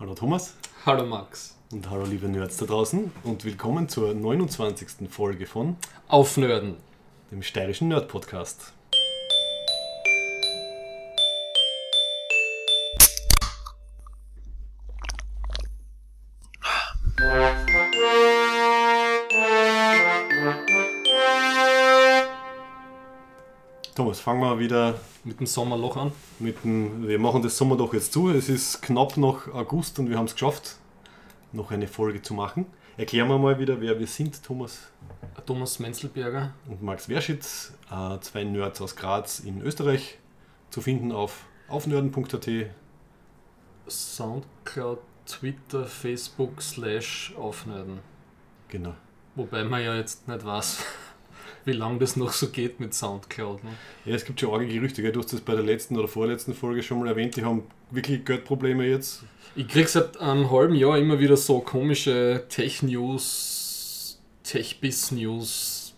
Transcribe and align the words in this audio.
Hallo 0.00 0.14
Thomas 0.14 0.54
Hallo 0.86 1.04
Max. 1.04 1.56
und 1.72 1.90
hallo 1.90 2.04
liebe 2.04 2.28
Nerds 2.28 2.56
da 2.58 2.66
draußen 2.66 3.10
und 3.24 3.44
willkommen 3.44 3.88
zur 3.88 4.14
29. 4.14 5.10
Folge 5.10 5.46
von 5.46 5.76
Aufnörden. 6.06 6.76
dem 7.30 7.42
steirischen 7.42 7.88
Nerd 7.88 8.08
Podcast. 8.08 8.72
Thomas, 23.94 24.20
fangen 24.20 24.40
wir 24.40 24.58
wieder 24.60 24.94
Mit 25.28 25.40
dem 25.40 25.46
Sommerloch 25.46 25.98
an. 25.98 26.12
mit 26.38 26.64
dem, 26.64 27.06
wir 27.06 27.18
machen 27.18 27.42
das 27.42 27.58
Sommerloch 27.58 27.92
jetzt 27.92 28.14
zu. 28.14 28.30
Es 28.30 28.48
ist 28.48 28.80
knapp 28.80 29.18
noch 29.18 29.46
August 29.52 29.98
und 29.98 30.08
wir 30.08 30.16
haben 30.16 30.24
es 30.24 30.32
geschafft, 30.32 30.76
noch 31.52 31.70
eine 31.70 31.86
Folge 31.86 32.22
zu 32.22 32.32
machen. 32.32 32.64
Erklären 32.96 33.28
wir 33.28 33.36
mal 33.38 33.58
wieder, 33.58 33.78
wer 33.78 33.98
wir 33.98 34.06
sind, 34.06 34.42
Thomas 34.42 34.88
Thomas 35.44 35.78
Menzelberger. 35.80 36.54
und 36.66 36.82
Max 36.82 37.10
Werschitz, 37.10 37.74
äh, 37.90 38.18
zwei 38.20 38.44
Nerds 38.44 38.80
aus 38.80 38.96
Graz 38.96 39.40
in 39.40 39.60
Österreich, 39.60 40.18
zu 40.70 40.80
finden 40.80 41.12
auf 41.12 41.44
aufnörden.at. 41.68 42.48
Soundcloud, 43.86 45.00
Twitter, 45.26 45.84
Facebook, 45.84 46.62
slash 46.62 47.34
Aufnörden. 47.36 47.98
Genau. 48.68 48.94
Wobei 49.34 49.62
man 49.62 49.82
ja 49.82 49.94
jetzt 49.94 50.26
nicht 50.26 50.42
weiß, 50.42 50.78
wie 51.68 51.72
lange 51.72 51.98
das 51.98 52.16
noch 52.16 52.32
so 52.32 52.48
geht 52.48 52.80
mit 52.80 52.94
Soundcloud. 52.94 53.62
Ne? 53.62 53.70
Ja, 54.04 54.16
es 54.16 54.24
gibt 54.24 54.40
schon 54.40 54.52
arge 54.52 54.66
Gerüchte, 54.66 55.02
gell? 55.02 55.12
du 55.12 55.20
hast 55.20 55.32
das 55.32 55.40
bei 55.40 55.54
der 55.54 55.62
letzten 55.62 55.96
oder 55.96 56.08
vorletzten 56.08 56.54
Folge 56.54 56.82
schon 56.82 56.98
mal 56.98 57.06
erwähnt, 57.06 57.36
die 57.36 57.44
haben 57.44 57.62
wirklich 57.90 58.24
Geldprobleme 58.24 58.84
jetzt. 58.86 59.22
Ich 59.54 59.68
krieg 59.68 59.88
seit 59.88 60.18
einem 60.18 60.50
halben 60.50 60.74
Jahr 60.74 60.98
immer 60.98 61.20
wieder 61.20 61.36
so 61.36 61.60
komische 61.60 62.44
Tech-News, 62.48 64.18
Tech-Biz-News, 64.42 65.94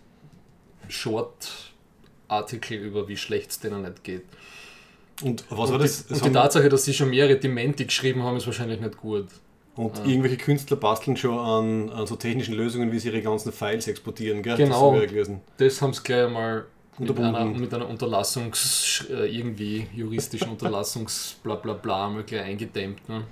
Short-Artikel 0.89 2.79
über 2.79 3.09
wie 3.09 3.17
schlecht 3.17 3.51
es 3.51 3.61
denen 3.61 3.83
nicht 3.83 4.05
geht. 4.05 4.25
Und 5.23 5.45
was 5.51 5.69
und 5.69 5.73
war 5.73 5.79
das? 5.79 6.07
Die, 6.07 6.15
und 6.15 6.25
die 6.25 6.33
Tatsache, 6.33 6.69
dass 6.69 6.85
sie 6.85 6.95
schon 6.95 7.11
mehrere 7.11 7.37
Dementi 7.37 7.85
geschrieben 7.85 8.23
haben, 8.23 8.37
ist 8.37 8.47
wahrscheinlich 8.47 8.81
nicht 8.81 8.97
gut. 8.97 9.29
Und 9.85 9.99
Ah. 9.99 10.05
irgendwelche 10.05 10.37
Künstler 10.37 10.77
basteln 10.77 11.17
schon 11.17 11.39
an, 11.39 11.91
an 11.91 12.07
so 12.07 12.17
technischen 12.17 12.55
Lösungen, 12.55 12.93
wie 12.93 12.99
sie 12.99 13.09
ihre 13.09 13.23
ganzen 13.23 13.53
Files 13.53 13.87
exportieren. 13.89 14.43
Gell? 14.43 14.57
Genau. 14.57 14.71
Das 14.91 14.95
habe 14.97 15.05
ich 15.05 15.11
gelesen. 15.11 15.41
Das 15.57 15.81
haben 15.83 15.93
sie 15.93 16.03
gleich 16.03 16.25
einmal 16.27 16.65
mit 16.99 17.19
einer, 17.19 17.45
mit 17.47 17.73
einer 17.73 17.89
Unterlassungs, 17.89 19.07
äh, 19.11 19.27
irgendwie 19.35 19.87
juristischen 19.95 20.51
Unterlassungs 20.51 21.37
bla 21.43 21.55
bla 21.55 21.73
bla 21.73 22.09
mal 22.11 22.23
gleich 22.25 22.43
eingedämmt. 22.43 23.09
Ne? 23.09 23.25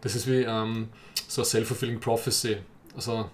Das 0.00 0.14
ist 0.14 0.26
wie 0.26 0.42
ähm, 0.42 0.88
so 1.28 1.42
eine 1.42 1.46
self-fulfilling 1.46 2.00
prophecy. 2.00 2.56
Also, 2.96 3.26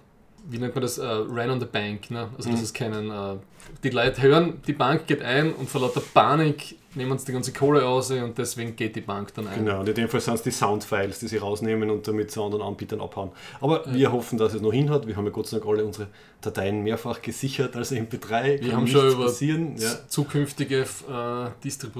wie 0.49 0.57
nennt 0.57 0.75
man 0.75 0.81
das? 0.81 0.97
Äh, 0.97 1.03
Ran 1.05 1.49
on 1.51 1.59
the 1.59 1.65
Bank. 1.65 2.11
Ne? 2.11 2.29
Also, 2.37 2.49
das 2.49 2.59
Mhm. 2.59 2.63
ist 2.63 2.73
keinen. 2.73 3.09
Äh, 3.11 3.37
die 3.83 3.89
Leute 3.89 4.21
hören, 4.21 4.61
die 4.67 4.73
Bank 4.73 5.07
geht 5.07 5.21
ein 5.21 5.53
und 5.53 5.69
vor 5.69 5.81
lauter 5.81 6.01
Panik 6.13 6.75
nehmen 6.95 7.17
sie 7.17 7.27
die 7.27 7.31
ganze 7.33 7.53
Kohle 7.53 7.85
aus 7.85 8.11
und 8.11 8.37
deswegen 8.37 8.75
geht 8.75 8.95
die 8.95 9.01
Bank 9.01 9.33
dann 9.33 9.47
ein. 9.47 9.65
Genau, 9.65 9.81
und 9.81 9.89
in 9.89 9.95
dem 9.95 10.09
Fall 10.09 10.21
sind 10.21 10.35
es 10.35 10.41
die 10.41 10.51
Soundfiles, 10.51 11.19
die 11.19 11.27
sie 11.27 11.37
rausnehmen 11.37 11.89
und 11.89 12.07
damit 12.07 12.31
zu 12.31 12.43
anderen 12.43 12.63
Anbietern 12.63 13.01
abhauen. 13.01 13.31
Aber 13.61 13.83
wir 13.93 14.11
hoffen, 14.11 14.37
dass 14.37 14.53
es 14.53 14.61
noch 14.61 14.73
hinhat. 14.73 15.07
Wir 15.07 15.15
haben 15.15 15.25
ja 15.25 15.31
Gott 15.31 15.47
sei 15.47 15.57
Dank 15.57 15.69
alle 15.69 15.85
unsere 15.85 16.07
Dateien 16.41 16.83
mehrfach 16.83 17.21
gesichert 17.21 17.75
als 17.75 17.91
MP3. 17.91 18.61
Wir 18.61 18.73
haben 18.75 18.87
schon 18.87 19.11
über 19.11 19.25
passieren. 19.25 19.75
Ja. 19.77 19.89
zukünftige 20.07 20.81
äh, 20.83 21.49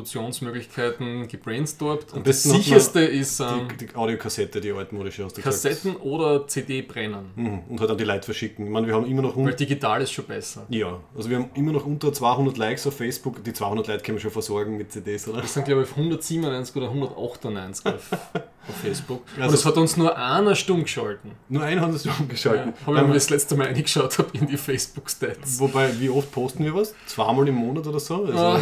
Distributionsmöglichkeiten 0.10 1.28
gebrainstormt. 1.28 2.14
Und 2.14 2.24
besten 2.24 2.50
das 2.50 2.58
hat 2.58 2.64
sicherste 2.64 3.00
ist 3.02 3.40
ähm, 3.40 3.68
Die, 3.80 3.88
die 3.88 3.96
Audiokassette, 3.96 4.62
die 4.62 4.72
altmodische 4.72 5.24
hast 5.26 5.38
du 5.38 5.42
gesagt. 5.42 5.64
Kassetten 5.64 5.96
oder 5.98 6.48
CD 6.48 6.82
brennen. 6.82 7.32
Mhm. 7.36 7.60
Und 7.70 7.80
halt 7.82 7.92
an 7.92 7.98
die 7.98 8.04
Leute 8.04 8.24
verschicken. 8.26 8.66
Ich 8.66 8.72
meine, 8.72 8.88
wir 8.88 8.94
haben 8.96 9.06
immer 9.06 9.22
noch 9.22 9.36
Weil 9.36 9.54
digital 9.56 10.02
ist 10.02 10.12
schon 10.12 10.26
besser. 10.26 10.66
ja, 10.70 11.00
also 11.16 11.30
wir 11.30 11.38
haben 11.38 11.50
immer 11.56 11.72
noch 11.72 11.86
unter 11.86 12.12
200 12.14 12.58
Likes 12.58 12.88
auf 12.88 12.96
Facebook. 12.96 13.44
Die 13.44 13.54
200 13.54 13.88
Leute 13.88 14.04
können 14.04 14.18
wir 14.18 14.22
schon 14.22 14.32
versorgen 14.32 14.78
mit 14.78 14.92
CDs, 14.92 15.28
oder? 15.28 15.42
Das 15.42 15.54
sind 15.54 15.66
glaube 15.66 15.84
ich 15.84 15.90
197 15.92 16.76
oder 16.76 16.88
198 16.88 17.86
auf, 17.86 18.12
auf 18.34 18.76
Facebook. 18.82 19.22
Und 19.36 19.44
Also- 19.44 19.56
es 19.56 19.66
hat 19.66 19.78
uns 19.78 19.98
nur 19.98 20.18
einer 20.18 20.56
stumm 20.56 20.84
geschalten. 20.84 21.32
Nur 21.50 21.64
einen 21.64 21.82
haben 21.82 21.92
sie 21.98 22.08
schon 22.08 22.14
Ja, 22.18 22.20
umgeschalten. 22.22 22.74
habe 22.86 22.98
ich 23.02 23.08
mir 23.08 23.14
das 23.14 23.30
letzte 23.30 23.56
Mal 23.56 23.68
eingeschaut 23.68 24.18
habe 24.18 24.29
in 24.34 24.48
die 24.48 24.58
Facebook-Stats. 24.58 25.60
Wobei, 25.60 25.90
wie 26.00 26.10
oft 26.10 26.32
posten 26.32 26.64
wir 26.66 26.74
was? 26.76 26.94
Zweimal 27.06 27.48
im 27.48 27.56
Monat 27.56 27.88
oder 27.88 28.00
so? 28.00 28.26
Also, 28.26 28.38
Ah. 28.38 28.60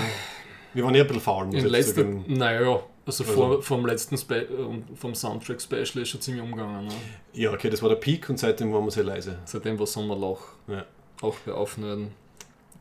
Wir 0.73 0.83
waren 0.83 0.93
eher 0.93 1.01
ein 1.03 1.07
bisschen 1.07 1.21
faul, 1.23 1.55
In 1.55 1.65
letzter, 1.65 2.03
naja, 2.03 2.59
also, 2.59 2.83
Also- 3.05 3.23
vor, 3.23 3.63
vom 3.63 3.85
letzten 3.85 4.17
Spe 4.17 4.47
vom 4.95 5.15
Soundtrack-Special 5.15 6.01
ist 6.03 6.09
schon 6.09 6.21
ziemlich 6.21 6.43
umgegangen. 6.43 6.87
Ne? 6.87 6.93
Ja, 7.33 7.51
okay, 7.51 7.69
das 7.69 7.81
war 7.81 7.89
der 7.89 7.95
Peak 7.95 8.29
und 8.29 8.37
seitdem 8.37 8.71
waren 8.73 8.83
wir 8.83 8.91
sehr 8.91 9.05
leise. 9.05 9.39
Seitdem 9.45 9.79
war 9.79 9.87
Sommerloch. 9.87 10.41
Ja. 10.67 10.85
Auch 11.21 11.35
bei 11.45 11.51
Aufnörden. 11.53 12.09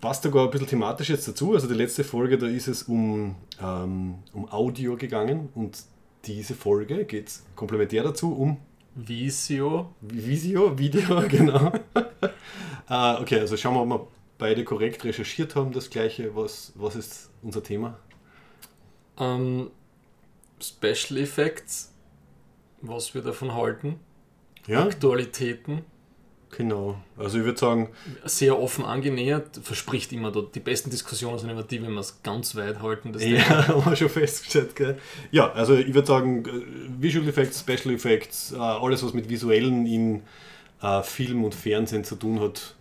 Passt 0.00 0.24
sogar 0.24 0.44
ein 0.44 0.50
bisschen 0.50 0.66
thematisch 0.66 1.08
jetzt 1.08 1.26
dazu. 1.26 1.54
Also 1.54 1.68
die 1.68 1.74
letzte 1.74 2.04
Folge, 2.04 2.36
da 2.36 2.46
ist 2.46 2.68
es 2.68 2.82
um, 2.82 3.34
ähm, 3.62 4.16
um 4.34 4.50
Audio 4.50 4.96
gegangen 4.96 5.48
und 5.54 5.78
diese 6.26 6.54
Folge 6.54 7.04
geht 7.06 7.30
komplementär 7.54 8.02
dazu 8.02 8.34
um 8.36 8.58
Visio. 8.96 9.94
Visio, 10.00 10.76
Video, 10.78 11.20
genau. 11.28 11.70
äh, 12.88 13.14
okay, 13.20 13.40
also 13.40 13.56
schauen 13.56 13.74
wir, 13.74 13.82
ob 13.82 13.88
wir 13.88 14.08
beide 14.38 14.64
korrekt 14.64 15.04
recherchiert 15.04 15.54
haben, 15.54 15.72
das 15.72 15.90
gleiche. 15.90 16.34
Was, 16.34 16.72
was 16.74 16.96
ist 16.96 17.30
unser 17.42 17.62
Thema? 17.62 17.98
Ähm, 19.18 19.70
Special 20.60 21.18
Effects. 21.18 21.92
Was 22.80 23.14
wir 23.14 23.22
davon 23.22 23.54
halten. 23.54 24.00
Ja, 24.66 24.82
Aktualitäten. 24.82 25.84
Genau. 26.56 26.96
Also 27.16 27.38
ich 27.38 27.44
würde 27.44 27.58
sagen, 27.58 27.90
sehr 28.24 28.58
offen 28.58 28.84
angenähert, 28.84 29.60
verspricht 29.62 30.12
immer 30.12 30.30
dort. 30.32 30.54
Die 30.54 30.60
besten 30.60 30.90
Diskussionen 30.90 31.38
sind 31.38 31.50
immer 31.50 31.62
die, 31.62 31.82
wenn 31.82 31.92
wir 31.92 32.00
es 32.00 32.22
ganz 32.22 32.54
weit 32.56 32.80
halten. 32.80 33.12
Das 33.12 33.24
ja, 33.24 33.38
haben 33.68 33.84
wir 33.84 33.96
schon 33.96 34.08
festgestellt, 34.08 34.74
gell? 34.76 34.98
Ja, 35.30 35.52
also 35.52 35.74
ich 35.74 35.94
würde 35.94 36.06
sagen, 36.06 36.44
äh, 36.46 37.02
Visual 37.02 37.26
Effects, 37.28 37.60
Special 37.60 37.94
Effects, 37.94 38.52
äh, 38.52 38.56
alles 38.56 39.02
was 39.04 39.14
mit 39.14 39.28
Visuellen 39.28 39.86
in 39.86 40.22
äh, 40.82 41.02
Film 41.02 41.44
und 41.44 41.54
Fernsehen 41.54 42.04
zu 42.04 42.16
tun 42.16 42.40
hat, 42.40 42.74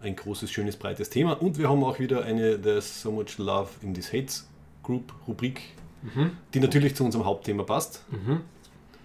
ein 0.00 0.14
großes, 0.14 0.50
schönes, 0.50 0.76
breites 0.76 1.10
Thema. 1.10 1.32
Und 1.34 1.58
wir 1.58 1.68
haben 1.68 1.82
auch 1.82 1.98
wieder 1.98 2.24
eine 2.24 2.60
There's 2.60 3.02
So 3.02 3.10
Much 3.10 3.38
Love 3.38 3.70
in 3.82 3.94
This 3.94 4.12
Hates 4.12 4.48
Group 4.82 5.12
Rubrik, 5.26 5.60
Mhm. 6.02 6.32
die 6.54 6.60
natürlich 6.60 6.94
zu 6.94 7.04
unserem 7.04 7.24
Hauptthema 7.24 7.64
passt. 7.64 8.04
Mhm. 8.12 8.42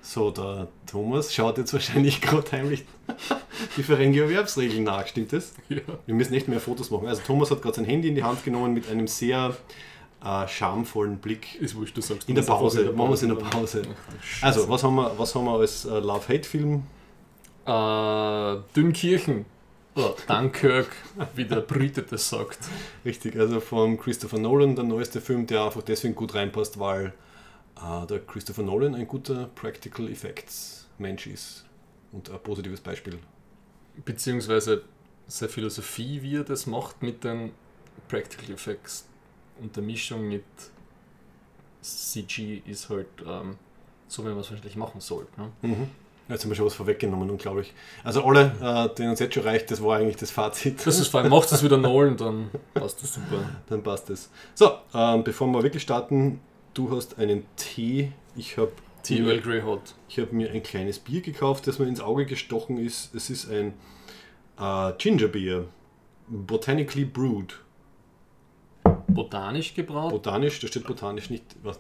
So, 0.02 0.32
der 0.32 0.68
Thomas 0.88 1.34
schaut 1.34 1.58
jetzt 1.58 1.74
wahrscheinlich 1.74 2.22
gerade 2.22 2.52
heimlich 2.52 2.86
die 3.78 3.84
Ferengi-Erwerbsregeln 3.84 4.84
nach, 4.84 5.06
stimmt 5.08 5.34
das? 5.34 5.54
Ja. 5.70 5.78
Wir 6.06 6.16
müssen 6.16 6.34
echt 6.34 6.48
mehr 6.48 6.60
Fotos 6.60 6.90
machen. 6.90 7.08
Also 7.08 7.22
Thomas 7.26 7.52
hat 7.52 7.62
gerade 7.62 7.76
sein 7.76 7.86
Handy 7.86 8.10
in 8.10 8.16
die 8.16 8.24
Hand 8.24 8.44
genommen 8.44 8.74
mit 8.74 8.90
einem 8.90 9.08
sehr 9.08 9.56
äh, 10.24 10.48
schamvollen 10.48 11.18
Blick. 11.18 11.56
Ist 11.62 11.76
wurscht, 11.76 11.96
du 11.98 12.02
sagst 12.02 12.28
In 12.28 12.36
der 12.36 12.42
Pause, 12.42 12.92
machen 12.94 13.10
wir 13.10 13.14
es 13.14 13.24
in 13.24 13.30
der 13.30 13.36
Pause. 13.36 13.84
Ach, 14.42 14.44
Also, 14.44 14.68
was 14.70 14.84
haben 14.84 14.96
wir, 14.96 15.12
was 15.18 15.36
haben 15.36 15.46
wir 15.46 15.60
als 15.60 15.86
äh, 15.86 16.00
Love-Hate-Film? 16.00 16.84
Äh, 17.66 18.56
Dünnkirchen. 18.76 19.46
Oder 19.94 20.16
Dunkirk, 20.26 20.88
wie 21.36 21.44
der 21.44 21.58
Brite 21.58 22.04
das 22.04 22.30
sagt. 22.30 22.60
Richtig, 23.04 23.36
also 23.38 23.60
von 23.60 24.00
Christopher 24.00 24.40
Nolan, 24.40 24.76
der 24.76 24.86
neueste 24.86 25.20
Film, 25.20 25.48
der 25.48 25.66
einfach 25.66 25.82
deswegen 25.82 26.16
gut 26.16 26.34
reinpasst, 26.34 26.80
weil 26.80 27.14
äh, 27.82 28.08
der 28.08 28.20
Christopher 28.20 28.64
Nolan 28.64 28.96
ein 28.96 29.08
guter 29.08 29.48
Practical 29.56 30.10
Effects 30.10 30.88
Mensch 30.98 31.28
ist. 31.28 31.66
Und 32.12 32.30
ein 32.30 32.40
positives 32.44 32.82
Beispiel. 32.82 33.20
Beziehungsweise 34.06 34.84
seine 35.28 35.50
Philosophie, 35.50 36.22
wie 36.22 36.36
er 36.36 36.44
das 36.44 36.66
macht 36.66 37.02
mit 37.02 37.24
den 37.24 37.52
Practical 38.08 38.54
Effects 38.54 39.08
und 39.62 39.76
der 39.76 39.84
Mischung 39.84 40.28
mit 40.28 40.44
CG 41.82 42.62
ist 42.66 42.90
halt 42.90 43.08
ähm, 43.26 43.58
so, 44.08 44.24
wie 44.24 44.30
man 44.30 44.40
es 44.40 44.50
wahrscheinlich 44.50 44.76
machen 44.76 45.02
sollte. 45.02 45.30
Ne? 45.40 45.52
Mhm. 45.62 45.88
Jetzt 46.28 46.44
haben 46.44 46.52
wir 46.52 46.56
schon 46.56 46.66
was 46.66 46.76
vorweggenommen, 46.76 47.30
unglaublich. 47.30 47.74
Also 48.04 48.24
alle, 48.24 48.56
äh, 48.62 48.96
denen 48.96 49.10
uns 49.10 49.20
jetzt 49.20 49.34
schon 49.34 49.44
reicht, 49.44 49.70
das 49.70 49.84
war 49.84 49.98
eigentlich 49.98 50.16
das 50.16 50.32
Fazit. 50.32 50.86
Das 50.86 51.00
ist 51.00 51.08
fein. 51.08 51.28
Macht 51.30 51.52
es 51.52 51.64
wieder 51.64 51.78
Nolan, 51.78 52.16
dann 52.16 52.50
passt 52.74 53.02
das 53.02 53.14
super. 53.14 53.50
Dann 53.70 53.84
passt 53.84 54.10
es. 54.10 54.30
So, 54.54 54.72
ähm, 54.94 55.24
bevor 55.24 55.48
wir 55.48 55.64
wirklich 55.64 55.84
starten, 55.84 56.40
du 56.74 56.96
hast 56.96 57.20
einen 57.20 57.46
Tee. 57.56 58.12
Ich 58.36 58.58
habe 58.58 58.72
Tea 59.04 59.20
Earl 59.20 59.42
Grey 59.42 59.62
Hot. 59.62 59.96
ich 60.08 60.20
hab 60.20 60.32
mir 60.32 60.52
ein 60.52 60.64
kleines 60.64 61.00
Bier 61.00 61.22
gekauft, 61.22 61.68
das 61.68 61.80
mir 61.80 61.88
ins 61.88 62.00
Auge 62.02 62.26
gestochen 62.26 62.78
ist. 62.78 63.14
Es 63.16 63.30
ist 63.30 63.50
ein 63.50 63.74
äh, 64.60 64.94
Ginger 64.98 65.28
Beer. 65.28 65.66
Botanically 66.28 67.06
brewed. 67.06 67.60
Botanisch 69.08 69.74
gebraut. 69.74 70.12
Botanisch, 70.12 70.60
da 70.60 70.68
steht 70.68 70.86
botanisch 70.86 71.30
nicht. 71.30 71.44
Was, 71.64 71.80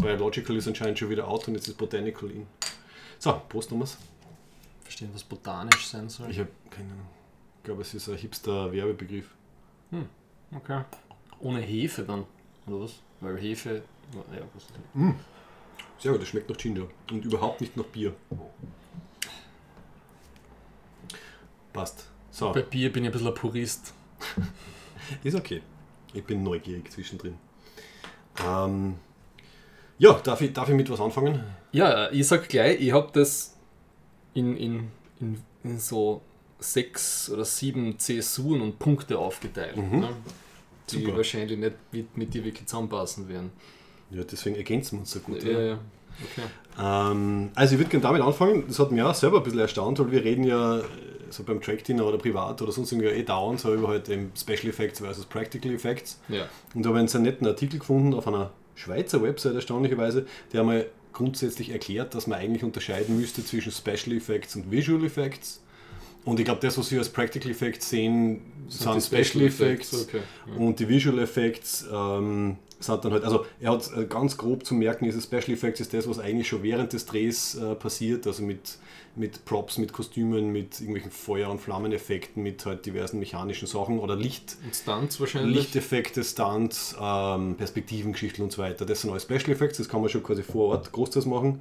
Biological 0.00 0.56
ist 0.56 0.68
anscheinend 0.68 0.98
schon 0.98 1.10
wieder 1.10 1.26
out 1.26 1.48
und 1.48 1.54
jetzt 1.54 1.68
ist 1.68 1.76
Botanical 1.76 2.30
in. 2.30 2.46
So, 3.18 3.40
Prost 3.48 3.70
Thomas. 3.70 3.98
Verstehen, 4.82 5.10
was 5.12 5.24
botanisch 5.24 5.86
sein 5.86 6.08
soll. 6.08 6.30
Ich 6.30 6.38
habe 6.38 6.50
keine 6.70 6.92
Ahnung. 6.92 7.06
Ich 7.58 7.64
glaube, 7.64 7.82
es 7.82 7.94
ist 7.94 8.08
ein 8.08 8.16
hipster 8.16 8.72
Werbebegriff. 8.72 9.28
Okay. 10.54 10.82
Ohne 11.40 11.60
Hefe 11.60 12.02
dann, 12.02 12.24
oder 12.66 12.80
was? 12.80 13.00
Weil 13.20 13.38
Hefe. 13.38 13.82
Ja, 14.14 14.42
was 14.54 14.66
Sehr 15.98 16.12
gut, 16.12 16.22
das 16.22 16.28
schmeckt 16.28 16.50
nach 16.50 16.56
Ginger 16.56 16.86
und 17.10 17.24
überhaupt 17.24 17.60
nicht 17.60 17.76
nach 17.76 17.84
Bier. 17.84 18.14
Passt. 21.72 22.10
So, 22.30 22.52
Bei 22.52 22.62
Bier 22.62 22.92
bin 22.92 23.04
ich 23.04 23.08
ein 23.08 23.12
bisschen 23.12 23.28
ein 23.28 23.34
Purist. 23.34 23.94
ist 25.24 25.34
okay. 25.34 25.62
Ich 26.14 26.24
bin 26.24 26.42
neugierig 26.42 26.90
zwischendrin. 26.90 27.38
Ähm, 28.46 28.96
ja, 29.98 30.12
darf 30.14 30.40
ich, 30.40 30.52
darf 30.52 30.68
ich 30.68 30.74
mit 30.74 30.90
was 30.90 31.00
anfangen? 31.00 31.42
Ja, 31.72 32.10
ich 32.10 32.26
sag 32.26 32.48
gleich, 32.48 32.80
ich 32.80 32.92
habe 32.92 33.10
das 33.12 33.56
in, 34.34 34.56
in, 34.56 34.88
in, 35.20 35.42
in 35.64 35.78
so 35.78 36.22
sechs 36.58 37.30
oder 37.30 37.44
sieben 37.44 37.98
CSUen 37.98 38.60
und 38.60 38.78
Punkte 38.78 39.18
aufgeteilt. 39.18 39.76
Mhm. 39.76 40.00
Ne? 40.00 40.08
Die 40.90 41.04
Super. 41.04 41.16
wahrscheinlich 41.16 41.58
nicht 41.58 41.76
mit, 41.92 42.16
mit 42.16 42.34
dir 42.34 42.44
wirklich 42.44 42.66
zusammenpassen 42.66 43.28
werden. 43.28 43.52
Ja, 44.14 44.22
deswegen 44.24 44.56
ergänzen 44.56 44.96
wir 44.96 45.00
uns 45.00 45.10
so 45.10 45.20
gut. 45.20 45.42
Ja, 45.42 45.60
ja. 45.60 45.78
Okay. 46.22 46.46
Ähm, 46.80 47.50
also 47.54 47.74
ich 47.74 47.78
würde 47.78 47.90
gerne 47.90 48.02
damit 48.02 48.22
anfangen, 48.22 48.64
das 48.68 48.78
hat 48.78 48.92
mich 48.92 49.02
auch 49.02 49.14
selber 49.14 49.38
ein 49.38 49.42
bisschen 49.42 49.60
erstaunt, 49.60 49.98
weil 49.98 50.10
wir 50.10 50.24
reden 50.24 50.44
ja 50.44 50.78
äh, 50.78 50.82
so 51.30 51.42
beim 51.42 51.60
Track-Dinner 51.60 52.06
oder 52.06 52.18
privat 52.18 52.60
oder 52.62 52.72
sonst 52.72 52.92
irgendwie 52.92 53.08
eh 53.08 53.22
dauernd 53.22 53.60
so 53.60 53.74
über 53.74 53.88
halt 53.88 54.08
eben 54.08 54.32
Special 54.36 54.68
Effects 54.68 55.00
versus 55.00 55.24
Practical 55.24 55.72
Effects. 55.72 56.20
Ja. 56.28 56.46
Und 56.74 56.84
da 56.84 56.88
habe 56.88 56.98
ich 56.98 57.00
einen 57.00 57.08
sehr 57.08 57.20
netten 57.20 57.46
Artikel 57.46 57.78
gefunden 57.78 58.14
auf 58.14 58.28
einer 58.28 58.50
Schweizer 58.74 59.22
Website 59.22 59.54
erstaunlicherweise, 59.54 60.26
der 60.52 60.64
mal 60.64 60.86
grundsätzlich 61.12 61.70
erklärt, 61.70 62.14
dass 62.14 62.26
man 62.26 62.38
eigentlich 62.38 62.64
unterscheiden 62.64 63.18
müsste 63.18 63.44
zwischen 63.44 63.72
Special 63.72 64.16
Effects 64.16 64.56
und 64.56 64.70
Visual 64.70 65.04
Effects. 65.04 65.62
Und 66.24 66.38
ich 66.38 66.44
glaube, 66.44 66.60
das, 66.60 66.78
was 66.78 66.90
wir 66.90 66.98
als 66.98 67.08
Practical 67.08 67.50
Effects 67.50 67.90
sehen, 67.90 68.42
sind, 68.68 68.94
die 68.94 69.00
Special, 69.00 69.44
Effects. 69.44 70.02
Okay. 70.02 70.20
Ja. 70.46 70.56
Und 70.56 70.78
die 70.78 70.88
Visual 70.88 71.18
Effects 71.18 71.84
ähm, 71.92 72.56
sind 72.78 73.04
dann 73.04 73.12
halt, 73.12 73.24
also 73.24 73.46
er 73.60 73.72
hat 73.72 73.90
äh, 73.96 74.04
ganz 74.04 74.36
grob 74.36 74.64
zu 74.64 74.74
merken, 74.74 75.04
ist 75.04 75.22
Special 75.22 75.50
Effects 75.50 75.80
ist 75.80 75.92
das, 75.92 76.08
was 76.08 76.18
eigentlich 76.18 76.48
schon 76.48 76.62
während 76.62 76.92
des 76.92 77.06
Drehs 77.06 77.56
äh, 77.56 77.74
passiert, 77.74 78.26
also 78.26 78.42
mit, 78.42 78.78
mit 79.16 79.44
Props, 79.44 79.78
mit 79.78 79.92
Kostümen, 79.92 80.52
mit 80.52 80.80
irgendwelchen 80.80 81.10
Feuer- 81.10 81.50
und 81.50 81.60
Flammeneffekten, 81.60 82.42
mit 82.42 82.64
halt 82.66 82.86
diversen 82.86 83.18
mechanischen 83.18 83.66
Sachen 83.66 83.98
oder 83.98 84.14
Licht, 84.16 84.56
Und 84.64 84.74
Stunts 84.74 85.18
wahrscheinlich. 85.18 85.56
Lichteffekte, 85.56 86.22
Stunts, 86.22 86.94
ähm, 87.00 87.56
Perspektivengeschichten 87.56 88.44
und 88.44 88.52
so 88.52 88.62
weiter. 88.62 88.86
Das 88.86 89.00
sind 89.00 89.10
alles 89.10 89.24
Special 89.24 89.50
Effects, 89.50 89.78
das 89.78 89.88
kann 89.88 90.00
man 90.00 90.08
schon 90.08 90.22
quasi 90.22 90.42
vor 90.42 90.68
Ort 90.68 90.92
großteils 90.92 91.26
machen. 91.26 91.60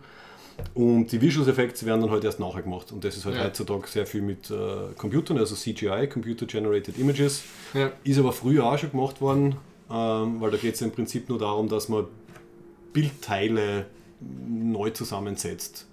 Und 0.73 1.11
die 1.11 1.21
Visual 1.21 1.47
Effects 1.47 1.85
werden 1.85 2.01
dann 2.01 2.11
halt 2.11 2.23
erst 2.23 2.39
nachher 2.39 2.61
gemacht. 2.61 2.91
Und 2.91 3.03
das 3.03 3.17
ist 3.17 3.25
halt 3.25 3.35
Ja. 3.35 3.43
heutzutage 3.45 3.87
sehr 3.87 4.05
viel 4.05 4.21
mit 4.21 4.49
äh, 4.51 4.93
Computern, 4.97 5.37
also 5.37 5.55
CGI, 5.55 6.07
Computer 6.07 6.45
Generated 6.45 6.97
Images. 6.97 7.43
Ja. 7.73 7.91
Ist 8.03 8.19
aber 8.19 8.31
früher 8.33 8.65
auch 8.65 8.77
schon 8.77 8.91
gemacht 8.91 9.21
worden, 9.21 9.55
ähm, 9.89 10.39
weil 10.41 10.51
da 10.51 10.57
geht 10.57 10.73
es 10.75 10.79
ja 10.79 10.87
im 10.87 10.93
Prinzip 10.93 11.29
nur 11.29 11.37
darum, 11.39 11.67
dass 11.69 11.89
man 11.89 12.05
Bildteile 12.93 13.85
neu 14.19 14.89
zusammensetzt. 14.91 15.87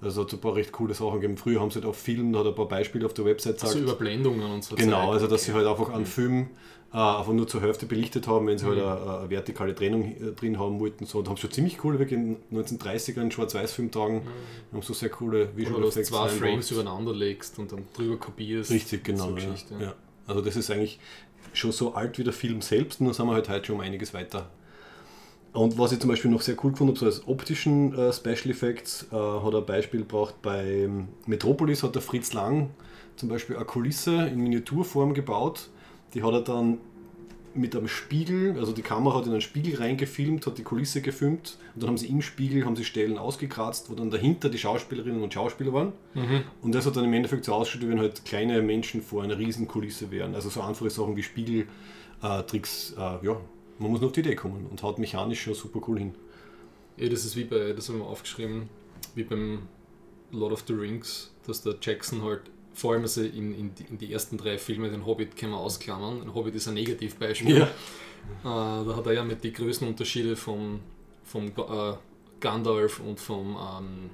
Also 0.00 0.22
hat 0.22 0.28
es 0.28 0.34
ein 0.34 0.40
paar 0.40 0.54
recht 0.54 0.72
coole 0.72 0.92
Sachen 0.94 1.14
gegeben. 1.20 1.36
Früher 1.36 1.60
haben 1.60 1.70
sie 1.70 1.76
halt 1.76 1.86
auf 1.86 1.96
Film, 1.96 2.32
da 2.32 2.40
hat 2.40 2.46
ein 2.46 2.54
paar 2.54 2.68
Beispiele 2.68 3.06
auf 3.06 3.14
der 3.14 3.24
Website 3.24 3.62
Also 3.62 3.78
gesagt. 3.78 3.82
Überblendungen 4.00 4.50
und 4.50 4.62
so. 4.64 4.76
Genau, 4.76 5.04
Zeug. 5.06 5.12
also 5.14 5.26
dass 5.28 5.42
Okay. 5.42 5.52
sie 5.52 5.56
halt 5.56 5.66
einfach 5.66 5.90
einen 5.94 6.06
Film 6.06 6.42
äh, 6.42 6.46
einfach 7.00 7.32
nur 7.32 7.48
zur 7.48 7.60
Hälfte 7.60 7.86
belichtet 7.86 8.26
haben, 8.28 8.46
wenn 8.46 8.56
sie 8.58 8.66
Mhm. 8.66 8.68
halt 8.70 8.82
eine, 8.82 9.18
eine 9.18 9.30
vertikale 9.30 9.74
Trennung 9.74 10.02
äh, 10.14 10.32
drin 10.32 10.58
haben 10.58 10.78
wollten. 10.80 11.06
So, 11.06 11.22
da 11.22 11.30
haben 11.30 11.36
sie 11.36 11.42
schon 11.42 11.50
ziemlich 11.50 11.78
coole, 11.78 11.98
wirklich 11.98 12.18
in 12.20 12.36
1930ern 12.52 13.30
Schwarz-Weiß-Film 13.32 13.90
tragen, 13.90 14.22
haben 14.72 14.82
so 14.82 14.94
sehr 14.94 15.08
coole 15.08 15.48
Visual 15.56 15.80
Oder 15.80 15.88
Effects 15.88 16.08
zwei. 16.10 16.28
Frames 16.28 16.70
übereinander 16.70 17.12
legst 17.12 17.58
und 17.58 17.72
dann 17.72 17.84
drüber 17.96 18.16
kopierst. 18.16 18.70
Richtig, 18.70 19.02
genau. 19.04 19.30
So 19.30 19.36
ja. 19.38 19.80
Ja. 19.80 19.94
Also 20.26 20.40
das 20.40 20.54
ist 20.56 20.70
eigentlich 20.70 21.00
schon 21.52 21.72
so 21.72 21.94
alt 21.94 22.18
wie 22.18 22.24
der 22.24 22.32
Film 22.32 22.60
selbst, 22.62 23.00
nur 23.00 23.12
sind 23.12 23.26
wir 23.26 23.34
halt 23.34 23.48
heute 23.48 23.66
schon 23.66 23.76
um 23.76 23.80
einiges 23.80 24.14
weiter. 24.14 24.50
Und 25.52 25.78
was 25.78 25.92
ich 25.92 26.00
zum 26.00 26.10
Beispiel 26.10 26.30
noch 26.30 26.40
sehr 26.42 26.56
cool 26.64 26.72
gefunden 26.72 26.92
habe, 26.92 26.98
so 26.98 27.06
als 27.06 27.28
optischen 27.28 27.96
äh, 27.96 28.12
Special 28.12 28.50
Effects, 28.50 29.06
äh, 29.12 29.14
hat 29.16 29.52
er 29.52 29.58
ein 29.58 29.66
Beispiel 29.66 30.00
gebracht 30.00 30.34
bei 30.42 30.88
Metropolis, 31.26 31.82
hat 31.84 31.94
der 31.94 32.02
Fritz 32.02 32.32
Lang 32.32 32.70
zum 33.16 33.28
Beispiel 33.28 33.54
eine 33.56 33.64
Kulisse 33.64 34.26
in 34.26 34.38
Miniaturform 34.40 35.14
gebaut. 35.14 35.68
Die 36.14 36.22
hat 36.22 36.32
er 36.32 36.40
dann 36.40 36.78
mit 37.54 37.76
einem 37.76 37.86
Spiegel, 37.86 38.58
also 38.58 38.72
die 38.72 38.82
Kamera 38.82 39.18
hat 39.18 39.26
in 39.26 39.32
einen 39.32 39.40
Spiegel 39.40 39.76
reingefilmt, 39.76 40.46
hat 40.46 40.58
die 40.58 40.64
Kulisse 40.64 41.02
gefilmt 41.02 41.56
und 41.74 41.82
dann 41.82 41.90
haben 41.90 41.98
sie 41.98 42.08
im 42.08 42.20
Spiegel 42.20 42.64
haben 42.64 42.74
sie 42.74 42.84
Stellen 42.84 43.16
ausgekratzt, 43.16 43.90
wo 43.90 43.94
dann 43.94 44.10
dahinter 44.10 44.48
die 44.48 44.58
Schauspielerinnen 44.58 45.22
und 45.22 45.32
Schauspieler 45.32 45.72
waren. 45.72 45.92
Mhm. 46.14 46.42
Und 46.62 46.74
das 46.74 46.84
hat 46.84 46.96
dann 46.96 47.04
im 47.04 47.12
Endeffekt 47.12 47.44
so 47.44 47.54
ausgeschaut, 47.54 47.86
wie 47.86 47.90
wenn 47.90 48.00
halt 48.00 48.24
kleine 48.24 48.60
Menschen 48.60 49.02
vor 49.02 49.22
einer 49.22 49.38
riesen 49.38 49.68
Kulisse 49.68 50.10
wären. 50.10 50.34
Also 50.34 50.48
so 50.48 50.62
einfache 50.62 50.90
Sachen 50.90 51.16
wie 51.16 51.22
Spiegeltricks, 51.22 52.94
äh, 52.98 53.26
ja, 53.26 53.40
man 53.78 53.90
muss 53.90 54.00
nur 54.00 54.08
auf 54.08 54.14
die 54.14 54.20
Idee 54.20 54.34
kommen 54.34 54.66
und 54.68 54.82
haut 54.82 54.98
mechanisch 54.98 55.42
schon 55.42 55.54
super 55.54 55.80
cool 55.86 55.98
hin. 55.98 56.14
Ja, 56.96 57.08
das 57.08 57.24
ist 57.24 57.36
wie 57.36 57.44
bei, 57.44 57.72
das 57.72 57.88
haben 57.88 57.98
wir 57.98 58.06
aufgeschrieben, 58.06 58.68
wie 59.14 59.24
beim 59.24 59.62
Lord 60.32 60.52
of 60.52 60.64
the 60.66 60.74
Rings, 60.74 61.32
dass 61.46 61.62
der 61.62 61.76
Jackson 61.80 62.22
halt, 62.22 62.42
vor 62.74 62.92
allem 62.92 63.02
also 63.02 63.22
in, 63.22 63.54
in, 63.54 63.74
die, 63.74 63.84
in 63.84 63.98
die 63.98 64.12
ersten 64.12 64.36
drei 64.36 64.58
Filme, 64.58 64.90
den 64.90 65.06
Hobbit 65.06 65.36
können 65.36 65.52
wir 65.52 65.58
ausklammern. 65.58 66.20
Ein 66.22 66.34
Hobbit 66.34 66.54
ist 66.56 66.68
ein 66.68 66.74
Negativbeispiel. 66.74 67.62
Äh, 67.62 67.66
da 68.42 68.94
hat 68.96 69.06
er 69.06 69.12
ja 69.12 69.24
mit 69.24 69.44
den 69.44 69.52
Größenunterschiede 69.52 70.34
vom, 70.36 70.80
vom 71.24 71.46
äh, 71.46 71.94
Gandalf 72.40 73.00
und 73.00 73.20
vom 73.20 73.56
ähm, 73.56 74.10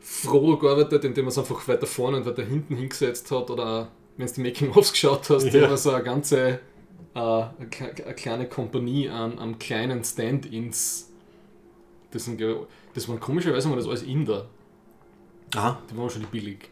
Frodo 0.00 0.56
gearbeitet, 0.58 1.04
indem 1.04 1.26
er 1.26 1.28
es 1.28 1.38
einfach 1.38 1.66
weiter 1.68 1.86
vorne 1.86 2.18
und 2.18 2.26
weiter 2.26 2.44
hinten 2.44 2.76
hingesetzt 2.76 3.30
hat. 3.30 3.50
Oder 3.50 3.88
wenn 4.16 4.26
du 4.26 4.32
die 4.34 4.40
Making-ofs 4.42 4.92
geschaut 4.92 5.28
hast, 5.30 5.44
Ja. 5.52 5.60
ja. 5.62 5.76
so 5.76 5.90
eine 5.90 6.04
ganze 6.04 6.60
äh, 7.14 7.18
eine, 7.18 7.68
kle- 7.70 8.04
eine 8.04 8.14
kleine 8.14 8.48
Kompanie 8.48 9.08
an, 9.08 9.38
an 9.38 9.58
kleinen 9.58 10.04
Stand-ins. 10.04 11.10
Das, 12.10 12.24
sind, 12.24 12.40
das 12.94 13.08
waren 13.08 13.20
komischerweise 13.20 13.68
mal 13.68 13.76
das 13.76 13.86
alles 13.86 14.02
Inder. 14.02 14.46
Aha. 15.54 15.80
Die 15.90 15.96
waren 15.96 16.08
schon 16.10 16.22
die 16.22 16.26
billig. 16.28 16.68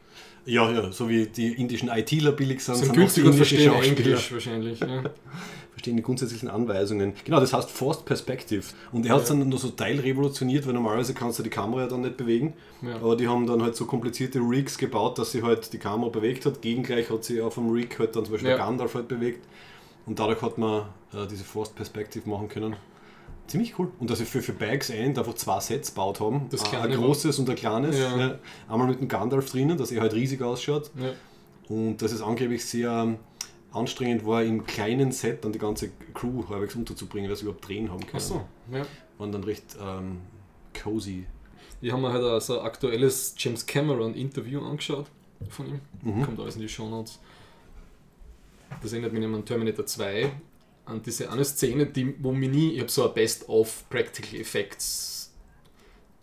Ja, 0.47 0.71
ja, 0.71 0.93
so 0.93 1.09
wie 1.09 1.27
die 1.27 1.53
indischen 1.61 1.89
ITler 1.89 2.33
billig 2.33 2.61
sind, 2.65 2.77
Sind 2.77 2.87
sind 2.87 2.97
günstig 2.97 3.25
auch 3.25 3.29
und 3.29 3.35
die 3.37 3.39
indischen 3.41 3.59
verstehen. 3.59 4.07
Englisch 4.07 4.33
wahrscheinlich. 4.33 4.81
Ja. 4.81 5.03
verstehen 5.73 5.97
die 5.99 6.03
grundsätzlichen 6.03 6.49
Anweisungen. 6.49 7.13
Genau, 7.25 7.39
das 7.39 7.53
heißt 7.53 7.71
Forced 7.71 8.07
Perspective. 8.07 8.65
Und 8.93 9.05
er 9.05 9.15
hat 9.15 9.25
es 9.25 9.29
Ja. 9.29 9.35
dann 9.35 9.49
nur 9.49 9.59
so 9.59 9.69
teilrevolutioniert, 9.69 10.67
weil 10.67 10.73
normalerweise 10.73 11.13
kannst 11.13 11.39
du 11.39 11.43
die 11.43 11.51
Kamera 11.51 11.83
ja 11.83 11.87
dann 11.89 12.01
nicht 12.01 12.17
bewegen. 12.17 12.55
Ja. 12.81 12.95
Aber 12.97 13.15
die 13.17 13.29
haben 13.29 13.47
dann 13.47 13.61
halt 13.63 13.77
so 13.77 13.85
komplizierte 13.85 14.39
Rigs 14.39 14.79
gebaut, 14.79 15.19
dass 15.19 15.33
sie 15.33 15.43
halt 15.43 15.71
die 15.75 15.79
Kamera 15.79 16.09
bewegt 16.09 16.47
hat. 16.47 16.63
Gegengleich 16.63 17.11
hat 17.11 17.25
sie 17.25 17.43
auf 17.43 17.55
dem 17.57 17.69
Rig 17.71 17.99
halt 17.99 18.17
dann 18.17 18.25
zum 18.25 18.33
Beispiel 18.33 18.51
Ja. 18.53 18.57
Gandalf 18.57 18.95
halt 18.95 19.09
bewegt. 19.09 19.45
Und 20.07 20.19
dadurch 20.19 20.41
hat 20.41 20.57
man 20.57 20.83
äh, 21.13 21.27
diese 21.31 21.45
Forced 21.45 21.75
Perspective 21.75 22.27
machen 22.29 22.49
können. 22.49 22.77
Ziemlich 23.47 23.79
cool. 23.79 23.93
Und 23.99 24.11
dass 24.11 24.19
sie 24.19 24.25
für, 24.25 24.43
für 24.43 24.53
Bags 24.53 24.91
End 24.91 25.19
einfach 25.19 25.35
zwei 25.35 25.61
Sets 25.61 25.91
gebaut 25.91 26.21
haben. 26.21 26.47
Das 26.51 26.65
kleine 26.65 26.95
ein 26.95 27.01
großes 27.01 27.39
und 27.39 27.49
ein 27.49 27.57
kleines. 27.57 27.99
Ja. 27.99 28.17
Ja. 28.17 28.39
Einmal 28.69 28.89
mit 28.89 29.01
dem 29.01 29.09
Gandalf 29.09 29.51
drinnen, 29.51 29.79
dass 29.79 29.93
er 29.93 30.01
halt 30.01 30.15
riesig 30.15 30.43
ausschaut. 30.43 30.91
Ja. 30.99 31.13
Und 31.69 31.99
das 31.99 32.13
ist 32.13 32.23
angeblich 32.23 32.65
sehr 32.65 33.17
anstrengend 33.73 34.27
war, 34.27 34.43
im 34.43 34.67
kleinen 34.67 35.13
Set 35.13 35.45
dann 35.45 35.53
die 35.53 35.59
ganze 35.59 35.91
Crew 36.15 36.45
halbwegs 36.49 36.75
unterzubringen, 36.75 37.29
dass 37.29 37.41
sie 37.41 37.45
überhaupt 37.45 37.67
drehen 37.67 37.91
haben 37.91 38.01
können. 38.01 38.17
Achso, 38.17 38.45
ja. 38.73 38.87
Waren 39.19 39.33
dann 39.33 39.45
recht 39.45 39.77
ähm, 39.81 40.21
cozy. 40.83 41.27
Ich 41.81 41.93
habe 41.93 42.01
mir 42.01 42.13
halt 42.13 42.25
auch 42.25 42.41
so 42.41 42.59
ein 42.59 42.65
aktuelles 42.65 43.35
James 43.37 43.67
Cameron 43.67 44.15
Interview 44.15 44.61
angeschaut 44.61 45.07
von 45.51 45.67
ihm. 45.69 45.81
Mhm. 46.03 46.23
Kommt 46.23 46.41
alles 46.41 46.57
in 46.57 46.63
die 46.63 46.69
Show 46.69 46.89
Notes. 46.89 47.19
Das 48.83 48.93
erinnert 48.93 49.13
mich 49.13 49.25
an 49.25 49.45
Terminator 49.45 49.87
2, 49.87 50.33
an 50.87 51.03
diese 51.03 51.31
eine 51.31 51.45
Szene, 51.45 51.87
die, 51.87 52.15
wo 52.23 52.33
mir 52.33 52.49
nie, 52.49 52.73
ich 52.73 52.81
habe 52.81 52.91
so 52.91 53.07
ein 53.07 53.15
Best-of 53.15 53.89
Practical 53.91 54.41
Effects 54.41 55.33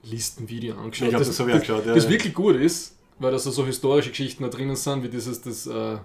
Listenvideo 0.04 0.76
angeschaut. 0.76 1.10
Ich 1.10 1.14
hab 1.14 1.22
das 1.22 1.36
so 1.36 1.48
wie 1.48 1.52
angeschaut, 1.54 1.86
ja, 1.86 1.94
das 1.94 2.06
ja. 2.06 2.10
wirklich 2.10 2.34
gut 2.34 2.56
ist, 2.56 2.98
weil 3.20 3.32
da 3.32 3.40
so, 3.40 3.52
so 3.52 3.66
historische 3.66 4.10
Geschichten 4.10 4.44
da 4.44 4.50
drinnen 4.50 4.76
sind, 4.76 5.04
wie 5.04 5.10
dieses, 5.10 5.42
das, 5.42 5.68
äh, 5.68 5.98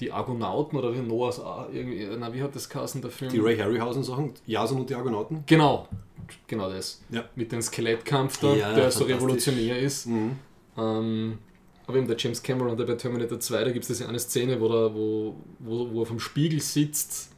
die 0.00 0.12
Argonauten 0.12 0.78
oder 0.78 0.94
wie 0.94 0.98
Noahs, 0.98 1.40
Ar- 1.40 1.68
irgendwie, 1.72 2.08
na, 2.18 2.32
wie 2.32 2.42
hat 2.42 2.54
das 2.54 2.68
geheißen, 2.68 3.00
der 3.02 3.10
Film? 3.10 3.32
Die 3.32 3.38
Ray 3.38 3.56
Harryhausen 3.56 4.02
Sachen, 4.02 4.32
Jason 4.46 4.80
und 4.80 4.90
die 4.90 4.94
Argonauten. 4.94 5.44
Genau, 5.46 5.88
genau 6.46 6.70
das. 6.70 7.00
Ja. 7.10 7.24
Mit 7.34 7.52
dem 7.52 7.62
Skelettkampf 7.62 8.38
da, 8.38 8.54
Ja, 8.54 8.74
der 8.74 8.90
so 8.90 9.04
revolutionär 9.04 9.78
ist. 9.78 10.06
Mhm. 10.06 10.36
Ähm, 10.76 11.38
aber 11.86 11.98
eben 11.98 12.06
der 12.06 12.16
James 12.16 12.42
Cameron, 12.42 12.76
der 12.76 12.84
bei 12.84 12.94
Terminator 12.94 13.38
2, 13.40 13.64
da 13.64 13.70
gibt 13.72 13.82
es 13.84 13.88
diese 13.88 14.08
eine 14.08 14.18
Szene, 14.18 14.60
wo, 14.60 14.68
der, 14.68 14.94
wo, 14.94 15.34
wo, 15.58 15.92
wo 15.92 16.00
er 16.02 16.06
vom 16.06 16.20
Spiegel 16.20 16.60
sitzt. 16.60 17.31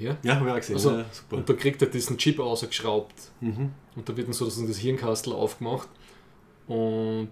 Ja? 0.00 0.16
Ja, 0.22 0.36
habe 0.36 0.46
ich 0.48 0.52
auch 0.52 0.56
gesehen. 0.56 0.74
Also, 0.76 0.90
ja. 0.98 1.04
Und 1.30 1.48
da 1.48 1.52
kriegt 1.54 1.80
er 1.82 1.88
diesen 1.88 2.16
Chip 2.18 2.38
ausgeschraubt. 2.40 3.14
Mhm. 3.40 3.70
Und 3.96 4.08
da 4.08 4.16
wird 4.16 4.26
dann 4.28 4.34
so 4.34 4.44
das 4.44 4.64
das 4.64 4.76
Hirnkastel 4.78 5.32
aufgemacht. 5.32 5.88
Und 6.66 7.30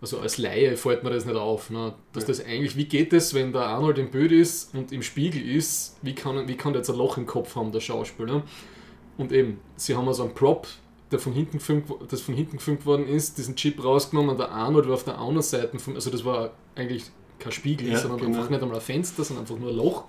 also 0.00 0.20
als 0.20 0.38
Laie 0.38 0.76
fällt 0.76 1.02
mir 1.02 1.10
das 1.10 1.24
nicht 1.24 1.36
auf. 1.36 1.70
Ne? 1.70 1.94
Dass 2.12 2.24
Ja. 2.24 2.28
das 2.28 2.44
eigentlich, 2.44 2.76
wie 2.76 2.84
geht 2.84 3.12
es, 3.12 3.32
wenn 3.34 3.52
der 3.52 3.62
Arnold 3.66 3.98
im 3.98 4.10
Bild 4.10 4.32
ist 4.32 4.74
und 4.74 4.92
im 4.92 5.02
Spiegel 5.02 5.48
ist, 5.48 5.96
wie 6.02 6.14
kann, 6.14 6.46
wie 6.48 6.56
kann 6.56 6.72
der 6.72 6.80
jetzt 6.80 6.90
ein 6.90 6.96
Loch 6.96 7.16
im 7.16 7.26
Kopf 7.26 7.56
haben, 7.56 7.72
der 7.72 7.80
Schauspieler? 7.80 8.42
Und 9.16 9.32
eben, 9.32 9.60
sie 9.76 9.94
haben 9.96 10.08
also 10.08 10.24
einen 10.24 10.34
Prop, 10.34 10.66
der 11.10 11.18
von 11.18 11.32
hinten 11.32 11.58
gefilmt, 11.58 11.86
das 12.08 12.20
von 12.20 12.34
hinten 12.34 12.56
gefilmt 12.56 12.84
worden 12.84 13.06
ist, 13.06 13.38
diesen 13.38 13.54
Chip 13.56 13.82
rausgenommen 13.82 14.30
und 14.32 14.38
der 14.38 14.50
Arnold 14.50 14.86
war 14.88 14.94
auf 14.94 15.04
der 15.04 15.16
anderen 15.18 15.42
Seite, 15.42 15.78
vom, 15.78 15.94
also 15.94 16.10
das 16.10 16.24
war 16.24 16.50
eigentlich 16.74 17.04
kein 17.38 17.52
Spiegel, 17.52 17.88
Ja, 17.88 17.98
sondern 17.98 18.20
genau. 18.20 18.38
einfach 18.38 18.50
nicht 18.50 18.62
einmal 18.62 18.78
ein 18.78 18.82
Fenster, 18.82 19.22
sondern 19.24 19.44
einfach 19.44 19.58
nur 19.58 19.70
ein 19.70 19.76
Loch. 19.76 20.04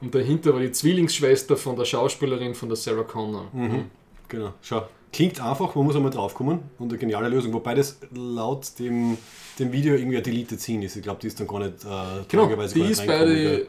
Und 0.00 0.14
dahinter 0.14 0.52
war 0.54 0.60
die 0.60 0.72
Zwillingsschwester 0.72 1.56
von 1.56 1.76
der 1.76 1.84
Schauspielerin 1.84 2.54
von 2.54 2.68
der 2.68 2.76
Sarah 2.76 3.02
Connor. 3.02 3.48
Mhm. 3.52 3.84
genau. 4.28 4.54
Schau. 4.62 4.86
Klingt 5.12 5.40
einfach, 5.40 5.74
man 5.74 5.84
muss 5.86 5.96
einmal 5.96 6.12
draufkommen 6.12 6.60
und 6.78 6.88
eine 6.90 6.98
geniale 6.98 7.28
Lösung. 7.28 7.52
Wobei 7.52 7.74
das 7.74 7.98
laut 8.14 8.78
dem, 8.78 9.18
dem 9.58 9.72
Video 9.72 9.94
irgendwie 9.94 10.16
eine 10.16 10.22
Deleted 10.22 10.60
Scene 10.60 10.84
ist. 10.86 10.94
Ich 10.96 11.02
glaube, 11.02 11.20
die 11.20 11.26
ist 11.26 11.38
dann 11.40 11.48
gar 11.48 11.58
nicht 11.58 11.84
äh, 11.84 12.24
Genau, 12.28 12.46
die 12.46 12.80
ist 12.82 13.04
bei 13.06 13.18
gell? 13.24 13.66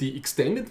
die 0.00 0.16
Extended 0.16 0.66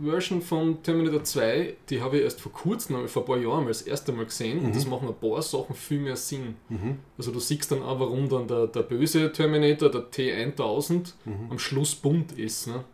Version 0.00 0.40
von 0.40 0.80
Terminator 0.82 1.24
2, 1.24 1.74
die 1.90 2.00
habe 2.00 2.18
ich 2.18 2.22
erst 2.22 2.40
vor 2.40 2.52
kurzem, 2.52 3.08
vor 3.08 3.22
ein 3.22 3.26
paar 3.26 3.36
Jahren, 3.36 3.64
mal 3.64 3.68
das 3.70 3.82
erste 3.82 4.12
Mal 4.12 4.26
gesehen 4.26 4.60
und 4.60 4.76
das 4.76 4.86
machen 4.86 5.08
ein 5.08 5.14
paar 5.16 5.42
Sachen 5.42 5.74
viel 5.74 5.98
mehr 5.98 6.14
Sinn. 6.14 6.54
Mhm. 6.68 6.98
Also 7.18 7.32
du 7.32 7.40
siehst 7.40 7.72
dann 7.72 7.82
auch, 7.82 7.98
warum 7.98 8.28
dann 8.28 8.46
der, 8.46 8.68
der 8.68 8.82
böse 8.82 9.32
Terminator, 9.32 9.90
der 9.90 10.02
T1000, 10.12 11.14
Mhm. 11.24 11.50
am 11.50 11.58
Schluss 11.58 11.96
bunt 11.96 12.30
ist. 12.38 12.68
Ne? 12.68 12.84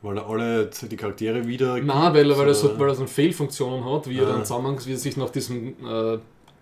Weil 0.00 0.16
er 0.18 0.28
alle 0.28 0.70
die 0.90 0.96
Charaktere 0.96 1.46
wieder. 1.46 1.76
Nein, 1.80 2.14
weil, 2.14 2.30
er- 2.30 2.38
weil, 2.38 2.48
er 2.48 2.54
so, 2.54 2.78
weil 2.78 2.88
er 2.88 2.94
so 2.94 3.06
Fehlfunktionen 3.06 3.84
hat, 3.84 4.08
wie 4.08 4.18
er 4.18 4.28
Ah. 4.28 4.32
dann 4.32 4.44
zusammen, 4.44 4.76
wie 4.84 4.92
er 4.92 4.98
sich 4.98 5.16
nach 5.16 5.30
diesem 5.30 5.74
äh, 5.84 6.18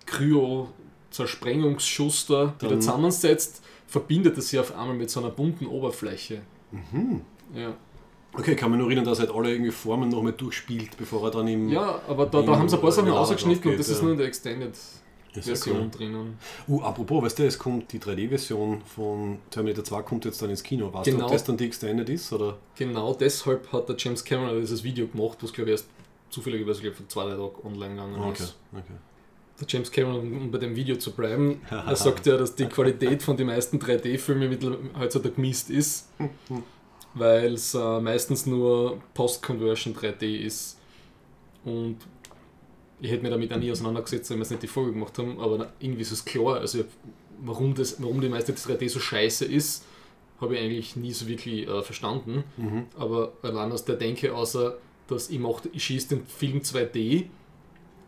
Kryo-Zersprengungsschuss 0.07 2.27
da 2.27 2.55
wieder 2.59 2.71
Dann- 2.71 2.81
zusammensetzt, 2.81 3.63
verbindet 3.87 4.37
er 4.37 4.43
sich 4.43 4.59
auf 4.59 4.77
einmal 4.77 4.97
mit 4.97 5.11
so 5.11 5.21
einer 5.21 5.31
bunten 5.31 5.67
Oberfläche. 5.67 6.41
Mhm. 6.73 7.23
Ja, 7.55 7.75
Okay, 8.39 8.55
kann 8.55 8.71
mich 8.71 8.79
nur 8.79 8.89
erinnern, 8.89 9.07
dass 9.07 9.19
er 9.19 9.29
halt 9.29 9.35
alle 9.37 9.51
irgendwie 9.51 9.71
Formen 9.71 10.11
noch 10.11 10.21
mal 10.23 10.33
durchspielt, 10.33 10.99
bevor 10.99 11.25
er 11.25 11.31
dann 11.31 11.49
im. 11.49 11.71
ja 11.71 12.01
aber 12.07 12.27
da, 12.27 12.43
da 12.43 12.59
haben 12.59 12.69
sie 12.69 12.77
ein 12.77 12.83
paar 12.83 12.93
Sachen 12.93 13.07
im 13.07 13.13
Lager 13.15 13.23
ausgeschnitten 13.23 13.71
und 13.71 13.79
das 13.79 13.87
geht, 13.87 13.95
ist 13.95 13.99
ja. 14.01 14.05
nur 14.05 14.13
in 14.13 14.19
der 14.19 14.27
Extended-Version 14.27 15.06
Cool. 15.67 15.91
drinnen. 15.91 16.39
Uh, 16.69 16.81
apropos, 16.83 17.23
weißt 17.25 17.39
du, 17.39 17.47
es 17.47 17.59
kommt 17.59 17.93
die 17.93 17.99
3D-Version 17.99 18.81
von 18.83 19.39
Terminator 19.51 19.85
2 19.85 20.03
kommt 20.03 20.25
jetzt 20.25 20.41
dann 20.43 20.51
ins 20.51 20.63
Kino. 20.63 20.93
Weißt 20.93 21.07
du, 21.07 21.13
Genau. 21.13 21.27
ob 21.27 21.33
das 21.33 21.45
dann 21.45 21.57
die 21.57 21.67
Extended 21.67 22.09
ist? 22.09 22.33
Oder? 22.33 22.57
Genau 22.77 23.15
deshalb 23.15 23.71
hat 23.73 23.89
der 23.89 23.97
James 23.99 24.25
Cameron 24.25 24.61
dieses 24.61 24.83
Video 24.85 25.07
gemacht, 25.07 25.39
was 25.43 25.53
glaube 25.53 25.71
ich 25.71 25.73
erst 25.75 25.87
zufälligerweise 26.31 26.81
glaub, 26.83 26.95
vor 26.95 27.09
zwei, 27.09 27.25
drei 27.25 27.31
Tagen 27.37 27.67
online 27.67 27.95
gegangen 27.95 28.21
Okay, 28.21 28.43
ist. 28.43 28.57
okay. 28.73 28.83
Der 29.59 29.67
James 29.69 29.91
Cameron, 29.91 30.33
um 30.37 30.51
bei 30.51 30.59
dem 30.59 30.77
Video 30.77 30.97
zu 30.97 31.13
bleiben, 31.13 31.63
er 31.71 31.97
sagt 31.97 32.27
ja, 32.27 32.37
dass 32.37 32.55
die 32.55 32.67
Qualität 32.67 33.23
von 33.23 33.37
den 33.39 33.47
meisten 33.47 33.79
3D-Filmen 33.79 34.91
heutzutage 34.99 35.41
Mist 35.41 35.71
ist, 35.71 36.09
weil 37.15 37.55
es 37.55 37.75
äh, 37.75 38.01
meistens 38.01 38.45
nur 38.45 38.99
Post-Conversion 39.15 39.95
3D 39.95 40.41
ist. 40.41 40.79
Und 41.65 41.97
ich 43.01 43.11
hätte 43.11 43.23
mich 43.23 43.31
damit 43.31 43.53
auch 43.53 43.59
nie 43.59 43.71
auseinandergesetzt, 43.71 44.31
wenn 44.31 44.39
wir 44.39 44.43
es 44.43 44.51
nicht 44.51 44.63
die 44.63 44.69
Folge 44.69 44.93
gemacht 44.93 45.17
haben, 45.19 45.39
aber 45.41 45.73
irgendwie 45.81 46.03
ist 46.03 46.13
es 46.13 46.25
klar, 46.25 46.61
also 46.61 46.85
warum, 47.43 47.75
das, 47.75 48.01
warum 48.03 48.21
die 48.21 48.29
meiste 48.29 48.53
3D 48.53 48.89
so 48.89 49.01
scheiße 49.01 49.45
ist, 49.45 49.85
habe 50.41 50.55
ich 50.57 50.61
eigentlich 50.63 50.97
nie 50.97 51.13
so 51.13 51.27
wirklich 51.29 51.67
äh, 51.69 51.83
verstanden. 51.83 52.45
Mhm. 52.57 52.85
Aber 52.99 53.33
allein 53.43 53.73
aus 53.73 53.85
der 53.85 53.97
Denke, 53.97 54.35
außer 54.35 54.77
dass 55.09 55.31
ich, 55.31 55.39
mach, 55.39 55.61
ich 55.73 55.85
schieße 55.85 56.09
den 56.17 56.27
Film 56.27 56.61
2D, 56.61 57.27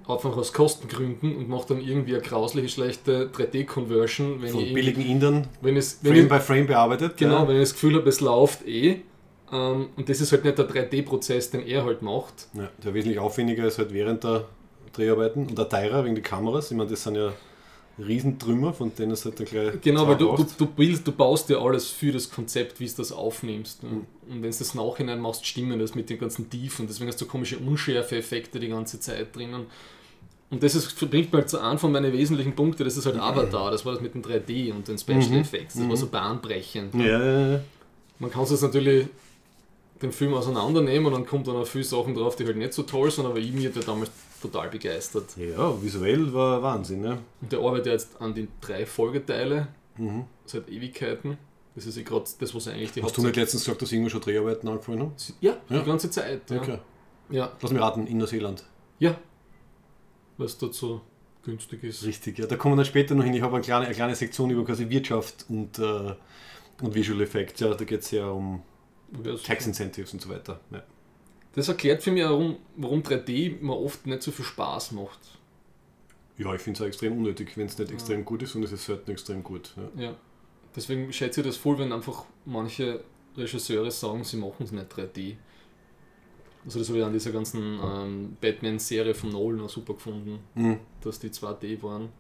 einfach 0.09 0.37
aus 0.37 0.53
Kostengründen 0.53 1.37
und 1.37 1.49
mache 1.49 1.69
dann 1.69 1.81
irgendwie 1.81 2.15
eine 2.15 2.23
grausliche, 2.23 2.69
schlechte 2.69 3.29
3D-Conversion, 3.29 4.41
wenn 4.43 4.51
Von 4.51 4.61
ich, 4.63 4.73
billigen 4.75 5.03
Indern, 5.03 5.47
wenn 5.61 5.77
es, 5.77 5.99
wenn 6.03 6.13
Frame 6.13 6.25
ich, 6.25 6.29
by 6.31 6.41
Frame 6.41 6.67
bearbeitet. 6.67 7.17
genau, 7.19 7.43
Ja. 7.43 7.49
wenn 7.49 7.57
ich 7.57 7.63
das 7.63 7.73
Gefühl 7.75 7.95
habe, 7.97 8.09
es 8.09 8.21
läuft 8.21 8.67
eh. 8.67 9.01
Ähm, 9.53 9.89
und 9.97 10.09
das 10.09 10.21
ist 10.21 10.33
halt 10.33 10.45
nicht 10.45 10.59
der 10.59 10.69
3D-Prozess, 10.69 11.51
den 11.51 11.67
er 11.67 11.85
halt 11.85 12.03
macht. 12.03 12.49
Ja, 12.55 12.69
der 12.83 12.95
wesentlich 12.95 13.19
aufwendiger 13.19 13.67
ist 13.67 13.79
halt 13.79 13.93
während 13.93 14.25
der 14.25 14.47
Dreharbeiten 14.99 15.47
und 15.47 15.57
der 15.59 15.69
teurer 15.69 16.05
wegen 16.05 16.15
die 16.15 16.23
Kameras. 16.23 16.71
Ich 16.71 16.77
meine, 16.77 16.91
das 16.91 17.03
sind 17.03 17.17
ja 17.17 17.33
Riesentrümmer, 17.99 18.73
von 18.73 18.95
denen 18.95 19.13
es 19.13 19.25
halt 19.25 19.41
dann 19.41 19.47
gleich. 19.47 19.81
Genau, 19.81 20.07
weil 20.07 20.17
du, 20.17 20.37
du, 20.37 20.47
du, 20.57 20.67
bildest, 20.67 21.07
du 21.07 21.13
baust 21.13 21.49
dir 21.49 21.61
alles 21.61 21.89
für 21.89 22.13
das 22.13 22.31
Konzept, 22.31 22.79
wie 22.79 22.87
du 22.87 22.93
das 22.97 23.11
aufnimmst. 23.13 23.83
Ne? 23.83 23.91
Mhm. 23.91 23.97
Und 24.29 24.43
wenn 24.43 24.51
du 24.51 24.59
das 24.59 24.75
nachhinein 24.75 25.21
machst, 25.21 25.47
stimmen 25.47 25.79
das 25.79 25.95
mit 25.95 26.09
den 26.09 26.19
ganzen 26.19 26.49
Tiefen. 26.49 26.87
Deswegen 26.87 27.09
hast 27.09 27.21
du 27.21 27.27
komische 27.27 27.59
Unschärfe-Effekte 27.59 28.61
die 28.61 28.69
ganze 28.69 29.01
Zeit 29.01 29.35
drinnen. 29.35 29.67
Und 30.51 30.63
das 30.63 30.75
ist, 30.75 30.99
bringt 31.11 31.33
mir 31.33 31.41
halt 31.41 31.51
zu 31.51 31.59
einem 31.59 31.79
von 31.79 31.93
meinen 31.93 32.13
wesentlichen 32.13 32.55
Punkten, 32.55 32.85
das 32.85 32.97
ist 32.97 33.05
halt 33.05 33.17
Avatar, 33.19 33.71
das 33.71 33.85
war 33.85 33.93
das 33.93 34.01
mit 34.01 34.15
dem 34.15 34.23
3D 34.23 34.73
und 34.73 34.89
den 34.89 34.97
Special 34.97 35.29
Mhm. 35.29 35.41
Effects, 35.41 35.75
das 35.75 35.87
war 35.87 35.97
so 35.97 36.07
bahnbrechend. 36.07 36.95
Ja, 36.95 37.23
ja, 37.23 37.51
ja. 37.53 37.61
Man 38.19 38.31
kann 38.31 38.45
es 38.45 38.63
natürlich 38.63 39.09
den 40.03 40.13
Film 40.13 40.35
auseinandernehmen 40.35 41.07
und 41.07 41.13
dann 41.13 41.27
kommt 41.27 41.47
dann 41.49 41.57
auch 41.57 41.67
viele 41.67 41.85
Sachen 41.85 42.15
drauf, 42.15 42.37
die 42.37 42.45
halt 42.47 42.57
nicht 42.57 42.73
so 42.73 42.83
toll 42.85 43.11
sind, 43.11 43.27
aber 43.27 43.39
ich 43.39 43.53
mir 43.53 43.71
der 43.71 43.83
damals 43.83 44.11
total 44.41 44.69
begeistert. 44.69 45.25
ja, 45.37 45.83
visuell 45.83 46.33
war 46.33 46.63
Wahnsinn. 46.63 47.01
Ne? 47.01 47.19
Und 47.41 47.51
der 47.53 47.59
arbeitet 47.59 47.87
jetzt 47.87 48.21
an 48.21 48.35
den 48.35 48.49
drei 48.61 48.87
Folgeteile 48.87 49.69
Mhm. 49.97 50.25
seit 50.47 50.69
Ewigkeiten. 50.69 51.37
Das 51.75 51.87
ist 51.87 51.97
ja 51.97 52.03
gerade 52.05 52.25
das, 52.39 52.55
was 52.55 52.69
eigentlich 52.69 52.93
die 52.93 53.03
Hast 53.03 53.17
du 53.17 53.23
nicht 53.23 53.35
letztens 53.37 53.65
gesagt, 53.65 53.83
dass 53.83 53.91
irgendwo 53.93 54.11
schon 54.11 54.21
Dreharbeiten 54.21 54.69
angefangen 54.69 55.01
haben? 55.01 55.13
Ja, 55.41 55.57
Ja. 55.69 55.79
die 55.81 55.85
ganze 55.85 56.09
Zeit. 56.11 56.49
Ja, 56.51 56.57
Okay. 56.61 56.79
ja. 57.31 57.53
Lass 57.61 57.73
mich 57.73 57.81
raten, 57.83 58.07
in 58.07 58.19
Neuseeland. 58.19 58.65
ja. 59.01 59.17
dort 60.39 60.75
so 60.75 61.01
günstig 61.45 61.83
ist. 61.85 62.05
Richtig, 62.05 62.39
ja. 62.39 62.47
Da 62.47 62.57
kommen 62.57 62.75
wir 62.75 62.77
dann 62.77 62.85
später 62.85 63.15
noch 63.15 63.25
hin. 63.25 63.35
Ich 63.35 63.43
habe 63.43 63.57
eine 63.57 63.65
kleine, 63.65 63.87
eine 63.87 63.95
kleine 63.95 64.15
Sektion 64.15 64.51
über 64.51 64.65
quasi 64.65 64.89
Wirtschaft 64.89 65.47
und, 65.49 65.79
äh, 65.79 66.15
und 66.83 66.95
Visual 66.95 67.21
Effects. 67.21 67.61
Ja, 67.61 67.75
da 67.75 67.85
geht 67.85 68.01
es 68.01 68.11
ja 68.13 68.29
um 68.29 68.63
Tax 69.45 69.67
Incentives 69.67 70.13
und 70.13 70.21
so 70.23 70.29
weiter. 70.29 70.61
Ja. 70.71 70.83
Das 71.55 71.69
erklärt 71.69 72.03
für 72.03 72.13
mich, 72.13 72.23
warum, 72.25 72.57
warum 72.77 73.03
3D 73.03 73.61
mir 73.61 73.75
oft 73.77 74.07
nicht 74.07 74.23
so 74.23 74.31
viel 74.31 74.45
Spaß 74.45 74.93
macht. 74.93 75.19
Ja, 76.37 76.55
ich 76.55 76.61
finde 76.61 76.79
es 76.79 76.83
auch 76.83 76.87
extrem 76.87 77.17
unnötig, 77.17 77.57
wenn 77.57 77.67
es 77.67 77.77
nicht 77.79 77.91
extrem 77.91 78.25
gut 78.25 78.43
ist 78.43 78.55
und 78.55 78.63
es 78.63 78.71
ist 78.73 78.85
selten 78.85 79.11
extrem 79.11 79.43
gut. 79.43 79.73
Ja. 79.97 80.03
Ja. 80.05 80.17
Deswegen 80.77 81.13
schätze 81.13 81.41
ich 81.41 81.47
das 81.47 81.57
voll, 81.57 81.79
wenn 81.79 81.93
einfach 81.93 82.25
manche 82.45 83.03
Regisseure 83.37 83.91
sagen, 83.91 84.23
sie 84.23 84.37
machen 84.37 84.63
es 84.65 84.71
nicht 84.73 84.93
3D. 84.93 85.37
Also 86.65 86.79
das 86.79 86.89
habe 86.89 86.99
ich 86.99 87.05
an 87.05 87.13
dieser 87.13 87.33
ganzen 87.33 87.81
ähm, 87.83 88.37
Batman-Serie 88.41 89.15
von 89.15 89.31
Nolan 89.31 89.63
auch 89.63 89.69
super 89.71 89.95
gefunden, 89.95 90.41
Mhm. 90.55 90.79
dass 91.01 91.19
die 91.19 91.31
2D 91.31 91.83
waren. 91.83 92.11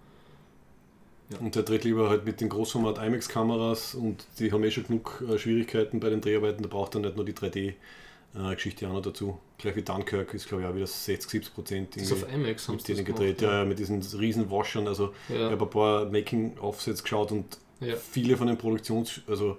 Und 1.40 1.54
der 1.54 1.62
dreht 1.62 1.85
lieber 1.85 2.08
halt 2.08 2.25
mit 2.25 2.40
den 2.40 2.49
Großformat 2.49 2.99
IMAX-Kameras 2.99 3.94
und 3.94 4.25
die 4.38 4.50
haben 4.50 4.64
eh 4.64 4.70
schon 4.70 4.85
genug 4.85 5.23
äh, 5.28 5.38
Schwierigkeiten 5.38 6.00
bei 6.00 6.08
den 6.08 6.20
Dreharbeiten, 6.23 6.62
da 6.62 6.68
braucht 6.68 6.94
er 6.94 7.02
nicht 7.02 7.16
nur 7.16 7.25
die 7.25 7.35
3D-Geschichte 7.35 8.88
auch 8.88 8.94
noch 8.94 9.02
dazu. 9.02 9.38
Gleich 9.58 9.76
wie 9.76 9.82
Dunkirk 9.82 10.32
ist, 10.32 10.49
glaube 10.49 10.62
ich, 10.62 10.68
auch 10.68 10.75
wieder 10.75 10.87
60, 10.87 11.30
70 11.30 11.54
Prozent 11.54 11.97
ist 11.97 12.12
auf 12.12 12.25
IMAX 12.32 12.68
haben 12.68 12.78
denen 12.78 13.04
gedreht. 13.04 13.42
Ja, 13.42 13.58
ja, 13.61 13.64
mit 13.64 13.78
diesen 13.78 14.00
riesen 14.00 14.50
Washern. 14.50 14.87
Also 14.88 15.12
ich 15.28 15.35
ja. 15.35 15.50
habe 15.50 15.64
ein 15.64 15.70
paar 15.70 16.06
Making-Offs 16.06 16.87
jetzt 16.87 17.02
geschaut 17.02 17.30
und 17.32 17.58
Ja. 17.80 17.97
viele 17.97 18.37
von 18.37 18.47
den 18.47 18.56
Produktions-, 18.56 19.20
also 19.26 19.58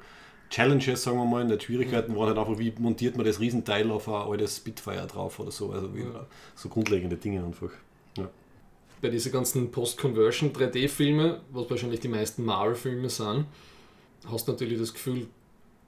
Challenges, 0.49 1.03
sagen 1.03 1.17
wir 1.17 1.25
mal, 1.25 1.45
nicht 1.45 1.63
Schwierigkeiten, 1.63 2.15
waren 2.15 2.29
halt 2.29 2.37
einfach, 2.39 2.57
wie 2.57 2.73
montiert 2.79 3.15
man 3.15 3.25
das 3.25 3.39
Riesenteil 3.39 3.91
auf 3.91 4.07
ein 4.07 4.13
altes 4.15 4.57
Spitfire 4.57 5.05
drauf 5.05 5.39
oder 5.39 5.51
so. 5.51 5.71
Also 5.71 5.93
wie, 5.93 6.01
Ja. 6.01 6.25
so 6.55 6.69
grundlegende 6.69 7.17
Dinge 7.17 7.43
einfach. 7.43 7.69
Bei 9.01 9.09
diesen 9.09 9.31
ganzen 9.31 9.71
Post-Conversion 9.71 10.51
3D-Filme, 10.53 11.41
was 11.51 11.69
wahrscheinlich 11.69 11.99
die 12.01 12.07
meisten 12.09 12.43
Marvel-Filme 12.45 13.09
sind, 13.09 13.45
hast 14.27 14.47
du 14.47 14.51
natürlich 14.51 14.77
das 14.79 14.93
Gefühl, 14.93 15.27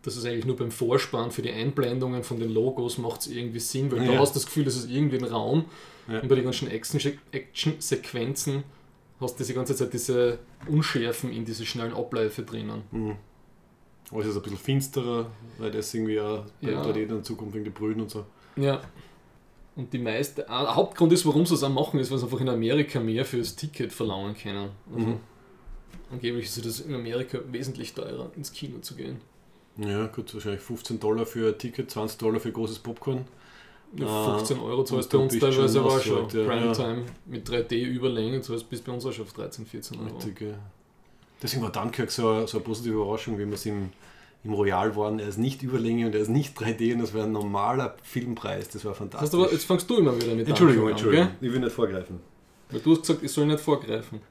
dass 0.04 0.16
es 0.16 0.26
eigentlich 0.26 0.46
nur 0.46 0.56
beim 0.56 0.72
Vorspann 0.72 1.30
für 1.32 1.42
die 1.42 1.52
Einblendungen 1.52 2.24
von 2.24 2.40
den 2.40 2.52
Logos 2.52 2.98
macht 2.98 3.22
es 3.22 3.28
irgendwie 3.28 3.60
Sinn, 3.60 3.92
weil 3.92 4.04
Ja. 4.04 4.14
du 4.14 4.18
hast 4.20 4.36
das 4.36 4.46
Gefühl, 4.46 4.64
das 4.66 4.76
ist 4.76 4.90
irgendwie 4.90 5.18
ein 5.18 5.26
Raum 5.26 5.66
Ja. 6.08 6.20
und 6.22 6.28
bei 6.28 6.36
den 6.36 6.46
ganzen 6.46 6.70
Action- 6.72 7.00
Action-Sequenzen 7.32 8.64
hast 9.20 9.34
du 9.36 9.38
diese 9.44 9.54
ganze 9.54 9.76
Zeit 9.76 9.94
diese 9.94 10.40
Unschärfen 10.68 11.32
in 11.32 11.46
diese 11.46 11.66
schnellen 11.66 11.94
Abläufe 11.94 12.42
drinnen. 12.44 12.82
Mhm. 12.92 13.16
Alles 14.12 14.28
ist 14.28 14.36
ein 14.38 14.42
bisschen 14.42 14.58
finsterer, 14.58 15.30
weil 15.58 15.72
das 15.72 15.94
irgendwie 15.94 16.20
auch 16.20 16.46
bei 16.62 16.72
Ja. 16.72 16.82
3D 16.84 17.04
in 17.04 17.24
Zukunft 17.24 17.54
wegen 17.54 17.64
die 17.66 17.70
Brüden 17.70 18.02
und 18.02 18.10
so. 18.10 18.26
Ja. 18.56 18.82
Und 19.76 19.94
die 19.94 20.00
meiste, 20.00 20.50
ein 20.50 20.76
Hauptgrund 20.76 21.14
ist, 21.14 21.26
warum 21.26 21.46
sie 21.46 21.54
es 21.56 21.64
auch 21.64 21.70
machen, 21.70 22.00
ist, 22.00 22.12
weil 22.12 22.18
sie 22.18 22.26
einfach 22.26 22.42
in 22.42 22.50
Amerika 22.50 23.00
mehr 23.00 23.24
für 23.26 23.38
das 23.38 23.56
Ticket 23.56 23.92
verlangen 23.94 24.36
können. 24.36 24.70
Also 24.94 25.06
Mhm. 25.08 25.18
Angeblich 26.12 26.46
ist 26.46 26.66
es 26.66 26.82
in 26.82 26.94
Amerika 26.94 27.40
wesentlich 27.52 27.94
teurer, 27.94 28.30
ins 28.36 28.52
Kino 28.52 28.80
zu 28.80 28.96
gehen. 28.96 29.22
Ja, 29.78 30.08
gut, 30.08 30.34
wahrscheinlich 30.34 30.62
15 30.62 31.00
Dollar 31.00 31.26
für 31.26 31.50
ein 31.54 31.58
Ticket, 31.58 31.90
20 31.90 32.18
Dollar 32.18 32.40
für 32.42 32.52
großes 32.52 32.80
Popcorn. 32.80 33.26
Ja, 33.96 34.06
Ah, 34.08 34.38
15 34.38 34.60
Euro 34.60 34.84
zahlst 34.84 35.10
bei 35.10 35.18
uns 35.18 35.38
teilweise 35.40 35.74
schon 35.80 35.86
aber 35.86 35.96
auch 35.96 36.02
schon. 36.02 36.30
ja. 36.30 36.46
Primetime 36.46 37.04
mit 37.26 37.48
3D-Überlänge 37.50 38.42
zahlst 38.42 38.70
bis 38.70 38.82
bei 38.82 38.92
uns 38.92 39.06
auch 39.06 39.12
schon 39.14 39.26
auf 39.26 39.34
13, 39.34 39.66
14 39.66 40.00
Euro. 40.00 40.16
Richtig, 40.18 40.42
ja. 40.42 40.54
Deswegen 41.42 41.64
war 41.64 41.72
Dunkirk 41.72 42.12
so, 42.12 42.28
eine- 42.30 42.48
so 42.48 42.58
eine 42.58 42.66
positive 42.66 42.96
Überraschung, 42.96 43.38
wie 43.40 43.46
wir 43.46 43.54
es 43.54 43.66
im, 43.66 43.90
im 44.44 44.54
Royal 44.54 44.96
waren. 44.96 45.20
Er 45.20 45.28
ist 45.28 45.38
nicht 45.38 45.62
Überlänge 45.64 46.06
und 46.08 46.16
er 46.16 46.22
ist 46.22 46.30
nicht 46.30 46.58
3D 46.58 46.94
und 46.94 47.00
das 47.00 47.14
war 47.14 47.24
ein 47.26 47.32
normaler 47.32 47.96
Filmpreis. 48.04 48.70
Das 48.70 48.84
war 48.86 48.92
Das 48.94 49.00
heißt 49.02 49.12
fantastisch. 49.12 49.40
aber, 49.40 49.52
jetzt 49.52 49.66
fangst 49.66 49.90
du 49.90 49.98
immer 49.98 50.16
wieder 50.16 50.34
mit 50.34 50.48
Entschuldigung, 50.48 50.88
Dunkirk 50.88 50.98
Entschuldigung. 50.98 51.28
An, 51.28 51.36
Ich 51.42 51.52
will 51.54 51.60
nicht 51.60 51.72
vorgreifen. 51.74 52.20
Weil 52.70 52.80
du 52.80 52.92
hast 52.92 53.02
gesagt, 53.02 53.24
ich 53.24 53.32
soll 53.32 53.46
nicht 53.46 53.60
vorgreifen. 53.60 54.22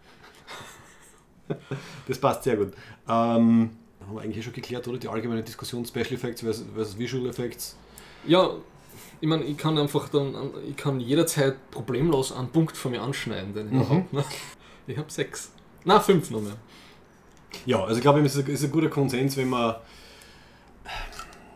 Das 2.07 2.19
passt 2.19 2.45
sehr 2.45 2.57
gut. 2.57 2.73
Ähm, 3.09 3.71
haben 4.07 4.15
wir 4.15 4.21
eigentlich 4.23 4.45
schon 4.45 4.53
geklärt, 4.53 4.87
oder? 4.89 4.99
Die 4.99 5.09
allgemeine 5.09 5.43
Diskussion 5.43 5.85
Special 5.85 6.13
Effects 6.13 6.43
versus, 6.43 6.65
versus 6.75 6.99
Visual 6.99 7.27
Effects. 7.29 7.77
Ja, 8.27 8.51
ich 9.21 9.29
meine, 9.29 9.45
ich 9.45 9.57
kann 9.57 9.77
einfach 9.79 10.09
dann, 10.09 10.35
ich 10.69 10.77
kann 10.77 11.01
jederzeit 11.01 11.57
problemlos 11.71 12.33
einen 12.33 12.49
Punkt 12.49 12.77
von 12.77 12.93
mir 12.93 13.03
anschneiden, 13.03 13.53
den 13.55 13.67
ich 13.67 13.73
Mhm. 13.73 13.89
hab, 13.89 14.13
ne? 14.13 14.25
Ich 14.87 14.97
habe 14.97 15.11
sechs. 15.11 15.51
Na, 15.85 15.99
fünf 16.01 16.31
noch 16.31 16.41
mehr. 16.41 16.57
Ja, 17.67 17.83
also 17.83 17.97
ich 17.97 18.03
glaube, 18.03 18.21
es 18.21 18.37
ist 18.37 18.65
ein 18.65 18.71
guter 18.71 18.89
Konsens, 18.89 19.37
wenn 19.37 19.49
man 19.49 19.75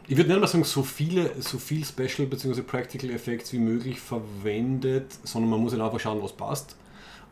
ich 0.07 0.17
würde 0.17 0.31
nicht 0.31 0.41
mal 0.41 0.47
sagen, 0.47 0.65
so 0.65 0.83
viele, 0.83 1.31
so 1.41 1.59
viel 1.59 1.85
Special 1.85 2.27
bzw. 2.27 2.63
Practical 2.63 3.11
Effects 3.11 3.53
wie 3.53 3.59
möglich 3.59 4.01
verwendet, 4.01 5.07
sondern 5.25 5.51
man 5.51 5.61
muss 5.61 5.73
halt 5.73 5.83
einfach 5.83 6.01
schauen, 6.01 6.23
was 6.23 6.33
passt. 6.33 6.77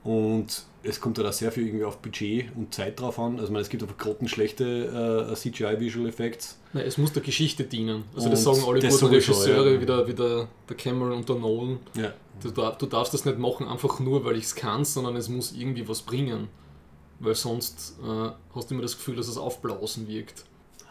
Und 0.05 0.64
es 0.83 1.00
kommt 1.00 1.19
da 1.19 1.23
halt 1.23 1.35
sehr 1.35 1.52
viel 1.52 1.67
irgendwie 1.67 1.85
auf 1.85 1.99
Budget 1.99 2.47
und 2.57 2.75
Zeit 2.75 2.99
drauf 2.99 3.19
an. 3.19 3.38
Also 3.38 3.52
meine, 3.52 3.62
es 3.62 3.69
gibt 3.69 3.83
einfach 3.83 3.97
grottenschlechte 3.97 5.29
äh, 5.31 5.35
CGI 5.35 5.79
Visual 5.79 6.09
Effects. 6.09 6.59
Nein, 6.73 6.85
es 6.87 6.99
muss 6.99 7.12
der 7.12 7.23
Geschichte 7.23 7.64
dienen. 7.64 8.05
Also 8.14 8.26
Und 8.26 8.33
das 8.33 8.43
sagen 8.43 8.62
alle 8.67 8.81
guten 8.81 9.07
Regisseure, 9.07 9.75
ja. 9.75 9.81
wie, 9.81 9.87
der, 9.87 10.09
wie 10.09 10.14
der, 10.14 10.49
der 10.69 10.76
Cameron 10.76 11.12
und 11.12 11.29
der 11.29 11.37
Nolan. 11.37 11.79
Ja. 11.95 12.12
Du, 12.43 12.50
du 12.50 12.87
darfst 12.87 13.14
das 13.14 13.25
nicht 13.25 13.38
machen, 13.38 13.69
einfach 13.69 14.00
nur, 14.00 14.25
weil 14.25 14.37
ich 14.37 14.45
es 14.45 14.55
kann, 14.57 14.85
sondern 14.85 15.14
es 15.14 15.29
muss 15.29 15.52
irgendwie 15.52 15.87
was 15.87 16.02
bringen. 16.02 16.49
Weil 17.21 17.37
sonst 17.37 17.97
äh, 18.02 18.31
hast 18.55 18.71
du 18.71 18.75
immer 18.75 18.83
das 18.83 18.97
Gefühl, 18.97 19.14
dass 19.14 19.29
es 19.29 19.37
aufblasen 19.37 20.09
wirkt. 20.09 20.45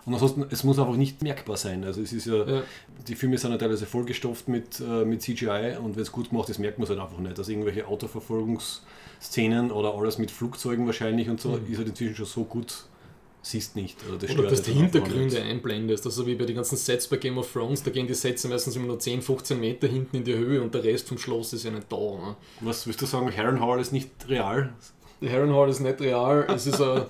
Und 0.05 0.13
ansonsten, 0.15 0.45
es 0.49 0.63
muss 0.63 0.79
einfach 0.79 0.95
nicht 0.95 1.21
merkbar 1.21 1.57
sein. 1.57 1.83
Also 1.83 2.01
es 2.01 2.11
ist 2.11 2.25
ja, 2.25 2.43
Ja. 2.45 2.63
die 3.07 3.15
Filme 3.15 3.37
sind 3.37 3.51
ja 3.51 3.57
teilweise 3.57 3.85
vollgestopft 3.85 4.47
mit, 4.47 4.79
äh, 4.79 5.05
mit 5.05 5.21
CGI 5.21 5.77
und 5.83 5.95
wenn 5.95 6.01
es 6.01 6.11
gut 6.11 6.29
gemacht 6.31 6.49
ist, 6.49 6.57
merkt 6.59 6.79
man 6.79 6.83
es 6.85 6.89
halt 6.89 6.99
einfach 6.99 7.19
nicht. 7.19 7.37
Also 7.37 7.51
irgendwelche 7.51 7.87
Autoverfolgungsszenen 7.87 9.71
oder 9.71 9.93
alles 9.95 10.17
mit 10.17 10.31
Flugzeugen 10.31 10.85
wahrscheinlich 10.85 11.29
und 11.29 11.39
so, 11.39 11.49
Mhm. 11.49 11.71
ist 11.71 11.77
halt 11.77 11.87
inzwischen 11.89 12.15
schon 12.15 12.25
so 12.25 12.43
gut, 12.45 12.85
siehst 13.43 13.75
nicht. 13.75 13.97
Also 14.03 14.17
das 14.17 14.31
Oder 14.37 14.49
dass 14.49 14.61
du 14.63 14.71
Hintergründe 14.71 15.41
einblendest. 15.41 16.05
Also 16.05 16.25
wie 16.27 16.35
bei 16.35 16.45
den 16.45 16.55
ganzen 16.55 16.77
Sets 16.77 17.07
bei 17.07 17.17
Game 17.17 17.37
of 17.37 17.51
Thrones, 17.51 17.83
da 17.83 17.91
gehen 17.91 18.07
die 18.07 18.13
Sets 18.13 18.47
meistens 18.47 18.75
immer 18.75 18.87
nur 18.87 18.99
10, 18.99 19.21
15 19.21 19.59
Meter 19.59 19.87
hinten 19.87 20.17
in 20.17 20.23
die 20.23 20.35
Höhe 20.35 20.61
und 20.61 20.73
der 20.73 20.83
Rest 20.83 21.07
vom 21.09 21.17
Schloss 21.17 21.53
ist 21.53 21.63
ja 21.63 21.71
nicht 21.71 21.91
da. 21.91 21.95
Ne? 21.97 22.35
Was 22.61 22.85
willst 22.87 23.01
du 23.01 23.05
sagen, 23.05 23.31
Harrenhal 23.35 23.79
ist 23.79 23.91
nicht 23.93 24.09
real? 24.27 24.73
Harrenhal 25.23 25.69
ist 25.69 25.79
nicht 25.79 26.01
real, 26.01 26.47
es 26.53 26.65
ist 26.67 26.81
ein 26.81 27.03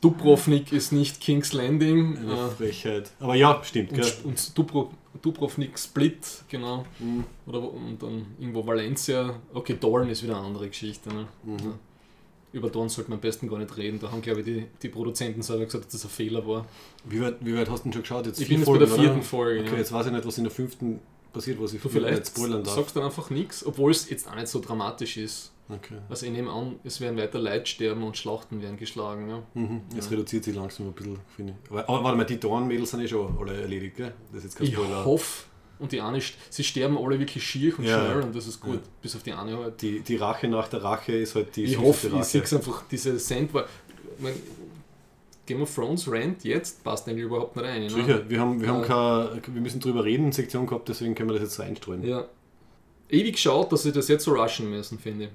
Dubrovnik 0.00 0.72
ist 0.72 0.92
nicht 0.92 1.20
King's 1.20 1.52
Landing. 1.52 2.18
Eine 2.18 2.32
Äh, 2.32 2.48
Frechheit. 2.50 3.10
Aber 3.20 3.34
ja, 3.34 3.60
stimmt. 3.64 3.94
Gell? 3.94 4.04
und 4.24 4.30
und 4.30 4.58
Dubro, 4.58 4.90
Dubrovnik 5.22 5.78
Split, 5.78 6.18
genau. 6.48 6.84
Mhm. 6.98 7.24
Oder 7.46 7.60
und 7.72 8.02
dann 8.02 8.26
irgendwo 8.38 8.66
Valencia. 8.66 9.34
Okay, 9.54 9.76
Dorn 9.80 10.08
ist 10.10 10.22
wieder 10.22 10.36
eine 10.36 10.46
andere 10.46 10.68
Geschichte. 10.68 11.08
Ne? 11.10 11.26
Mhm. 11.44 11.58
Ja. 11.58 11.78
Über 12.52 12.68
Dorn 12.68 12.90
sollte 12.90 13.08
man 13.10 13.16
am 13.18 13.22
besten 13.22 13.48
gar 13.48 13.58
nicht 13.58 13.74
reden. 13.78 13.98
Da 13.98 14.10
haben, 14.12 14.20
glaube 14.20 14.40
ich, 14.40 14.44
die, 14.46 14.66
die 14.82 14.88
Produzenten 14.88 15.40
selber 15.40 15.64
gesagt, 15.64 15.86
dass 15.86 15.92
das 15.92 16.04
ein 16.04 16.10
Fehler 16.10 16.46
war. 16.46 16.66
Wie, 17.06 17.20
weit, 17.22 17.36
wie 17.40 17.56
weit 17.56 17.70
hast 17.70 17.80
du 17.80 17.84
denn 17.84 17.92
schon 17.94 18.02
geschaut? 18.02 18.26
Jetzt 18.26 18.40
Ich 18.42 18.48
bin 18.48 18.58
jetzt 18.58 18.66
bei 18.66 18.76
der 18.78 18.88
Folgen, 18.88 19.02
vierten 19.02 19.18
oder? 19.20 19.26
Folge. 19.26 19.60
Okay, 19.60 19.70
ja. 19.72 19.78
jetzt 19.78 19.92
weiß 19.92 20.06
ich 20.06 20.12
nicht, 20.12 20.26
was 20.26 20.36
in 20.38 20.44
der 20.44 20.50
fünften 20.50 20.98
passiert, 21.32 21.58
was 21.62 21.72
ich 21.72 21.80
Du 21.80 21.88
nicht 21.88 21.96
vielleicht 21.96 22.26
spoilern 22.26 22.62
darf. 22.62 22.74
sagst 22.74 22.94
dann 22.96 23.04
einfach 23.04 23.30
nichts, 23.30 23.64
obwohl 23.64 23.90
es 23.90 24.10
jetzt 24.10 24.28
auch 24.28 24.34
nicht 24.34 24.48
so 24.48 24.60
dramatisch 24.60 25.16
ist. 25.16 25.50
Okay. 25.74 25.96
Also 26.08 26.26
ich 26.26 26.32
nehme 26.32 26.50
an, 26.50 26.76
es 26.84 27.00
werden 27.00 27.16
weiter 27.18 27.38
Leute 27.38 27.66
sterben 27.66 28.02
und 28.02 28.16
Schlachten 28.16 28.60
werden 28.62 28.76
geschlagen. 28.76 29.28
Ja. 29.28 29.42
Mhm. 29.54 29.82
Jetzt 29.94 30.06
Ja. 30.06 30.10
reduziert 30.16 30.44
sich 30.44 30.54
langsam 30.54 30.86
ein 30.88 30.92
bisschen, 30.92 31.18
finde 31.34 31.54
ich. 31.64 31.70
Aber, 31.70 31.88
aber 31.88 32.04
warte 32.04 32.18
mal, 32.18 32.24
die 32.24 32.38
Dorn-Mädels 32.40 32.90
sind 32.90 33.00
eh 33.00 33.08
schon 33.08 33.36
alle 33.38 33.60
erledigt, 33.62 33.96
gell? 33.96 34.12
Das 34.30 34.38
ist 34.38 34.44
jetzt 34.44 34.56
kein 34.56 34.66
Ich 34.66 34.74
Spoiler. 34.74 35.04
hoffe, 35.04 35.44
und 35.78 35.90
die 35.92 36.00
eine, 36.00 36.20
sie 36.50 36.62
sterben 36.64 36.96
alle 36.98 37.18
wirklich 37.18 37.42
schier 37.44 37.76
und 37.78 37.84
Ja. 37.84 37.98
schnell 38.04 38.22
und 38.22 38.36
das 38.36 38.46
ist 38.46 38.60
gut, 38.60 38.74
Ja. 38.74 38.80
bis 39.00 39.16
auf 39.16 39.22
die 39.22 39.32
eine 39.32 39.56
halt. 39.56 39.80
Die, 39.82 40.00
die 40.00 40.16
Rache 40.16 40.46
nach 40.48 40.68
der 40.68 40.82
Rache 40.84 41.12
ist 41.12 41.34
halt 41.34 41.56
die 41.56 41.64
Ich 41.64 41.78
hoffe, 41.78 42.06
ich 42.08 42.12
Rache. 42.12 42.24
sehe 42.24 42.42
einfach, 42.58 42.84
diese 42.90 43.18
Sandwar. 43.18 43.66
Ich 44.16 44.22
mein, 44.22 44.34
Game 45.44 45.60
of 45.62 45.74
Thrones 45.74 46.06
Rant 46.10 46.44
jetzt 46.44 46.84
passt 46.84 47.08
eigentlich 47.08 47.24
überhaupt 47.24 47.56
nicht 47.56 47.64
rein. 47.66 47.82
Ne? 47.82 47.90
Sicher, 47.90 48.30
wir, 48.30 48.38
haben, 48.40 48.60
wir, 48.60 48.68
haben 48.68 48.82
Ja. 48.82 49.28
keine, 49.34 49.42
wir 49.54 49.60
müssen 49.60 49.80
drüber 49.80 50.04
reden, 50.04 50.30
Sektion 50.30 50.66
gehabt, 50.68 50.88
deswegen 50.88 51.16
können 51.16 51.30
wir 51.30 51.34
das 51.34 51.42
jetzt 51.42 51.54
so 51.56 51.64
einstreuen. 51.64 52.04
Ja. 52.06 52.26
Ewig 53.10 53.32
geschaut, 53.34 53.72
dass 53.72 53.82
sie 53.82 53.90
das 53.92 54.06
jetzt 54.08 54.24
so 54.24 54.34
rushen 54.34 54.70
müssen, 54.70 54.98
finde 55.00 55.24
ich. 55.24 55.30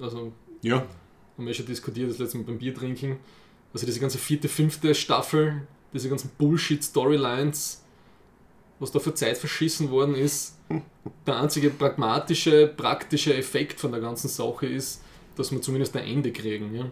Also, 0.00 0.32
Ja. 0.62 0.84
haben 1.36 1.46
wir 1.46 1.54
schon 1.54 1.66
diskutiert, 1.66 2.10
das 2.10 2.18
letzte 2.18 2.38
Mal 2.38 2.44
beim 2.44 2.58
Bier 2.58 2.74
trinken. 2.74 3.18
Also 3.72 3.86
diese 3.86 4.00
ganze 4.00 4.18
vierte, 4.18 4.48
fünfte 4.48 4.94
Staffel, 4.94 5.66
diese 5.92 6.08
ganzen 6.08 6.30
Bullshit-Storylines, 6.38 7.82
was 8.80 8.92
da 8.92 8.98
für 8.98 9.14
Zeit 9.14 9.38
verschissen 9.38 9.90
worden 9.90 10.14
ist. 10.14 10.56
Der 11.26 11.40
einzige 11.40 11.70
pragmatische, 11.70 12.66
praktische 12.66 13.34
Effekt 13.34 13.80
von 13.80 13.90
der 13.92 14.00
ganzen 14.00 14.28
Sache 14.28 14.66
ist, 14.66 15.02
dass 15.36 15.50
wir 15.50 15.60
zumindest 15.62 15.96
ein 15.96 16.04
Ende 16.04 16.32
kriegen. 16.32 16.74
Ja? 16.74 16.90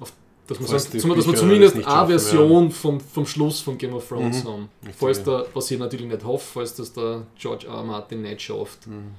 Auf, 0.00 0.12
dass, 0.46 0.88
die 0.90 0.98
zum- 0.98 1.14
dass 1.14 1.26
wir 1.26 1.34
zumindest 1.34 1.76
eine 1.84 2.06
Version 2.06 2.70
vom, 2.70 3.00
vom 3.00 3.26
Schluss 3.26 3.60
von 3.60 3.76
Game 3.76 3.92
of 3.94 4.08
Thrones 4.08 4.42
Mhm. 4.44 4.48
haben. 4.48 4.68
Falls 4.96 5.22
der, 5.22 5.46
was 5.52 5.70
ich 5.70 5.78
natürlich 5.78 6.06
nicht 6.06 6.24
hoffe, 6.24 6.46
falls 6.54 6.74
das 6.74 6.92
der 6.92 7.26
George 7.38 7.66
R. 7.66 7.74
R. 7.74 7.84
Martin 7.84 8.22
nicht 8.22 8.40
schafft. 8.42 8.86
Mhm. 8.86 9.12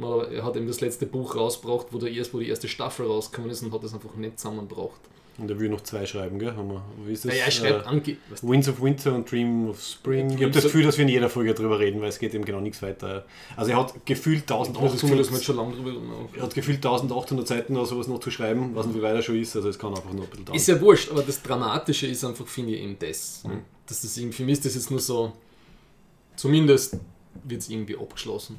Er 0.00 0.44
hat 0.44 0.56
eben 0.56 0.66
das 0.66 0.80
letzte 0.80 1.06
Buch 1.06 1.36
rausgebracht, 1.36 1.86
wo, 1.90 1.98
der 1.98 2.10
erst, 2.10 2.34
wo 2.34 2.38
die 2.38 2.48
erste 2.48 2.68
Staffel 2.68 3.06
rausgekommen 3.06 3.50
ist 3.50 3.62
und 3.62 3.72
hat 3.72 3.84
das 3.84 3.94
einfach 3.94 4.14
nicht 4.16 4.38
zusammengebracht. 4.38 5.00
Und 5.36 5.50
er 5.50 5.58
will 5.58 5.68
noch 5.68 5.80
zwei 5.80 6.06
schreiben, 6.06 6.38
gell? 6.38 6.54
Haben 6.54 6.68
wir. 6.70 6.84
Wie 7.04 7.12
ist 7.12 7.24
das? 7.24 7.32
Naja, 7.32 7.46
er 7.46 7.50
schreibt 7.50 8.08
Äh, 8.08 8.16
Winds 8.42 8.68
of 8.68 8.80
Winter 8.80 9.14
und 9.14 9.30
Dream 9.30 9.68
of 9.68 9.82
Spring. 9.82 10.30
Ich 10.30 10.42
habe 10.42 10.50
das 10.50 10.62
Gefühl, 10.62 10.84
dass 10.84 10.96
wir 10.96 11.02
in 11.02 11.08
jeder 11.08 11.28
Folge 11.28 11.54
drüber 11.54 11.78
reden, 11.80 12.00
weil 12.00 12.08
es 12.08 12.20
geht 12.20 12.34
eben 12.34 12.44
genau 12.44 12.60
nichts 12.60 12.80
weiter. 12.82 13.24
Also 13.56 13.72
er 13.72 13.78
hat 13.78 14.06
gefühlt 14.06 14.44
Ich 14.48 14.50
habe 14.50 14.64
das 14.64 14.92
Gefühl, 14.92 15.18
1800, 15.18 15.20
dass 15.20 15.30
wir 15.30 15.36
jetzt 15.36 15.44
schon 15.44 15.56
lange 15.56 15.74
drüber 15.74 15.90
reden. 15.90 16.28
er 16.36 16.42
hat 16.42 16.54
gefühlt 16.54 16.76
1800 16.76 17.48
Seiten 17.48 17.76
oder 17.76 17.86
sowas 17.86 18.06
noch 18.06 18.20
zu 18.20 18.30
schreiben, 18.30 18.70
was 18.74 18.86
nicht 18.86 18.96
wie 18.96 19.02
weit 19.02 19.16
er 19.16 19.22
schon 19.22 19.36
ist. 19.40 19.56
Also 19.56 19.68
es 19.68 19.78
kann 19.78 19.92
einfach 19.94 20.12
nur 20.12 20.22
ein 20.24 20.30
bisschen 20.30 20.44
dauern. 20.44 20.56
Ist 20.56 20.68
ja 20.68 20.80
wurscht, 20.80 21.10
aber 21.10 21.22
das 21.22 21.42
Dramatische 21.42 22.06
ist 22.06 22.24
einfach, 22.24 22.46
finde 22.46 22.74
ich, 22.74 22.82
eben 22.82 22.96
das. 23.00 23.42
Mhm. 23.44 23.62
Dass 23.86 24.02
das 24.02 24.16
irgendwie, 24.16 24.36
für 24.36 24.44
mich 24.44 24.52
ist 24.54 24.66
das 24.66 24.74
jetzt 24.76 24.90
nur 24.92 25.00
so, 25.00 25.32
zumindest 26.36 26.96
wird 27.42 27.60
es 27.60 27.68
irgendwie 27.68 27.96
abgeschlossen. 27.96 28.56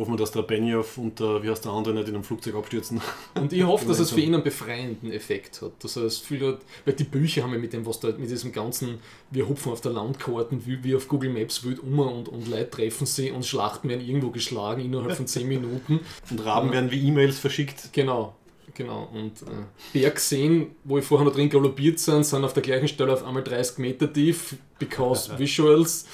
Hoffen 0.00 0.14
wir, 0.14 0.16
dass 0.16 0.32
der 0.32 0.40
Benioff 0.40 0.96
und 0.96 1.20
der, 1.20 1.42
wie 1.42 1.50
heißt 1.50 1.66
der 1.66 1.72
andere, 1.72 1.92
nicht 1.92 2.08
in 2.08 2.14
einem 2.14 2.24
Flugzeug 2.24 2.54
abstürzen. 2.54 3.02
Und 3.34 3.52
ich 3.52 3.62
hoffe, 3.62 3.84
dass 3.88 3.98
es 3.98 4.12
für 4.12 4.20
ihn 4.20 4.32
einen 4.32 4.42
befreienden 4.42 5.12
Effekt 5.12 5.60
hat. 5.60 5.72
Dass 5.80 5.96
er 5.96 6.04
das 6.04 6.20
Gefühl 6.20 6.48
hat, 6.48 6.60
weil 6.86 6.94
die 6.94 7.04
Bücher 7.04 7.42
haben 7.42 7.52
ja 7.52 7.58
mit 7.58 7.74
dem, 7.74 7.84
was 7.84 8.00
da, 8.00 8.08
mit 8.08 8.30
diesem 8.30 8.50
ganzen, 8.50 8.98
wir 9.30 9.46
hupfen 9.46 9.70
auf 9.70 9.82
der 9.82 9.92
Landkarten, 9.92 10.64
wie, 10.64 10.82
wie 10.82 10.96
auf 10.96 11.06
Google 11.06 11.28
Maps 11.28 11.64
wild 11.64 11.80
um 11.80 11.98
und, 11.98 12.30
und 12.30 12.48
Leute 12.48 12.70
treffen 12.70 13.04
sie 13.06 13.30
und 13.30 13.44
Schlachten 13.44 13.90
werden 13.90 14.00
irgendwo 14.00 14.30
geschlagen 14.30 14.80
innerhalb 14.80 15.16
von 15.16 15.26
10 15.26 15.46
Minuten. 15.46 16.00
Und 16.30 16.46
Raben 16.46 16.72
werden 16.72 16.90
wie 16.90 17.06
E-Mails 17.06 17.38
verschickt. 17.38 17.92
Genau, 17.92 18.34
genau. 18.74 19.10
Und 19.12 19.42
äh, 19.42 19.64
Bergseen, 19.92 20.68
wo 20.84 20.96
ich 20.96 21.04
vorher 21.04 21.26
noch 21.26 21.34
drin 21.34 21.50
galoppiert 21.50 21.98
sind, 21.98 22.24
sind 22.24 22.42
auf 22.42 22.54
der 22.54 22.62
gleichen 22.62 22.88
Stelle 22.88 23.12
auf 23.12 23.22
einmal 23.22 23.44
30 23.44 23.78
Meter 23.78 24.10
tief, 24.10 24.56
because 24.78 25.30
Visuals. 25.38 26.06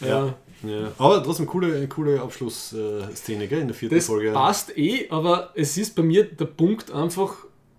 Ja. 0.00 0.08
Ja. 0.08 0.34
Ja. 0.66 0.92
Aber 0.98 1.22
trotzdem 1.22 1.46
coole, 1.46 1.74
eine 1.74 1.88
coole 1.88 2.20
Abschlussszene, 2.20 3.48
gell, 3.48 3.60
in 3.60 3.68
der 3.68 3.74
vierten 3.74 3.94
Das 3.94 4.06
Folge. 4.06 4.32
passt 4.32 4.76
eh, 4.76 5.08
aber 5.10 5.50
es 5.54 5.76
ist 5.76 5.94
bei 5.94 6.02
mir 6.02 6.24
der 6.24 6.46
Punkt 6.46 6.90
einfach 6.92 7.34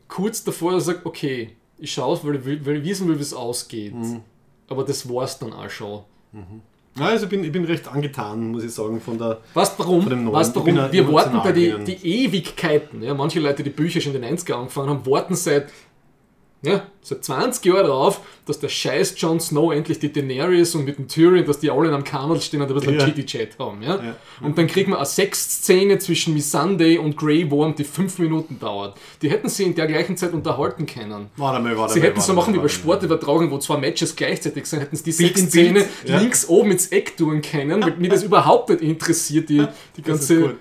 kurz 0.08 0.44
davor, 0.44 0.74
dass 0.74 0.84
ich 0.84 0.88
sage, 0.96 1.02
okay, 1.06 1.52
ich 1.78 1.92
schaue 1.92 2.16
es, 2.16 2.26
weil 2.26 2.36
ich, 2.36 2.46
will, 2.46 2.66
weil 2.66 2.78
ich 2.78 2.84
wissen 2.86 3.08
will, 3.08 3.18
wie 3.18 3.22
es 3.22 3.34
ausgeht. 3.34 3.94
Mhm. 3.96 4.22
Aber 4.68 4.84
das 4.84 5.08
war 5.10 5.24
es 5.26 5.38
dann 5.38 5.54
auch 5.54 5.70
schon. 5.70 6.02
Ja, 6.98 7.08
also 7.08 7.26
ich 7.26 7.30
bin, 7.30 7.44
ich 7.44 7.52
bin 7.52 7.66
recht 7.66 7.88
angetan, 7.90 8.52
muss 8.52 8.64
ich 8.64 8.72
sagen, 8.74 9.02
von 9.02 9.18
der. 9.18 9.40
Weißt 9.54 9.78
warum? 9.78 10.02
Von 10.02 10.10
bin 10.10 10.32
warum? 10.32 10.92
Wir 10.92 11.12
warten 11.12 11.42
bei 11.44 11.52
die, 11.52 11.72
drinnen. 11.72 11.86
die 11.86 12.26
Ewigkeiten. 12.26 13.04
Ja, 13.04 13.14
manche 13.14 13.42
Leute, 13.42 13.64
die 13.64 13.70
Bücher 13.70 14.00
schon 14.00 14.16
in 14.16 14.22
den 14.22 14.38
90er 14.38 14.54
angefangen 14.54 14.90
haben, 14.90 15.06
warten 15.06 15.36
seit, 15.36 15.70
ja, 16.66 16.88
seit 17.02 17.24
20 17.24 17.66
Jahren 17.66 17.86
darauf, 17.86 18.22
dass 18.46 18.60
der 18.60 18.70
scheiß 18.70 19.16
Jon 19.18 19.40
Snow 19.40 19.72
endlich 19.74 20.00
die 20.00 20.12
Daenerys 20.12 20.76
und 20.76 20.86
mit 20.86 20.98
dem 20.98 21.08
Tyrion, 21.08 21.46
dass 21.46 21.60
die 21.60 21.70
alle 21.70 21.88
in 21.88 21.94
einem 21.94 22.04
Kammer 22.04 22.40
stehen 22.40 22.62
und 22.62 22.68
ein 22.68 22.74
bisschen 22.74 23.00
Ja. 23.00 23.06
Chitty-Chat 23.06 23.60
haben. 23.60 23.82
Ja? 23.82 23.96
Ja. 23.96 24.16
Und 24.42 24.58
dann 24.58 24.68
kriegen 24.68 24.92
wir 24.92 24.98
eine 24.98 25.06
Sexszene 25.06 25.98
zwischen 26.00 26.34
Missandei 26.34 27.00
und 27.00 27.16
Grey 27.18 27.50
Worm, 27.50 27.76
die 27.76 27.84
fünf 27.84 28.20
Minuten 28.20 28.60
dauert. 28.60 28.98
Die 29.22 29.30
hätten 29.30 29.50
sie 29.50 29.64
in 29.64 29.76
der 29.76 29.88
gleichen 29.88 30.18
Zeit 30.18 30.34
unterhalten 30.34 30.86
können. 30.86 31.28
Warte 31.38 31.62
mal, 31.62 31.78
warte 31.78 31.94
Sie 31.94 32.02
hätten 32.02 32.22
so 32.22 32.34
machen 32.34 32.54
wie 32.54 32.60
bei. 32.60 32.68
Sportübertragungen, 32.68 33.52
wo 33.52 33.58
zwei 33.60 33.78
Matches 33.78 34.16
gleichzeitig 34.16 34.66
sind, 34.66 34.80
hätten 34.80 34.96
sie 34.96 35.04
die 35.04 35.32
Bild, 35.32 35.88
ja. 36.06 36.20
links 36.20 36.48
oben 36.48 36.72
ins 36.72 36.88
Eck 36.88 37.18
tun 37.18 37.42
können, 37.42 37.82
weil 37.84 37.96
mir 37.98 38.10
das 38.10 38.24
überhaupt 38.24 38.70
nicht 38.70 38.82
interessiert, 38.82 39.50
die, 39.50 39.66
die 39.96 40.02
ganze. 40.02 40.56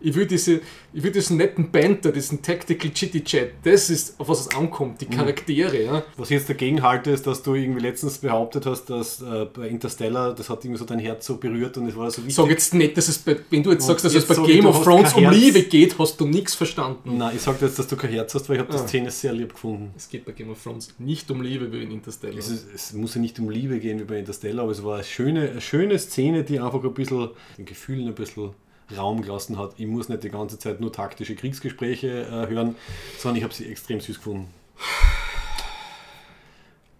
Ich 0.00 0.14
will, 0.14 0.26
diese, 0.26 0.60
ich 0.92 1.02
will 1.02 1.10
diesen 1.10 1.36
netten 1.38 1.70
Banter, 1.72 2.12
diesen 2.12 2.40
Tactical 2.40 2.92
Chitty 2.92 3.24
Chat, 3.24 3.50
das 3.64 3.90
ist, 3.90 4.14
auf 4.20 4.28
was 4.28 4.40
es 4.40 4.54
ankommt, 4.54 5.00
die 5.00 5.06
Mhm. 5.06 5.10
Charaktere. 5.10 5.82
Ja. 5.84 6.02
Was 6.16 6.30
ich 6.30 6.36
jetzt 6.38 6.48
dagegen 6.48 6.82
halte, 6.82 7.10
ist, 7.10 7.26
dass 7.26 7.42
du 7.42 7.54
irgendwie 7.54 7.80
letztens 7.80 8.18
behauptet 8.18 8.64
hast, 8.66 8.86
dass 8.90 9.20
äh, 9.22 9.46
bei 9.52 9.66
Interstellar, 9.68 10.34
das 10.34 10.48
hat 10.50 10.64
irgendwie 10.64 10.78
so 10.78 10.84
dein 10.84 11.00
Herz 11.00 11.26
so 11.26 11.36
berührt 11.36 11.76
und 11.78 11.88
es 11.88 11.96
war 11.96 12.10
so 12.10 12.18
wichtig. 12.18 12.34
Sag 12.36 12.48
jetzt 12.48 12.74
nicht, 12.74 12.96
dass 12.96 13.08
es 13.08 13.18
bei, 13.18 13.36
wenn 13.50 13.62
du 13.62 13.72
jetzt 13.72 13.86
sagst, 13.86 14.04
dass 14.04 14.12
es 14.12 14.20
jetzt 14.20 14.28
bei 14.28 14.34
sag 14.34 14.46
ich, 14.48 14.54
Game 14.54 14.66
of 14.66 14.84
Thrones 14.84 15.12
um. 15.14 15.28
Liebe 15.30 15.62
geht, 15.62 15.98
hast 15.98 16.20
du 16.20 16.26
nichts 16.26 16.54
verstanden. 16.54 17.16
Nein, 17.18 17.34
ich 17.34 17.42
sage 17.42 17.58
jetzt, 17.66 17.78
dass 17.78 17.88
du 17.88 17.96
kein 17.96 18.10
Herz 18.12 18.34
hast, 18.34 18.48
weil 18.48 18.56
ich 18.56 18.60
habe 18.62 18.72
die 18.72 18.78
Ah. 18.78 18.86
Szene 18.86 19.10
sehr 19.10 19.32
lieb 19.32 19.52
gefunden. 19.54 19.90
Es 19.96 20.08
geht 20.08 20.24
bei 20.24 20.32
Game 20.32 20.50
of 20.50 20.62
Thrones 20.62 20.94
nicht 20.98 21.30
um 21.30 21.42
Liebe 21.42 21.72
wie 21.72 21.82
in 21.82 21.90
Interstellar. 21.90 22.38
Es, 22.38 22.48
ist, 22.48 22.66
es 22.74 22.92
muss 22.92 23.14
ja 23.16 23.20
nicht 23.20 23.38
um 23.40 23.50
Liebe 23.50 23.78
gehen 23.80 23.98
wie 23.98 24.04
bei 24.04 24.18
Interstellar, 24.18 24.62
aber 24.62 24.72
es 24.72 24.84
war 24.84 24.94
eine 24.96 25.04
schöne, 25.04 25.50
eine 25.50 25.60
schöne 25.60 25.98
Szene, 25.98 26.44
die 26.44 26.60
einfach 26.60 26.82
ein 26.84 26.94
bisschen 26.94 27.30
den 27.58 27.64
Gefühlen 27.64 28.06
ein 28.08 28.14
bisschen 28.14 28.50
Raum 28.96 29.22
gelassen 29.22 29.58
hat. 29.58 29.72
Ich 29.76 29.86
muss 29.86 30.08
nicht 30.08 30.22
die 30.24 30.30
ganze 30.30 30.58
Zeit 30.58 30.80
nur 30.80 30.92
taktische 30.92 31.34
Kriegsgespräche 31.34 32.08
äh, 32.26 32.48
hören, 32.48 32.74
sondern 33.18 33.36
ich 33.36 33.42
habe 33.44 33.52
sie 33.54 33.66
extrem 33.66 34.00
süß 34.00 34.16
gefunden. 34.16 34.48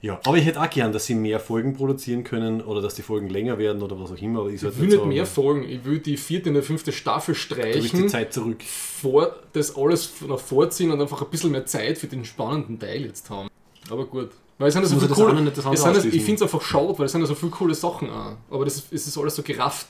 Ja, 0.01 0.21
aber 0.25 0.37
ich 0.37 0.45
hätte 0.47 0.61
auch 0.63 0.71
gern, 0.71 0.93
dass 0.93 1.07
sie 1.07 1.17
mehr 1.17 1.41
Folgen 1.41 1.75
produzieren 1.75 2.23
können 2.23 2.61
oder 2.61 2.81
dass 2.81 2.95
die 2.95 3.03
Folgen 3.03 3.29
länger 3.29 3.59
werden 3.59 3.83
oder 3.83 3.99
was 3.99 4.13
auch 4.13 4.23
immer. 4.23 4.41
Aber 4.41 4.49
ich, 4.51 4.63
Ich 4.63 4.79
will 4.79 4.87
nicht 4.87 4.93
so- 4.97 5.05
mehr 5.07 5.27
folgen, 5.27 5.69
ich 5.69 5.85
will 5.85 5.99
die 5.99 6.17
vierte 6.17 6.51
und 6.51 6.55
die 6.55 6.63
fünfte 6.63 6.93
Staffel 6.93 7.35
Du 7.35 7.57
willst 7.57 7.75
die 7.83 7.89
streichen, 7.89 8.09
Zeit 8.09 8.33
zurück. 8.33 8.63
vor, 8.63 9.35
das 9.55 9.75
alles 9.77 10.13
noch 10.21 10.39
vorziehen 10.39 10.93
und 10.93 11.01
einfach 11.01 11.21
ein 11.23 11.29
bisschen 11.31 11.51
mehr 11.51 11.67
Zeit 11.67 11.99
für 11.99 12.07
den 12.07 12.25
spannenden 12.25 12.79
Teil 12.79 13.07
jetzt 13.07 13.29
haben. 13.29 13.49
Aber 13.91 14.07
gut, 14.07 14.31
Weil 14.59 14.69
es 14.69 14.75
sind 14.75 14.85
ja 14.85 14.89
so 14.89 15.01
viele 15.01 15.13
coole, 15.15 15.33
ich 16.13 16.23
finde 16.23 16.35
es 16.37 16.43
einfach 16.43 16.63
schade, 16.63 16.97
weil 16.97 17.07
es 17.07 17.13
sind 17.13 17.21
ja 17.23 17.27
so 17.27 17.35
viele 17.35 17.51
coole 17.51 17.75
Sachen 17.75 18.09
auch. 18.09 18.37
Aber 18.51 18.65
das, 18.65 18.85
es 18.93 19.07
ist 19.09 19.19
alles 19.19 19.35
so 19.35 19.43
gerafft. 19.43 19.89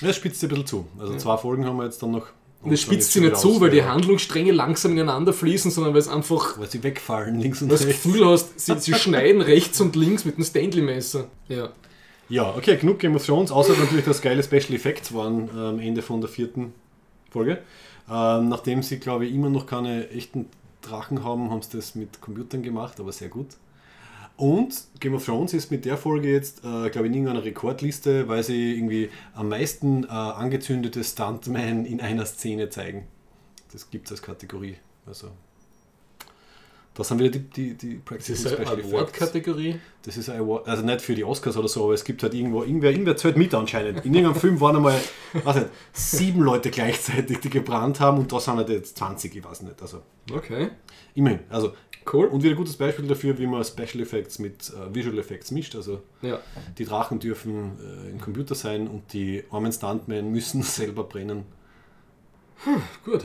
Ja, 0.00 0.08
Das 0.08 0.16
spitzt 0.16 0.40
sich 0.40 0.48
ein 0.48 0.50
bisschen 0.50 0.66
zu. 0.66 0.86
Also 0.98 1.16
zwei 1.16 1.36
Folgen 1.36 1.66
haben 1.66 1.76
wir 1.76 1.84
jetzt 1.84 2.02
dann 2.02 2.12
noch. 2.12 2.26
Und 2.62 2.72
das 2.72 2.80
spitzt 2.80 3.12
sich 3.12 3.22
nicht 3.22 3.36
zu, 3.38 3.60
weil 3.60 3.70
die 3.70 3.84
Handlungsstränge 3.84 4.52
langsam 4.52 4.92
ineinander 4.92 5.32
fließen, 5.32 5.70
sondern 5.70 5.94
weil 5.94 6.00
es 6.00 6.08
einfach 6.08 6.58
Weil 6.58 6.68
sie 6.68 6.82
wegfallen, 6.82 7.40
links 7.40 7.62
und 7.62 7.68
du 7.68 7.74
das 7.74 7.86
rechts. 7.86 8.02
Gefühl 8.02 8.26
hast, 8.26 8.60
sie, 8.60 8.78
sie 8.78 8.94
schneiden 8.94 9.40
rechts 9.40 9.80
und 9.80 9.96
links 9.96 10.24
mit 10.26 10.36
dem 10.36 10.44
Stanley-Messer. 10.44 11.28
Ja. 11.48 11.70
Ja, 12.28 12.54
okay, 12.56 12.76
genug 12.76 12.98
Game 12.98 13.16
of 13.16 13.24
Thrones, 13.26 13.50
außer 13.50 13.72
natürlich, 13.76 14.04
dass 14.04 14.20
geile 14.20 14.42
Special 14.42 14.74
Effects 14.74 15.12
waren 15.14 15.50
am 15.58 15.80
Ende 15.80 16.00
von 16.02 16.20
der 16.20 16.28
vierten 16.28 16.74
Folge. 17.30 17.58
Ähm, 18.08 18.48
nachdem 18.48 18.82
sie, 18.82 18.98
glaube 18.98 19.26
ich, 19.26 19.34
immer 19.34 19.48
noch 19.50 19.66
keine 19.66 20.10
echten 20.10 20.46
Drachen 20.82 21.24
haben, 21.24 21.50
haben 21.50 21.62
sie 21.62 21.76
das 21.76 21.94
mit 21.94 22.20
Computern 22.20 22.62
gemacht, 22.62 23.00
aber 23.00 23.10
sehr 23.12 23.28
gut. 23.28 23.48
Und 24.40 24.74
Game 25.00 25.14
of 25.14 25.24
Thrones 25.26 25.52
ist 25.52 25.70
mit 25.70 25.84
der 25.84 25.98
Folge 25.98 26.32
jetzt, 26.32 26.60
äh, 26.60 26.88
glaube 26.88 27.00
ich, 27.00 27.06
in 27.06 27.12
irgendeiner 27.14 27.44
Rekordliste, 27.44 28.26
weil 28.26 28.42
sie 28.42 28.74
irgendwie 28.74 29.10
am 29.34 29.50
meisten 29.50 30.04
äh, 30.04 30.08
angezündete 30.08 31.04
Stuntman 31.04 31.84
in 31.84 32.00
einer 32.00 32.24
Szene 32.24 32.70
zeigen. 32.70 33.06
Das 33.70 33.90
gibt 33.90 34.06
es 34.06 34.12
als 34.12 34.22
Kategorie. 34.22 34.76
Also, 35.06 35.28
das 36.94 37.08
sind 37.08 37.18
wieder 37.18 37.30
die, 37.30 37.40
die, 37.40 37.74
die 37.74 37.96
Das 37.96 38.04
Practical 38.06 38.34
ist 38.34 38.46
eine 38.58 38.82
Award-Kategorie. 38.84 39.78
das 40.02 40.16
ist 40.16 40.30
ein 40.30 40.40
Award, 40.40 40.66
also 40.68 40.84
nicht 40.84 41.00
für 41.02 41.14
die 41.14 41.24
Oscars 41.24 41.56
oder 41.58 41.68
so, 41.68 41.84
aber 41.84 41.92
es 41.94 42.04
gibt 42.04 42.22
halt 42.22 42.32
irgendwo, 42.32 42.62
irgendwer, 42.62 42.90
irgendwer 42.92 43.16
zählt 43.18 43.36
mit 43.36 43.54
anscheinend. 43.54 44.04
In 44.06 44.14
irgendeinem 44.14 44.40
Film 44.40 44.60
waren 44.60 44.76
einmal, 44.76 44.98
weiß 45.44 45.56
nicht, 45.56 45.68
sieben 45.92 46.40
Leute 46.40 46.70
gleichzeitig, 46.70 47.40
die 47.40 47.50
gebrannt 47.50 48.00
haben 48.00 48.18
und 48.18 48.32
da 48.32 48.40
sind 48.40 48.56
halt 48.56 48.70
jetzt 48.70 48.96
20, 48.96 49.36
ich 49.36 49.44
weiß 49.44 49.62
nicht. 49.62 49.80
Also 49.82 50.00
Okay. 50.32 50.70
immerhin. 51.14 51.40
Also 51.50 51.72
Cool. 52.12 52.26
und 52.26 52.42
wieder 52.42 52.54
ein 52.54 52.56
gutes 52.56 52.76
Beispiel 52.76 53.06
dafür, 53.06 53.38
wie 53.38 53.46
man 53.46 53.64
Special 53.64 54.00
Effects 54.00 54.38
mit 54.38 54.70
äh, 54.70 54.94
Visual 54.94 55.18
Effects 55.18 55.50
mischt. 55.50 55.74
Also 55.76 56.00
Ja. 56.22 56.40
die 56.78 56.84
Drachen 56.84 57.18
dürfen 57.20 57.78
äh, 57.78 58.10
im 58.10 58.20
Computer 58.20 58.54
sein 58.54 58.88
und 58.88 59.12
die 59.12 59.44
armen 59.50 59.72
Stuntmen 59.72 60.30
müssen 60.32 60.62
selber 60.64 61.04
brennen. 61.04 61.44
Gut. 63.04 63.24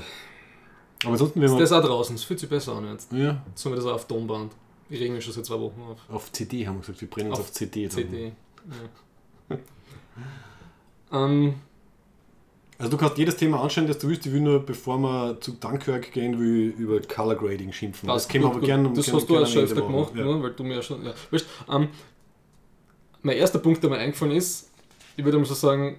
Aber 1.04 1.12
ansonsten, 1.14 1.40
wenn 1.40 1.46
Ist 1.48 1.52
man 1.52 1.60
das 1.62 1.72
auch 1.72 1.84
draußen? 1.84 2.16
Das 2.16 2.24
fühlt 2.24 2.40
sich 2.40 2.50
besser 2.50 2.74
an 2.74 2.88
jetzt. 2.92 3.12
ja, 3.12 3.44
Jetzt 3.50 3.66
haben 3.66 3.72
wir 3.74 3.76
das 3.78 3.86
auch 3.86 3.94
auf 3.96 4.08
Tonband. 4.08 4.52
Ich 4.90 5.00
reg 5.02 5.12
mich 5.12 5.24
schon 5.24 5.34
seit 5.34 5.46
zwei 5.46 5.60
Wochen 5.60 5.82
auf. 5.82 5.98
auf 6.10 6.32
CD 6.32 6.68
haben 6.68 6.76
wir 6.76 6.82
gesagt, 6.82 7.02
wir 7.02 7.10
brennen 7.10 7.32
es 7.32 7.40
Auf 7.40 7.46
auf 7.46 7.52
CD. 7.52 7.84
dann. 7.88 7.92
CD. 7.92 8.32
Ja. 9.50 9.58
ähm, 11.26 11.56
Also 12.78 12.92
du 12.92 12.98
kannst 12.98 13.18
jedes 13.18 13.38
Thema 13.38 13.62
anschauen, 13.62 13.88
das 13.88 14.00
du 14.00 14.10
willst. 14.10 14.26
Ich 14.26 14.34
will 14.34 14.42
nur, 14.42 14.60
bevor 14.66 14.98
wir 14.98 15.40
zu 15.40 15.54
Dunkirk 15.54 16.12
gehen, 16.12 16.38
will 16.40 16.74
über 16.78 17.00
Color 17.02 17.36
Grading 17.36 17.72
schimpfen. 17.72 18.08
passt 18.08 18.30
können 18.30 18.44
wir 18.44 18.50
aber 18.52 18.60
gerne 18.60 18.92
Das 18.94 19.06
gerne- 19.06 19.18
hast 19.20 19.30
du 19.30 19.34
gerne 19.34 19.46
auch 19.46 19.50
schon 19.50 19.64
öfter 19.64 19.82
gemacht, 19.82 20.12
Ja. 20.16 20.26
ne? 20.26 20.44
weil 20.44 20.52
du 20.52 20.64
mir 20.64 20.76
ja 20.76 20.82
schon. 20.82 21.06
Ja. 21.06 21.14
Weißt, 21.32 21.46
ähm, 21.72 21.88
mein 23.22 23.38
erster 23.38 23.60
Punkt, 23.60 23.82
der 23.82 23.90
mir 23.90 23.98
eingefallen 23.98 24.34
ist, 24.36 24.70
ich 25.16 25.24
würde 25.24 25.38
mal 25.38 25.46
so 25.46 25.54
sagen, 25.54 25.98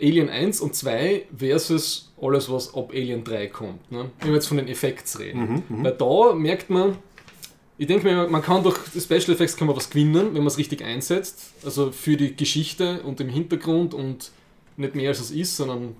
Alien 0.00 0.28
1 0.28 0.60
und 0.60 0.74
2 0.74 1.26
versus 1.36 2.12
alles, 2.20 2.50
was 2.50 2.74
ab 2.74 2.90
Alien 2.92 3.24
3 3.24 3.46
kommt. 3.48 3.90
Ne? 3.90 4.10
Wenn 4.20 4.28
wir 4.28 4.34
jetzt 4.34 4.46
von 4.46 4.56
den 4.58 4.68
Effekts 4.68 5.18
reden. 5.18 5.62
Mhm, 5.68 5.78
mhm. 5.78 5.84
Weil 5.84 5.92
da 5.92 6.34
merkt 6.34 6.68
man, 6.70 6.98
ich 7.78 7.86
denke 7.86 8.04
mir, 8.06 8.28
man 8.28 8.42
kann 8.42 8.62
durch 8.62 8.76
Special 8.98 9.30
Effects 9.34 9.56
kann 9.56 9.66
man 9.66 9.76
was 9.76 9.88
gewinnen, 9.90 10.28
wenn 10.28 10.38
man 10.42 10.46
es 10.48 10.58
richtig 10.58 10.82
einsetzt. 10.82 11.52
Also 11.64 11.92
für 11.92 12.16
die 12.16 12.34
Geschichte 12.36 13.02
und 13.02 13.20
im 13.20 13.28
Hintergrund 13.28 13.94
und 13.94 14.30
nicht 14.76 14.94
mehr 14.94 15.10
als 15.10 15.20
es 15.20 15.30
ist, 15.30 15.56
sondern, 15.56 15.96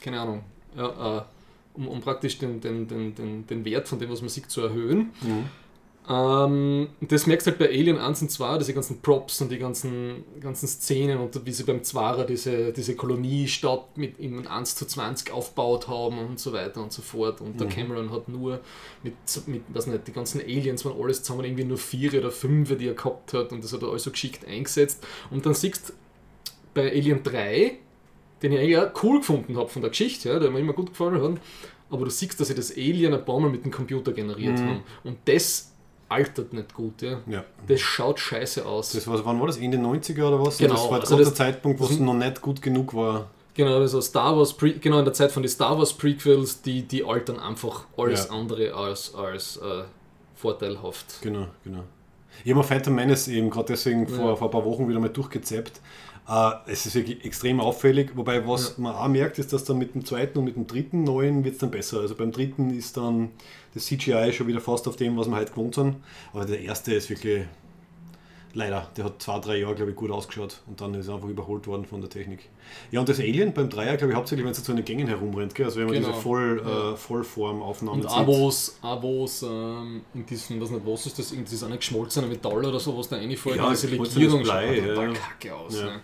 keine 0.00 0.20
Ahnung, 0.20 0.42
ja, 0.76 1.18
äh, 1.18 1.22
um, 1.74 1.88
um 1.88 2.00
praktisch 2.00 2.38
den, 2.38 2.60
den, 2.60 2.88
den, 2.88 3.14
den, 3.14 3.46
den 3.46 3.64
Wert 3.64 3.88
von 3.88 3.98
dem, 3.98 4.10
was 4.10 4.20
man 4.20 4.28
sieht, 4.28 4.50
zu 4.50 4.62
erhöhen. 4.62 5.10
Mhm. 5.22 5.44
Ähm, 6.08 6.88
das 7.02 7.26
merkst 7.26 7.46
du 7.46 7.50
halt 7.50 7.58
bei 7.60 7.68
Alien 7.68 7.98
1 7.98 8.22
und 8.22 8.30
2, 8.30 8.58
diese 8.58 8.74
ganzen 8.74 9.00
Props 9.00 9.42
und 9.42 9.52
die 9.52 9.58
ganzen, 9.58 10.24
ganzen 10.40 10.66
Szenen 10.66 11.18
und 11.18 11.46
wie 11.46 11.52
sie 11.52 11.62
beim 11.62 11.84
Zwarer 11.84 12.24
diese, 12.24 12.72
diese 12.72 12.96
Koloniestadt 12.96 13.96
mit 13.96 14.18
in 14.18 14.46
1 14.46 14.74
zu 14.74 14.86
20 14.86 15.30
aufgebaut 15.30 15.86
haben 15.86 16.18
und 16.18 16.40
so 16.40 16.52
weiter 16.52 16.82
und 16.82 16.92
so 16.92 17.02
fort. 17.02 17.40
Und 17.40 17.60
der 17.60 17.68
Mhm. 17.68 17.72
Cameron 17.72 18.10
hat 18.12 18.28
nur 18.28 18.60
mit, 19.04 19.14
mit 19.46 19.62
was 19.68 19.86
nicht, 19.86 20.08
die 20.08 20.12
ganzen 20.12 20.40
Aliens 20.40 20.84
waren 20.84 21.00
alles 21.00 21.22
zusammen 21.22 21.44
irgendwie 21.44 21.64
nur 21.64 21.78
vier 21.78 22.12
oder 22.14 22.32
fünf, 22.32 22.76
die 22.76 22.88
er 22.88 22.94
gehabt 22.94 23.32
hat 23.34 23.52
und 23.52 23.62
das 23.62 23.72
hat 23.72 23.82
er 23.82 23.90
alles 23.90 24.02
so 24.02 24.10
geschickt 24.10 24.44
eingesetzt. 24.46 25.06
Und 25.30 25.46
dann 25.46 25.54
siehst 25.54 25.90
du 25.90 25.92
bei 26.74 26.90
Alien 26.90 27.22
3, 27.22 27.78
den 28.42 28.52
ich 28.52 28.58
eigentlich 28.58 28.78
auch 28.78 28.90
cool 29.02 29.18
gefunden 29.18 29.56
habe 29.56 29.68
von 29.68 29.82
der 29.82 29.90
Geschichte, 29.90 30.28
ja, 30.30 30.38
der 30.38 30.50
mir 30.50 30.60
immer 30.60 30.72
gut 30.72 30.90
gefallen 30.90 31.20
hat, 31.22 31.40
aber 31.90 32.04
du 32.04 32.10
siehst, 32.10 32.38
dass 32.40 32.48
sie 32.48 32.54
das 32.54 32.70
Alien 32.72 33.12
ein 33.14 33.24
paar 33.24 33.40
Mal 33.40 33.50
mit 33.50 33.64
dem 33.64 33.70
Computer 33.70 34.12
generiert 34.12 34.58
Mhm. 34.58 34.66
haben. 34.68 34.82
Und 35.04 35.18
das 35.26 35.72
altert 36.08 36.52
nicht 36.52 36.74
gut, 36.74 37.02
ja. 37.02 37.20
Ja. 37.26 37.44
Das 37.68 37.80
schaut 37.80 38.18
scheiße 38.18 38.64
aus. 38.66 38.92
Das 38.92 39.06
war, 39.06 39.24
wann 39.24 39.38
war 39.40 39.46
das? 39.46 39.58
Ende 39.58 39.78
90er 39.78 40.26
oder 40.28 40.44
was? 40.44 40.58
Genau, 40.58 40.74
Das 40.74 40.90
war 40.90 41.00
also 41.00 41.16
der 41.16 41.34
Zeitpunkt, 41.34 41.78
wo 41.80 41.84
es 41.84 41.90
das- 41.90 41.98
noch 42.00 42.14
nicht 42.14 42.40
gut 42.40 42.60
genug 42.62 42.94
war. 42.94 43.30
genau, 43.54 43.76
also 43.78 44.00
Star 44.00 44.36
Wars, 44.36 44.52
Pre 44.54 44.72
genau 44.72 44.98
in 45.00 45.04
der 45.04 45.14
Zeit 45.14 45.30
von 45.32 45.42
den 45.42 45.50
Star 45.50 45.76
Wars 45.78 45.92
Prequels, 45.92 46.62
die, 46.62 46.82
die 46.82 47.04
altern 47.04 47.38
einfach 47.38 47.84
alles 47.96 48.26
Ja. 48.28 48.34
andere 48.34 48.72
als, 48.74 49.14
als 49.14 49.56
äh, 49.58 49.82
vorteilhaft. 50.34 51.20
Genau, 51.22 51.46
genau. 51.64 51.84
Ich 52.44 52.52
habe 52.52 52.64
Phantom 52.64 52.94
Menace 52.94 53.28
eben 53.28 53.50
gerade 53.50 53.66
deswegen 53.68 54.06
vor, 54.08 54.30
Ja. 54.30 54.36
vor 54.36 54.48
ein 54.48 54.50
paar 54.50 54.64
Wochen 54.64 54.88
wieder 54.88 54.98
mal 54.98 55.08
durchgezappt. 55.10 55.80
Äh, 56.30 56.52
es 56.66 56.86
ist 56.86 56.94
wirklich 56.94 57.24
extrem 57.24 57.58
auffällig, 57.60 58.12
wobei 58.14 58.46
was 58.46 58.78
man 58.78 58.94
auch 58.94 59.08
merkt, 59.08 59.38
ist, 59.40 59.52
dass 59.52 59.64
dann 59.64 59.78
mit 59.78 59.94
dem 59.94 60.04
zweiten 60.04 60.38
und 60.38 60.44
mit 60.44 60.54
dem 60.56 60.66
dritten 60.66 61.02
neuen 61.02 61.42
wird 61.44 61.54
es 61.54 61.60
dann 61.60 61.70
besser. 61.72 62.00
Also 62.00 62.14
beim 62.14 62.30
dritten 62.30 62.70
ist 62.70 62.96
dann 62.96 63.30
das 63.74 63.86
CGI 63.86 64.32
schon 64.32 64.46
wieder 64.46 64.60
fast 64.60 64.86
auf 64.86 64.94
dem, 64.96 65.16
was 65.16 65.28
wir 65.28 65.36
heute 65.36 65.50
gewohnt 65.52 65.74
sind. 65.74 65.96
Aber 66.32 66.44
der 66.44 66.60
erste 66.60 66.94
ist 66.94 67.10
wirklich 67.10 67.46
leider, 68.52 68.88
der 68.96 69.04
hat 69.06 69.22
zwei, 69.22 69.38
drei 69.38 69.56
Jahre, 69.58 69.74
glaube 69.74 69.90
ich, 69.92 69.96
gut 69.96 70.10
ausgeschaut 70.10 70.60
und 70.66 70.80
dann 70.80 70.94
ist 70.94 71.08
er 71.08 71.14
einfach 71.14 71.28
überholt 71.28 71.66
worden 71.66 71.84
von 71.84 72.00
der 72.00 72.10
Technik. 72.10 72.48
Ja, 72.90 73.00
und 73.00 73.08
das 73.08 73.18
Alien 73.20 73.52
beim 73.52 73.68
Dreier, 73.68 73.96
glaube 73.96 74.12
ich, 74.12 74.16
hauptsächlich, 74.16 74.44
wenn 74.44 74.52
es 74.52 74.64
so 74.64 74.72
in 74.72 74.76
den 74.76 74.84
Gängen 74.84 75.06
herumrennt, 75.06 75.54
gell? 75.54 75.66
also 75.66 75.78
wenn 75.80 75.86
man 75.86 75.94
Genau. 75.94 76.08
diese 76.08 76.20
Voll, 76.20 76.62
Ja. 76.64 76.92
äh, 76.92 76.96
Vollformaufnahmen 76.96 78.02
sieht. 78.02 78.10
Avos, 78.10 78.76
Avos 78.82 79.42
ähm, 79.42 80.02
in 80.14 80.26
diesem, 80.26 80.60
was 80.60 80.70
nicht, 80.70 80.84
was 80.86 81.06
ist 81.06 81.18
das, 81.18 81.32
irgendwie 81.32 81.52
das 81.52 81.62
eine 81.64 81.76
geschmolzene 81.76 82.26
Metall 82.26 82.64
oder 82.64 82.80
so, 82.80 82.96
was 82.96 83.08
da 83.08 83.16
reinfällt, 83.16 83.56
Ja, 83.56 83.70
diese 83.70 83.86
Legierung 83.88 84.44
schaut 84.44 84.62
ja. 84.76 84.86
total 84.94 85.12
kacke 85.12 85.54
aus. 85.54 85.76
Ja. 85.78 85.84
Ne? 85.86 86.00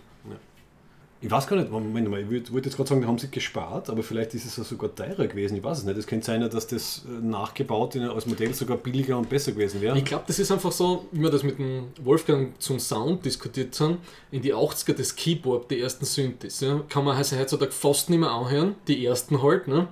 Ich 1.19 1.31
weiß 1.31 1.47
gar 1.47 1.55
nicht, 1.55 1.71
Moment 1.71 2.09
mal, 2.09 2.21
ich 2.21 2.51
wollte 2.53 2.69
jetzt 2.69 2.75
gerade 2.75 2.89
sagen, 2.89 3.01
da 3.01 3.07
haben 3.07 3.17
sie 3.17 3.31
gespart, 3.31 3.89
aber 3.89 4.03
vielleicht 4.03 4.35
ist 4.35 4.45
es 4.45 4.55
ja 4.55 4.63
sogar 4.63 4.93
teurer 4.93 5.25
gewesen. 5.25 5.57
Ich 5.57 5.63
weiß 5.63 5.79
es 5.79 5.83
nicht. 5.83 5.97
Es 5.97 6.05
könnte 6.05 6.27
sein, 6.27 6.41
dass 6.41 6.67
das 6.67 7.05
äh, 7.07 7.25
nachgebaut 7.25 7.95
als 7.95 8.27
Modell 8.27 8.53
sogar 8.53 8.77
billiger 8.77 9.17
und 9.17 9.27
besser 9.27 9.51
gewesen 9.51 9.81
wäre. 9.81 9.97
Ich 9.97 10.05
glaube, 10.05 10.25
das 10.27 10.37
ist 10.37 10.51
einfach 10.51 10.71
so, 10.71 11.07
wie 11.11 11.21
wir 11.21 11.31
das 11.31 11.41
mit 11.41 11.57
dem 11.57 11.87
Wolfgang 12.03 12.53
zum 12.61 12.79
Sound 12.79 13.25
diskutiert 13.25 13.79
haben, 13.79 13.97
in 14.29 14.43
die 14.43 14.53
80er 14.53 14.93
das 14.93 15.15
Keyboard, 15.15 15.71
die 15.71 15.81
ersten 15.81 16.05
Synthes, 16.05 16.59
ja, 16.59 16.83
kann 16.87 17.03
man 17.03 17.17
also 17.17 17.35
heutzutage 17.35 17.71
fast 17.71 18.11
nicht 18.11 18.19
mehr 18.19 18.31
anhören, 18.31 18.75
die 18.87 19.03
ersten 19.03 19.41
halt, 19.41 19.67
ne? 19.67 19.87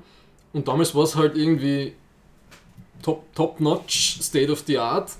Und 0.53 0.67
damals 0.67 0.93
war 0.93 1.03
es 1.03 1.15
halt 1.15 1.35
irgendwie 1.35 1.93
top, 3.01 3.23
top 3.33 3.59
notch, 3.59 4.19
state 4.21 4.51
of 4.51 4.63
the 4.67 4.77
art 4.77 5.11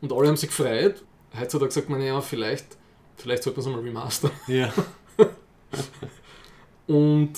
und 0.00 0.12
alle 0.12 0.28
haben 0.28 0.36
sich 0.36 0.48
gefreut. 0.48 1.02
Heutzutage 1.38 1.70
sagt 1.70 1.90
man 1.90 2.02
ja, 2.02 2.20
vielleicht, 2.20 2.76
vielleicht 3.16 3.42
sollte 3.42 3.60
man 3.60 3.68
es 3.70 3.76
mal 3.76 3.82
remastern. 3.84 4.30
Ja. 4.46 4.72
Und 6.86 7.32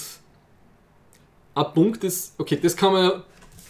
ein 1.55 1.73
Punkt 1.75 2.05
ist, 2.05 2.35
okay, 2.39 2.59
das 2.63 2.77
kann 2.77 2.93
man 2.93 3.03
ja, 3.05 3.25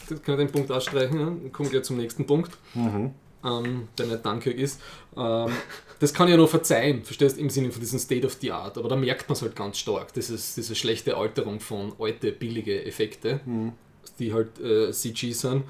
das 0.08 0.22
kann 0.22 0.34
ich 0.38 0.46
den 0.46 0.52
Punkt 0.52 0.70
ausstreichen, 0.70 1.18
ja? 1.18 1.26
dann 1.26 1.52
kommen 1.52 1.70
wir 1.72 1.82
zum 1.82 1.96
nächsten 1.96 2.26
Punkt 2.26 2.52
Mhm. 2.74 3.12
ähm, 3.44 3.88
der 3.96 4.06
nicht 4.06 4.24
Dunkirk 4.26 4.56
ist. 4.56 4.80
Ähm, 5.16 5.52
das 6.00 6.12
kann 6.14 6.28
ich 6.28 6.32
ja 6.32 6.36
noch 6.36 6.48
verzeihen, 6.48 7.02
verstehst 7.04 7.36
du, 7.36 7.40
im 7.40 7.50
Sinne 7.50 7.70
von 7.72 7.80
diesem 7.80 7.98
State 7.98 8.26
of 8.26 8.36
the 8.40 8.52
Art. 8.52 8.78
Aber 8.78 8.88
da 8.88 8.96
merkt 8.96 9.28
man 9.28 9.34
es 9.34 9.42
halt 9.42 9.54
ganz 9.56 9.78
stark, 9.78 10.12
dieses, 10.12 10.54
diese 10.54 10.74
schlechte 10.74 11.16
Alterung 11.16 11.60
von 11.60 11.92
alte, 11.98 12.32
billige 12.32 12.84
Effekte, 12.84 13.40
Mhm. 13.44 13.72
die 14.18 14.32
halt 14.32 14.58
äh, 14.60 14.92
CG 14.92 15.32
sind. 15.32 15.64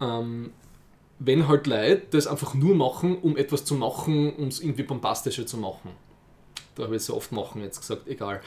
Ähm, 0.00 0.52
wenn 1.18 1.48
halt 1.48 1.66
Leute 1.66 2.02
das 2.10 2.26
einfach 2.26 2.54
nur 2.54 2.74
machen, 2.74 3.18
um 3.18 3.36
etwas 3.36 3.64
zu 3.64 3.74
machen, 3.74 4.34
um 4.36 4.48
es 4.48 4.60
irgendwie 4.60 4.84
bombastischer 4.84 5.46
zu 5.46 5.56
machen. 5.56 5.90
Da 6.74 6.84
habe 6.84 6.96
ich 6.96 7.02
so 7.02 7.16
oft 7.16 7.32
machen 7.32 7.62
jetzt 7.62 7.80
gesagt, 7.80 8.06
egal. 8.06 8.40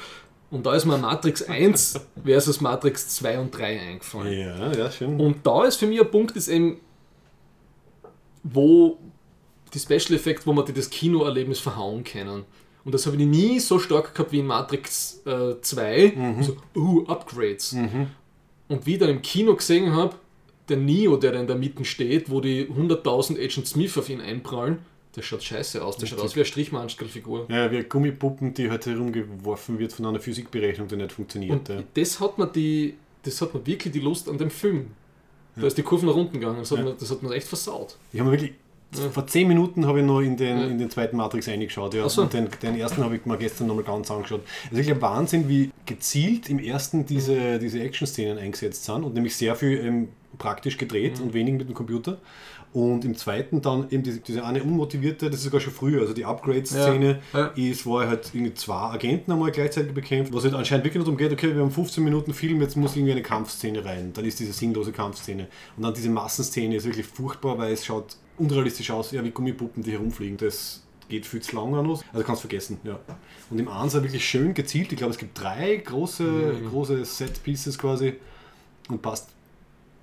Und 0.50 0.66
da 0.66 0.74
ist 0.74 0.86
mir 0.86 0.98
Matrix 0.98 1.44
1 1.50 2.00
versus 2.24 2.62
Matrix 2.62 3.10
2 3.16 3.40
und 3.40 3.58
3 3.58 3.80
eingefallen. 3.80 4.34
Ja, 4.34 4.72
ja, 4.72 4.92
schön. 4.92 5.20
Und 5.20 5.46
da 5.46 5.66
ist 5.66 5.78
für 5.78 5.88
mich 5.88 6.00
ein 6.00 6.10
Punkt, 6.10 6.36
ist 6.36 6.48
eben, 6.48 6.80
wo 8.44 8.98
die 9.74 9.80
Special 9.80 10.14
Effects, 10.14 10.46
wo 10.46 10.54
man 10.54 10.66
die 10.66 10.74
das 10.74 10.90
Kinoerlebnis 10.90 11.60
verhauen 11.60 12.04
können. 12.04 12.46
Und 12.84 12.94
das 12.94 13.06
habe 13.06 13.16
ich 13.16 13.26
nie 13.26 13.60
so 13.60 13.80
stark 13.80 14.16
gehabt 14.16 14.32
wie 14.32 14.40
in 14.40 14.48
Matrix 14.48 15.22
äh, 15.26 15.62
2. 15.62 16.42
So, 16.42 16.58
uh, 16.76 17.06
Upgrades. 17.08 17.74
Mhm. 17.74 18.08
Und 18.68 18.86
wie 18.86 18.94
ich 18.94 19.00
dann 19.00 19.10
im 19.10 19.22
Kino 19.22 19.56
gesehen 19.56 19.94
habe, 19.94 20.16
der 20.72 20.80
Neo, 20.80 21.18
der 21.18 21.34
da 21.34 21.40
in 21.40 21.48
der 21.48 21.56
Mitte 21.56 21.86
steht, 21.86 22.32
wo 22.32 22.42
die 22.42 22.68
100.000 22.68 23.34
Agent 23.44 23.68
Smith 23.68 23.98
auf 23.98 24.10
ihn 24.10 24.22
einprallen, 24.22 24.80
der 25.16 25.22
schaut 25.22 25.44
scheiße 25.44 25.84
aus. 25.84 25.98
Der 25.98 26.08
schaut 26.08 26.20
aus 26.20 26.36
wie 26.36 26.40
eine 26.40 26.46
Strichmannskelfigur. 26.46 27.48
Ja, 27.50 27.70
wie 27.72 27.84
Gummipuppen, 27.84 28.54
die 28.54 28.70
halt 28.70 28.86
herumgeworfen 28.86 29.78
wird 29.78 29.94
von 29.94 30.06
einer 30.06 30.20
Physikberechnung, 30.20 30.88
die 30.88 30.96
nicht 30.96 31.12
funktioniert. 31.12 31.70
Und 31.70 31.70
ja. 31.70 31.84
das 31.94 32.20
hat 32.20 32.38
mir 32.38 32.48
die, 32.48 32.96
das 33.24 33.42
hat 33.42 33.54
mir 33.54 33.66
wirklich 33.66 33.92
die 33.92 34.00
Lust 34.00 34.30
an 34.30 34.38
dem 34.38 34.50
Film 34.50 34.88
Da 35.56 35.68
ist 35.68 35.78
die 35.78 35.84
Kurve 35.84 36.06
nach 36.06 36.16
unten 36.16 36.40
gegangen. 36.40 36.60
Das 36.60 36.72
hat, 36.72 36.84
mir, 36.84 36.96
das 36.98 37.12
hat 37.12 37.22
mir 37.22 37.34
echt 37.34 37.48
versaut. 37.48 37.98
Ich 38.14 38.20
habe 38.20 38.32
wirklich. 38.32 38.54
Ja. 38.94 39.10
Vor 39.10 39.26
10 39.26 39.48
Minuten 39.48 39.86
habe 39.86 40.02
ich 40.02 40.06
noch 40.06 40.20
in 40.20 40.36
den, 40.36 40.58
Ja. 40.58 40.66
in 40.66 40.78
den 40.78 40.90
zweiten 40.90 41.16
Matrix 41.16 41.48
eingeschaut. 41.48 41.94
Ja. 41.94 42.10
So. 42.10 42.24
Und 42.24 42.34
den, 42.34 42.50
den 42.62 42.76
ersten 42.78 43.02
habe 43.02 43.16
ich 43.16 43.26
mir 43.26 43.38
gestern 43.38 43.68
nochmal 43.68 43.86
ganz 43.86 44.12
angeschaut. 44.12 44.42
Es 44.66 44.72
ist 44.72 44.78
wirklich 44.78 44.96
ein 44.96 45.02
Wahnsinn, 45.02 45.48
wie 45.48 45.72
gezielt 45.86 46.50
im 46.50 46.60
ersten 46.60 47.06
diese, 47.06 47.58
diese 47.58 47.80
Action-Szenen 47.82 48.38
eingesetzt 48.38 48.84
sind 48.84 49.04
und 49.06 49.14
nämlich 49.14 49.34
sehr 49.34 49.56
viel 49.56 49.78
ähm, 49.80 50.10
praktisch 50.38 50.78
gedreht 50.78 51.18
Mhm. 51.20 51.26
und 51.26 51.34
wenig 51.34 51.54
mit 51.56 51.68
dem 51.70 51.74
Computer. 51.76 52.18
Und 52.74 53.04
im 53.04 53.18
zweiten 53.18 53.62
dann 53.62 53.88
eben 53.90 54.02
diese, 54.02 54.22
diese 54.22 54.46
eine 54.46 54.64
unmotivierte, 54.64 55.30
das 55.30 55.40
ist 55.40 55.44
sogar 55.46 55.60
schon 55.60 55.74
früher, 55.74 56.00
also 56.02 56.14
die 56.14 56.24
Upgrade-Szene 56.24 57.20
Ja, 57.34 57.40
ja. 57.40 57.46
ist, 57.48 57.86
wo 57.86 58.00
er 58.00 58.08
halt 58.08 58.32
irgendwie 58.34 58.54
zwei 58.54 58.92
Agenten 58.94 59.30
einmal 59.34 59.52
gleichzeitig 59.52 59.94
bekämpft, 59.94 60.34
was 60.34 60.46
halt 60.46 60.54
anscheinend 60.54 60.86
wirklich 60.86 61.04
darum 61.04 61.18
geht, 61.18 61.34
okay, 61.34 61.54
wir 61.54 61.62
haben 61.64 61.72
15 61.72 62.02
Minuten 62.02 62.34
Film, 62.34 62.62
jetzt 62.62 62.78
muss 62.78 62.96
irgendwie 62.96 63.12
eine 63.12 63.24
Kampfszene 63.24 63.84
rein. 63.84 64.14
Dann 64.14 64.24
ist 64.24 64.40
diese 64.40 64.54
sinnlose 64.54 64.94
Kampfszene. 64.94 65.48
Und 65.76 65.84
dann 65.84 65.94
diese 65.94 66.10
Massenszene 66.10 66.76
ist 66.78 66.86
wirklich 66.86 67.06
furchtbar, 67.06 67.58
weil 67.58 67.74
es 67.74 67.86
schaut 67.86 68.16
unrealistisch 68.38 68.90
aus, 68.90 69.12
ja, 69.12 69.22
wie 69.22 69.32
Gummipuppen, 69.32 69.84
die 69.84 69.92
herumfliegen. 69.92 70.38
Das 70.38 70.82
geht 71.10 71.26
viel 71.26 71.42
zu 71.42 71.58
lang 71.58 71.76
an 71.76 71.90
uns. 71.90 72.06
Also 72.14 72.26
kannst 72.26 72.40
vergessen, 72.42 72.78
ja. 72.86 72.98
Und 73.50 73.60
im 73.60 73.68
Ansatz 73.68 74.02
wirklich 74.04 74.24
schön 74.24 74.54
gezielt. 74.54 74.94
Ich 74.94 74.98
glaube, 74.98 75.12
es 75.12 75.18
gibt 75.20 75.38
drei 75.38 75.76
große, 75.76 76.24
Mhm. 76.24 76.70
große 76.70 77.04
Set-Pieces 77.04 77.78
quasi 77.78 78.14
und 78.88 79.02
passt 79.02 79.28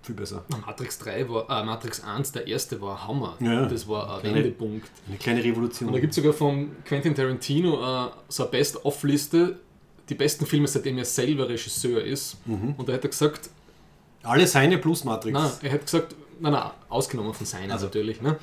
viel 0.09 0.17
besser. 0.17 0.45
Matrix 0.67 0.99
3 0.99 1.29
war, 1.29 1.49
äh, 1.49 1.65
Matrix 1.65 2.03
1, 2.03 2.33
der 2.33 2.47
erste 2.47 2.81
war 2.81 3.07
Hammer. 3.07 3.37
Ja. 3.41 3.67
Das 3.67 3.87
war 3.89 4.15
ein 4.17 4.21
Kleine- 4.21 4.37
Wendepunkt. 4.37 4.91
Eine 5.07 5.17
kleine 5.19 5.45
Revolution. 5.45 5.89
Und 5.89 5.95
da 5.95 6.01
gibt 6.01 6.11
es 6.13 6.17
sogar 6.17 6.33
von 6.33 6.71
Quentin 6.85 7.15
Tarantino 7.15 7.75
äh, 8.07 8.11
so 8.29 8.43
eine 8.45 8.51
Best-of-Liste, 8.53 9.59
die 10.09 10.15
besten 10.15 10.47
Filme, 10.47 10.67
seitdem 10.67 10.99
er 10.99 11.05
selber 11.05 11.49
Regisseur 11.49 12.03
ist. 12.03 12.39
Mhm. 12.47 12.75
Und 12.77 12.89
da 12.89 12.95
hat 12.95 13.05
er 13.05 13.11
gesagt, 13.11 13.51
Alle 14.23 14.47
seine 14.47 14.79
plus 14.79 15.05
Matrix. 15.05 15.33
nein, 15.35 15.51
er 15.63 15.73
hat 15.73 15.83
gesagt, 15.85 16.15
nein, 16.41 16.53
nein, 16.53 16.71
ausgenommen 16.89 17.35
von 17.35 17.47
seinen 17.47 17.71
Also. 17.71 17.87
natürlich. 17.87 18.21
Ne? 18.23 18.39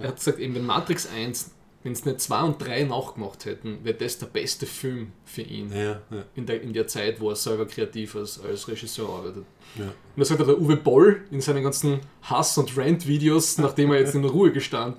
er 0.00 0.08
hat 0.08 0.16
gesagt, 0.16 0.38
eben 0.38 0.54
wenn 0.54 0.64
Matrix 0.66 1.08
1, 1.12 1.50
wenn 1.82 1.92
es 1.92 2.04
nicht 2.04 2.20
2 2.20 2.42
und 2.42 2.58
3 2.64 2.84
nachgemacht 2.84 3.44
hätten, 3.44 3.78
wäre 3.82 3.96
das 3.96 4.18
der 4.18 4.26
beste 4.26 4.66
Film 4.66 5.12
für 5.24 5.42
ihn. 5.42 5.70
Ja, 5.72 6.00
ja, 6.10 6.24
In 6.36 6.46
der, 6.46 6.62
in 6.62 6.72
der 6.72 6.86
Zeit, 6.86 7.20
wo 7.20 7.30
er 7.30 7.36
selber 7.36 7.66
kreativ 7.66 8.14
als, 8.16 8.40
als 8.40 8.68
Regisseur 8.68 9.08
arbeitet. 9.08 9.44
ja. 9.76 9.84
Und 9.86 9.92
das 10.16 10.28
sagt 10.28 10.40
der 10.40 10.60
Uwe 10.60 10.76
Boll 10.76 11.22
in 11.30 11.40
seinen 11.40 11.62
ganzen 11.64 12.00
Hass- 12.22 12.56
und 12.58 12.76
Rant-Videos, 12.76 13.58
nachdem 13.58 13.90
er 13.92 13.98
jetzt 14.00 14.14
in 14.14 14.22
den 14.22 14.30
Ruhegestand 14.30 14.96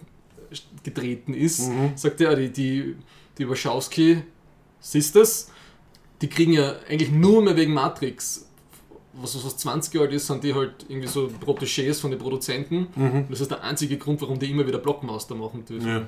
getreten 0.83 1.33
ist, 1.33 1.69
Mhm. 1.69 1.91
sagt 1.95 2.21
er, 2.21 2.35
die, 2.35 2.49
die, 2.51 2.95
die 3.37 3.49
Wachowski 3.49 4.23
Sisters, 4.79 5.49
die 6.21 6.27
kriegen 6.27 6.53
ja 6.53 6.75
eigentlich 6.89 7.11
nur 7.11 7.41
mehr 7.41 7.55
wegen 7.55 7.73
Matrix, 7.73 8.49
was 9.13 9.35
was 9.45 9.57
20 9.57 9.93
Jahre 9.93 10.07
alt 10.07 10.15
ist, 10.15 10.27
sind 10.27 10.43
die 10.43 10.53
halt 10.53 10.85
irgendwie 10.89 11.07
so 11.07 11.29
Protégés 11.45 11.99
von 12.01 12.11
den 12.11 12.19
Produzenten. 12.19 12.87
Mhm. 12.95 13.25
Das 13.29 13.39
ist 13.41 13.51
der 13.51 13.63
einzige 13.63 13.97
Grund, 13.97 14.21
warum 14.21 14.39
die 14.39 14.49
immer 14.49 14.65
wieder 14.67 14.79
Blockmaster 14.79 15.35
machen 15.35 15.63
dürfen. 15.65 15.87
Ja. 15.87 16.07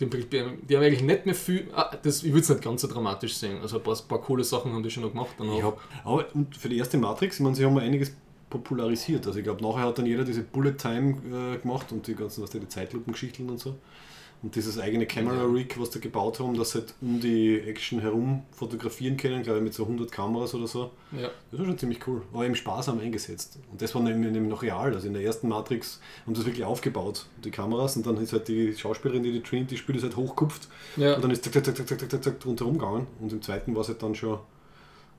Die, 0.00 0.06
die, 0.06 0.76
haben 0.76 0.82
eigentlich 0.82 1.02
nicht 1.02 1.26
mehr 1.26 1.34
viel, 1.34 1.68
ah, 1.74 1.94
das, 2.02 2.24
ich 2.24 2.30
würde 2.32 2.40
es 2.40 2.48
nicht 2.48 2.62
ganz 2.62 2.82
so 2.82 2.88
dramatisch 2.88 3.36
sehen, 3.36 3.60
also 3.60 3.76
ein 3.76 3.82
paar, 3.82 3.94
paar 3.94 4.20
coole 4.20 4.42
Sachen 4.42 4.72
haben 4.72 4.82
die 4.82 4.90
schon 4.90 5.04
noch 5.04 5.10
gemacht. 5.10 5.34
Danach. 5.38 5.62
Hab, 5.62 5.80
aber 6.04 6.26
und 6.34 6.56
für 6.56 6.68
die 6.68 6.78
erste 6.78 6.98
Matrix, 6.98 7.36
ich 7.36 7.42
meine, 7.42 7.54
sie 7.54 7.64
haben 7.64 7.78
einiges 7.78 8.12
popularisiert. 8.52 9.26
Also 9.26 9.38
ich 9.38 9.44
glaube, 9.44 9.62
nachher 9.62 9.86
hat 9.86 9.98
dann 9.98 10.06
jeder 10.06 10.24
diese 10.24 10.42
Bullet 10.42 10.72
Time 10.72 11.54
äh, 11.54 11.58
gemacht 11.58 11.90
und 11.90 12.06
die 12.06 12.14
ganzen, 12.14 12.42
was 12.42 12.50
die, 12.50 12.60
die 12.60 12.68
Zeitlupengeschichten 12.68 13.48
und 13.48 13.58
so. 13.58 13.76
Und 14.42 14.56
dieses 14.56 14.76
eigene 14.78 15.06
Camera 15.06 15.44
Rig, 15.44 15.78
was 15.78 15.92
sie 15.92 16.00
gebaut 16.00 16.40
haben, 16.40 16.56
dass 16.56 16.72
sie 16.72 16.80
halt 16.80 16.94
um 17.00 17.20
die 17.20 17.60
Action 17.60 18.00
herum 18.00 18.42
fotografieren 18.50 19.16
können, 19.16 19.44
glaube 19.44 19.58
ich, 19.58 19.64
mit 19.64 19.74
so 19.74 19.84
100 19.84 20.10
Kameras 20.10 20.52
oder 20.54 20.66
so. 20.66 20.90
Ja. 21.12 21.30
Das 21.50 21.60
war 21.60 21.66
schon 21.66 21.78
ziemlich 21.78 22.06
cool. 22.08 22.22
Aber 22.32 22.44
eben 22.44 22.56
sparsam 22.56 22.98
eingesetzt. 22.98 23.60
Und 23.70 23.80
das 23.80 23.94
war 23.94 24.02
nämlich 24.02 24.32
noch 24.42 24.62
real. 24.62 24.94
Also 24.94 25.06
in 25.06 25.14
der 25.14 25.22
ersten 25.22 25.48
Matrix 25.48 26.00
haben 26.26 26.34
sie 26.34 26.40
das 26.40 26.46
wirklich 26.46 26.64
aufgebaut, 26.64 27.26
die 27.44 27.52
Kameras. 27.52 27.96
Und 27.96 28.04
dann 28.04 28.16
ist 28.16 28.32
halt 28.32 28.48
die 28.48 28.74
Schauspielerin, 28.74 29.22
die 29.22 29.30
die 29.30 29.42
Trinity 29.42 29.76
spielt, 29.76 29.98
ist 29.98 30.04
halt 30.04 30.16
hochkupft. 30.16 30.68
Ja. 30.96 31.14
Und 31.14 31.22
dann 31.22 31.30
ist 31.30 31.44
zack, 31.44 31.52
zack, 31.52 31.64
zack, 31.64 31.76
zack, 31.76 32.00
zack, 32.00 32.10
zack, 32.10 32.24
zack 32.24 32.40
drunter 32.40 32.64
rumgegangen. 32.64 33.06
Und 33.20 33.32
im 33.32 33.42
zweiten 33.42 33.76
war 33.76 33.82
es 33.82 33.88
halt 33.88 34.02
dann 34.02 34.16
schon 34.16 34.40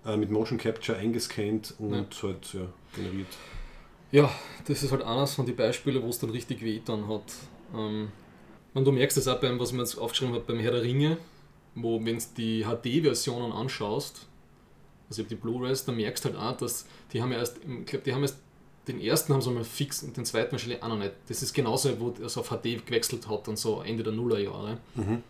äh, 0.06 0.18
mit 0.18 0.32
Motion 0.32 0.58
Capture 0.58 0.98
eingescannt 0.98 1.76
und 1.80 1.94
halt 1.94 2.54
ja, 2.54 2.68
generiert. 2.94 3.28
Ja, 4.12 4.30
das 4.68 4.84
ist 4.84 4.92
halt 4.92 5.02
eines 5.02 5.34
von 5.34 5.46
den 5.46 5.56
Beispielen, 5.56 6.04
wo 6.04 6.10
es 6.10 6.20
dann 6.20 6.30
richtig 6.30 6.62
weh 6.62 6.82
dann 6.84 7.08
hat. 7.08 7.24
Ähm, 7.74 8.10
und 8.74 8.86
du 8.86 8.92
merkst 8.92 9.18
das 9.18 9.28
auch 9.28 9.40
beim, 9.40 9.60
was 9.60 9.72
mir 9.72 9.80
jetzt 9.80 9.98
aufgeschrieben 9.98 10.34
habe, 10.34 10.46
beim 10.46 10.60
Herr 10.60 10.72
der 10.72 10.84
Ringe, 10.84 11.18
wo, 11.76 12.04
wenn 12.04 12.18
du 12.18 12.26
die 12.38 12.64
HD-Versionen 12.64 13.52
anschaust, 13.52 14.28
also 15.10 15.24
die 15.24 15.36
Blu-rays, 15.36 15.86
dann 15.86 15.96
merkst 15.96 16.26
du 16.26 16.30
halt 16.30 16.40
auch, 16.40 16.58
dass 16.58 16.86
die 17.12 17.22
haben 17.22 17.32
ja 17.32 17.38
erst, 17.38 17.58
ich 17.58 17.86
glaube, 17.86 18.04
die 18.06 18.14
haben 18.14 18.22
erst, 18.22 18.38
den 18.88 19.00
ersten 19.00 19.34
haben 19.34 19.42
sie 19.42 19.52
mal 19.52 19.64
fix 19.64 20.04
und 20.04 20.18
den 20.18 20.26
zweiten 20.26 20.52
wahrscheinlich 20.52 20.84
auch 20.84 20.90
noch 20.90 20.98
nicht. 20.98 21.14
Das 21.28 21.42
ist 21.42 21.54
genauso, 21.54 22.00
wo 22.00 22.14
es 22.24 22.38
auf 22.38 22.50
HD 22.50 22.86
gewechselt 22.86 23.30
hat 23.30 23.48
und 23.48 23.58
so 23.58 23.82
Ende 23.82 24.04
der 24.04 24.12
Nullerjahre 24.14 24.78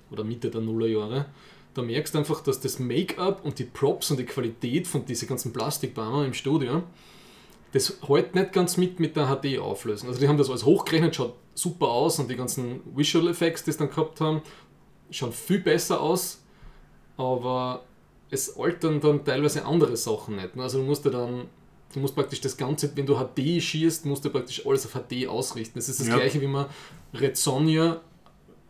oder 0.10 0.23
Mitte 0.23 0.49
der 0.49 0.62
Nullerjahre. 0.62 1.25
Da 1.73 1.82
merkst 1.82 2.13
du 2.13 2.19
einfach, 2.19 2.41
dass 2.41 2.60
das 2.60 2.79
Make-up 2.79 3.43
und 3.43 3.60
die 3.60 3.65
Props 3.65 4.12
und 4.12 4.17
die 4.17 4.25
Qualität 4.25 4.88
von 4.88 5.06
diesen 5.06 5.27
ganzen 5.27 5.53
Plastikbäumen 5.53 6.25
im 6.27 6.34
Studio, 6.34 6.84
das 7.73 7.97
hält 8.07 8.36
nicht 8.36 8.53
ganz 8.53 8.77
mit 8.77 8.99
mit 8.99 9.15
der 9.15 9.27
HD-Auflösung. 9.27 10.07
Also 10.09 10.19
die 10.21 10.27
haben 10.27 10.38
das 10.38 10.49
alles 10.49 10.63
hochgerechnet, 10.65 11.15
schaut 11.15 11.33
super 11.55 11.88
aus 11.88 12.19
und 12.19 12.29
die 12.29 12.36
ganzen 12.36 12.79
Visual 12.95 13.27
Effects, 13.27 13.63
die 13.63 13.71
sie 13.71 13.79
dann 13.79 13.89
gehabt 13.89 14.21
haben, 14.21 14.41
schauen 15.12 15.31
viel 15.31 15.59
besser 15.59 15.99
aus, 16.01 16.41
aber 17.17 17.83
es 18.29 18.57
altern 18.57 18.99
dann 18.99 19.23
teilweise 19.25 19.65
andere 19.65 19.95
Sachen 19.97 20.36
nicht. 20.38 20.55
ne? 20.55 20.63
Also 20.63 20.79
du 20.79 20.83
musst 20.86 21.05
ja 21.05 21.12
dann, 21.12 21.45
du 21.93 21.99
musst 21.99 22.15
praktisch 22.15 22.41
das 22.41 22.57
Ganze, 22.57 22.91
wenn 22.95 23.05
du 23.05 23.15
HD 23.15 23.62
schießt, 23.62 24.05
musst 24.05 24.25
du 24.25 24.29
praktisch 24.29 24.65
alles 24.65 24.86
auf 24.86 24.93
HD 24.93 25.27
ausrichten. 25.27 25.73
Das 25.77 25.89
ist 25.89 25.99
das 25.99 26.07
Ja. 26.07 26.15
gleiche, 26.17 26.41
wie 26.41 26.47
wir 26.47 26.67
Red 27.13 27.38
Sonja 27.38 28.01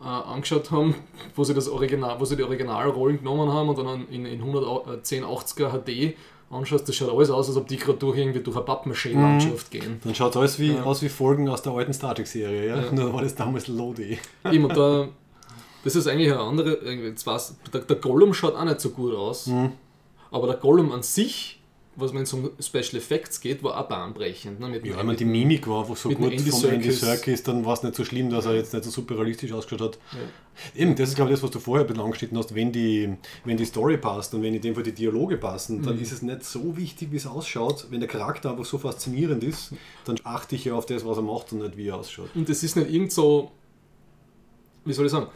äh, 0.00 0.04
angeschaut 0.04 0.70
haben, 0.70 0.94
wo 1.34 1.44
sie 1.44 1.54
das 1.54 1.68
Original, 1.68 2.20
wo 2.20 2.24
sie 2.26 2.36
die 2.36 2.42
Originalrollen 2.42 3.18
genommen 3.18 3.50
haben 3.50 3.70
und 3.70 3.78
dann 3.78 4.08
in, 4.08 4.26
in 4.26 4.42
11080er 4.42 5.70
HD 5.70 6.14
anschaust, 6.54 6.88
das 6.88 6.94
schaut 6.96 7.10
alles 7.10 7.30
aus, 7.30 7.48
als 7.48 7.56
ob 7.56 7.66
die 7.68 7.76
gerade 7.76 7.98
durch 7.98 8.16
irgendwie 8.18 8.40
durch 8.40 8.56
eine 8.56 8.64
Pappmaschine-Landschaft 8.64 9.70
gehen. 9.70 10.00
Dann 10.04 10.14
schaut 10.14 10.30
es 10.32 10.36
alles 10.36 10.58
wie, 10.58 10.72
Ja. 10.74 10.82
aus 10.84 11.02
wie 11.02 11.08
Folgen 11.08 11.48
aus 11.48 11.62
der 11.62 11.72
alten 11.72 11.92
Star 11.92 12.14
Trek-Serie. 12.14 12.66
Ja? 12.68 12.80
Ja. 12.82 12.92
Nur 12.92 13.12
war 13.12 13.22
das 13.22 13.34
damals 13.34 13.68
Lodi. 13.68 14.18
Eben, 14.50 14.68
da, 14.68 15.08
das 15.84 15.96
ist 15.96 16.06
eigentlich 16.06 16.30
eine 16.32 16.40
andere, 16.40 16.74
irgendwie, 16.74 17.14
weiß, 17.26 17.56
der, 17.72 17.80
der 17.82 17.96
Gollum 17.96 18.32
schaut 18.34 18.54
auch 18.56 18.64
nicht 18.64 18.80
so 18.80 18.90
gut 18.90 19.14
aus, 19.14 19.46
Mhm. 19.48 19.72
aber 20.30 20.46
der 20.46 20.56
Gollum 20.56 20.92
an 20.92 21.02
sich, 21.02 21.60
was 21.96 22.12
es 22.12 22.32
um 22.32 22.50
Special 22.60 22.96
Effects 22.96 23.40
geht, 23.40 23.62
war 23.62 23.78
auch 23.80 23.88
bahnbrechend. 23.88 24.58
Ne? 24.60 24.68
Mit, 24.68 24.84
Ja, 24.84 24.96
ich 24.98 25.02
meine, 25.04 25.16
die 25.16 25.24
Mimik 25.24 25.66
war 25.68 25.82
einfach 25.82 25.96
so 25.96 26.08
gut 26.10 26.32
Andy 26.32 26.50
vom 26.50 26.64
Andy. 26.66 26.90
Serkis, 26.90 27.42
dann 27.42 27.64
war 27.64 27.74
es 27.74 27.82
nicht 27.82 27.94
so 27.94 28.04
schlimm, 28.04 28.30
dass 28.30 28.46
er 28.46 28.54
jetzt 28.56 28.72
nicht 28.72 28.84
so 28.84 28.90
super 28.90 29.16
realistisch 29.16 29.52
ausgeschaut 29.52 29.80
hat. 29.94 29.98
Ja. 30.12 30.80
Eben, 30.82 30.94
das 30.96 31.10
ist 31.10 31.14
glaube 31.16 31.30
ich 31.30 31.36
das, 31.36 31.42
was 31.42 31.50
du 31.50 31.58
vorher 31.60 31.84
ein 31.84 31.88
bisschen 31.88 32.02
angeschnitten 32.02 32.38
hast, 32.38 32.54
wenn 32.54 32.72
die, 32.72 33.14
wenn 33.44 33.56
die 33.56 33.64
Story 33.64 33.96
passt 33.96 34.34
und 34.34 34.42
wenn 34.42 34.54
in 34.54 34.60
dem 34.60 34.74
Fall 34.74 34.82
die 34.84 34.92
Dialoge 34.92 35.36
passen, 35.36 35.82
dann 35.82 35.96
Mhm. 35.96 36.02
ist 36.02 36.12
es 36.12 36.22
nicht 36.22 36.44
so 36.44 36.76
wichtig, 36.76 37.08
wie 37.12 37.16
es 37.16 37.26
ausschaut. 37.26 37.86
Wenn 37.90 38.00
der 38.00 38.08
Charakter 38.08 38.50
einfach 38.50 38.64
so 38.64 38.78
faszinierend 38.78 39.42
ist, 39.44 39.72
dann 40.04 40.16
achte 40.24 40.56
ich 40.56 40.64
ja 40.64 40.74
auf 40.74 40.86
das, 40.86 41.04
was 41.04 41.16
er 41.16 41.22
macht 41.22 41.52
und 41.52 41.58
nicht 41.60 41.76
wie 41.76 41.88
er 41.88 41.96
ausschaut. 41.96 42.30
Und 42.34 42.48
das 42.48 42.62
ist 42.62 42.76
nicht 42.76 42.90
irgend 42.90 43.12
so, 43.12 43.50
wie 44.84 44.92
soll 44.92 45.06
ich 45.06 45.12
sagen, 45.12 45.28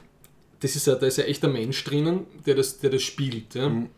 das 0.60 0.74
ist 0.74 0.86
ja, 0.86 0.96
da 0.96 1.06
ist 1.06 1.18
ja 1.18 1.24
echt 1.24 1.44
ein 1.44 1.52
Mensch 1.52 1.82
drinnen, 1.84 2.26
der 2.46 2.56
das, 2.56 2.78
der 2.78 2.90
das 2.90 3.02
spielt. 3.02 3.54
Ja? 3.54 3.68
Mhm. 3.68 3.88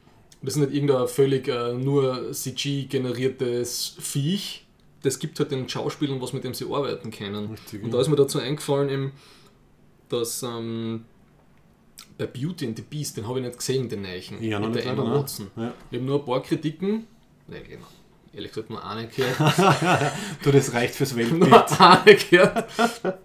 Das 0.42 0.54
ist 0.54 0.60
nicht 0.60 0.72
irgendein 0.72 1.06
völlig 1.06 1.48
äh, 1.48 1.74
nur 1.74 2.32
CG-generiertes 2.32 3.96
Viech. 4.00 4.66
Das 5.02 5.18
gibt 5.18 5.38
halt 5.38 5.50
den 5.50 5.68
Schauspielern 5.68 6.20
was, 6.20 6.32
mit 6.32 6.44
dem 6.44 6.54
sie 6.54 6.64
arbeiten 6.66 7.10
können. 7.10 7.50
Richtig, 7.50 7.82
Und 7.82 7.92
da 7.92 8.00
ist 8.00 8.08
mir 8.08 8.16
dazu 8.16 8.38
eingefallen, 8.38 8.88
eben, 8.90 9.12
dass 10.08 10.42
ähm, 10.42 11.04
bei 12.18 12.26
Beauty 12.26 12.66
and 12.66 12.76
the 12.76 12.82
Beast, 12.88 13.16
den 13.16 13.26
habe 13.26 13.38
ich 13.40 13.46
nicht 13.46 13.58
gesehen, 13.58 13.88
den 13.88 14.02
Neichen. 14.02 14.42
Ja, 14.42 14.58
noch 14.58 14.68
mit 14.68 14.76
nicht 14.76 14.86
der 14.86 14.92
leider, 14.92 15.04
Emma 15.04 15.14
ne? 15.14 15.20
Watson. 15.22 15.50
Ja. 15.56 15.74
Ich 15.90 15.96
habe 15.96 16.06
nur 16.06 16.18
ein 16.20 16.24
paar 16.24 16.42
Kritiken, 16.42 17.06
ne, 17.48 17.62
genau, 17.62 17.86
ehrlich 18.34 18.50
gesagt 18.50 18.68
nur 18.70 18.84
eine 18.84 19.08
gehört, 19.08 19.38
Du, 20.42 20.50
das 20.50 20.72
reicht 20.74 20.94
fürs 20.94 21.16
Weltbild. 21.16 21.48
nur 21.50 21.80
eine 21.80 22.16
gehört, 22.16 22.68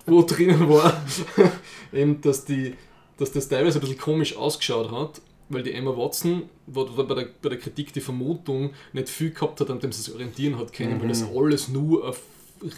wo 0.05 0.21
drinnen 0.21 0.69
war, 0.69 1.01
eben, 1.93 2.21
dass, 2.21 2.45
die, 2.45 2.75
dass 3.17 3.31
das 3.33 3.49
teilweise 3.49 3.79
ein 3.79 3.81
bisschen 3.81 3.97
komisch 3.97 4.35
ausgeschaut 4.37 4.91
hat, 4.91 5.21
weil 5.49 5.63
die 5.63 5.73
Emma 5.73 5.95
Watson 5.95 6.43
war 6.67 6.85
bei 6.85 7.15
der, 7.15 7.27
bei 7.41 7.49
der 7.49 7.59
Kritik 7.59 7.93
die 7.93 8.01
Vermutung 8.01 8.71
nicht 8.93 9.09
viel 9.09 9.31
gehabt 9.31 9.61
hat, 9.61 9.69
an 9.69 9.79
dem 9.79 9.91
sie 9.91 10.01
sich 10.01 10.13
orientieren 10.13 10.57
hat 10.57 10.73
können, 10.73 10.99
weil 11.01 11.09
das 11.09 11.23
alles 11.23 11.67
nur 11.67 12.07
ein 12.07 12.13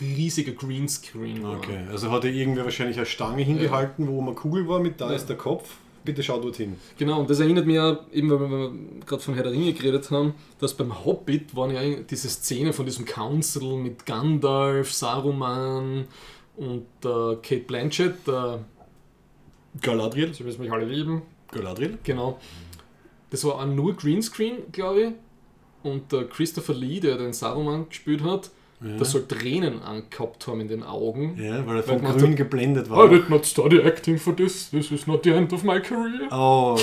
riesiger 0.01 0.51
Greenscreen 0.51 1.43
war. 1.43 1.57
Okay, 1.57 1.79
also 1.89 2.11
hat 2.11 2.25
er 2.25 2.31
irgendwer 2.31 2.65
wahrscheinlich 2.65 2.97
eine 2.97 3.05
Stange 3.05 3.43
hingehalten, 3.43 4.07
wo 4.07 4.21
eine 4.21 4.33
Kugel 4.33 4.67
war, 4.67 4.79
mit 4.79 4.99
da 4.99 5.11
ist 5.13 5.27
der 5.27 5.37
Kopf. 5.37 5.75
Bitte 6.03 6.23
schau 6.23 6.39
dorthin. 6.39 6.77
Genau, 6.97 7.19
und 7.19 7.29
das 7.29 7.41
erinnert 7.41 7.65
mich 7.65 7.75
ja, 7.75 7.99
eben 8.13 8.29
weil 8.29 8.39
wir 8.39 8.71
gerade 9.05 9.21
von 9.21 9.33
Herr 9.33 9.43
der 9.43 9.51
Ringe 9.51 9.73
geredet 9.73 10.09
haben, 10.09 10.35
dass 10.57 10.73
beim 10.73 11.03
Hobbit 11.03 11.53
waren 11.53 11.71
ja 11.71 11.81
diese 11.99 12.29
Szene 12.29 12.71
von 12.71 12.85
diesem 12.85 13.03
Council 13.03 13.75
mit 13.75 14.05
Gandalf, 14.05 14.93
Saruman 14.93 16.07
und 16.55 16.85
äh, 17.03 17.35
Kate 17.41 17.65
Blanchett, 17.67 18.25
äh, 18.27 18.57
Galadriel? 19.81 20.33
Sie 20.33 20.43
müssen 20.43 20.61
mich 20.61 20.71
alle 20.71 20.85
lieben, 20.85 21.23
Galadriel? 21.51 21.97
genau. 22.03 22.39
Das 23.29 23.43
war 23.43 23.55
auch 23.55 23.65
nur 23.65 23.95
Greenscreen, 23.95 24.71
glaube 24.71 25.01
ich. 25.01 25.13
Und 25.83 26.11
der 26.11 26.27
Christopher 26.27 26.73
Lee, 26.73 26.99
der 26.99 27.17
den 27.17 27.33
Saruman 27.33 27.89
gespielt 27.89 28.23
hat, 28.23 28.51
ja. 28.81 28.97
dass 28.97 29.11
soll 29.11 29.27
Tränen 29.27 29.81
angehabt 29.81 30.45
haben 30.47 30.61
in 30.61 30.67
den 30.67 30.83
Augen. 30.83 31.35
Ja, 31.41 31.65
weil 31.65 31.77
er 31.77 31.83
von 31.83 32.03
weil 32.03 32.13
grün 32.13 32.35
geblendet 32.35 32.89
war. 32.89 33.05
I 33.05 33.15
did 33.15 33.29
not 33.29 33.45
study 33.45 33.81
acting 33.81 34.17
for 34.17 34.35
this. 34.35 34.69
This 34.69 34.91
is 34.91 35.07
not 35.07 35.23
the 35.23 35.31
end 35.31 35.51
of 35.53 35.63
my 35.63 35.79
career. 35.79 36.27
Oh. 36.31 36.77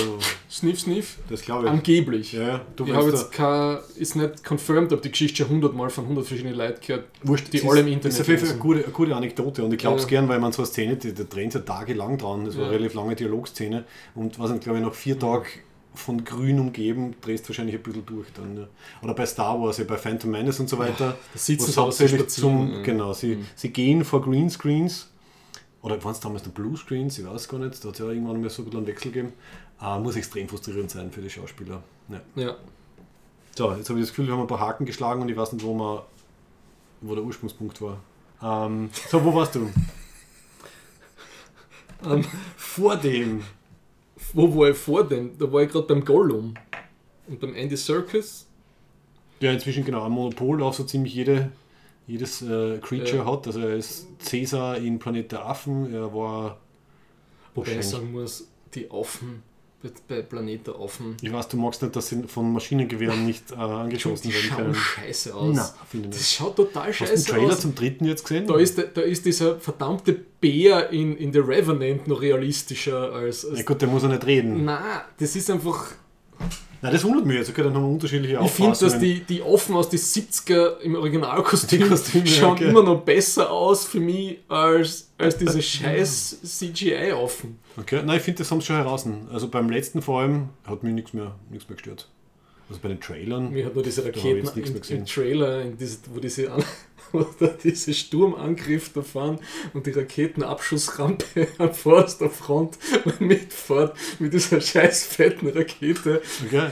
Sniff, 0.49 0.79
sniff. 0.81 1.17
Das 1.29 1.41
glaube 1.41 1.65
ich. 1.65 1.71
Angeblich. 1.71 2.33
Ja, 2.33 2.61
du 2.75 2.85
ich 2.85 2.93
habe 2.93 3.09
jetzt 3.09 3.31
kein, 3.31 3.77
ist 3.95 4.15
nicht 4.15 4.43
confirmed, 4.43 4.91
ob 4.91 5.01
die 5.01 5.11
Geschichte 5.11 5.43
schon 5.43 5.49
hundertmal 5.49 5.89
von 5.89 6.07
hundert 6.07 6.25
verschiedenen 6.25 6.57
Leuten 6.57 6.81
gehört, 6.85 7.05
Wurscht, 7.23 7.53
die 7.53 7.63
alle 7.63 7.81
im 7.81 7.87
Internet 7.87 8.05
Das 8.05 8.13
ist 8.15 8.21
auf 8.21 8.27
jeden 8.27 8.39
Fall 8.41 8.49
eine 8.49 8.59
gute, 8.59 8.83
eine 8.83 8.93
gute 8.93 9.15
Anekdote 9.15 9.63
und 9.63 9.71
ich 9.71 9.79
glaube 9.79 9.97
es 9.97 10.03
ja. 10.03 10.09
gern, 10.09 10.27
weil 10.27 10.39
man 10.39 10.51
so 10.51 10.61
eine 10.61 10.67
Szene, 10.67 10.97
da 10.97 11.23
drehen 11.23 11.51
sie 11.51 11.63
tagelang 11.63 12.17
dran. 12.17 12.45
Das 12.45 12.57
war 12.57 12.65
eine 12.65 12.73
relativ 12.73 12.93
lange 12.93 13.15
Dialogszene 13.15 13.85
und 14.15 14.37
was 14.39 14.49
sind, 14.49 14.61
glaube 14.61 14.79
ich, 14.79 14.85
nach 14.85 14.93
vier 14.93 15.17
Tagen 15.17 15.45
von 15.95 16.23
Grün 16.23 16.59
umgeben, 16.59 17.15
drehst 17.21 17.47
wahrscheinlich 17.49 17.75
ein 17.75 17.83
bisschen 17.83 18.05
durch 18.05 18.27
dann. 18.33 18.57
Ja. 18.57 18.67
Oder 19.01 19.13
bei 19.13 19.25
Star 19.25 19.59
Wars, 19.59 19.77
ja, 19.77 19.83
bei 19.85 19.97
Phantom 19.97 20.31
Menace 20.31 20.59
und 20.59 20.69
so 20.69 20.77
weiter. 20.77 21.05
Ja, 21.05 21.17
da 21.33 21.39
sitzen 21.39 21.71
sie 21.71 21.79
hauptsächlich 21.79 22.27
zum, 22.29 22.83
genau, 22.83 23.13
sie, 23.13 23.35
mhm. 23.35 23.45
sie 23.55 23.69
gehen 23.69 24.03
vor 24.03 24.21
Greenscreens, 24.21 25.09
oder 25.81 26.03
waren 26.03 26.13
es 26.13 26.19
damals 26.19 26.43
der 26.43 26.51
Blue 26.51 26.75
Screens, 26.75 27.19
ich 27.19 27.25
weiß 27.25 27.47
gar 27.47 27.59
nicht, 27.59 27.83
da 27.83 27.89
hat 27.89 27.95
es 27.95 27.99
ja 27.99 28.07
irgendwann 28.07 28.41
mal 28.41 28.49
so 28.49 28.61
ein 28.61 28.65
bisschen 28.65 28.79
einen 28.79 28.87
Wechsel 28.87 29.11
gegeben. 29.11 29.33
Uh, 29.81 29.99
muss 29.99 30.15
extrem 30.15 30.47
frustrierend 30.47 30.89
sein 30.89 31.11
für 31.11 31.21
die 31.21 31.29
Schauspieler. 31.29 31.83
Ja. 32.07 32.21
ja. 32.35 32.55
So, 33.55 33.71
jetzt 33.73 33.89
habe 33.89 33.99
ich 33.99 34.05
das 34.05 34.09
Gefühl, 34.09 34.27
wir 34.27 34.33
haben 34.33 34.41
ein 34.41 34.47
paar 34.47 34.59
Haken 34.59 34.85
geschlagen 34.85 35.21
und 35.21 35.29
ich 35.29 35.37
weiß 35.37 35.53
nicht, 35.53 35.65
wo, 35.65 35.73
man, 35.73 35.99
wo 37.01 37.13
der 37.13 37.23
Ursprungspunkt 37.23 37.81
war. 37.81 37.99
Ähm, 38.41 38.89
so, 39.09 39.23
wo 39.23 39.33
warst 39.33 39.55
du? 39.55 39.59
um, 39.61 39.71
ähm, 42.11 42.25
vor 42.55 42.95
dem 42.95 43.43
wo 44.35 44.55
war 44.59 44.69
ich 44.69 44.77
vor 44.77 45.07
dem? 45.07 45.37
Da 45.37 45.51
war 45.51 45.63
ich 45.63 45.71
gerade 45.71 45.87
beim 45.87 46.03
Gollum 46.03 46.53
und 47.27 47.39
beim 47.39 47.55
Andy 47.55 47.77
Circus. 47.77 48.47
Der 49.41 49.53
inzwischen 49.53 49.83
genau 49.83 50.03
ein 50.03 50.11
Monopol 50.11 50.61
auf 50.61 50.75
so 50.75 50.83
ziemlich 50.83 51.13
jede, 51.13 51.51
jedes 52.07 52.41
äh, 52.41 52.77
Creature 52.79 53.17
ja. 53.17 53.25
hat. 53.25 53.47
Also 53.47 53.59
er 53.61 53.75
ist 53.75 54.07
Cäsar 54.19 54.77
in 54.77 54.99
Planet 54.99 55.31
der 55.31 55.45
Affen, 55.45 55.93
er 55.93 56.13
war. 56.13 56.59
Wobei 57.53 57.77
ich 57.79 57.85
sagen 57.85 58.11
muss, 58.11 58.49
die 58.73 58.91
Affen 58.91 59.43
bei 60.07 60.21
Planet 60.21 60.67
der 60.67 60.75
Affen. 60.75 61.15
Ich 61.21 61.31
weiß, 61.31 61.47
du 61.49 61.57
magst 61.57 61.81
nicht, 61.81 61.95
dass 61.95 62.09
sie 62.09 62.23
von 62.23 62.51
Maschinengewehren 62.51 63.25
nicht 63.25 63.51
äh, 63.51 63.55
angeschossen 63.55 64.31
werden 64.31 64.49
können. 64.55 64.73
Das 64.73 64.77
schaut 64.77 65.05
scheiße 65.05 65.35
aus. 65.35 65.55
Nein, 65.93 66.09
das 66.09 66.33
schaut 66.33 66.55
total 66.55 66.93
scheiße 66.93 67.11
aus. 67.13 67.17
Hast 67.17 67.27
du 67.27 67.31
den 67.31 67.37
Trailer 67.39 67.53
aus. 67.53 67.59
zum 67.59 67.75
dritten 67.75 68.05
jetzt 68.05 68.23
gesehen? 68.23 68.47
Da 68.47 68.57
ist, 68.57 68.77
da 68.77 69.01
ist 69.01 69.25
dieser 69.25 69.59
verdammte 69.59 70.13
Bär 70.13 70.89
in, 70.89 71.15
in 71.17 71.31
The 71.33 71.39
Revenant 71.39 72.07
noch 72.07 72.21
realistischer 72.21 73.13
als. 73.13 73.45
als 73.45 73.59
ja 73.59 73.63
gut, 73.63 73.81
der 73.81 73.87
muss 73.87 74.03
ja 74.03 74.09
nicht 74.09 74.25
reden. 74.25 74.65
Nein, 74.65 75.01
das 75.19 75.35
ist 75.35 75.49
einfach. 75.49 75.91
Nein, 76.81 76.93
das 76.93 77.03
wundert 77.03 77.25
mich 77.25 77.37
jetzt. 77.37 77.49
Okay, 77.49 77.63
dann 77.63 77.73
haben 77.73 77.83
wir 77.83 77.89
unterschiedliche 77.89 78.39
Ich 78.43 78.51
finde, 78.51 78.77
dass 78.77 78.99
die, 78.99 79.21
die 79.21 79.41
Offen 79.41 79.75
aus 79.75 79.89
den 79.89 79.99
70er 79.99 80.79
im 80.79 80.95
Originalkostüm 80.95 81.95
schauen 82.25 82.51
okay. 82.53 82.69
immer 82.69 82.83
noch 82.83 83.01
besser 83.01 83.49
aus 83.51 83.85
für 83.85 83.99
mich 83.99 84.39
als, 84.47 85.11
als 85.17 85.37
diese 85.37 85.61
scheiß 85.63 86.39
CGI-Offen. 86.43 87.59
Okay, 87.77 88.01
nein, 88.05 88.17
ich 88.17 88.23
finde, 88.23 88.39
das 88.39 88.51
haben 88.51 88.61
sie 88.61 88.67
schon 88.67 88.77
heraus. 88.77 89.07
Also 89.31 89.47
beim 89.49 89.69
letzten 89.69 90.01
vor 90.01 90.21
allem 90.21 90.49
hat 90.65 90.83
mich 90.83 90.93
nichts 90.93 91.13
mehr, 91.13 91.35
nichts 91.49 91.67
mehr 91.69 91.75
gestört. 91.75 92.09
Also 92.67 92.81
bei 92.81 92.89
den 92.89 92.99
Trailern. 92.99 93.51
Mir 93.51 93.65
hat 93.65 93.75
nur 93.75 93.83
diese 93.83 94.03
Raketen 94.03 94.59
im, 94.59 94.81
im 94.89 95.05
Trailer, 95.05 95.61
in 95.61 95.77
diese, 95.77 95.99
wo 96.11 96.19
diese 96.19 96.51
oder 97.11 97.49
diese 97.63 97.93
Sturmangriff 97.93 98.91
da 98.93 99.01
fahren 99.01 99.39
und 99.73 99.85
die 99.85 99.91
Raketenabschussrampe 99.91 101.47
am 101.57 101.73
vorderster 101.73 102.29
Front 102.29 102.77
mitfährt 103.19 103.95
mit 104.19 104.33
dieser 104.33 104.61
scheiß 104.61 105.05
fetten 105.05 105.47
Rakete. 105.49 106.21
Okay. 106.45 106.69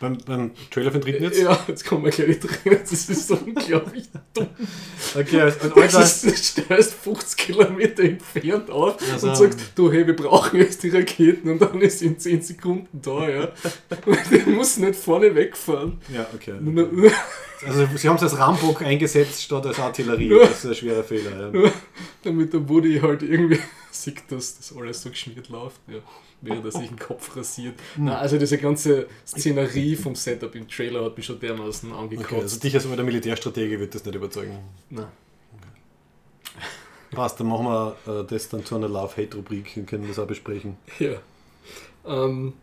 Beim, 0.00 0.18
beim 0.18 0.52
Trailer 0.70 0.92
für 0.92 0.98
den 0.98 1.04
dritten 1.04 1.24
jetzt? 1.24 1.40
Ja, 1.40 1.58
jetzt 1.66 1.84
kommen 1.84 2.04
wir 2.04 2.10
gleich 2.10 2.40
drin. 2.40 2.78
Das 2.80 2.92
ist 2.92 3.28
so 3.28 3.34
unglaublich 3.36 4.04
dumm. 4.32 4.48
Okay, 5.14 5.40
also 5.40 5.60
ein 5.60 5.72
alter... 5.72 6.00
Du 6.00 6.36
stellst 6.36 6.94
50 6.94 7.36
Kilometer 7.36 8.02
entfernt 8.02 8.70
auf 8.70 8.96
also, 9.12 9.28
und 9.28 9.36
sagst, 9.36 9.58
du, 9.74 9.90
hey, 9.92 10.06
wir 10.06 10.16
brauchen 10.16 10.58
jetzt 10.58 10.82
die 10.82 10.90
Raketen 10.90 11.50
und 11.50 11.62
dann 11.62 11.80
ist 11.80 12.00
sie 12.00 12.06
in 12.06 12.18
10 12.18 12.42
Sekunden 12.42 13.00
da, 13.00 13.28
ja. 13.28 13.48
Und 14.06 14.18
der 14.30 14.46
muss 14.46 14.76
nicht 14.76 14.96
vorne 14.96 15.34
wegfahren. 15.34 15.98
Ja, 16.12 16.26
okay. 16.34 16.54
Also 17.66 17.86
sie 17.96 18.08
haben 18.08 18.16
es 18.16 18.22
als 18.22 18.38
Rambock 18.38 18.82
eingesetzt 18.82 19.42
statt 19.42 19.66
als 19.66 19.78
Artillerie. 19.78 20.28
Das 20.28 20.64
ist 20.64 20.66
ein 20.66 20.74
schwerer 20.74 21.04
Fehler. 21.04 21.52
Ja. 21.54 21.70
Damit 22.22 22.52
der 22.52 22.58
Buddy 22.58 22.98
halt 23.00 23.22
irgendwie 23.22 23.58
sieht, 23.90 24.22
dass 24.30 24.58
das 24.58 24.76
alles 24.76 25.02
so 25.02 25.10
geschmiert 25.10 25.48
läuft. 25.48 25.80
Ja 25.88 26.00
während 26.44 26.64
er 26.64 26.70
sich 26.70 26.88
den 26.88 26.98
Kopf 26.98 27.36
rasiert. 27.36 27.74
Mhm. 27.96 28.04
Na, 28.04 28.18
also 28.18 28.38
diese 28.38 28.58
ganze 28.58 29.06
Szenerie 29.26 29.96
vom 29.96 30.14
Setup 30.14 30.54
im 30.54 30.68
Trailer 30.68 31.04
hat 31.04 31.16
mich 31.16 31.26
schon 31.26 31.40
dermaßen 31.40 31.92
angekotzt. 31.92 32.32
Okay, 32.32 32.40
also 32.40 32.60
dich 32.60 32.74
als 32.74 32.88
der 32.88 33.04
Militärstrategie 33.04 33.78
wird 33.78 33.94
das 33.94 34.04
nicht 34.04 34.14
überzeugen? 34.14 34.58
Nein. 34.90 35.06
Okay. 35.56 37.16
Passt, 37.16 37.40
dann 37.40 37.48
machen 37.48 37.66
wir 37.66 37.96
äh, 38.06 38.24
das 38.24 38.48
dann 38.48 38.64
zu 38.64 38.76
einer 38.76 38.88
Love-Hate-Rubrik 38.88 39.76
und 39.76 39.86
können 39.86 40.06
das 40.08 40.18
auch 40.18 40.26
besprechen. 40.26 40.76
Ja. 40.98 41.14
Ähm, 42.06 42.54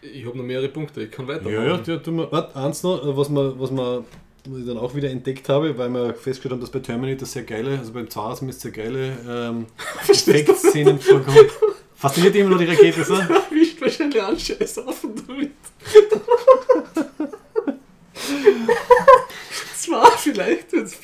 ich 0.00 0.26
habe 0.26 0.36
noch 0.36 0.44
mehrere 0.44 0.68
Punkte, 0.68 1.02
ich 1.02 1.10
kann 1.10 1.26
weitermachen. 1.26 1.52
Ja, 1.54 1.64
ja, 1.64 1.80
ja 1.82 1.96
tun 1.96 2.16
wir. 2.16 2.30
Warte, 2.30 2.56
eins 2.56 2.82
noch, 2.82 3.04
äh, 3.04 3.16
was 3.16 3.28
man, 3.28 3.58
was 3.58 3.70
man 3.70 4.04
was 4.46 4.58
ich 4.58 4.66
dann 4.66 4.78
auch 4.78 4.94
wieder 4.94 5.10
entdeckt 5.10 5.48
habe, 5.48 5.76
weil 5.78 5.88
wir 5.88 6.14
festgestellt 6.14 6.52
haben, 6.52 6.60
dass 6.60 6.70
bei 6.70 6.80
Terminator 6.80 7.26
sehr 7.26 7.44
geile, 7.44 7.78
also 7.78 7.92
beim 7.92 8.10
Zahnarzt 8.10 8.60
sehr 8.60 8.70
geile 8.70 9.16
ähm, 9.26 9.66
Effektszenen 10.08 10.98
vorkommen. 11.00 11.48
Fasziniert 11.94 12.34
immer 12.36 12.50
nur 12.50 12.58
die 12.58 12.66
Rakete, 12.66 13.04
so? 13.04 13.14
Wischt 13.50 13.80
wahrscheinlich 13.80 14.22
an 14.22 14.38
Scheiß 14.38 14.78
auf 14.78 15.04
und 15.04 15.28
damit. 15.28 15.52
Zwar 19.76 20.10
vielleicht, 20.18 20.72
wenn 20.72 20.84
es 20.84 20.98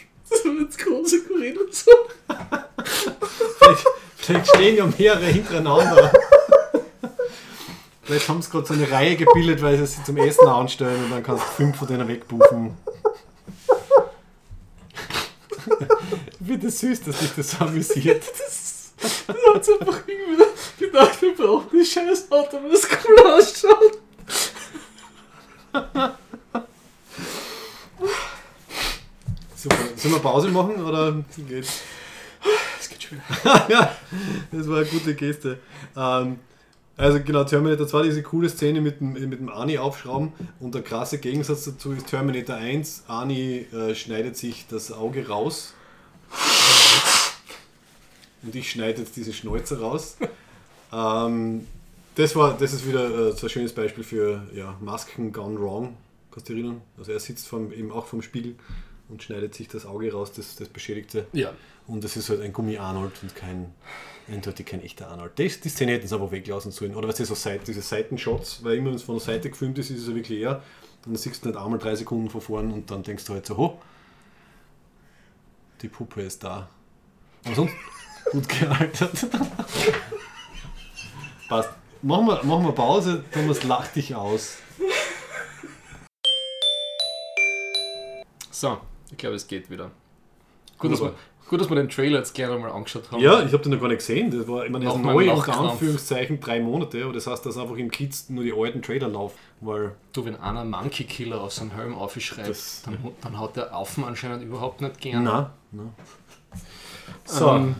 große 0.77 1.23
Gorillen 1.25 1.59
so. 1.71 1.91
vielleicht, 3.59 3.87
vielleicht 4.17 4.49
stehen 4.49 4.77
ja 4.77 4.87
mehrere 4.99 5.27
hintereinander. 5.27 6.13
Vielleicht 8.03 8.29
haben 8.29 8.43
sie 8.43 8.51
gerade 8.51 8.67
so 8.67 8.75
eine 8.75 8.91
Reihe 8.91 9.17
gebildet, 9.17 9.63
weil 9.63 9.79
sie 9.79 9.87
sie 9.87 10.03
zum 10.03 10.17
Essen 10.17 10.49
anstellen 10.49 11.05
und 11.05 11.11
dann 11.13 11.23
kannst 11.23 11.45
du 11.45 11.49
fünf 11.49 11.77
von 11.77 11.87
denen 11.87 12.09
wegbuchen. 12.09 12.77
Wie 16.41 16.59
das 16.59 16.81
süß, 16.81 17.05
dass 17.05 17.19
dich 17.19 17.31
das 17.37 17.61
amüsiert. 17.61 18.23
Das, 18.23 18.95
das 19.01 19.29
hat 19.29 19.37
einfach 19.81 20.03
irgendwie 20.09 20.43
gedacht, 20.81 21.21
wir 21.23 21.35
brauchen 21.35 21.69
die 21.73 21.85
scheiß 21.85 22.31
Auto, 22.31 22.57
damit 22.57 22.73
es 22.73 22.89
cool 23.05 23.19
ausschaut. 23.27 23.99
Super. 29.55 29.77
Sollen 29.97 30.15
wir 30.15 30.21
Pause 30.21 30.49
machen 30.49 30.83
oder 30.83 31.23
geht's? 31.49 31.83
Es 32.81 32.89
geht 32.89 33.03
schon 33.03 33.19
wieder. 33.19 33.67
ja, 33.69 33.97
das 34.51 34.69
war 34.69 34.79
eine 34.79 34.87
gute 34.87 35.15
Geste. 35.15 35.59
Ähm, 35.97 36.39
also 36.97 37.21
genau, 37.21 37.45
Terminator 37.45 37.87
2, 37.87 38.03
diese 38.05 38.23
coole 38.23 38.49
Szene 38.49 38.81
mit 38.81 39.01
dem, 39.01 39.13
mit 39.13 39.41
dem 39.41 39.49
Ani 39.49 39.79
aufschrauben 39.79 40.33
und 40.61 40.75
der 40.75 40.83
krasse 40.83 41.19
Gegensatz 41.19 41.65
dazu 41.65 41.93
ist 41.93 42.09
Terminator 42.09 42.57
1. 42.57 43.05
Ani 43.09 43.67
äh, 43.73 43.95
schneidet 43.95 44.37
sich 44.37 44.67
das 44.69 44.93
Auge 44.93 45.29
raus 45.29 45.75
und 48.43 48.55
ich 48.55 48.71
schneide 48.71 49.01
jetzt 49.03 49.17
diese 49.17 49.33
Schnäuze 49.33 49.81
raus. 49.81 50.17
Ähm, 50.93 51.67
das, 52.15 52.37
war, 52.37 52.57
das 52.57 52.73
ist 52.73 52.87
wieder 52.87 53.29
äh, 53.29 53.33
so 53.33 53.47
ein 53.47 53.51
schönes 53.51 53.73
Beispiel 53.73 54.05
für 54.05 54.47
ja, 54.55 54.77
Masken 54.81 55.33
gone 55.33 55.59
wrong. 55.59 55.97
Kannst 56.31 56.49
du 56.49 56.53
erinnern? 56.53 56.81
Also 56.97 57.13
er 57.13 57.21
sitzt 57.21 57.49
vom, 57.49 57.73
eben 57.73 57.91
auch 57.91 58.07
vom 58.07 58.23
Spiegel 58.23 58.55
und 59.09 59.23
schneidet 59.23 59.55
sich 59.55 59.69
das 59.69 59.85
Auge 59.85 60.13
raus, 60.13 60.33
das, 60.33 60.57
das 60.57 60.69
Beschädigte. 60.69 61.27
Ja. 61.33 61.53
Und 61.87 62.05
das 62.05 62.17
ist 62.17 62.31
halt 62.31 62.41
ein 62.41 62.53
Gummi-Arnold 62.53 63.13
und 63.23 63.35
kein, 63.35 63.75
eindeutig 64.29 64.67
kein 64.67 64.83
echter 64.83 65.09
Arnold. 65.09 65.37
Die, 65.39 65.49
die 65.49 65.69
Szene 65.69 65.93
hätten 65.93 66.07
sie 66.07 66.15
aber 66.15 66.31
weglassen 66.31 66.71
sollen. 66.71 66.95
Oder 66.95 67.09
was 67.09 67.19
ist 67.19 67.29
so 67.29 67.35
Seite, 67.35 67.65
diese 67.67 67.83
Seitenshots, 67.83 68.63
weil 68.63 68.79
immer 68.79 68.91
wenn 68.91 68.97
es 68.97 69.03
von 69.03 69.17
der 69.17 69.25
Seite 69.25 69.51
gefilmt 69.51 69.79
ist, 69.79 69.91
ist 69.91 70.03
es 70.03 70.09
ja 70.09 70.15
wirklich 70.15 70.39
eher. 70.39 70.63
Und 71.05 71.15
dann 71.15 71.17
siehst 71.17 71.45
du 71.45 71.49
nicht 71.49 71.59
einmal 71.59 71.79
drei 71.79 71.97
Sekunden 71.97 72.31
von 72.31 72.41
vorn 72.41 72.71
und 72.71 72.91
dann 72.91 73.03
denkst 73.03 73.25
du 73.25 73.33
halt 73.33 73.47
so, 73.47 73.57
ho, 73.57 73.81
die 75.83 75.89
Puppe 75.89 76.23
ist 76.23 76.45
da. 76.45 76.69
Aber 77.45 77.55
sonst 77.55 77.75
gut 78.31 78.49
gealtert. 78.49 79.27
Passt. 81.51 81.71
Machen 82.03 82.29
wir, 82.29 82.45
machen 82.45 82.65
wir 82.65 82.73
Pause, 82.73 83.25
Thomas 83.33 83.65
lacht 83.65 83.97
dich 83.97 84.15
aus. 84.15 84.59
So, 88.53 88.79
ich 89.11 89.17
glaube, 89.19 89.35
es 89.35 89.49
geht 89.49 89.69
wieder. 89.69 89.91
Gut, 90.79 90.93
dass 90.93 91.01
wir, 91.01 91.13
gut, 91.49 91.61
dass 91.61 91.69
wir 91.69 91.75
den 91.75 91.89
Trailer 91.89 92.19
jetzt 92.19 92.35
gerne 92.35 92.57
mal 92.57 92.71
angeschaut 92.71 93.11
haben. 93.11 93.21
Ja, 93.21 93.43
ich 93.43 93.53
habe 93.53 93.65
den 93.65 93.73
noch 93.73 93.81
gar 93.81 93.89
nicht 93.89 93.99
gesehen. 93.99 94.31
Das 94.31 94.47
war, 94.47 94.65
ich 94.65 94.71
meine, 94.71 94.85
neu 94.97 95.33
unter 95.33 95.59
Anführungszeichen 95.59 96.39
drei 96.39 96.61
Monate, 96.61 97.03
aber 97.03 97.13
das 97.13 97.27
heißt, 97.27 97.45
dass 97.45 97.59
einfach 97.59 97.77
im 97.77 97.91
Kids 97.91 98.31
nur 98.31 98.45
die 98.45 98.55
alten 98.57 98.81
Trailer 98.81 99.09
laufen. 99.09 99.37
Weil 99.61 99.97
du, 100.13 100.25
wenn 100.25 100.37
einer 100.37 100.65
Monkey 100.65 101.03
Killer 101.03 101.41
aus 101.41 101.57
seinem 101.57 101.73
Helm 101.73 101.97
aufschreibt, 101.97 102.87
dann, 102.87 102.97
dann 103.23 103.41
hat 103.41 103.57
der 103.57 103.75
Affen 103.75 104.05
anscheinend 104.05 104.45
überhaupt 104.45 104.83
nicht 104.83 105.01
gern. 105.01 105.25
Nein, 105.25 105.47
nein. 105.73 105.95
So. 107.25 107.49
Ähm, 107.49 107.75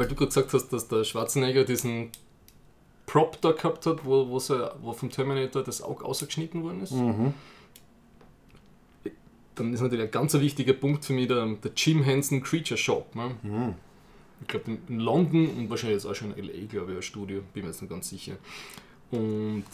weil 0.00 0.08
du 0.08 0.14
gerade 0.14 0.28
gesagt 0.28 0.54
hast, 0.54 0.68
dass 0.68 0.88
der 0.88 1.04
Schwarzenegger 1.04 1.64
diesen 1.64 2.10
Prop 3.04 3.38
da 3.42 3.52
gehabt 3.52 3.84
hat, 3.84 4.02
wo, 4.06 4.28
wo, 4.30 4.38
so, 4.38 4.70
wo 4.80 4.94
vom 4.94 5.10
Terminator 5.10 5.62
das 5.62 5.82
Auge 5.82 6.06
ausgeschnitten 6.06 6.62
worden 6.62 6.82
ist. 6.82 6.92
Mhm. 6.92 7.34
dann 9.56 9.74
ist 9.74 9.82
natürlich 9.82 10.06
ein 10.06 10.10
ganz 10.10 10.32
wichtiger 10.32 10.72
Punkt 10.72 11.04
für 11.04 11.12
mich 11.12 11.28
der, 11.28 11.44
der 11.44 11.72
Jim 11.76 12.02
Henson 12.02 12.42
Creature 12.42 12.78
Shop. 12.78 13.14
Ne? 13.14 13.36
Mhm. 13.42 13.74
Ich 14.40 14.48
glaube 14.48 14.78
in 14.88 15.00
London 15.00 15.50
und 15.50 15.68
wahrscheinlich 15.68 16.02
jetzt 16.02 16.06
auch 16.06 16.14
schon 16.14 16.32
in 16.34 16.46
LA, 16.46 16.66
glaube 16.66 16.92
ich, 16.92 16.96
ein 16.96 17.02
Studio, 17.02 17.42
bin 17.52 17.64
mir 17.64 17.68
jetzt 17.68 17.82
nicht 17.82 17.90
ganz 17.90 18.08
sicher. 18.08 18.36
Und 19.10 19.66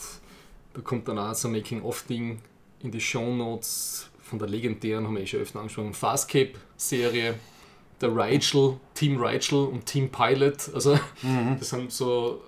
da 0.73 0.81
kommt 0.81 1.07
dann 1.07 1.17
auch 1.19 1.33
so 1.35 1.47
ein 1.47 1.53
Making-of-Ding 1.53 2.39
in 2.83 2.91
die 2.91 2.99
Show 2.99 3.33
Notes 3.33 4.09
von 4.23 4.39
der 4.39 4.49
legendären, 4.49 5.07
haben 5.07 5.15
wir 5.15 5.23
eh 5.23 5.27
schon 5.27 5.39
öfter 5.39 5.59
angesprochen, 5.59 5.93
Farscape-Serie. 5.93 7.35
Der 8.01 8.15
Rachel, 8.15 8.77
Team 8.93 9.17
Rachel 9.21 9.65
und 9.65 9.85
Team 9.85 10.09
Pilot. 10.09 10.69
Also, 10.73 10.99
das 11.59 11.69
sind 11.69 11.91
so 11.91 12.41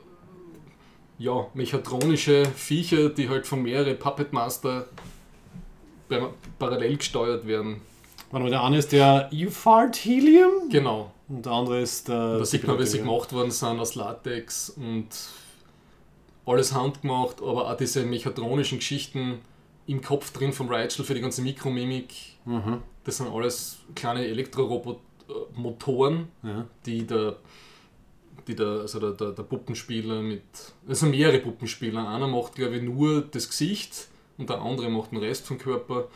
ja, 1.18 1.48
mechatronische 1.54 2.46
Viecher, 2.46 3.10
die 3.10 3.28
halt 3.30 3.46
von 3.48 3.62
mehreren 3.64 3.98
Puppet 3.98 4.32
Master 4.32 4.86
parallel 6.58 6.98
gesteuert 6.98 7.46
werden. 7.46 7.82
Warte 8.32 8.44
mal, 8.44 8.50
der 8.50 8.64
eine 8.64 8.78
ist 8.78 8.92
der 8.92 9.28
You 9.32 9.50
Fart 9.50 9.96
Helium 9.98 10.70
Genau. 10.70 11.12
und 11.28 11.46
der 11.46 11.52
andere 11.52 11.82
ist 11.82 12.08
der. 12.08 12.38
Da 12.40 12.46
sieht 12.46 12.66
man, 12.68 12.78
wie 12.80 12.86
sie 12.86 13.00
gemacht 13.00 13.34
worden 13.34 13.52
sind 13.52 13.80
aus 13.80 13.96
Latex 13.96 14.70
und 14.70 15.08
alles 16.46 16.74
handgemacht, 16.74 17.42
aber 17.42 17.70
auch 17.72 17.78
diese 17.78 18.04
mechatronischen 18.06 18.80
Geschichten 18.80 19.40
im 19.88 20.02
Kopf 20.02 20.32
drin 20.32 20.54
vom 20.54 20.68
Rachel 20.70 21.04
für 21.06 21.14
die 21.16 21.22
ganze 21.22 21.42
Mikromimik. 21.42 22.14
Mhm. 22.46 22.82
Das 23.04 23.18
sind 23.18 23.28
alles 23.32 23.80
kleine 23.96 24.26
Elektroroboter-Motoren, 25.30 26.28
Ja. 26.44 26.66
die 26.86 27.06
der, 27.06 27.36
die 28.48 28.56
der, 28.56 28.68
also 28.82 29.00
der, 29.00 29.12
der, 29.12 29.32
der 29.32 29.44
Puppenspieler 29.44 30.22
mit. 30.22 30.42
Es 30.88 31.00
sind 31.00 31.12
mehrere 31.12 31.40
Puppenspieler. 31.40 32.08
Einer 32.08 32.28
macht, 32.28 32.56
glaube 32.56 32.78
ich, 32.78 32.84
nur 32.84 33.22
das 33.22 33.48
Gesicht 33.48 34.08
und 34.38 34.50
der 34.50 34.60
andere 34.62 34.90
macht 34.90 35.12
den 35.12 35.20
Rest 35.20 35.46
vom 35.46 35.58
Körper. 35.58 36.08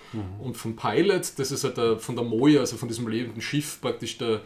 Und 0.42 0.56
vom 0.58 0.76
Pilot, 0.76 1.38
das 1.38 1.52
ist 1.52 1.64
halt 1.64 1.78
der, 1.78 2.00
von 2.00 2.16
der 2.16 2.26
Moja, 2.26 2.62
also 2.62 2.78
von 2.78 2.88
diesem 2.88 3.08
lebenden 3.08 3.42
Schiff, 3.42 3.80
praktisch 3.82 4.18
der 4.18 4.42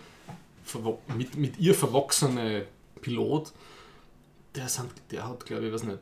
mit, 1.16 1.38
mit 1.38 1.58
ihr 1.60 1.74
verwachsene 1.74 2.66
Pilot. 3.02 3.54
Der, 4.56 4.68
sind, 4.68 4.90
der 5.12 5.28
hat, 5.28 5.46
glaube 5.46 5.68
ich, 5.68 5.74
weiß 5.74 5.84
nicht, 5.84 6.00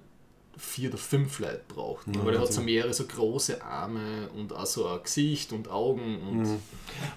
vier 0.58 0.90
oder 0.90 0.98
fünf 0.98 1.40
Leute 1.40 1.62
braucht. 1.68 2.08
Ja, 2.16 2.26
weil 2.26 2.36
er 2.36 2.42
hat 2.42 2.54
so 2.54 2.62
mehrere 2.62 2.94
so 2.94 3.06
große 3.06 3.62
Arme 3.64 4.30
und 4.36 4.54
auch 4.54 4.66
so 4.66 4.88
ein 4.88 5.04
Gesicht 5.04 5.52
und 5.52 5.70
Augen 5.70 6.20
und. 6.22 6.42
Mhm. 6.44 6.60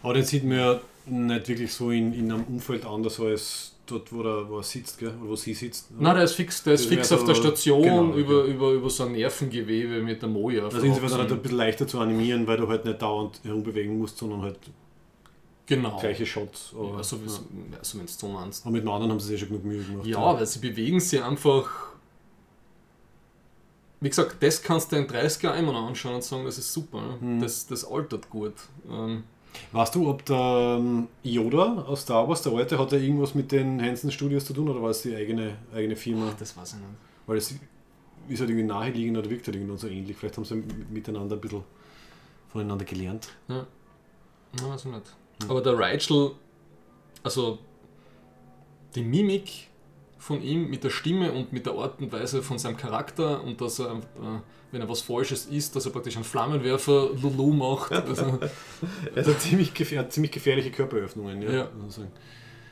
Aber 0.03 0.14
den 0.14 0.24
sieht 0.24 0.44
man 0.44 0.59
ja 0.59 0.80
nicht 1.11 1.48
wirklich 1.48 1.72
so 1.72 1.90
in, 1.90 2.12
in 2.12 2.30
einem 2.32 2.44
Umfeld 2.44 2.84
anders 2.84 3.18
als 3.20 3.74
dort, 3.86 4.12
wo 4.12 4.22
er, 4.22 4.48
wo 4.48 4.59
er 4.59 4.62
sitzt, 4.62 4.98
gell? 4.98 5.14
oder 5.20 5.30
wo 5.30 5.36
sie 5.36 5.54
sitzt. 5.54 5.90
Nein, 5.98 6.14
der 6.14 6.24
ist 6.24 6.34
fix, 6.34 6.62
der 6.62 6.74
ist 6.74 6.84
Das 6.84 6.88
fix 6.88 7.12
auf 7.12 7.24
der 7.24 7.34
Station 7.34 7.82
genau, 7.82 8.12
über, 8.14 8.44
ja. 8.46 8.52
über, 8.52 8.70
über 8.72 8.90
so 8.90 9.04
ein 9.04 9.12
Nervengewebe 9.12 10.02
mit 10.02 10.20
der 10.20 10.28
Moja. 10.28 10.64
Also 10.64 10.78
insofern 10.78 11.09
verwachsen. 11.09 11.18
halt 11.20 11.32
ein 11.32 11.42
bisschen 11.42 11.56
leichter 11.59 11.86
zu 11.86 11.98
animieren, 12.00 12.46
weil 12.46 12.59
du 12.59 12.68
halt 12.68 12.84
nicht 12.84 13.00
dauernd 13.00 13.40
herumbewegen 13.44 13.98
musst, 13.98 14.18
sondern 14.18 14.42
halt 14.42 14.59
Genau. 15.66 15.98
gleiche 15.98 16.24
Shots. 16.24 16.72
Aber, 16.74 16.96
Ja, 16.96 17.02
so, 17.02 17.16
ja. 17.16 17.22
ja, 17.72 17.78
so 17.82 17.98
wenn 17.98 18.06
es 18.06 18.18
so 18.18 18.28
meinst. 18.28 18.64
Aber 18.64 18.72
mit 18.72 18.82
dem 18.82 18.88
anderen 18.88 19.12
haben 19.12 19.20
sie 19.20 19.28
sich 19.28 19.40
ja 19.40 19.46
schon 19.46 19.56
genug 19.56 19.64
Mühe 19.66 19.84
gemacht. 19.84 20.06
Ja, 20.06 20.34
weil 20.34 20.46
sie 20.46 20.61
bewegen 20.61 20.98
sich 20.98 21.22
einfach. 21.22 21.68
Wie 24.00 24.09
gesagt, 24.09 24.36
das 24.40 24.62
kannst 24.62 24.92
du 24.92 24.96
in 24.96 25.06
30 25.09 25.42
Jahren 25.42 25.59
immer 25.59 25.72
noch 25.72 25.88
anschauen 25.88 26.16
und 26.16 26.24
sagen, 26.24 26.44
das 26.44 26.56
ist 26.56 26.72
super. 26.72 27.00
Ne? 27.02 27.18
Mhm. 27.20 27.40
Das, 27.40 27.66
das 27.66 27.84
altert 27.84 28.30
gut. 28.30 28.54
Ähm, 28.88 29.24
Weißt 29.72 29.94
du, 29.94 30.09
ob 30.09 30.24
der 30.24 30.76
ähm, 30.78 31.09
Yoda 31.22 31.84
aus 31.86 32.03
Star 32.03 32.26
Wars, 32.28 32.42
der 32.42 32.53
alte, 32.53 32.78
hat 32.78 32.92
er 32.92 33.01
irgendwas 33.01 33.34
mit 33.34 33.53
den 33.53 33.82
Hansen 33.82 34.11
Studios 34.11 34.44
zu 34.44 34.55
tun 34.55 34.68
oder 34.68 34.82
war 34.82 34.90
es 34.90 35.03
die 35.03 35.14
eigene, 35.14 35.57
eigene 35.74 35.96
Firma? 35.96 36.32
das 36.38 36.57
weiß 36.57 36.74
ich 36.74 36.78
nicht. 36.78 36.88
Weil 37.26 37.36
es 37.36 37.55
ist 38.28 38.40
halt 38.40 38.51
irgendwie 38.51 38.66
naheliegend 38.66 39.18
oder 39.18 39.28
wirkt 39.28 39.46
halt 39.46 39.57
irgendwie 39.57 39.76
so 39.76 39.86
ähnlich. 39.88 40.16
Vielleicht 40.16 40.36
haben 40.36 40.44
sie 40.44 40.62
miteinander 40.90 41.36
ein 41.36 41.40
bisschen 41.40 41.64
voneinander 42.49 42.84
gelernt. 42.84 43.28
Ja, 43.49 43.66
weiß 44.53 44.86
ich 44.86 44.90
nicht. 44.90 45.16
Hm. 45.42 45.51
Aber 45.51 45.61
der 45.61 45.78
Rachel, 45.78 46.32
also 47.22 47.59
die 48.94 49.03
Mimik 49.03 49.68
von 50.19 50.43
ihm 50.43 50.69
mit 50.69 50.85
der 50.85 50.91
Stimme 50.91 51.33
und 51.33 51.53
mit 51.53 51.66
der 51.66 51.75
Art 51.75 52.01
und 52.01 52.12
Weise 52.12 52.43
von 52.43 52.59
seinem 52.59 52.77
Charakter 52.77 53.43
und 53.43 53.61
dass 53.61 53.79
er, 53.79 53.93
äh, 53.93 54.41
wenn 54.73 54.81
er 54.81 54.89
was 54.89 55.01
Falsches 55.01 55.47
ist, 55.47 55.77
dass 55.77 55.87
er 55.87 55.93
praktisch 55.93 56.16
einen 56.16 56.25
Flammenwerfer 56.25 57.11
Lulu 57.23 57.53
macht. 57.53 57.93
Also, 58.09 58.41
hat 59.31 59.41
ziemlich, 59.41 59.73
gefähr 59.75 60.09
ziemlich 60.11 60.33
gefährliche 60.33 60.71
Körperöffnungen. 60.71 61.43
Ja. 61.43 61.51
Ja. 61.51 61.69
Also, 61.85 62.03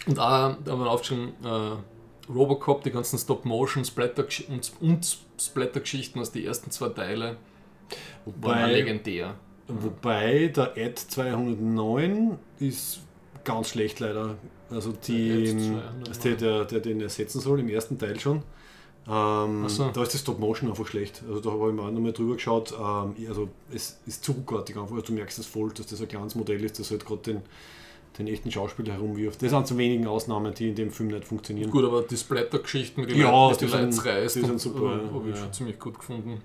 und 0.07 0.19
auch, 0.19 0.57
da 0.65 0.73
haben 0.73 0.81
wir 0.81 0.91
aufgeschrieben, 0.91 1.33
äh, 1.45 2.33
Robocop, 2.33 2.83
die 2.83 2.91
ganzen 2.91 3.19
Stop-Motion 3.19 3.85
Splatter 3.85 4.27
und, 4.49 4.73
und 4.81 5.19
Splatter-Geschichten 5.41 6.21
aus 6.21 6.33
die 6.33 6.45
ersten 6.45 6.71
zwei 6.71 6.89
Teile 6.89 7.37
waren 8.25 8.63
wobei, 8.65 8.73
legendär. 8.73 9.35
wobei 9.69 10.49
der 10.49 10.73
Ad 10.77 10.95
209 10.97 12.39
ist 12.59 13.01
ganz 13.47 13.71
schlecht 13.71 14.01
leider. 14.01 14.37
Also 14.71 14.93
die, 14.93 15.45
Der 15.45 15.53
Ad 15.53 15.61
209. 15.63 16.09
also 16.09 16.21
der, 16.37 16.65
der, 16.67 16.81
den 16.81 17.01
ersetzen 17.01 17.41
soll 17.41 17.61
im 17.61 17.69
ersten 17.69 17.99
Teil 17.99 18.21
schon. 18.21 18.43
Ähm, 19.09 19.69
so. 19.69 19.89
Da 19.93 20.03
ist 20.03 20.13
die 20.13 20.19
Stop-Motion 20.19 20.69
einfach 20.69 20.87
schlecht. 20.87 21.23
Also 21.29 21.41
da 21.41 21.51
habe 21.53 21.69
ich 21.71 21.75
mal 21.75 21.91
nochmal 21.93 22.13
drüber 22.13 22.35
geschaut. 22.35 22.73
Ähm, 22.73 23.15
also 23.29 23.49
es 23.73 24.01
ist 24.07 24.25
zu 24.25 24.33
ruckartig 24.33 24.77
einfach. 24.77 24.93
Also 24.97 25.07
du 25.07 25.13
merkst 25.13 25.39
es 25.39 25.47
voll, 25.47 25.71
dass 25.73 25.87
das 25.87 26.01
ein 26.01 26.09
kleines 26.09 26.35
Modell 26.35 26.63
ist, 26.65 26.79
das 26.81 26.91
halt 26.91 27.07
gerade 27.07 27.23
den, 27.23 27.43
den 28.19 28.27
echten 28.27 28.51
Schauspieler 28.51 28.95
herumwirft. 28.95 29.41
Das 29.43 29.51
sind 29.51 29.67
zu 29.69 29.79
wenigen 29.79 30.07
Ausnahmen, 30.09 30.53
die 30.55 30.69
in 30.71 30.75
dem 30.75 30.91
Film 30.91 31.11
nicht 31.11 31.25
funktionieren. 31.25 31.71
Gut, 31.71 31.85
aber 31.85 32.03
die 32.03 32.17
Splatter-Geschichten 32.17 33.01
mit 33.03 33.11
den 33.11 33.19
Ja, 33.21 33.31
Leuten, 33.31 33.61
die 33.61 33.67
die 33.67 33.73
Leute 33.73 33.93
sind- 33.93 34.07
reißt, 34.07 34.37
die 34.37 34.41
sind 34.41 34.61
super, 34.61 35.01
äh, 35.01 35.15
habe 35.15 35.29
ich 35.31 35.37
ja. 35.37 35.43
schon 35.43 35.53
ziemlich 35.53 35.79
gut 35.79 35.99
gefunden. 35.99 36.41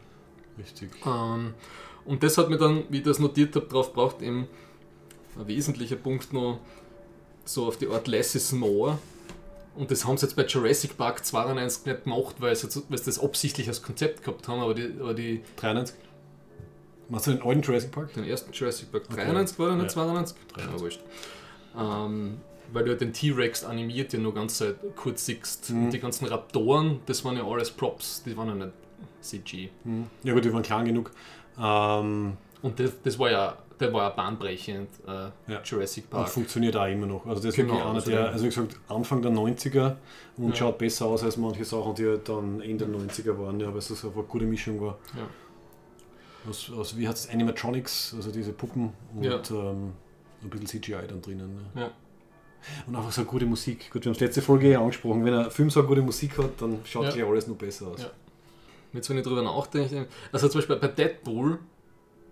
Richtig. 0.59 0.89
Ähm, 1.05 1.55
und 2.05 2.21
das 2.21 2.37
hat 2.37 2.49
mir 2.49 2.57
dann, 2.57 2.83
wie 2.89 2.97
ich 2.97 3.03
das 3.03 3.17
notiert 3.17 3.55
habe, 3.55 3.65
drauf 3.65 3.91
braucht 3.93 4.21
eben 4.21 4.47
ein 5.39 5.47
wesentlicher 5.47 5.95
Punkt 5.95 6.31
noch 6.33 6.59
so 7.53 7.67
auf 7.67 7.77
die 7.77 7.87
Art 7.87 8.07
Less 8.07 8.35
is 8.35 8.51
More. 8.51 8.97
Und 9.75 9.89
das 9.89 10.05
haben 10.05 10.17
sie 10.17 10.25
jetzt 10.25 10.35
bei 10.35 10.45
Jurassic 10.45 10.97
Park 10.97 11.25
92 11.25 11.85
nicht 11.85 12.03
gemacht, 12.03 12.35
weil 12.39 12.55
sie, 12.55 12.67
jetzt- 12.67 12.83
weil 12.89 12.97
sie 12.97 13.05
das 13.05 13.19
absichtlich 13.19 13.67
als 13.67 13.81
Konzept 13.81 14.23
gehabt 14.23 14.47
haben, 14.47 14.59
aber 14.59 14.73
die, 14.73 14.91
aber 14.99 15.13
die 15.13 15.41
93. 15.57 15.95
Machst 17.09 17.27
du 17.27 17.31
den 17.31 17.41
alten 17.41 17.61
Jurassic 17.61 17.91
Park? 17.91 18.13
den 18.13 18.23
ersten 18.25 18.51
Jurassic 18.53 18.91
Park 18.91 19.03
Okay. 19.11 19.23
93 19.25 19.59
war 19.59 19.67
der 19.67 19.75
nicht 19.77 19.83
Ja. 19.85 19.89
92? 19.93 20.37
93. 20.53 20.73
Ja, 20.73 20.79
wurscht. 20.81 20.99
Ähm, 21.77 22.37
weil 22.73 22.85
du 22.85 22.95
den 22.95 23.11
T-Rex 23.13 23.63
animiert 23.63 24.13
ja 24.13 24.19
nur 24.19 24.33
ganz 24.33 24.57
Zeit 24.57 24.75
kurz 24.95 25.25
siehst. 25.25 25.69
Mhm. 25.71 25.85
Und 25.85 25.91
die 25.91 25.99
ganzen 25.99 26.25
Raptoren, 26.27 26.99
das 27.05 27.23
waren 27.25 27.35
ja 27.37 27.45
alles 27.45 27.71
Props, 27.71 28.23
die 28.23 28.35
waren 28.37 28.47
ja 28.47 28.55
nicht 28.55 28.71
CG. 29.21 29.69
Hm. 29.83 30.07
Ja 30.23 30.33
gut, 30.33 30.43
die 30.45 30.53
waren 30.53 30.63
klein 30.63 30.85
genug. 30.85 31.11
Ähm, 31.61 32.37
Und 32.61 32.79
das, 32.79 32.91
das 33.03 33.19
war 33.19 33.29
ja, 33.31 33.57
der 33.81 33.91
war 33.93 34.03
ja 34.03 34.09
bahnbrechend, 34.09 34.89
äh, 35.07 35.11
Ja. 35.51 35.61
Jurassic 35.63 36.05
und 36.05 36.09
Park. 36.11 36.29
funktioniert 36.29 36.75
auch 36.77 36.85
immer 36.87 37.07
noch. 37.07 37.25
Also 37.25 37.41
das 37.41 37.45
ist 37.49 37.55
Genau, 37.55 37.69
wirklich 37.73 37.85
einer 37.85 37.95
also 37.95 38.11
der, 38.11 38.29
also 38.31 38.43
wie 38.45 38.49
gesagt, 38.49 38.79
Anfang 38.87 39.21
der 39.21 39.31
90er 39.31 39.97
und 40.37 40.49
Ja. 40.49 40.55
schaut 40.55 40.77
besser 40.77 41.05
aus 41.07 41.23
als 41.23 41.37
manche 41.37 41.65
Sachen, 41.65 41.95
die 41.95 42.05
halt 42.05 42.29
dann 42.29 42.61
Ende 42.61 42.85
der 42.85 42.95
90er 42.95 43.37
waren, 43.37 43.59
ja, 43.59 43.67
weil 43.69 43.77
es 43.79 43.91
einfach 43.91 44.13
eine 44.13 44.23
gute 44.23 44.45
Mischung 44.45 44.79
war. 44.79 44.97
Ja. 45.15 45.27
Aus, 46.49 46.71
aus, 46.75 46.97
wie 46.97 47.07
hat 47.07 47.15
es 47.15 47.29
Animatronics, 47.29 48.13
also 48.15 48.31
diese 48.31 48.51
Puppen 48.53 48.93
und 49.15 49.23
Ja. 49.23 49.39
ähm, 49.51 49.91
ein 50.43 50.49
bisschen 50.49 50.67
CGI 50.67 51.07
dann 51.07 51.21
drinnen. 51.21 51.55
Ne? 51.75 51.81
Ja. 51.81 51.91
Und 52.87 52.95
einfach 52.95 53.11
so 53.11 53.21
eine 53.21 53.29
gute 53.29 53.45
Musik. 53.45 53.89
Gut, 53.91 54.03
wir 54.05 54.09
haben 54.09 54.15
es 54.15 54.19
letzte 54.21 54.41
Folge 54.41 54.67
eh 54.69 54.75
angesprochen. 54.75 55.23
Wenn 55.25 55.33
ein 55.33 55.51
Film 55.51 55.69
so 55.69 55.79
eine 55.81 55.87
gute 55.89 56.01
Musik 56.01 56.37
hat, 56.37 56.59
dann 56.61 56.79
schaut 56.85 57.05
Ja. 57.05 57.11
gleich 57.11 57.25
alles 57.25 57.47
noch 57.47 57.55
besser 57.55 57.87
aus. 57.87 58.01
Ja. 58.01 58.09
Jetzt, 58.93 59.09
wenn 59.09 59.17
ich 59.17 59.23
drüber 59.23 59.41
nachdenke, 59.41 60.07
also 60.31 60.47
zum 60.49 60.59
Beispiel 60.59 60.75
bei 60.77 60.87
Deadpool, 60.87 61.59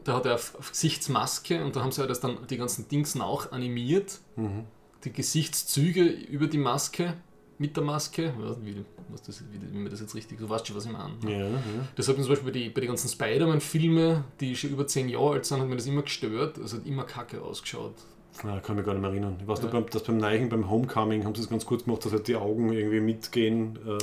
da 0.04 0.16
hat 0.16 0.26
er 0.26 0.36
auf, 0.36 0.56
auf 0.58 0.72
Gesichtsmaske 0.72 1.64
und 1.64 1.76
da 1.76 1.82
haben 1.82 1.92
sie 1.92 2.00
halt 2.02 2.10
das 2.10 2.20
dann 2.20 2.38
die 2.50 2.58
ganzen 2.58 2.88
Dings 2.88 3.20
auch 3.20 3.52
animiert, 3.52 4.20
Mhm. 4.36 4.64
die 5.04 5.12
Gesichtszüge 5.14 6.04
über 6.04 6.48
die 6.48 6.58
Maske, 6.58 7.14
mit 7.58 7.76
der 7.76 7.84
Maske, 7.84 8.34
wie, 8.64 8.86
was 9.10 9.22
das, 9.24 9.44
wie, 9.52 9.60
wie 9.74 9.78
man 9.80 9.90
das 9.92 10.00
jetzt 10.00 10.16
richtig, 10.16 10.40
du 10.40 10.48
weißt 10.50 10.66
schon, 10.68 10.78
was 10.78 10.86
ich 10.86 10.92
meine. 10.94 11.14
Ja, 11.28 11.48
ja. 11.50 11.58
Das 11.96 12.08
hat 12.08 12.16
mir 12.18 12.24
zum 12.24 12.32
Beispiel 12.32 12.52
bei, 12.54 12.58
die, 12.60 12.70
bei 12.70 12.80
den 12.82 12.88
ganzen 12.88 13.10
Spider-Man-Filmen, 13.10 14.24
die 14.40 14.56
schon 14.56 14.70
über 14.70 14.88
10 14.88 15.10
Jahre 15.10 15.32
alt 15.34 15.46
sind, 15.46 15.60
hat 15.60 15.68
mir 15.68 15.76
das 15.76 15.86
immer 15.86 16.04
gestört. 16.04 16.58
Es 16.58 16.74
hat 16.74 16.86
immer 16.86 17.04
kacke 17.04 17.42
ausgeschaut. 17.42 17.96
Ja, 18.46 18.60
kann 18.62 18.78
mich 18.78 18.86
gar 18.86 18.94
nicht 18.94 19.02
mehr 19.02 19.10
erinnern. 19.12 19.36
Ich 19.42 19.48
weiß 19.48 19.62
nur, 19.62 19.74
Ja. 19.74 19.80
beim, 19.82 19.90
dass 19.90 20.04
beim 20.04 20.18
Neichen, 20.18 20.48
beim 20.48 20.70
Homecoming, 20.70 21.26
haben 21.26 21.36
sie 21.36 21.42
es 21.42 21.50
ganz 21.50 21.66
kurz 21.66 21.84
gemacht, 21.84 22.06
dass 22.06 22.14
halt 22.14 22.28
die 22.30 22.38
Augen 22.38 22.72
irgendwie 22.72 23.02
mitgehen. 23.02 23.78
Äh, 23.86 23.98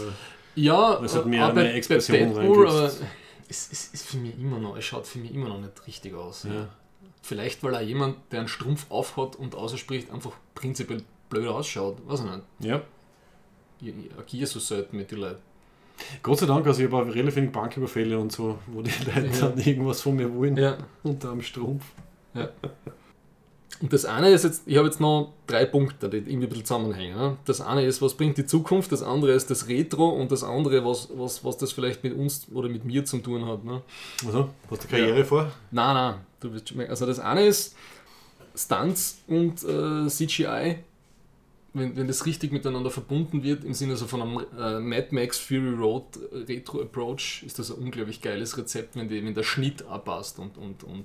Ja, 0.61 1.03
Es 1.03 1.14
hat 1.14 1.24
äh, 1.24 1.28
mehr- 1.28 1.49
auch 1.49 1.55
mehr 1.55 1.74
Expression 1.74 2.16
Deadpool, 2.34 2.68
aber 2.68 2.82
reingekriegt. 2.82 3.11
Es, 3.49 3.70
es 3.72 3.88
ist 3.94 4.07
für 4.07 4.16
mich 4.18 4.38
immer 4.38 4.59
noch, 4.59 4.76
es 4.76 4.84
schaut 4.84 5.07
für 5.07 5.18
mich 5.18 5.32
immer 5.34 5.49
noch 5.49 5.61
nicht 5.61 5.86
richtig 5.86 6.14
aus. 6.14 6.44
ja. 6.44 6.68
Vielleicht, 7.22 7.62
weil 7.64 7.74
auch 7.74 7.80
jemand, 7.80 8.18
der 8.30 8.40
einen 8.40 8.49
Strumpf 8.49 8.86
aufhat 8.88 9.34
und 9.34 9.57
ausspricht, 9.57 10.11
einfach 10.12 10.30
prinzipiell 10.55 11.03
blöd 11.28 11.49
ausschaut. 11.49 11.99
Weiß 12.07 12.20
ich 12.20 12.26
nicht. 12.30 12.42
ja. 12.61 12.82
Ich, 13.80 13.88
ich 13.88 14.18
agiere 14.18 14.47
so 14.47 14.59
selten 14.61 14.97
mit 14.97 15.11
den 15.11 15.18
Leuten. 15.18 15.42
Gott 16.22 16.38
sei 16.38 16.47
Dank, 16.47 16.64
also 16.66 16.80
ich 16.82 16.90
habe 16.90 17.03
auch 17.03 17.07
relativ 17.14 17.36
wenig 17.36 17.51
Banküberfälle 17.53 18.18
und 18.18 18.30
so, 18.32 18.59
wo 18.68 18.80
die 18.80 18.90
Leute 19.07 19.26
Ja. 19.26 19.49
dann 19.49 19.59
irgendwas 19.59 20.01
von 20.03 20.14
mir 20.16 20.32
wollen, 20.32 20.57
Ja. 20.57 20.78
unter 21.03 21.30
am 21.30 21.42
Strumpf. 21.42 21.84
Und 23.81 23.93
das 23.93 24.07
eine 24.07 24.31
ist 24.31 24.45
jetzt, 24.45 24.62
ich 24.64 24.77
habe 24.79 24.87
jetzt 24.87 25.01
noch 25.01 25.35
drei 25.47 25.67
Punkte, 25.67 26.09
die 26.09 26.19
irgendwie 26.19 26.47
ein 26.47 26.49
bisschen 26.49 26.64
zusammenhängen. 26.64 27.37
Das 27.45 27.61
eine 27.61 27.85
ist, 27.85 28.01
was 28.01 28.14
bringt 28.14 28.39
die 28.39 28.47
Zukunft, 28.47 28.91
das 28.91 29.03
andere 29.03 29.33
ist 29.33 29.51
das 29.51 29.69
Retro 29.69 30.09
und 30.09 30.33
das 30.33 30.45
andere, 30.45 30.85
was, 30.85 31.09
was, 31.14 31.45
was 31.45 31.59
das 31.59 31.73
vielleicht 31.73 32.03
mit 32.03 32.14
uns 32.14 32.47
oder 32.53 32.69
mit 32.69 32.85
mir 32.85 33.05
zu 33.05 33.19
tun 33.19 33.47
hat. 33.47 33.64
Ne? 33.64 33.83
Also, 34.25 34.49
hast 34.71 34.85
du 34.85 34.89
Karriere 34.89 35.25
vor? 35.25 35.51
Nein, 35.71 35.95
nein, 35.95 36.14
du 36.41 36.49
merken. 36.75 36.91
Also 36.91 37.05
das 37.05 37.19
eine 37.19 37.45
ist 37.45 37.77
Stunts 38.55 39.23
und 39.27 39.62
äh, 39.64 40.09
CGI, 40.09 40.77
wenn, 41.75 41.95
wenn 41.97 42.07
das 42.07 42.25
richtig 42.25 42.53
miteinander 42.53 42.91
verbunden 42.91 43.43
wird, 43.43 43.62
im 43.62 43.75
Sinne 43.75 43.97
so 43.97 44.07
von 44.07 44.23
einem 44.23 44.39
äh, 44.59 44.81
Mad 44.81 45.09
Max 45.11 45.39
Fury 45.39 45.75
Road 45.75 46.05
Retro 46.49 46.81
Approach, 46.81 47.43
ist 47.45 47.59
das 47.59 47.71
ein 47.71 47.77
unglaublich 47.77 48.23
geiles 48.23 48.57
Rezept, 48.57 48.97
wenn, 48.97 49.09
die, 49.09 49.23
wenn 49.23 49.35
der 49.35 49.43
Schnitt 49.43 49.83
abpasst 49.87 50.39
und, 50.39 50.57
und, 50.57 50.83
und, 50.85 51.05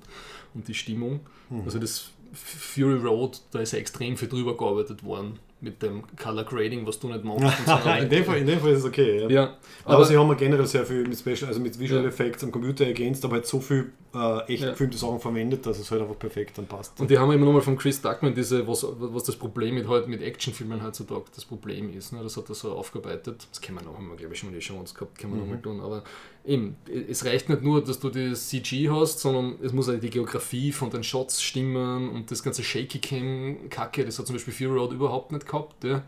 und 0.53 0.67
die 0.69 0.73
Stimmung. 0.73 1.19
Mhm. 1.49 1.63
Also 1.65 1.77
das 1.77 2.11
Fury 2.33 2.99
Road, 2.99 3.41
da 3.51 3.59
ist 3.59 3.73
ja 3.73 3.79
extrem 3.79 4.17
viel 4.17 4.29
drüber 4.29 4.55
gearbeitet 4.55 5.03
worden 5.03 5.39
mit 5.61 5.81
dem 5.83 6.03
Color 6.17 6.43
Grading, 6.43 6.87
was 6.87 6.99
du 6.99 7.07
nicht 7.07 7.23
magst. 7.23 7.59
In, 8.01 8.09
dem 8.09 8.25
Fall, 8.25 8.39
in 8.39 8.47
dem 8.47 8.59
Fall 8.59 8.71
ist 8.71 8.79
es 8.79 8.85
okay. 8.85 9.21
Ja. 9.21 9.29
ja 9.29 9.57
aber, 9.85 9.95
aber, 9.95 10.05
sie 10.05 10.17
haben 10.17 10.27
ja 10.27 10.33
generell 10.33 10.65
sehr 10.65 10.85
viel 10.85 11.07
mit 11.07 11.17
Special, 11.17 11.45
also 11.45 11.59
mit 11.59 11.79
Visual 11.79 12.01
ja. 12.01 12.09
Effects 12.09 12.43
am 12.43 12.51
Computer 12.51 12.85
ergänzt, 12.85 13.23
aber 13.23 13.35
halt 13.35 13.45
so 13.45 13.59
viel 13.59 13.91
äh, 14.15 14.53
echt 14.53 14.63
ja. 14.63 14.71
gefilmte 14.71 14.97
Sachen 14.97 15.19
verwendet, 15.19 15.65
dass 15.65 15.77
es 15.77 15.91
halt 15.91 16.01
einfach 16.01 16.17
perfekt 16.17 16.57
dann 16.57 16.65
passt. 16.65 16.99
Und 16.99 17.11
die 17.11 17.17
haben 17.17 17.31
immer 17.31 17.45
nochmal 17.45 17.61
von 17.61 17.77
Chris 17.77 18.01
Duckman 18.01 18.33
diese, 18.33 18.67
was, 18.67 18.85
was 18.97 19.23
das 19.23 19.35
Problem 19.35 19.75
mit, 19.75 19.87
halt, 19.87 20.07
mit 20.07 20.23
Actionfilmen 20.23 20.83
heutzutage 20.83 21.25
das 21.35 21.45
Problem 21.45 21.95
ist. 21.95 22.11
Ne? 22.11 22.21
Das 22.23 22.35
hat 22.37 22.49
er 22.49 22.55
so 22.55 22.71
aufgearbeitet. 22.71 23.47
Das 23.51 23.61
können 23.61 23.77
wir 23.77 23.85
noch 23.85 23.97
einmal, 23.97 24.17
glaube 24.17 24.33
ich, 24.33 24.39
schon 24.39 24.49
mal 24.49 24.55
die 24.55 24.65
Chance 24.65 24.95
gehabt, 24.95 25.19
können 25.19 25.33
wir 25.33 25.41
mhm. 25.41 25.45
nochmal 25.45 25.61
tun. 25.61 25.79
Aber 25.79 26.03
eben, 26.45 26.75
es 27.09 27.25
reicht 27.25 27.49
nicht 27.49 27.61
nur, 27.61 27.83
dass 27.83 27.99
du 27.99 28.09
die 28.09 28.33
CG 28.33 28.89
hast, 28.89 29.19
sondern 29.19 29.55
es 29.61 29.73
muss 29.73 29.89
auch 29.89 29.99
die 29.99 30.09
Geografie 30.09 30.71
von 30.71 30.89
den 30.89 31.03
Shots 31.03 31.41
stimmen 31.41 32.09
und 32.09 32.31
das 32.31 32.43
ganze 32.43 32.63
Shaky 32.63 32.99
Cam 32.99 33.69
Kacke, 33.69 34.05
das 34.05 34.17
hat 34.19 34.27
zum 34.27 34.35
Beispiel 34.35 34.53
Fury 34.53 34.79
Road 34.79 34.93
überhaupt 34.93 35.31
nicht 35.31 35.45
gehabt. 35.45 35.83
Ja. 35.83 36.03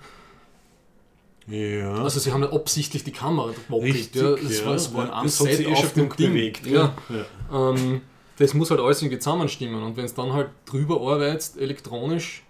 Ja. 1.47 1.95
Also 1.95 2.19
sie 2.19 2.31
haben 2.31 2.41
ja 2.41 2.53
absichtlich 2.53 3.03
die 3.03 3.11
Kamera 3.11 3.51
gewackelt. 3.51 4.15
Ja. 4.15 4.31
Das, 4.31 4.59
ja. 4.59 4.65
War, 4.65 4.73
das 4.73 4.93
war 4.93 5.17
ein 5.17 5.23
das 5.25 5.38
Set 5.38 5.59
eh 5.59 5.73
auf 5.73 5.93
dem 5.93 6.09
Ding. 6.15 6.31
Bewegt, 6.31 6.65
ja. 6.65 6.95
ja. 7.09 7.69
Ähm, 7.71 8.01
das 8.38 8.53
muss 8.53 8.71
halt 8.71 8.79
alles 8.79 9.01
irgendwie 9.01 9.19
zusammenstimmen 9.19 9.84
und 9.84 9.97
wenn 9.97 10.05
es 10.05 10.13
dann 10.13 10.34
halt 10.34 10.49
drüber 10.65 11.01
arbeitest, 11.01 11.57
elektronisch, 11.57 12.43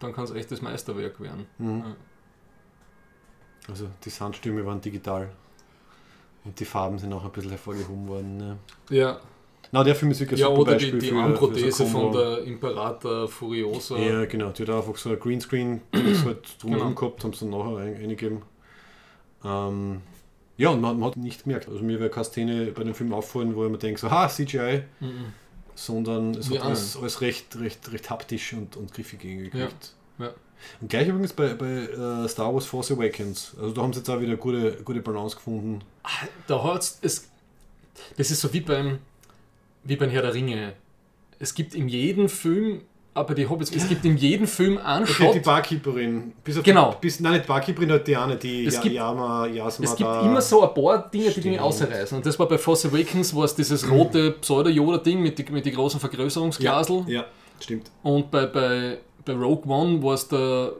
dann 0.00 0.12
kann 0.12 0.24
es 0.24 0.32
echt 0.32 0.50
das 0.50 0.62
Meisterwerk 0.62 1.20
werden. 1.20 1.46
Mhm. 1.58 1.94
Also 3.68 3.88
die 4.04 4.10
Sandstürme 4.10 4.66
waren 4.66 4.80
digital. 4.80 5.30
Und 6.44 6.58
die 6.58 6.64
Farben 6.64 6.98
sind 6.98 7.12
auch 7.12 7.24
ein 7.24 7.30
bisschen 7.30 7.50
hervorgehoben 7.50 8.08
worden. 8.08 8.36
Ne? 8.36 8.56
Ja. 8.90 9.20
Na, 9.70 9.82
der 9.82 9.94
Film 9.94 10.10
ist 10.10 10.20
wirklich 10.20 10.40
ein 10.40 10.50
ja, 10.50 10.54
super 10.54 10.60
oder 10.60 10.72
Beispiel 10.72 10.98
die, 10.98 11.10
die 11.10 11.16
Armprothese 11.16 11.72
so 11.72 11.86
von 11.86 12.12
der 12.12 12.42
Imperator 12.42 13.26
Furiosa. 13.28 13.96
Ja, 13.96 14.24
genau. 14.26 14.50
Die 14.50 14.62
hat 14.62 14.70
einfach 14.70 14.96
so 14.96 15.10
ein 15.10 15.18
Greenscreen 15.18 15.80
halt 15.94 16.38
drumherum 16.60 16.88
genau. 16.88 17.00
gehabt, 17.00 17.24
haben 17.24 17.32
sie 17.32 17.48
dann 17.48 17.58
nachher 17.58 17.78
eingegeben. 17.78 18.42
Ähm, 19.44 20.02
ja, 20.58 20.68
und 20.70 20.80
man, 20.80 20.98
man, 20.98 21.10
hat 21.10 21.16
nicht 21.16 21.44
gemerkt. 21.44 21.68
Also 21.68 21.82
mir 21.82 21.98
wäre 22.00 22.10
keine 22.10 22.24
Szene 22.24 22.66
bei 22.66 22.84
dem 22.84 22.94
Film 22.94 23.14
auffallen, 23.14 23.56
wo 23.56 23.64
ich 23.64 23.70
mir 23.70 23.78
denke, 23.78 24.00
so, 24.00 24.10
ha, 24.10 24.28
CGI. 24.28 24.82
Mhm. 25.00 25.32
Sondern 25.74 26.34
es 26.34 26.50
hat 26.50 26.60
alles, 26.60 26.98
alles, 26.98 27.22
recht, 27.22 27.58
recht, 27.58 27.90
recht 27.92 28.10
haptisch 28.10 28.52
und, 28.52 28.76
und 28.76 28.92
griffig 28.92 29.22
hingekriegt. 29.22 29.94
Ja. 30.18 30.26
ja. 30.26 30.34
Und 30.80 30.88
gleich 30.88 31.08
übrigens 31.08 31.32
bei, 31.32 31.54
bei 31.54 31.88
uh, 31.96 32.28
Star 32.28 32.52
Wars 32.52 32.66
Force 32.66 32.92
Awakens. 32.92 33.52
Also 33.60 33.72
da 33.72 33.82
haben 33.82 33.92
sie 33.92 34.00
jetzt 34.00 34.10
auch 34.10 34.20
wieder 34.20 34.36
gute, 34.36 34.78
gute 34.84 35.00
Balance 35.00 35.36
gefunden. 35.36 35.80
Ah, 36.02 36.26
da 36.46 36.62
hat 36.62 36.82
es. 37.02 37.28
Das 38.16 38.30
ist 38.30 38.40
so 38.40 38.52
wie 38.52 38.60
beim, 38.60 38.98
wie 39.84 39.96
beim 39.96 40.10
Herr 40.10 40.22
der 40.22 40.34
Ringe. 40.34 40.74
Es 41.38 41.54
gibt 41.54 41.74
in 41.74 41.88
jedem 41.88 42.28
Film 42.28 42.82
aber 43.14 43.34
die 43.34 43.46
Hobbits, 43.46 43.70
es 43.74 43.88
gibt 43.88 44.04
in 44.06 44.16
jedem 44.16 44.46
Film 44.46 44.78
einen 44.78 45.04
okay, 45.04 45.12
Shot. 45.12 45.34
die 45.34 45.40
Barkeeperin. 45.40 46.32
Bis 46.42 46.56
auf 46.56 46.64
genau. 46.64 46.92
Die, 46.92 46.98
bis, 47.02 47.20
nein, 47.20 47.34
nicht 47.34 47.46
Barkeeperin, 47.46 47.90
halt 47.90 48.06
die 48.06 48.16
eine, 48.16 48.36
die 48.36 48.64
es 48.64 48.80
gibt, 48.80 48.94
Yama, 48.94 49.46
Yasma 49.46 49.84
Es 49.84 49.96
gibt 49.96 50.08
da 50.08 50.22
immer 50.22 50.40
so 50.40 50.66
ein 50.66 50.72
paar 50.72 51.10
Dinge, 51.10 51.30
die 51.30 51.50
mich 51.50 51.60
ausreißen. 51.60 52.16
Und 52.16 52.24
das 52.24 52.38
war 52.38 52.48
bei 52.48 52.56
Force 52.56 52.86
Awakens, 52.86 53.34
war 53.36 53.44
es 53.44 53.54
dieses 53.54 53.90
rote 53.90 54.32
Pseudo-Yoda-Ding 54.32 55.20
mit 55.20 55.38
den 55.38 55.52
mit 55.52 55.66
die 55.66 55.72
großen 55.72 56.00
Vergrößerungsglasel. 56.00 57.04
Ja, 57.06 57.20
ja, 57.20 57.24
stimmt. 57.60 57.90
Und 58.02 58.30
bei, 58.30 58.46
bei 58.46 58.98
bei 59.24 59.32
Rogue 59.34 59.70
One 59.72 60.02
war 60.02 60.14
es 60.14 60.28
der. 60.28 60.72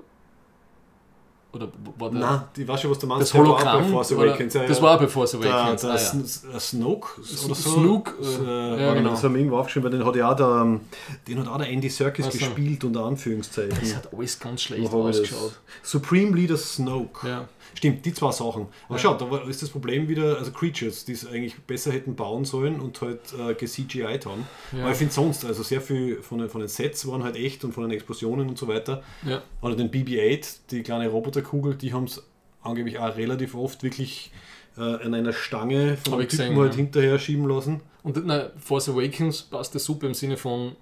Oder 1.53 1.69
war 1.99 2.11
der. 2.11 2.21
Nein, 2.21 2.43
ich 2.57 2.67
weiß 2.67 2.81
schon, 2.81 2.91
was 2.91 2.99
du 2.99 3.07
meinst. 3.07 3.23
Das 3.23 3.35
Hologramm. 3.39 3.83
Bei 3.83 3.89
Force 3.89 4.13
Awakens, 4.13 4.55
ja, 4.55 4.67
das 4.67 4.81
war 4.81 4.99
bei 4.99 5.07
Force 5.07 5.35
Awakens. 5.35 5.83
Der, 5.83 5.91
der 5.91 6.01
ah, 6.01 6.53
ja. 6.55 6.61
Snoke 6.61 7.21
oder 7.21 7.55
so. 7.55 7.55
Snoke. 7.55 8.13
Äh, 8.23 8.83
ja, 8.83 8.95
genau. 8.95 9.11
Das 9.11 9.23
haben 9.23 9.35
wir 9.35 9.41
irgendwo 9.41 9.59
aufgeschrieben, 9.59 9.91
weil 9.91 9.99
den 9.99 10.07
hat 10.07 10.17
ja 10.17 10.31
auch 10.31 10.37
der, 10.37 10.81
den 11.29 11.41
hat 11.41 11.49
auch 11.49 11.59
der 11.59 11.69
Andy 11.69 11.91
Serkis 11.91 12.27
also. 12.27 12.39
gespielt, 12.39 12.85
unter 12.85 13.05
Anführungszeichen. 13.05 13.79
Das 13.79 13.97
hat 13.97 14.15
alles 14.15 14.39
ganz 14.39 14.63
schlecht 14.63 14.93
ausgeschaut. 14.93 15.59
Supreme 15.83 16.35
Leader 16.35 16.57
Snoke. 16.57 17.29
Ja. 17.29 17.49
Stimmt, 17.75 18.05
die 18.05 18.13
zwei 18.13 18.33
Sachen. 18.33 18.67
Aber 18.87 18.97
ja. 18.97 18.99
schau, 18.99 19.15
da 19.15 19.39
ist 19.49 19.63
das 19.63 19.71
Problem 19.71 20.09
wieder, 20.09 20.39
also 20.39 20.53
Creatures, 20.53 21.05
die 21.05 21.13
es 21.13 21.27
eigentlich 21.27 21.57
besser 21.63 21.93
hätten 21.93 22.15
bauen 22.15 22.45
sollen 22.45 22.81
und 22.81 23.01
halt 23.01 23.21
äh, 23.39 23.55
ge-CGI'd 23.55 24.27
haben. 24.27 24.47
Ja. 24.73 24.83
Aber 24.83 24.93
ich 24.93 24.99
finde 24.99 25.13
sonst, 25.13 25.45
also 25.45 25.63
sehr 25.63 25.81
viel 25.81 26.23
von 26.23 26.39
den, 26.39 26.49
von 26.49 26.61
den 26.61 26.69
Sets 26.69 27.07
waren 27.07 27.23
halt 27.23 27.37
echt 27.37 27.65
und 27.65 27.73
von 27.73 27.85
den 27.85 27.93
Explosionen 27.93 28.49
und 28.49 28.59
so 28.59 28.69
weiter. 28.69 29.03
Ja. 29.27 29.43
Oder 29.61 29.77
den 29.77 29.91
BB-8, 29.91 30.61
die 30.71 30.83
kleine 30.83 31.09
Roboterkugel, 31.09 31.75
die 31.75 31.93
haben 31.93 32.05
es 32.05 32.23
angeblich 32.63 32.99
auch 32.99 33.17
relativ 33.17 33.55
oft 33.55 33.83
wirklich 33.83 34.33
äh, 34.77 34.81
an 34.81 35.15
einer 35.15 35.33
Stange 35.33 35.97
von 35.97 36.15
einem 36.15 36.29
Typen 36.29 36.57
halt 36.57 36.73
ja. 36.73 36.77
hinterher 36.77 37.19
schieben 37.19 37.49
lassen. 37.49 37.81
Und 38.03 38.25
na, 38.27 38.51
Force 38.59 38.89
Awakens 38.89 39.43
passt 39.43 39.75
das 39.75 39.85
super 39.85 40.07
im 40.07 40.15
Sinne 40.15 40.37
von 40.37 40.77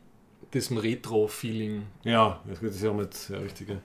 diesem 0.54 0.78
Retro-Feeling. 0.78 1.82
Ja, 2.04 2.40
das 2.48 2.62
ist 2.62 2.82
ja 2.82 2.90
auch 2.90 2.94
mit 2.94 3.14
ja, 3.28 3.38
richtige. 3.38 3.80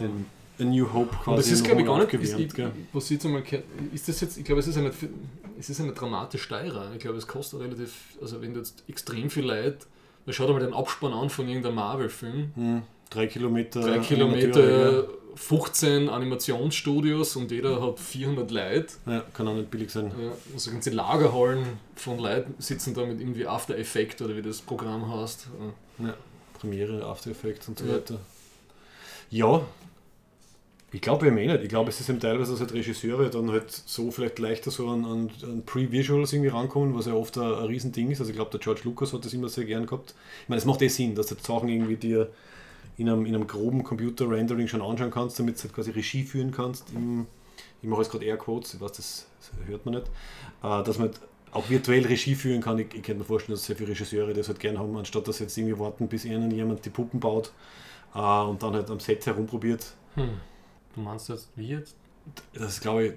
Den, 0.00 0.26
A 0.60 0.64
New 0.64 0.92
Hope 0.92 1.14
quasi. 1.16 1.30
Und 1.30 1.38
das 1.38 1.50
ist, 1.50 1.64
glaube 1.64 1.80
ich, 1.80 1.86
gar 1.86 1.98
nicht. 1.98 2.12
Ich, 2.12 2.20
was 2.92 3.10
ich 3.10 3.24
mal, 3.24 3.42
ist 3.92 4.08
das 4.08 4.20
jetzt, 4.20 4.38
ich 4.38 4.44
glaube, 4.44 4.60
es 4.60 4.66
ist 4.66 4.76
eine, 4.76 4.92
es 5.58 5.70
ist 5.70 5.80
eine 5.80 5.92
dramatisch 5.92 6.48
teurer. 6.48 6.90
Ich 6.94 7.00
glaube, 7.00 7.18
es 7.18 7.26
kostet 7.26 7.60
relativ, 7.60 7.94
also 8.20 8.40
wenn 8.40 8.54
du 8.54 8.60
jetzt 8.60 8.84
extrem 8.88 9.30
viel 9.30 9.44
Leid, 9.44 9.86
dann 10.26 10.34
schau 10.34 10.46
dir 10.46 10.52
mal 10.52 10.60
den 10.60 10.74
Abspann 10.74 11.12
an 11.12 11.30
von 11.30 11.48
irgendeinem 11.48 11.76
Marvel-Film. 11.76 12.52
Hm, 12.54 12.82
drei 13.08 13.26
Kilometer. 13.26 13.80
Drei 13.80 13.98
Kilometer, 13.98 15.06
15 15.34 16.08
Animationsstudios 16.08 17.36
und 17.36 17.50
jeder 17.50 17.80
hat 17.80 17.98
400 17.98 18.50
Leute. 18.50 18.86
Ja, 19.06 19.24
kann 19.32 19.48
auch 19.48 19.54
nicht 19.54 19.70
billig 19.70 19.90
sein. 19.90 20.12
Ja, 20.20 20.32
also 20.52 20.70
ganze 20.70 20.90
Lagerhallen 20.90 21.64
von 21.94 22.18
Leuten 22.18 22.54
sitzen 22.58 22.94
da 22.94 23.06
mit 23.06 23.20
irgendwie 23.20 23.46
After 23.46 23.76
Effects 23.76 24.20
oder 24.22 24.36
wie 24.36 24.42
das 24.42 24.60
Programm 24.60 25.12
heißt. 25.12 25.48
Ja, 25.98 26.14
Premiere, 26.58 27.04
After 27.04 27.30
Effects 27.30 27.68
und 27.68 27.78
so 27.78 27.86
ja. 27.86 27.94
weiter. 27.94 28.18
Ja, 29.30 29.62
ich 30.92 31.00
glaube 31.00 31.26
ja 31.26 31.36
eh 31.36 31.46
nicht. 31.46 31.62
Ich 31.62 31.68
glaube, 31.68 31.90
es 31.90 32.00
ist 32.00 32.08
eben 32.08 32.18
teilweise, 32.18 32.52
dass 32.52 32.60
halt 32.60 32.72
Regisseure 32.72 33.30
dann 33.30 33.50
halt 33.50 33.70
so 33.70 34.10
vielleicht 34.10 34.38
leichter 34.38 34.70
so 34.70 34.88
an, 34.88 35.04
an, 35.04 35.30
an 35.42 35.62
Pre-Visuals 35.64 36.32
irgendwie 36.32 36.50
rankommen, 36.50 36.94
was 36.94 37.06
ja 37.06 37.14
oft 37.14 37.38
ein, 37.38 37.44
ein 37.44 37.64
Riesending 37.66 38.10
ist. 38.10 38.20
Also 38.20 38.30
ich 38.30 38.36
glaube, 38.36 38.50
der 38.50 38.60
George 38.60 38.80
Lucas 38.84 39.12
hat 39.12 39.24
das 39.24 39.32
immer 39.32 39.48
sehr 39.48 39.64
gern 39.64 39.86
gehabt. 39.86 40.14
Ich 40.42 40.48
meine, 40.48 40.58
es 40.58 40.64
macht 40.64 40.82
eh 40.82 40.88
Sinn, 40.88 41.14
dass 41.14 41.26
du 41.26 41.36
Sachen 41.40 41.68
irgendwie 41.68 41.96
dir 41.96 42.30
in 42.96 43.08
einem, 43.08 43.24
in 43.24 43.34
einem 43.34 43.46
groben 43.46 43.84
Computer-Rendering 43.84 44.66
schon 44.66 44.82
anschauen 44.82 45.12
kannst, 45.12 45.38
damit 45.38 45.58
du 45.58 45.62
halt 45.62 45.74
quasi 45.74 45.92
Regie 45.92 46.24
führen 46.24 46.50
kannst. 46.50 46.90
Im, 46.92 47.26
ich 47.82 47.88
mache 47.88 48.02
jetzt 48.02 48.10
gerade 48.10 48.24
Airquotes, 48.24 48.74
ich 48.74 48.80
weiß, 48.80 48.92
das, 48.92 49.26
hört 49.66 49.86
man 49.86 49.94
nicht. 49.94 50.06
Äh, 50.62 50.82
dass 50.82 50.98
man 50.98 51.08
halt 51.08 51.20
auch 51.52 51.70
virtuell 51.70 52.04
Regie 52.04 52.34
führen 52.34 52.60
kann. 52.60 52.78
Ich, 52.80 52.94
ich 52.94 53.02
kann 53.02 53.16
mir 53.16 53.24
vorstellen, 53.24 53.54
dass 53.54 53.64
sehr 53.64 53.76
viele 53.76 53.90
Regisseure 53.90 54.34
das 54.34 54.48
halt 54.48 54.58
gern 54.58 54.78
haben, 54.78 54.96
anstatt 54.96 55.28
dass 55.28 55.38
jetzt 55.38 55.56
irgendwie 55.56 55.78
warten, 55.78 56.08
bis 56.08 56.24
ihnen 56.24 56.50
jemand 56.50 56.84
die 56.84 56.90
Puppen 56.90 57.20
baut 57.20 57.52
äh, 58.12 58.18
und 58.18 58.60
dann 58.60 58.74
halt 58.74 58.90
am 58.90 58.98
Set 58.98 59.24
herumprobiert. 59.24 59.94
Hm 60.16 60.30
Du 60.94 61.00
meinst 61.00 61.28
jetzt, 61.28 61.48
wie 61.56 61.68
jetzt? 61.68 61.96
Das 62.52 62.74
ist, 62.74 62.80
glaube 62.80 63.06
ich, 63.06 63.12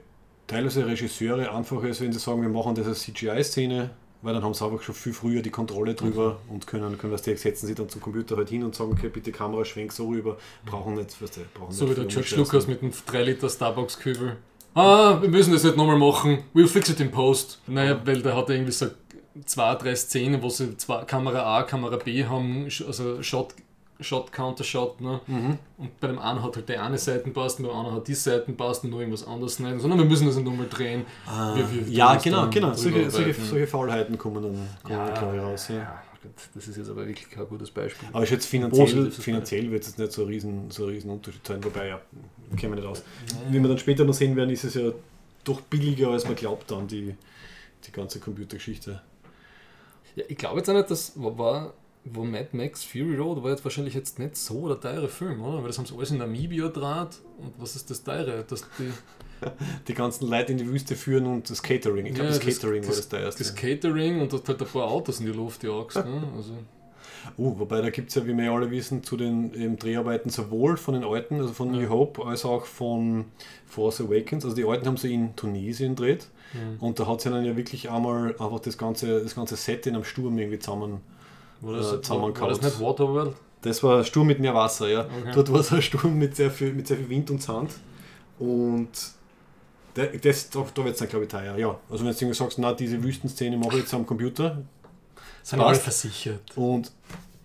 teilweise 0.47 0.85
Regisseure 0.85 1.51
einfacher 1.51 1.87
ist, 1.87 2.01
wenn 2.01 2.11
sie 2.11 2.19
sagen, 2.19 2.41
wir 2.41 2.49
machen 2.49 2.75
das 2.75 2.87
als 2.87 3.01
CGI-Szene, 3.01 3.89
weil 4.21 4.33
dann 4.33 4.43
haben 4.43 4.53
sie 4.53 4.65
einfach 4.65 4.81
schon 4.81 4.95
viel 4.95 5.13
früher 5.13 5.41
die 5.41 5.49
Kontrolle 5.49 5.95
drüber 5.95 6.39
mhm. 6.47 6.55
und 6.55 6.67
können, 6.67 6.97
können 6.97 7.11
das 7.11 7.23
direkt 7.23 7.41
setzen 7.41 7.67
sie 7.67 7.75
dann 7.75 7.89
zum 7.89 8.01
Computer 8.01 8.37
halt 8.37 8.49
hin 8.49 8.63
und 8.63 8.75
sagen, 8.75 8.91
okay, 8.91 9.09
bitte 9.09 9.31
Kamera 9.31 9.65
schwenk 9.65 9.91
so 9.91 10.07
rüber, 10.07 10.37
brauchen 10.65 10.95
nicht, 10.95 11.21
weißt 11.21 11.37
du, 11.37 11.41
brauchen 11.53 11.71
So 11.73 11.89
wie 11.89 11.95
der 11.95 12.05
George 12.05 12.35
Lucas 12.37 12.67
mit 12.67 12.81
einem 12.81 12.93
3 13.05 13.23
Liter 13.23 13.49
Starbucks-Kübel. 13.49 14.37
Ah, 14.75 15.21
wir 15.21 15.29
müssen 15.29 15.53
das 15.53 15.63
nicht 15.63 15.77
nochmal 15.77 15.99
machen. 15.99 16.45
We'll 16.55 16.67
fix 16.67 16.89
it 16.89 16.99
in 16.99 17.11
post. 17.11 17.61
Naja, 17.67 18.01
weil 18.05 18.23
der 18.23 18.35
hat 18.35 18.49
irgendwie 18.49 18.71
so 18.71 18.87
zwei, 19.45 19.75
drei 19.75 19.95
Szenen, 19.95 20.41
wo 20.41 20.49
sie 20.49 20.75
zwei 20.77 21.03
Kamera 21.05 21.59
A, 21.59 21.63
Kamera 21.63 21.97
B 21.97 22.25
haben, 22.25 22.65
also 22.65 23.21
Shot 23.21 23.53
Shot, 23.99 24.31
Counter 24.31 24.63
Shot. 24.63 24.99
Ne? 25.01 25.19
Mhm. 25.27 25.57
Und 25.77 25.99
bei 25.99 26.07
dem 26.07 26.19
einen 26.19 26.43
hat 26.43 26.55
halt 26.55 26.67
die 26.67 26.77
eine 26.77 26.97
Seite 26.97 27.29
passt, 27.29 27.59
und 27.59 27.67
beim 27.67 27.75
anderen 27.75 27.97
hat 27.97 28.07
die 28.07 28.15
Seite 28.15 28.51
passt 28.53 28.83
und 28.83 28.89
nur 28.89 28.99
irgendwas 28.99 29.25
anderes 29.25 29.59
nicht. 29.59 29.79
Sondern 29.79 29.99
wir 29.99 30.05
müssen 30.05 30.27
das 30.27 30.35
nicht 30.35 30.45
nochmal 30.45 30.67
drehen. 30.69 31.05
Ah, 31.25 31.55
wir, 31.55 31.71
wir 31.71 31.93
ja, 31.93 32.15
genau, 32.15 32.49
genau. 32.49 32.73
Solche, 32.73 33.09
solche, 33.09 33.33
solche, 33.33 33.67
Faulheiten 33.67 34.17
kommen 34.17 34.43
dann, 34.43 34.69
kommen 34.83 35.07
ja, 35.07 35.09
dann 35.11 35.39
raus. 35.39 35.67
Ja. 35.69 35.75
ja. 35.75 36.03
Das 36.53 36.67
ist 36.67 36.77
jetzt 36.77 36.89
aber 36.89 37.05
wirklich 37.05 37.29
kein 37.29 37.45
gutes 37.47 37.69
Beispiel. 37.69 38.07
Aber 38.13 38.23
ich 38.23 38.29
jetzt 38.29 38.45
finanziell, 38.45 39.11
finanziell 39.11 39.69
wird 39.71 39.83
es 39.83 39.97
nicht 39.97 40.11
so 40.11 40.21
ein 40.23 40.29
riesen, 40.29 40.71
so 40.71 40.83
ein 40.85 40.89
riesen 40.89 41.09
Unterschied 41.09 41.45
sein, 41.45 41.63
wobei 41.63 41.87
ja, 41.87 42.01
kennen 42.55 42.73
wir 42.73 42.81
nicht 42.81 42.87
aus. 42.87 43.03
Wie 43.49 43.59
wir 43.59 43.67
dann 43.67 43.77
später 43.77 44.05
noch 44.05 44.13
sehen 44.13 44.35
werden, 44.35 44.49
ist 44.49 44.63
es 44.63 44.75
ja 44.75 44.91
doch 45.43 45.61
billiger, 45.61 46.09
als 46.09 46.25
man 46.25 46.35
glaubt 46.35 46.71
dann, 46.71 46.87
die, 46.87 47.15
die 47.85 47.91
ganze 47.91 48.19
Computergeschichte. 48.19 49.01
Ja, 50.15 50.23
ich 50.27 50.37
glaube 50.37 50.57
jetzt 50.59 50.69
auch 50.69 50.75
nicht, 50.75 50.89
dass 50.89 51.13
war, 51.15 51.73
wo 52.05 52.23
Mad 52.23 52.49
Max 52.51 52.83
Fury 52.83 53.15
Road 53.15 53.43
war 53.43 53.51
jetzt 53.51 53.63
wahrscheinlich 53.63 53.93
jetzt 53.93 54.19
nicht 54.19 54.35
so 54.35 54.67
der 54.67 54.79
teure 54.79 55.07
Film, 55.07 55.41
oder? 55.41 55.59
Weil 55.59 55.67
das 55.67 55.77
haben 55.77 55.85
sie 55.85 55.95
alles 55.95 56.11
in 56.11 56.17
Namibia 56.17 56.67
draht 56.67 57.17
und 57.39 57.53
was 57.57 57.75
ist 57.75 57.89
das 57.89 58.03
teure? 58.03 58.43
Dass 58.43 58.65
die, 58.77 58.91
Die 59.87 59.93
ganzen 59.93 60.29
Leute 60.29 60.53
in 60.53 60.57
die 60.57 60.67
Wüste 60.67 60.95
führen 60.95 61.25
und 61.25 61.49
das 61.49 61.61
Catering. 61.61 62.05
Ich 62.05 62.13
glaube, 62.13 62.29
Ja, 62.29 62.35
das 62.37 62.45
das- 62.45 62.55
Catering 62.59 62.83
war 62.83 62.87
das- 62.89 62.97
das 62.97 63.09
teuerste. 63.09 63.43
das 63.43 63.55
Catering 63.55 64.21
und 64.21 64.31
dort 64.31 64.47
halt 64.47 64.61
ein 64.61 64.67
paar 64.67 64.85
Autos 64.85 65.19
in 65.19 65.25
die 65.25 65.31
Luft 65.33 65.63
jagst. 65.63 65.97
Ne? 65.97 66.23
Also, 66.35 66.53
Oh, 67.37 67.55
wobei 67.57 67.79
da 67.81 67.89
gibt 67.89 68.09
es 68.09 68.15
ja, 68.15 68.25
wie 68.27 68.35
wir 68.35 68.43
ja 68.43 68.53
alle 68.53 68.69
wissen, 68.69 69.01
zu 69.01 69.15
den 69.15 69.53
ähm, 69.55 69.77
Dreharbeiten 69.77 70.29
sowohl 70.29 70.75
von 70.75 70.93
den 70.93 71.05
alten, 71.05 71.35
also 71.39 71.53
von 71.53 71.71
New 71.71 71.87
Hope, 71.87 72.25
als 72.25 72.43
auch 72.43 72.65
von 72.65 73.25
Force 73.65 74.01
Awakens. 74.01 74.43
Also 74.43 74.57
die 74.57 74.65
alten 74.65 74.85
haben 74.87 74.97
sie 74.97 75.13
in 75.13 75.33
Tunesien 75.37 75.95
gedreht 75.95 76.27
und 76.81 76.99
da 76.99 77.07
hat 77.07 77.21
sie 77.21 77.29
dann 77.29 77.45
ja 77.45 77.55
wirklich 77.55 77.89
einmal 77.89 78.31
einfach 78.37 78.59
das 78.59 78.77
ganze, 78.77 79.23
das 79.23 79.35
ganze 79.35 79.55
Set 79.55 79.87
in 79.87 79.95
einem 79.95 80.03
Sturm 80.03 80.37
irgendwie 80.37 80.59
zusammen. 80.59 80.99
War, 81.63 81.73
Äh, 81.73 81.77
das, 81.77 81.85
war, 81.85 81.93
war 81.93 82.01
zusammengehauen. 82.01 82.49
das 82.49 82.61
nicht 82.61 82.79
Waterworld? 82.79 83.35
Das 83.61 83.81
war 83.83 83.99
ein 83.99 84.05
Sturm 84.05 84.27
mit 84.27 84.39
mehr 84.39 84.53
Wasser, 84.53 84.89
ja. 84.89 85.01
Okay. 85.05 85.31
Dort 85.33 85.51
war 85.53 85.59
es 85.61 85.71
ein 85.71 85.81
Sturm 85.81 86.17
mit 86.17 86.35
sehr 86.35 86.51
viel, 86.51 86.73
mit 86.73 86.87
sehr 86.87 86.97
viel 86.97 87.09
Wind 87.09 87.31
und 87.31 87.41
Sand. 87.41 87.71
Und 88.39 88.89
das, 89.93 90.49
da, 90.49 90.65
da 90.73 90.83
wird 90.83 90.93
es 90.93 90.99
dann, 90.99 91.07
glaube 91.09 91.25
ich, 91.25 91.31
teuer. 91.31 91.57
Ja. 91.57 91.77
Also 91.89 92.03
wenn 92.05 92.13
du 92.13 92.33
sagst, 92.33 92.57
na, 92.59 92.73
diese 92.73 93.01
Wüstenszene 93.01 93.57
mache 93.57 93.75
ich 93.75 93.81
jetzt 93.83 93.93
am 93.93 94.05
Computer, 94.05 94.61
Sind 95.43 95.61
alle 95.61 95.75
versichert. 95.75 96.41
Und 96.55 96.91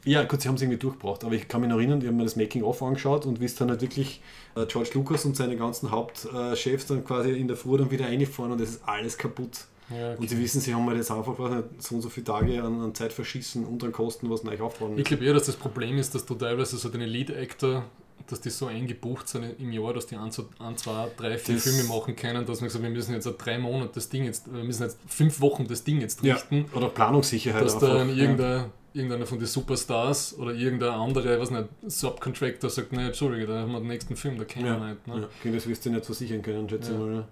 ja, 0.04 0.24
gut, 0.24 0.40
sie 0.40 0.48
haben 0.48 0.54
es 0.54 0.62
irgendwie 0.62 0.78
durchgebracht, 0.78 1.22
aber 1.24 1.34
ich 1.34 1.46
kann 1.48 1.60
mich 1.60 1.68
noch 1.68 1.76
erinnern, 1.76 2.00
ich 2.00 2.06
habe 2.06 2.16
mir 2.16 2.24
das 2.24 2.36
Making-of 2.36 2.82
angeschaut 2.82 3.26
und 3.26 3.40
wie 3.40 3.44
es 3.44 3.54
dann 3.56 3.68
halt 3.68 3.82
wirklich 3.82 4.22
äh, 4.56 4.64
George 4.64 4.90
Lucas 4.94 5.24
und 5.26 5.36
seine 5.36 5.56
ganzen 5.56 5.90
Hauptchefs 5.90 6.86
dann 6.86 7.04
quasi 7.04 7.32
in 7.32 7.46
der 7.48 7.56
Früh 7.58 7.76
dann 7.76 7.90
wieder 7.90 8.06
reinfahren 8.06 8.52
und 8.52 8.60
es 8.60 8.70
ist 8.70 8.82
alles 8.88 9.18
kaputt. 9.18 9.66
Ja, 9.90 10.14
Und 10.14 10.28
sie 10.28 10.38
wissen, 10.38 10.60
sie 10.60 10.74
haben 10.74 10.86
halt 10.86 10.98
jetzt 10.98 11.10
einfach 11.10 11.34
so 11.78 11.94
und 11.94 12.02
so 12.02 12.08
viele 12.08 12.24
Tage 12.24 12.62
an, 12.62 12.80
an 12.80 12.94
Zeit 12.94 13.12
verschissen 13.12 13.64
und 13.64 13.82
an 13.84 13.92
Kosten, 13.92 14.28
was 14.30 14.44
neu 14.44 14.58
aufbauen 14.60 14.98
Ich 14.98 15.04
glaube 15.04 15.24
eher, 15.24 15.32
dass 15.34 15.46
das 15.46 15.56
Problem 15.56 15.96
ist, 15.98 16.14
dass 16.14 16.26
du 16.26 16.34
teilweise 16.34 16.76
so 16.76 16.88
deine 16.90 17.06
Lead-Actor, 17.06 17.84
dass 18.26 18.40
die 18.42 18.50
so 18.50 18.66
eingebucht 18.66 19.26
sind 19.28 19.58
im 19.58 19.72
Jahr, 19.72 19.94
dass 19.94 20.06
die 20.06 20.16
ein, 20.16 20.30
zwei, 20.30 21.08
drei, 21.16 21.38
vier 21.38 21.54
Das- 21.54 21.64
Filme 21.64 21.84
machen 21.84 22.14
können, 22.16 22.44
dass 22.44 22.60
man 22.60 22.68
gesagt 22.68 22.82
wir 22.84 22.90
müssen 22.90 23.14
jetzt 23.14 23.24
seit 23.24 23.42
drei 23.42 23.58
Monaten 23.58 23.92
das 23.94 24.08
Ding 24.10 24.24
jetzt, 24.24 24.52
wir 24.52 24.62
müssen 24.64 24.82
jetzt 24.82 24.98
fünf 25.06 25.40
Wochen 25.40 25.66
das 25.66 25.84
Ding 25.84 26.00
jetzt 26.02 26.22
Ja, 26.22 26.34
richten, 26.34 26.66
oder 26.74 26.88
Planungssicherheit 26.90 27.64
dass 27.64 27.78
da 27.78 28.02
einfach. 28.02 28.14
irgendein, 28.14 28.66
irgendeiner 28.92 29.24
von 29.24 29.38
den 29.38 29.46
Superstars 29.46 30.36
oder 30.38 30.52
irgendein 30.52 30.90
anderer, 30.90 31.40
was 31.40 31.50
nicht, 31.50 31.68
Subcontractor 31.86 32.68
sagt, 32.68 32.92
nein, 32.92 33.12
sorry, 33.14 33.46
da 33.46 33.60
haben 33.60 33.72
wir 33.72 33.78
den 33.78 33.88
nächsten 33.88 34.16
Film, 34.16 34.36
da 34.36 34.44
kennen 34.44 34.66
Ja, 34.66 34.78
wir 34.80 34.86
nicht. 34.88 35.06
ja. 35.06 35.14
Ne? 35.14 35.20
Ja, 35.22 35.28
okay, 35.40 35.52
das 35.54 35.66
wirst 35.66 35.86
du 35.86 35.90
nicht 35.90 36.04
versichern 36.04 36.42
können, 36.42 36.68
schätze 36.68 36.92
ich 36.92 36.98
Ja. 36.98 37.04
mal. 37.04 37.14
Ja. 37.14 37.28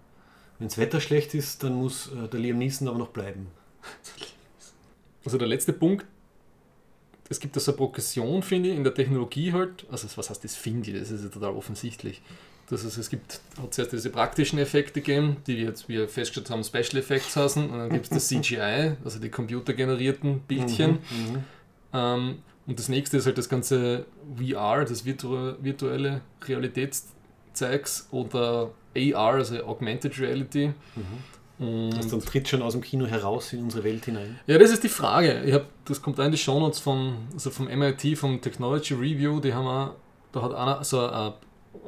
Wenn 0.58 0.68
das 0.68 0.78
Wetter 0.78 1.00
schlecht 1.00 1.34
ist, 1.34 1.62
dann 1.62 1.74
muss 1.74 2.10
äh, 2.12 2.28
der 2.28 2.40
Liam 2.40 2.58
Neeson 2.58 2.88
aber 2.88 2.98
noch 2.98 3.08
bleiben. 3.08 3.48
Also 5.24 5.38
der 5.38 5.48
letzte 5.48 5.72
Punkt, 5.72 6.06
es 7.28 7.40
gibt 7.40 7.56
da 7.56 7.60
so 7.60 7.72
eine 7.72 7.78
Progression, 7.78 8.42
finde 8.42 8.70
ich, 8.70 8.76
in 8.76 8.84
der 8.84 8.94
Technologie 8.94 9.52
halt. 9.52 9.84
Also 9.90 10.08
was 10.16 10.30
heißt 10.30 10.44
das 10.44 10.54
finde 10.54 10.90
ich, 10.90 10.98
das 10.98 11.10
ist 11.10 11.24
ja 11.24 11.28
total 11.28 11.50
offensichtlich. 11.50 12.22
Das 12.68 12.84
ist, 12.84 12.96
es 12.96 13.10
gibt, 13.10 13.40
hat 13.60 13.74
zuerst 13.74 13.92
diese 13.92 14.10
praktischen 14.10 14.58
Effekte 14.58 15.00
gegeben, 15.00 15.36
die 15.46 15.58
jetzt, 15.58 15.88
wie 15.88 15.94
wir 15.94 16.08
festgestellt 16.08 16.50
haben, 16.50 16.64
Special 16.64 16.96
Effects 16.96 17.36
heißen. 17.36 17.70
Und 17.70 17.78
dann 17.78 17.90
gibt 17.90 18.04
es 18.04 18.10
das 18.10 18.28
CGI, 18.28 18.96
also 19.04 19.20
die 19.20 19.28
computergenerierten 19.28 20.40
Bildchen. 20.40 20.92
Mhm, 20.92 21.32
mhm. 21.32 21.44
Ähm, 21.92 22.38
und 22.66 22.78
das 22.78 22.88
nächste 22.88 23.18
ist 23.18 23.26
halt 23.26 23.38
das 23.38 23.48
ganze 23.48 24.06
VR, 24.36 24.84
das 24.84 25.04
virtu 25.04 25.54
virtuelle 25.60 26.22
Realitätszeugs 27.60 28.08
oder 28.10 28.70
AR, 28.96 29.34
also 29.34 29.62
Augmented 29.64 30.18
Reality. 30.18 30.72
Und 31.58 31.90
Das 31.90 32.08
dann 32.08 32.20
tritt 32.20 32.48
schon 32.48 32.60
aus 32.62 32.72
dem 32.72 32.82
Kino 32.82 33.06
heraus 33.06 33.52
in 33.52 33.62
unsere 33.62 33.84
Welt 33.84 34.04
hinein. 34.04 34.38
ja, 34.46 34.58
das 34.58 34.70
ist 34.70 34.82
die 34.84 34.88
Frage. 34.90 35.42
Ich 35.44 35.54
hab, 35.54 35.64
das 35.86 36.02
kommt 36.02 36.20
auch 36.20 36.24
in 36.24 36.32
die 36.32 36.36
Shownotes 36.38 36.80
von, 36.80 37.16
also 37.32 37.50
vom 37.50 37.66
MIT, 37.66 38.18
vom 38.18 38.40
Technology 38.40 38.94
Review. 38.94 39.40
Die 39.40 39.54
haben 39.54 39.66
auch, 39.66 39.94
da 40.32 40.42
hat 40.42 40.54
einer, 40.54 40.84
so 40.84 41.00
ein 41.06 41.32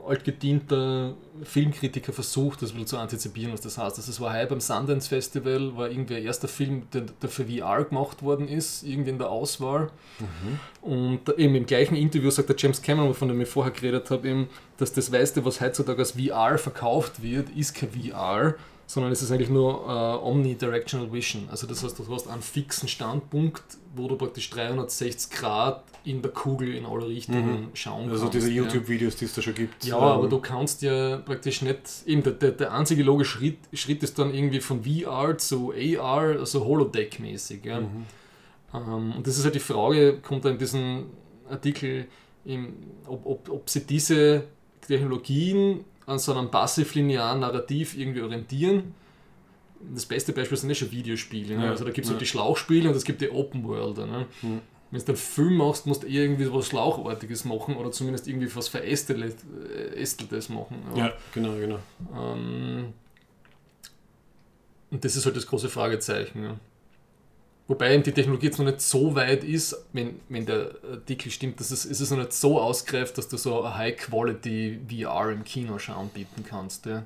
altgedienter 0.07 1.15
Filmkritiker 1.43 2.13
versucht, 2.13 2.63
das 2.63 2.75
ein 2.75 2.87
zu 2.87 2.97
antizipieren, 2.99 3.53
was 3.53 3.61
das 3.61 3.79
heißt. 3.79 3.97
Also 3.99 4.11
es 4.11 4.21
war 4.21 4.33
heuer 4.35 4.47
beim 4.47 4.61
Sundance 4.61 5.09
Festival, 5.09 5.77
war 5.77 5.91
irgendwie 5.91 6.15
der 6.15 6.23
erste 6.23 6.49
Film, 6.49 6.83
der, 6.93 7.03
der 7.23 7.29
für 7.29 7.45
VR 7.47 7.85
gemacht 7.85 8.23
worden 8.23 8.49
ist, 8.49 8.83
irgendwie 8.83 9.11
in 9.11 9.19
der 9.19 9.31
Auswahl. 9.31 9.91
Und 10.83 11.21
da- 11.27 11.33
eben 11.35 11.55
im 11.55 11.67
gleichen 11.67 11.95
Interview 11.97 12.31
sagt 12.31 12.49
der 12.49 12.57
James 12.59 12.81
Cameron, 12.83 13.15
von 13.15 13.29
dem 13.29 13.41
ich 13.41 13.49
vorher 13.49 13.73
geredet 13.73 14.11
habe, 14.11 14.29
eben, 14.29 14.49
dass 14.77 14.93
das 14.93 15.11
meiste, 15.11 15.45
was 15.45 15.61
heutzutage 15.61 15.99
als 15.99 16.13
VR 16.13 16.59
verkauft 16.59 17.23
wird, 17.23 17.51
ist 17.51 17.75
kein 17.75 17.91
VR, 17.91 18.55
sondern 18.89 19.13
es 19.13 19.21
ist 19.21 19.31
eigentlich 19.31 19.51
nur 19.51 19.85
äh, 19.87 20.27
Omnidirectional 20.27 21.13
Vision. 21.13 21.47
Also 21.51 21.67
das 21.67 21.85
heißt, 21.85 21.99
du 21.99 22.11
hast 22.11 22.27
einen 22.27 22.41
fixen 22.41 22.89
Standpunkt, 22.89 23.63
wo 23.95 24.09
du 24.09 24.17
praktisch 24.17 24.49
360 24.49 25.31
Grad 25.31 25.85
in 26.05 26.23
der 26.23 26.31
Kugel 26.31 26.75
in 26.75 26.87
alle 26.87 27.07
Richtungen 27.07 27.69
schauen 27.75 28.09
Also 28.09 28.23
kannst. 28.23 28.37
diese 28.37 28.51
ja. 28.51 28.63
YouTube-Videos, 28.63 29.17
die 29.17 29.27
es 29.27 29.35
da 29.35 29.43
schon 29.43 29.55
gibt. 29.55 29.85
Ja, 29.85 29.99
ähm, 29.99 30.03
aber 30.05 30.29
du 30.29 30.41
kannst 30.41 30.81
ja 30.81 31.19
praktisch 31.19 31.61
nicht, 31.61 31.81
eben 32.07 32.23
der, 32.23 32.33
der, 32.33 32.53
der 32.53 32.73
einzige 32.73 33.03
logische 33.03 33.39
Schritt, 33.39 33.59
Schritt 33.75 34.03
ist 34.03 34.19
dann 34.19 34.33
irgendwie 34.33 34.61
von 34.61 34.83
VR 34.83 35.37
zu 35.37 35.75
AR, 35.75 36.39
also 36.39 36.65
Holodeck-mäßig. 36.65 37.67
Ja. 37.67 37.81
Mhm. 37.81 38.07
Ähm, 38.73 39.13
und 39.19 39.27
das 39.27 39.37
ist 39.37 39.45
halt 39.45 39.55
die 39.55 39.61
Frage, 39.61 40.19
kommt 40.23 40.47
da 40.47 40.49
in 40.49 40.57
diesem 40.57 41.11
Artikel, 41.51 42.07
im, 42.47 42.73
ob, 43.07 43.27
ob, 43.27 43.51
ob 43.51 43.69
sie 43.69 43.87
diese 43.87 44.45
Technologien 44.81 45.85
an 46.09 46.19
so 46.19 46.33
einem 46.35 46.51
passiv-linearen 46.51 47.41
Narrativ 47.41 47.97
irgendwie 47.97 48.23
orientieren. 48.23 48.95
Das 49.95 50.07
beste 50.07 50.33
Beispiel 50.33 50.57
sind 50.57 50.71
ja 50.71 50.75
schon 50.75 50.91
Videospiele. 50.91 51.57
Ne? 51.57 51.67
Ja, 51.67 51.71
Also 51.71 51.85
da 51.85 51.91
gibt 51.91 52.05
es 52.05 52.09
ja. 52.09 52.15
halt 52.15 52.23
die 52.23 52.27
Schlauchspiele 52.27 52.89
und 52.89 52.97
es 52.97 53.05
gibt 53.05 53.21
die 53.21 53.31
Open 53.31 53.63
World. 53.65 53.99
Ne? 53.99 54.27
Mhm. 54.43 54.61
Wenn 54.91 55.01
du 55.01 55.07
einen 55.09 55.17
Film 55.17 55.57
machst, 55.59 55.87
musst 55.87 56.03
du 56.03 56.07
irgendwie 56.07 56.53
was 56.53 56.69
Schlauchartiges 56.69 57.45
machen 57.45 57.77
oder 57.77 57.93
zumindest 57.93 58.27
irgendwie 58.27 58.55
was 58.57 58.69
Verästeltes 58.69 59.37
äh, 60.49 60.53
machen. 60.53 60.77
Ja, 60.97 61.13
genau, 61.35 61.55
genau. 61.57 61.79
Ähm, 62.17 62.95
und 64.91 65.05
das 65.05 65.15
ist 65.15 65.27
halt 65.27 65.37
das 65.37 65.47
große 65.47 65.69
Fragezeichen. 65.69 66.59
Wobei 67.69 67.93
eben 67.95 68.03
die 68.03 68.13
Technologie 68.13 68.47
jetzt 68.47 68.59
noch 68.59 68.65
nicht 68.65 68.81
so 68.81 69.15
weit 69.15 69.45
ist, 69.45 69.77
wenn, 69.93 70.21
wenn 70.31 70.47
der 70.47 70.71
Artikel 70.91 71.31
stimmt, 71.31 71.61
dass 71.61 71.71
es, 71.71 71.85
ist 71.85 72.01
es 72.01 72.11
noch 72.11 72.17
nicht 72.19 72.33
so 72.33 72.59
ausgereift, 72.61 73.19
dass 73.19 73.29
du 73.29 73.37
so 73.37 73.63
eine 73.63 73.77
High-Quality 73.77 74.81
VR 74.89 75.31
im 75.33 75.45
Kino 75.45 75.79
schon 75.79 75.95
anbieten 75.97 76.45
kannst. 76.49 76.87
Ja. 76.87 77.05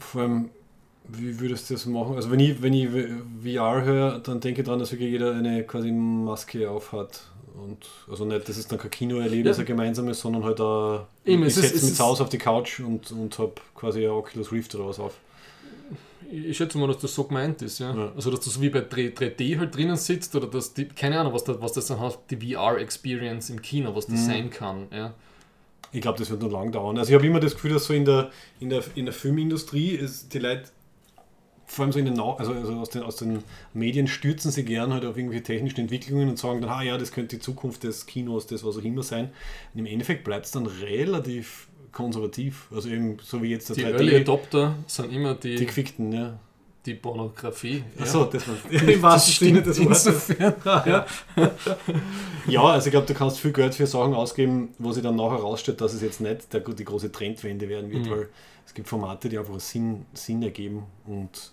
Vor 0.00 0.22
allem, 0.22 0.48
wie 1.08 1.38
würdest 1.40 1.68
du 1.68 1.74
das 1.74 1.84
machen? 1.86 2.16
Also 2.16 2.30
wenn 2.30 2.40
ich, 2.40 2.62
wenn 2.62 2.72
ich 2.72 2.88
VR 3.42 3.84
höre, 3.84 4.18
dann 4.20 4.40
denke 4.40 4.62
ich 4.62 4.64
daran, 4.66 4.80
dass 4.80 4.92
wirklich 4.92 5.10
jeder 5.10 5.34
eine 5.34 5.62
quasi 5.64 5.92
Maske 5.92 6.70
auf 6.70 6.92
hat. 6.92 7.20
Und 7.62 7.84
also 8.10 8.24
nicht, 8.24 8.48
das 8.48 8.56
ist 8.56 8.72
dann 8.72 8.78
kein 8.78 8.90
Kinoerlebnis, 8.90 9.58
Ja. 9.58 9.62
ein 9.62 9.66
gemeinsames, 9.66 10.20
sondern 10.20 10.42
halt 10.44 10.58
ein, 10.60 11.00
Eben, 11.24 11.42
ich 11.42 11.48
ist- 11.48 11.54
setze 11.56 11.74
mich 11.74 11.82
ist- 11.84 11.96
zu 11.96 12.02
Hause 12.02 12.22
auf 12.24 12.28
die 12.30 12.38
Couch 12.38 12.80
und, 12.80 13.12
und 13.12 13.38
habe 13.38 13.52
quasi 13.74 14.04
ein 14.04 14.10
Oculus 14.10 14.50
Rift 14.50 14.74
oder 14.74 14.86
was 14.88 14.98
auf. 14.98 15.14
Ich 16.30 16.56
schätze 16.56 16.78
mal, 16.78 16.86
dass 16.88 16.98
das 16.98 17.14
so 17.14 17.24
gemeint 17.24 17.62
ist. 17.62 17.78
Ja. 17.78 17.94
Ja. 17.94 18.12
Also, 18.14 18.30
dass 18.30 18.40
du 18.40 18.50
so 18.50 18.60
wie 18.60 18.70
bei 18.70 18.80
3- 18.80 19.14
3D 19.14 19.58
halt 19.58 19.74
drinnen 19.74 19.96
sitzt 19.96 20.34
oder 20.36 20.46
dass 20.46 20.74
die, 20.74 20.86
keine 20.86 21.18
Ahnung, 21.20 21.32
was, 21.32 21.44
da, 21.44 21.60
was 21.60 21.72
das 21.72 21.86
dann 21.86 22.00
hat, 22.00 22.18
die 22.30 22.36
VR-Experience 22.54 23.50
im 23.50 23.60
Kino, 23.62 23.94
was 23.94 24.06
das 24.06 24.20
Mhm. 24.20 24.26
sein 24.26 24.50
kann. 24.50 24.86
Ja. 24.92 25.14
Ich 25.92 26.00
glaube, 26.00 26.18
das 26.18 26.28
wird 26.30 26.42
noch 26.42 26.50
lang 26.50 26.72
dauern. 26.72 26.98
Also 26.98 27.10
ich 27.10 27.14
habe 27.14 27.26
immer 27.26 27.38
das 27.40 27.54
Gefühl, 27.54 27.72
dass 27.74 27.84
so 27.84 27.94
in 27.94 28.04
der, 28.04 28.30
in 28.58 28.68
der, 28.70 28.82
in 28.96 29.04
der 29.04 29.14
Filmindustrie 29.14 29.90
ist 29.90 30.34
die 30.34 30.40
Leute, 30.40 30.64
vor 31.66 31.84
allem 31.84 31.92
so 31.92 31.98
in 31.98 32.04
den, 32.06 32.18
also, 32.20 32.52
also 32.52 32.72
aus, 32.74 32.90
den, 32.90 33.02
aus 33.04 33.16
den 33.16 33.42
Medien 33.72 34.06
stürzen 34.08 34.50
sie 34.50 34.64
gern 34.64 34.92
halt 34.92 35.04
auf 35.04 35.16
irgendwelche 35.16 35.44
technischen 35.44 35.80
Entwicklungen 35.80 36.28
und 36.28 36.38
sagen 36.38 36.60
dann, 36.60 36.70
ah 36.70 36.82
ja, 36.82 36.98
das 36.98 37.12
könnte 37.12 37.36
die 37.36 37.42
Zukunft 37.42 37.84
des 37.84 38.06
Kinos, 38.06 38.46
das 38.46 38.64
was 38.64 38.76
auch 38.76 38.82
immer 38.82 39.02
sein. 39.02 39.30
Und 39.72 39.80
im 39.80 39.86
Endeffekt 39.86 40.24
bleibt 40.24 40.46
es 40.46 40.52
dann 40.52 40.66
relativ 40.66 41.68
konservativ. 41.94 42.66
Also 42.74 42.88
eben 42.90 43.16
so 43.22 43.42
wie 43.42 43.50
jetzt 43.50 43.68
der 43.70 43.76
Die 43.76 43.84
3D, 43.84 43.92
Early 43.92 44.16
Adopter 44.16 44.74
sind 44.86 45.12
immer 45.12 45.34
die, 45.34 45.50
die 45.52 45.56
die, 45.56 45.66
gefickten, 45.66 46.12
ja. 46.12 46.38
Pornografie. 47.00 47.82
Achso, 47.98 48.24
das 48.26 48.46
war 48.46 48.56
Ja. 48.70 48.80
im 48.82 49.00
wahrsten 49.00 49.32
Sinne 49.46 49.62
des 49.62 49.82
Wortes. 49.82 50.06
Insofern. 50.06 50.54
Ja. 50.86 51.06
ja, 52.46 52.62
also 52.62 52.86
ich 52.88 52.90
glaube, 52.90 53.06
du 53.06 53.14
kannst 53.14 53.40
viel 53.40 53.52
Geld 53.52 53.74
für 53.74 53.86
Sachen 53.86 54.12
ausgeben, 54.12 54.74
wo 54.78 54.92
sich 54.92 55.02
dann 55.02 55.16
nachher 55.16 55.38
rausstellt, 55.38 55.80
dass 55.80 55.94
es 55.94 56.02
jetzt 56.02 56.20
nicht 56.20 56.52
der, 56.52 56.60
die 56.60 56.84
große 56.84 57.10
Trendwende 57.10 57.70
werden 57.70 57.90
wird, 57.90 58.04
Mhm. 58.04 58.10
weil 58.10 58.28
es 58.66 58.74
gibt 58.74 58.86
Formate, 58.88 59.30
die 59.30 59.38
einfach 59.38 59.58
Sinn, 59.60 60.04
Sinn 60.12 60.42
ergeben 60.42 60.82
und 61.06 61.52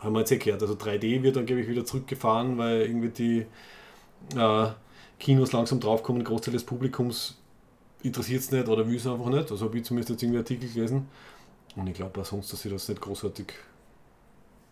haben 0.00 0.12
wir 0.14 0.18
jetzt 0.20 0.32
eh 0.32 0.36
gehört. 0.36 0.60
Also 0.60 0.74
3D 0.74 1.22
wird 1.22 1.36
dann, 1.36 1.46
glaube 1.46 1.62
ich, 1.62 1.68
wieder 1.68 1.86
zurückgefahren, 1.86 2.58
weil 2.58 2.82
irgendwie 2.82 3.08
die 3.08 3.46
äh, 4.38 4.66
Kinos 5.18 5.52
langsam 5.52 5.80
draufkommen, 5.80 6.20
ein 6.20 6.24
Großteil 6.26 6.52
des 6.52 6.64
Publikums 6.64 7.38
interessiert 8.06 8.40
es 8.40 8.50
nicht 8.50 8.68
oder 8.68 8.86
will 8.88 8.96
es 8.96 9.06
einfach 9.06 9.26
nicht. 9.28 9.50
Also 9.50 9.66
habe 9.66 9.78
ich 9.78 9.84
zumindest 9.84 10.10
jetzt 10.10 10.22
irgendwie 10.22 10.38
Artikel 10.38 10.68
gelesen. 10.72 11.08
Und 11.76 11.86
ich 11.88 11.94
glaube 11.94 12.20
auch 12.20 12.24
sonst, 12.24 12.52
dass 12.52 12.62
sich 12.62 12.72
das 12.72 12.88
nicht 12.88 13.00
großartig 13.00 13.46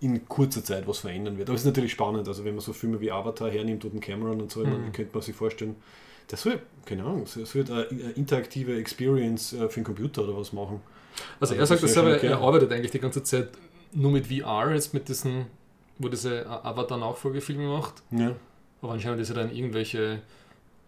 in 0.00 0.26
kurzer 0.28 0.62
Zeit 0.64 0.86
was 0.86 0.98
verändern 0.98 1.38
wird. 1.38 1.48
Aber 1.48 1.54
es 1.54 1.62
ist 1.62 1.66
natürlich 1.66 1.92
spannend, 1.92 2.28
also 2.28 2.44
wenn 2.44 2.54
man 2.54 2.60
so 2.60 2.72
Filme 2.72 3.00
wie 3.00 3.10
Avatar 3.10 3.50
hernimmt 3.50 3.84
und 3.84 4.00
Cameron 4.00 4.40
und 4.40 4.50
so, 4.50 4.60
Mhm. 4.64 4.92
könnte 4.92 5.10
man 5.12 5.22
sich 5.22 5.34
vorstellen, 5.34 5.76
das 6.28 6.42
soll, 6.42 6.60
keine 6.86 7.04
Ahnung, 7.04 7.22
es 7.22 7.54
wird 7.54 7.70
eine 7.70 7.82
interaktive 8.16 8.76
Experience 8.78 9.52
äh, 9.52 9.68
für 9.68 9.80
den 9.80 9.84
Computer 9.84 10.24
oder 10.24 10.36
was 10.36 10.52
machen. 10.52 10.80
Also 11.40 11.52
Also 11.52 11.54
er 11.54 11.66
sagt 11.66 11.82
das 11.82 11.92
das 11.94 12.04
selber, 12.04 12.22
er 12.22 12.38
arbeitet 12.38 12.72
eigentlich 12.72 12.90
die 12.90 12.98
ganze 12.98 13.22
Zeit 13.22 13.50
nur 13.92 14.10
mit 14.10 14.26
VR, 14.26 14.72
jetzt 14.74 14.92
mit 14.94 15.08
diesen, 15.08 15.46
wo 15.98 16.08
diese 16.08 16.46
Avatar-Nachfolgefilme 16.48 17.68
macht. 17.68 18.02
Ja. 18.10 18.34
Aber 18.82 18.92
anscheinend 18.92 19.20
ist 19.20 19.28
ja 19.28 19.34
dann 19.34 19.54
irgendwelche 19.54 20.20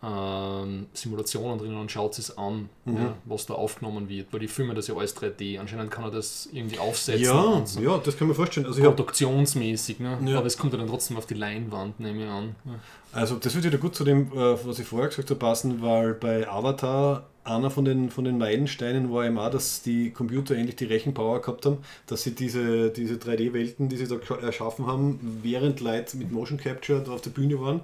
ähm, 0.03 0.87
Simulationen 0.93 1.59
drin 1.59 1.75
und 1.77 1.91
schaut 1.91 2.19
es 2.19 2.37
an, 2.37 2.69
Mhm. 2.85 2.97
ja, 2.97 3.15
was 3.25 3.47
da 3.47 3.55
aufgenommen 3.55 4.09
wird, 4.09 4.33
weil 4.33 4.41
die 4.41 4.49
filmen 4.49 4.77
das 4.77 4.87
ja 4.89 4.95
alles 4.95 5.17
3D. 5.17 5.59
Anscheinend 5.59 5.91
kann 5.91 6.05
er 6.05 6.11
das 6.11 6.49
irgendwie 6.53 6.79
aufsetzen. 6.79 7.25
Ja, 7.25 7.63
so. 7.65 7.81
ja, 7.81 7.99
das 7.99 8.17
kann 8.17 8.29
man 8.29 8.37
vorstellen. 8.37 8.67
Also, 8.67 8.81
Produktionsmäßig, 8.83 9.99
ne? 10.01 10.19
Ja. 10.25 10.39
aber 10.39 10.47
es 10.47 10.57
kommt 10.59 10.73
ja 10.73 10.79
dann 10.79 10.89
trotzdem 10.89 11.17
auf 11.17 11.27
die 11.27 11.35
Leinwand, 11.35 11.99
nehme 12.01 12.25
ich 12.25 12.31
an. 12.31 12.55
Ja. 12.65 12.73
also 13.13 13.37
das 13.37 13.55
wird 13.55 13.65
wieder 13.65 13.79
gut 13.79 13.95
zu 13.95 14.05
dem, 14.05 14.31
äh, 14.33 14.57
was 14.65 14.79
ich 14.79 14.87
vorher 14.87 15.09
gesagt 15.09 15.31
habe, 15.31 15.39
passen, 15.41 15.83
weil 15.83 16.15
bei 16.15 16.49
Avatar 16.49 17.25
einer 17.45 17.71
von 17.71 17.85
den, 17.85 18.11
von 18.11 18.25
den 18.25 18.39
Meilensteinen 18.39 19.13
war 19.13 19.25
eben 19.25 19.39
auch, 19.39 19.51
dass 19.51 19.81
die 19.83 20.11
Computer 20.11 20.57
endlich 20.57 20.75
die 20.77 20.85
Rechenpower 20.87 21.41
gehabt 21.41 21.65
haben, 21.65 21.79
dass 22.09 22.25
sie 22.25 22.35
diese, 22.35 22.91
diese 22.91 23.15
3D-Welten, 23.15 23.89
die 23.89 23.97
sie 23.97 24.09
da 24.09 24.17
erschaffen 24.37 24.87
haben, 24.89 25.39
während 25.43 25.81
Leute 25.81 26.17
mit 26.17 26.33
Motion 26.33 26.59
Capture 26.59 27.01
da 27.05 27.13
auf 27.13 27.21
der 27.23 27.31
Bühne 27.31 27.61
waren, 27.61 27.83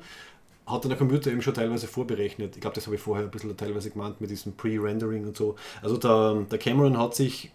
hat 0.66 0.84
dann 0.84 0.90
der 0.90 0.98
Computer 0.98 1.30
eben 1.30 1.42
schon 1.42 1.54
teilweise 1.54 1.86
vorberechnet. 1.86 2.54
Ich 2.54 2.60
glaube, 2.60 2.74
das 2.74 2.86
habe 2.86 2.96
ich 2.96 3.02
vorher 3.02 3.24
ein 3.24 3.30
bisschen 3.30 3.56
teilweise 3.56 3.90
gemeint 3.90 4.20
mit 4.20 4.30
diesem 4.30 4.52
Pre-Rendering 4.54 5.26
und 5.26 5.36
so. 5.36 5.56
Also 5.82 5.96
der, 5.96 6.46
der 6.50 6.58
Cameron 6.58 6.98
hat 6.98 7.14
sich 7.14 7.50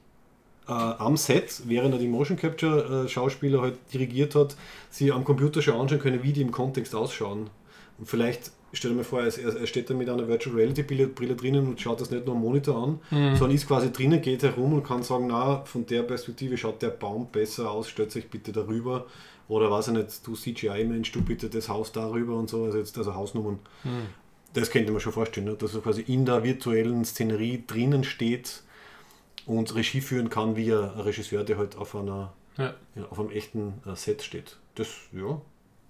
äh, 0.68 0.72
am 0.72 1.16
Set, 1.16 1.62
während 1.66 1.94
er 1.94 2.00
die 2.00 2.08
Motion 2.08 2.38
Capture 2.38 3.06
äh, 3.06 3.10
Schauspieler 3.10 3.62
halt 3.62 3.76
dirigiert 3.94 4.36
hat, 4.36 4.56
sie 4.90 5.12
am 5.12 5.24
Computer 5.24 5.62
schon 5.62 5.76
anschauen 5.76 6.00
können, 6.00 6.24
wie 6.24 6.34
die 6.34 6.42
im 6.42 6.52
Kontext 6.52 6.94
ausschauen. 6.94 7.50
Und 7.98 8.08
vielleicht, 8.08 8.52
stell 8.74 8.92
dir 8.92 8.98
mal 8.98 9.04
vor, 9.04 9.22
er, 9.22 9.38
er 9.38 9.68
steht 9.68 9.90
da 9.90 9.94
mit 9.94 10.10
einer 10.10 10.28
Virtual 10.28 10.56
Reality 10.56 10.84
Brille, 10.84 11.36
drinnen 11.36 11.68
und 11.68 11.80
schaut 11.80 12.02
das 12.02 12.12
nicht 12.12 12.26
nur 12.26 12.36
am 12.36 12.42
Monitor 12.42 12.84
an, 12.84 13.00
sondern 13.36 13.56
ist 13.56 13.68
quasi 13.68 13.92
drinnen, 13.92 14.22
geht 14.22 14.44
herum 14.44 14.74
und 14.74 14.84
kann 14.84 15.02
sagen, 15.02 15.28
na, 15.28 15.64
von 15.66 15.86
der 15.86 16.04
Perspektive 16.04 16.58
schaut 16.58 16.82
der 16.82 16.90
Baum 16.90 17.30
besser 17.32 17.72
aus, 17.72 17.90
stellt 17.90 18.12
sich 18.12 18.30
bitte 18.30 18.52
darüber. 18.52 19.06
Oder 19.48 19.72
weiß 19.72 19.90
ich 19.90 19.94
nicht, 19.94 20.28
du 20.28 20.36
CGI-Mensch, 20.36 21.12
du 21.12 21.22
bitte 21.22 21.50
das 21.50 21.70
Haus 21.70 21.92
darüber 21.92 22.36
und 22.36 22.50
so, 22.50 22.66
also 22.66 22.78
jetzt 22.78 22.98
also 22.98 23.16
Hausnummern. 23.16 23.60
Das 24.54 24.72
könnte 24.72 24.92
man 24.92 25.00
schon 25.02 25.14
vorstellen, 25.14 25.48
ne? 25.48 25.56
dass 25.56 25.74
er 25.74 25.82
quasi 25.82 26.02
in 26.02 26.26
der 26.26 26.44
virtuellen 26.44 27.06
Szenerie 27.06 27.64
drinnen 27.66 28.04
steht 28.04 28.64
und 29.46 29.74
Regie 29.76 30.02
führen 30.02 30.30
kann, 30.30 30.56
wie 30.56 30.72
ein 30.74 30.80
Regisseur, 31.00 31.44
der 31.44 31.58
halt 31.58 31.78
auf, 31.78 31.96
einer, 31.96 32.34
Ja. 32.58 32.74
ja, 32.96 33.06
auf 33.10 33.20
einem 33.20 33.30
echten 33.30 33.74
äh, 33.86 33.96
Set 33.96 34.22
steht. 34.24 34.58
Das, 34.76 34.88
ja. 35.14 35.40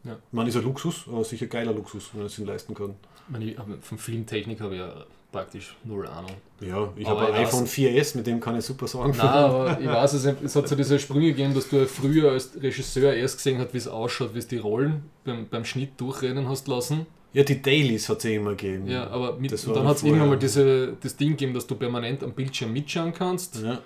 Ja. 0.04 0.18
Man 0.32 0.48
ist 0.48 0.56
ein 0.56 0.64
Luxus, 0.64 1.06
aber 1.08 1.24
sicher 1.24 1.48
geiler 1.48 1.74
Luxus, 1.74 2.12
wenn 2.14 2.22
er 2.22 2.28
es 2.28 2.36
sich 2.36 2.46
leisten 2.46 2.74
kann. 2.76 2.96
Ich 3.40 3.58
meine, 3.58 3.82
von 3.82 3.98
Filmtechnik 3.98 4.62
habe 4.62 4.76
ich 4.76 4.80
ja 4.80 5.06
praktisch 5.32 5.76
null 5.84 6.08
Ahnung. 6.08 6.32
Ja, 6.62 6.92
ich 6.96 7.08
habe 7.08 7.28
ein 7.28 7.34
iPhone 7.34 7.66
weiß- 7.66 7.92
4S, 7.94 8.18
mit 8.18 8.28
dem 8.28 8.40
kann 8.40 8.58
ich 8.58 8.66
super 8.66 8.88
sagen. 8.88 9.14
Nein, 9.16 9.28
aber 9.28 9.80
ich 9.80 9.88
weiß, 9.88 10.14
es, 10.14 10.26
es 10.26 10.56
hat 10.56 10.68
so 10.68 10.76
diese 10.76 10.98
Sprünge 11.00 11.28
gegeben, 11.28 11.54
dass 11.54 11.70
du 11.70 11.86
früher 11.86 12.32
als 12.32 12.52
Regisseur 12.62 13.14
erst 13.14 13.38
gesehen 13.38 13.60
hast, 13.60 13.74
wie 13.74 13.78
es 13.78 13.88
ausschaut, 13.88 14.34
wie 14.34 14.40
es 14.40 14.48
die 14.48 14.58
Rollen 14.58 15.04
beim, 15.24 15.48
beim 15.48 15.66
Schnitt 15.66 16.00
durchrennen 16.00 16.48
hast 16.50 16.68
lassen. 16.68 17.06
Ja, 17.34 17.44
die 17.44 17.62
Dailies 17.62 18.10
hat 18.10 18.20
es 18.20 18.26
immer 18.26 18.52
gegeben. 18.52 18.88
Ja, 18.88 19.08
aber 19.10 19.36
mit, 19.36 19.52
dann 19.52 19.88
hat 19.88 19.98
es 19.98 20.04
irgendwann 20.04 20.30
mal 20.30 20.40
diese, 20.40 20.94
das 21.02 21.16
Ding 21.16 21.32
gegeben, 21.32 21.54
dass 21.54 21.68
du 21.68 21.76
permanent 21.76 22.24
am 22.24 22.32
Bildschirm 22.32 22.74
mitschauen 22.74 23.14
kannst. 23.14 23.62
Ja. 23.62 23.80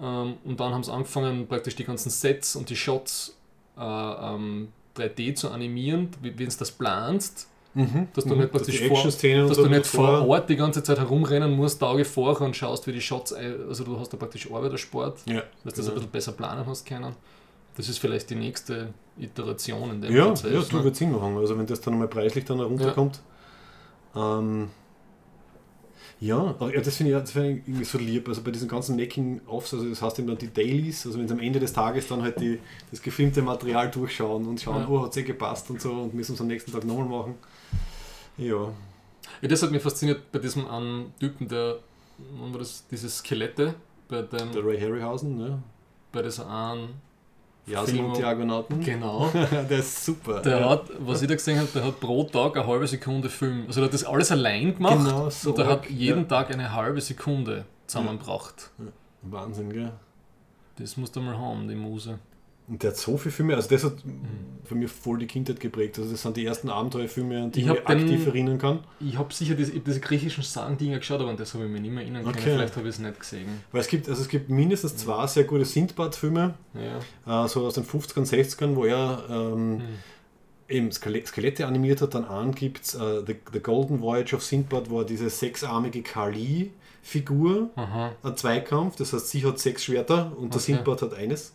Ähm, 0.00 0.34
und 0.44 0.60
dann 0.60 0.72
haben 0.72 0.84
sie 0.84 0.92
angefangen, 0.92 1.46
praktisch 1.48 1.74
die 1.76 1.84
ganzen 1.84 2.10
Sets 2.10 2.56
und 2.56 2.68
die 2.70 2.76
Shots 2.76 3.36
äh, 3.76 3.80
ähm, 3.80 4.68
3D 4.96 5.34
zu 5.34 5.50
animieren, 5.50 6.10
wie 6.22 6.38
wenn 6.38 6.48
du 6.48 6.56
das 6.56 6.70
planst, 6.70 7.48
Mhm. 7.74 8.06
dass 8.14 8.24
du 8.24 8.34
Mhm. 8.34 8.40
nicht 8.42 8.52
praktisch 8.52 8.78
die 8.78 8.88
vor, 8.88 9.02
dass 9.02 9.18
du 9.56 9.68
nicht 9.68 9.86
vor 9.86 10.28
Ort 10.28 10.48
die 10.48 10.56
ganze 10.56 10.82
Zeit 10.82 10.98
herumrennen 10.98 11.52
musst, 11.56 11.82
Auge 11.82 12.04
vorher 12.04 12.46
und 12.46 12.54
schaust, 12.54 12.86
wie 12.86 12.92
die 12.92 13.00
Shots, 13.00 13.32
also 13.32 13.82
du 13.84 13.98
hast 13.98 14.12
da 14.12 14.16
praktisch 14.16 14.50
Arbeitersport, 14.50 15.18
Ja, 15.26 15.42
dass 15.64 15.74
du 15.74 15.80
das 15.82 15.88
ein 15.88 15.94
bisschen 15.94 16.10
besser 16.10 16.32
planen 16.32 16.64
hast 16.66 16.86
können. 16.86 17.14
Das 17.76 17.88
ist 17.88 17.98
vielleicht 17.98 18.30
die 18.30 18.36
nächste 18.36 18.94
Iteration 19.18 19.90
in 19.90 20.00
dem 20.02 20.14
Ja, 20.14 20.26
Prozess. 20.26 20.52
ja, 20.52 20.60
du 20.62 20.76
ne? 20.76 20.84
wird 20.84 20.94
Sinn 20.94 21.10
machen. 21.10 21.36
Also 21.38 21.58
wenn 21.58 21.66
das 21.66 21.80
dann 21.80 21.94
nochmal 21.94 22.06
preislich 22.08 22.44
dann 22.44 22.58
herunterkommt. 22.58 23.20
Ähm, 24.14 24.68
ja, 26.20 26.38
aber 26.38 26.72
ja, 26.72 26.80
das 26.80 26.96
finde 26.96 27.12
ich, 27.12 27.18
das 27.18 27.32
find 27.32 27.58
ich 27.58 27.68
irgendwie 27.68 27.84
so 27.84 27.98
lieb. 27.98 28.28
Also 28.28 28.42
bei 28.42 28.52
diesen 28.52 28.68
ganzen 28.68 28.94
Making-Offs, 28.96 29.74
also 29.74 29.88
das 29.88 30.00
heißt 30.00 30.18
eben 30.20 30.28
dann 30.28 30.38
die 30.38 30.52
Dailies, 30.52 31.04
also 31.06 31.18
wenn 31.18 31.26
sie 31.26 31.34
am 31.34 31.40
Ende 31.40 31.58
des 31.58 31.72
Tages 31.72 32.06
dann 32.06 32.22
halt 32.22 32.40
die, 32.40 32.60
das 32.92 33.02
gefilmte 33.02 33.42
Material 33.42 33.90
durchschauen 33.90 34.46
und 34.46 34.60
schauen, 34.60 34.82
Ja. 34.82 34.88
oh, 34.88 35.02
hat 35.02 35.10
es 35.10 35.16
eh 35.16 35.22
gepasst 35.24 35.68
und 35.70 35.80
so 35.80 35.90
und 35.92 36.14
müssen 36.14 36.34
es 36.34 36.40
am 36.40 36.46
nächsten 36.46 36.70
Tag 36.72 36.84
nochmal 36.84 37.08
machen. 37.08 37.34
Ja. 38.36 38.72
Ja, 39.40 39.48
das 39.48 39.62
hat 39.62 39.70
mich 39.70 39.82
fasziniert 39.82 40.30
bei 40.32 40.38
diesem 40.38 40.68
einen 40.68 41.14
Typen, 41.18 41.48
der, 41.48 41.76
wann 42.38 42.52
war 42.52 42.58
das, 42.58 42.86
diese 42.90 43.08
Skelette, 43.08 43.74
bei 44.08 44.22
dem, 44.22 44.52
Der 44.52 44.64
Ray 44.64 44.80
Harryhausen, 44.80 45.36
ne? 45.36 45.62
bei 46.12 46.22
dieser 46.22 46.48
einen 46.48 47.00
Film- 47.66 48.06
und 48.06 48.16
die 48.16 48.24
Argonauten. 48.24 48.80
Genau. 48.80 49.28
der 49.50 49.78
ist 49.78 50.04
super. 50.04 50.40
Der 50.42 50.60
ja. 50.60 50.70
hat, 50.70 50.90
was 50.98 51.22
ich 51.22 51.28
da 51.28 51.34
gesehen 51.34 51.58
habe, 51.58 51.68
der 51.74 51.84
hat 51.84 51.98
pro 51.98 52.24
Tag 52.24 52.56
eine 52.56 52.66
halbe 52.66 52.86
Sekunde 52.86 53.28
Film. 53.28 53.64
Also 53.66 53.80
der 53.80 53.86
hat 53.86 53.94
das 53.94 54.04
alles 54.04 54.30
allein 54.30 54.74
gemacht 54.74 54.98
Genau, 54.98 55.30
so 55.30 55.50
und 55.50 55.58
der 55.58 55.68
arg, 55.68 55.84
hat 55.84 55.90
jeden 55.90 56.22
ja. 56.22 56.28
Tag 56.28 56.50
eine 56.52 56.72
halbe 56.72 57.00
Sekunde 57.00 57.64
zusammengebracht. 57.86 58.70
Wahnsinn, 59.22 59.72
gell? 59.72 59.92
Das 60.78 60.96
musst 60.96 61.16
du 61.16 61.20
mal 61.20 61.38
haben, 61.38 61.66
die 61.68 61.74
Muse. 61.74 62.18
Und 62.66 62.82
der 62.82 62.90
hat 62.92 62.96
so 62.96 63.18
viele 63.18 63.32
Filme, 63.32 63.54
also 63.56 63.68
das 63.68 63.84
hat 63.84 63.96
für 64.64 64.74
mich 64.74 64.90
voll 64.90 65.18
die 65.18 65.26
Kindheit 65.26 65.60
geprägt. 65.60 65.98
Also 65.98 66.10
das 66.12 66.22
sind 66.22 66.34
die 66.38 66.46
ersten 66.46 66.70
Abenteuerfilme, 66.70 67.42
an 67.42 67.50
die 67.52 67.60
Ich 67.60 67.66
ich, 67.66 67.86
aktiv 67.86 68.26
erinnern 68.26 68.56
kann. 68.56 68.78
Ich 69.00 69.18
habe 69.18 69.34
sicher 69.34 69.54
diese, 69.54 69.72
diese 69.78 70.00
griechischen 70.00 70.42
Sagen-Dinger 70.42 70.98
geschaut, 70.98 71.20
aber 71.20 71.28
an 71.28 71.36
das 71.36 71.52
habe 71.52 71.64
ich 71.66 71.70
mich 71.70 71.82
nicht 71.82 71.90
mehr 71.92 72.02
erinnern 72.02 72.22
können. 72.24 72.34
Okay. 72.34 72.54
Vielleicht 72.54 72.76
habe 72.76 72.88
ich 72.88 72.94
es 72.94 73.00
nicht 73.00 73.20
gesehen. 73.20 73.46
Weil 73.70 73.82
es 73.82 73.88
gibt, 73.88 74.08
also 74.08 74.22
es 74.22 74.28
gibt 74.28 74.48
mindestens 74.48 74.96
zwei 74.96 75.26
sehr 75.26 75.44
gute 75.44 75.66
Sindbad-Filme, 75.66 76.54
Ja. 77.26 77.44
äh, 77.44 77.48
so 77.48 77.66
aus 77.66 77.74
den 77.74 77.84
50ern, 77.84 78.24
60ern, 78.24 78.74
wo 78.76 78.86
er 78.86 79.24
ähm, 79.28 79.80
Hm. 79.80 79.82
eben 80.70 80.88
Skele- 80.90 81.26
Skelette 81.26 81.66
animiert 81.66 82.00
hat. 82.00 82.14
Dann 82.14 82.24
an 82.24 82.54
gibt 82.54 82.86
es 82.86 82.94
äh, 82.94 83.22
The, 83.26 83.36
The 83.52 83.60
Golden 83.60 84.00
Voyage 84.00 84.34
of 84.34 84.42
Sindbad, 84.42 84.88
wo 84.88 85.00
er 85.00 85.04
diese 85.04 85.28
sechsarmige 85.28 86.00
Kali-Figur, 86.02 87.68
ein 88.22 88.36
Zweikampf, 88.36 88.96
das 88.96 89.12
heißt, 89.12 89.28
sie 89.28 89.44
hat 89.44 89.58
sechs 89.58 89.84
Schwerter 89.84 90.32
und 90.38 90.54
der 90.54 90.60
Okay. 90.62 90.72
Sindbad 90.72 91.02
hat 91.02 91.12
eines. 91.14 91.52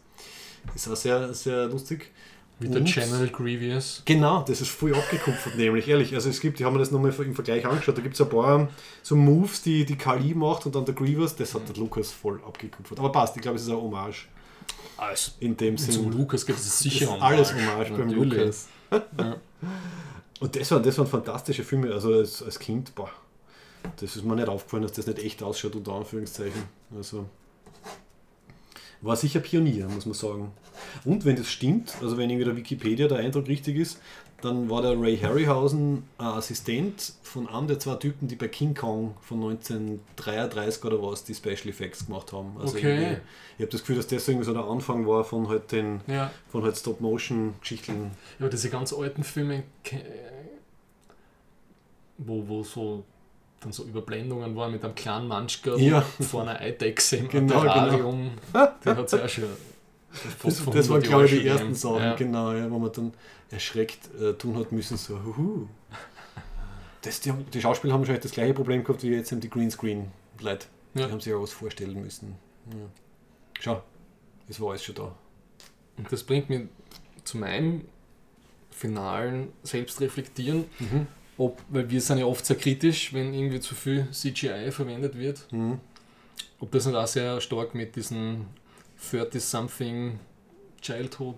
Ist 0.76 0.88
auch 0.90 0.96
sehr, 0.96 1.34
sehr 1.34 1.68
lustig. 1.68 2.12
Wie 2.60 2.68
der 2.68 2.82
General 2.82 3.28
Grievous. 3.30 4.02
Genau, 4.04 4.44
das 4.44 4.60
ist 4.60 4.70
voll 4.70 4.94
abgekupfert, 4.94 5.56
nämlich, 5.58 5.88
ehrlich. 5.88 6.14
Also 6.14 6.30
es 6.30 6.42
gibt, 6.42 6.60
ich 6.60 6.66
habe 6.66 6.76
mir 6.76 6.80
das 6.80 6.92
nochmal 6.92 7.14
im 7.14 7.34
Vergleich 7.34 7.66
angeschaut, 7.66 7.98
da 7.98 8.02
gibt 8.02 8.16
es 8.16 8.22
ein 8.22 8.30
paar 8.30 8.68
so 9.02 9.16
Moves, 9.16 9.62
die 9.62 9.86
die 9.86 9.98
Kali 9.98 10.34
macht 10.34 10.66
und 10.66 10.76
dann 10.76 10.84
der 10.84 10.94
Grievous, 10.94 11.36
das 11.36 11.56
hat 11.56 11.70
der 11.70 11.78
Lukas 11.78 12.12
voll 12.12 12.42
abgekupfert. 12.46 13.00
Aber 13.00 13.12
passt, 13.12 13.36
ich 13.38 13.42
glaube, 13.42 13.56
es 13.56 13.64
ist 13.64 13.70
ein 13.70 13.78
Hommage 13.78 14.28
Alles. 14.98 15.36
in 15.40 15.56
dem 15.56 15.78
Zum 15.78 15.94
Sinn. 15.94 16.12
Lukas 16.12 16.46
gibt 16.46 16.60
es 16.60 16.80
sicher 16.80 17.16
ist 17.16 17.22
alles 17.22 17.54
Hommage 17.54 17.92
beim. 17.92 18.10
Lukas. 18.10 18.68
Ja. 18.92 19.38
Und 20.42 20.56
das 20.56 20.72
waren, 20.72 20.84
das 20.84 20.98
waren 20.98 21.08
fantastische 21.08 21.64
Filme, 21.64 21.94
also 21.94 22.14
als, 22.14 22.44
als 22.44 22.60
Kind, 22.60 22.94
boah, 22.96 23.12
das 23.98 24.16
ist 24.16 24.24
mir 24.24 24.36
nicht 24.36 24.48
aufgefallen, 24.48 24.84
dass 24.84 24.94
das 24.94 25.08
nicht 25.08 25.20
echt 25.20 25.44
ausschaut, 25.44 25.76
unter 25.76 25.94
Anführungszeichen. 25.94 26.64
Also 26.96 27.26
war 29.02 29.16
sicher 29.16 29.40
Pionier, 29.40 29.88
muss 29.88 30.06
man 30.06 30.14
sagen. 30.16 30.52
Und 31.06 31.26
wenn 31.26 31.36
das 31.36 31.48
stimmt, 31.50 31.94
also 32.02 32.18
wenn 32.18 32.30
irgendwie 32.30 32.46
der 32.46 32.56
Wikipedia 32.56 33.08
der 33.08 33.20
Eindruck 33.20 33.48
richtig 33.48 33.76
ist, 33.78 34.00
dann 34.42 34.70
war 34.70 34.82
der 34.82 34.98
Ray 35.00 35.18
Harryhausen 35.18 36.04
ein 36.18 36.26
Assistent 36.26 37.12
von 37.24 37.48
einem 37.50 37.68
der 37.68 37.78
zwei 37.80 37.96
Typen, 37.96 38.30
die 38.30 38.38
bei 38.38 38.48
King 38.48 38.74
Kong 38.74 39.16
von 39.22 39.44
1933 39.44 40.84
oder 40.86 41.02
was 41.04 41.26
die 41.26 41.36
Special 41.36 41.68
Effects 41.68 42.06
gemacht 42.06 42.32
haben. 42.32 42.56
Also 42.58 42.78
Okay. 42.78 43.18
Ich 43.58 43.62
habe 43.64 43.72
das 43.72 43.82
Gefühl, 43.82 43.98
dass 43.98 44.08
das 44.08 44.26
irgendwie 44.26 44.46
so 44.46 44.54
der 44.54 44.64
Anfang 44.64 45.06
war 45.06 45.26
von 45.26 45.50
halt 45.50 45.74
den 45.74 46.00
ja. 46.08 46.32
von 46.48 46.64
halt 46.64 46.78
Stop-Motion-Geschichten. 46.78 48.12
Ja, 48.40 48.48
diese 48.48 48.70
ganz 48.70 48.94
alten 48.94 49.26
Filme, 49.26 49.64
ke- 49.84 50.02
wo, 52.18 52.48
wo 52.48 52.64
so 52.64 53.04
dann 53.60 53.72
so 53.74 53.84
Überblendungen 53.84 54.56
waren 54.56 54.72
mit 54.72 54.84
einem 54.86 54.96
kleinen 54.96 55.28
Manschka 55.28 55.76
Ja. 55.76 56.02
vor 56.02 56.44
einer 56.44 56.60
Eidechse 56.60 57.18
im 57.18 57.28
Genau, 57.30 57.62
Terrarium. 57.62 58.32
Die 58.86 58.90
hat 58.90 59.10
schon. 59.32 59.44
fast 60.12 60.44
Das, 60.44 60.66
das 60.66 60.66
waren, 60.66 60.78
100 60.78 61.04
glaube 61.04 61.26
ich, 61.26 61.32
die 61.32 61.46
ersten. 61.48 61.76
Sachen, 61.76 62.02
Ja. 62.02 62.16
genau, 62.16 62.54
ja, 62.54 62.70
wo 62.72 62.80
man 62.80 62.92
dann 62.92 63.14
erschreckt 63.52 64.10
äh, 64.20 64.34
tun 64.34 64.58
hat 64.58 64.72
müssen, 64.72 64.98
so, 64.98 65.22
huhu. 65.24 65.68
Das, 67.02 67.20
die, 67.22 67.32
die 67.32 67.62
Schauspieler 67.62 67.94
haben 67.94 68.02
wahrscheinlich 68.02 68.24
das 68.24 68.32
gleiche 68.32 68.54
Problem 68.54 68.84
gehabt 68.84 69.04
wie 69.04 69.10
jetzt 69.10 69.32
die 69.32 69.50
Greenscreen-Leute. 69.50 70.68
Ja. 70.96 71.06
Die 71.06 71.12
haben 71.12 71.20
sich 71.20 71.32
ja 71.32 71.40
was 71.42 71.52
vorstellen 71.52 72.02
müssen. 72.02 72.36
Ja. 72.72 72.76
Schau, 73.60 73.84
es 74.48 74.60
war 74.60 74.70
alles 74.72 74.84
schon 74.84 74.96
da. 74.96 75.16
Und 75.98 76.12
das 76.12 76.24
bringt 76.24 76.50
mich 76.50 76.62
zu 77.24 77.38
meinem 77.38 77.86
finalen 78.72 79.52
Selbstreflektieren, 79.64 80.66
Mhm. 80.80 81.08
Ob, 81.40 81.58
weil 81.70 81.90
wir 81.90 82.02
sind 82.02 82.20
ja 82.20 82.26
oft 82.26 82.46
sehr 82.46 82.58
kritisch, 82.58 83.12
wenn 83.14 83.34
irgendwie 83.34 83.60
zu 83.60 83.74
viel 83.74 84.08
CGI 84.12 84.70
verwendet 84.72 85.18
wird, 85.18 85.48
Mhm. 85.52 85.80
ob 86.60 86.72
das 86.72 86.86
nicht 86.86 86.96
auch 86.96 87.08
sehr 87.08 87.42
stark 87.42 87.74
mit 87.74 87.96
diesen 87.96 88.46
30-something 89.12 90.20
Childhood 90.82 91.38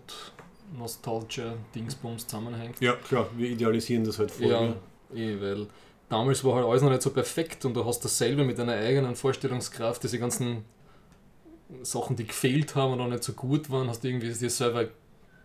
Nostalgia 0.77 1.53
Dingsbums 1.75 2.25
zusammenhängt. 2.27 2.79
Ja, 2.79 2.93
klar, 2.93 3.29
wir 3.37 3.49
idealisieren 3.49 4.03
das 4.03 4.19
halt 4.19 4.31
voll. 4.31 4.47
Ja, 4.49 4.73
eh, 5.15 5.39
weil 5.41 5.67
damals 6.09 6.43
war 6.43 6.55
halt 6.55 6.65
alles 6.65 6.81
noch 6.81 6.89
nicht 6.89 7.01
so 7.01 7.09
perfekt 7.11 7.65
und 7.65 7.73
du 7.73 7.85
hast 7.85 7.99
dasselbe 8.05 8.43
mit 8.43 8.57
deiner 8.57 8.73
eigenen 8.73 9.15
Vorstellungskraft, 9.15 10.03
diese 10.03 10.17
ganzen 10.19 10.63
Sachen, 11.83 12.15
die 12.15 12.25
gefehlt 12.25 12.75
haben 12.75 12.93
und 12.93 12.97
noch 12.99 13.07
nicht 13.07 13.23
so 13.23 13.33
gut 13.33 13.69
waren, 13.69 13.87
hast 13.89 14.03
du 14.03 14.07
irgendwie 14.09 14.31
dir 14.31 14.49
selber. 14.49 14.87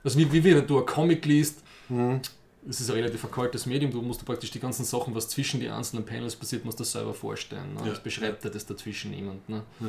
Also 0.04 0.18
wie, 0.18 0.32
wie 0.32 0.44
wenn 0.44 0.66
du 0.66 0.78
ein 0.78 0.86
Comic 0.86 1.24
liest, 1.26 1.62
Mhm. 1.88 2.20
Es 2.68 2.80
ist 2.80 2.90
ein 2.90 2.96
relativ 2.96 3.20
verkaltes 3.20 3.66
Medium, 3.66 3.90
du 3.92 4.02
musst 4.02 4.24
praktisch 4.24 4.50
die 4.50 4.60
ganzen 4.60 4.84
Sachen, 4.84 5.14
was 5.14 5.28
zwischen 5.28 5.60
die 5.60 5.68
einzelnen 5.68 6.04
Panels 6.04 6.34
passiert, 6.36 6.64
musst 6.64 6.80
du 6.80 6.84
selber 6.84 7.14
vorstellen. 7.14 7.74
Ne? 7.74 7.80
Ja. 7.84 7.90
Das 7.90 8.00
beschreibt 8.02 8.44
ja 8.44 8.50
das 8.50 8.66
dazwischen 8.66 9.10
niemand. 9.12 9.48
Ne? 9.48 9.62
Ja. 9.80 9.88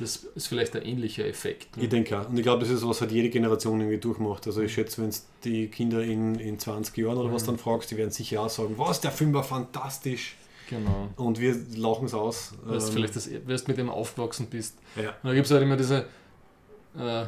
Das 0.00 0.16
ist 0.34 0.48
vielleicht 0.48 0.74
ein 0.74 0.82
ähnlicher 0.82 1.26
Effekt. 1.26 1.76
Ne? 1.76 1.84
Ich 1.84 1.88
denke 1.90 2.18
auch. 2.18 2.28
Und 2.28 2.36
ich 2.36 2.42
glaube, 2.42 2.60
das 2.64 2.70
ist 2.70 2.86
was 2.86 3.00
halt 3.02 3.12
jede 3.12 3.28
Generation 3.28 3.78
irgendwie 3.80 3.98
durchmacht. 3.98 4.46
Also 4.46 4.62
ich 4.62 4.72
schätze, 4.72 5.00
wenn 5.02 5.10
es 5.10 5.26
die 5.44 5.68
Kinder 5.68 6.02
in, 6.02 6.36
in 6.36 6.58
20 6.58 6.96
Jahren 6.96 7.18
oder 7.18 7.32
was 7.32 7.42
Mhm. 7.42 7.46
dann 7.48 7.58
fragst, 7.58 7.90
die 7.90 7.96
werden 7.96 8.10
sicher 8.10 8.40
auch 8.40 8.48
sagen, 8.48 8.74
was, 8.78 9.00
der 9.00 9.12
Film 9.12 9.32
war 9.34 9.44
fantastisch. 9.44 10.36
Genau. 10.68 11.10
Und 11.16 11.38
wir 11.38 11.54
lachen 11.76 12.06
es 12.06 12.14
aus. 12.14 12.54
Weil 12.64 12.78
du 12.78 12.84
Ähm, 12.86 12.92
vielleicht 12.92 13.14
das, 13.14 13.26
du 13.28 13.38
mit 13.68 13.78
dem 13.78 13.88
aufgewachsen 13.90 14.46
bist. 14.46 14.76
ja. 14.96 15.10
Und 15.10 15.16
da 15.28 15.34
gibt 15.34 15.46
es 15.46 15.52
halt 15.52 15.62
immer 15.62 15.76
diese, 15.76 16.06
äh, 16.98 17.26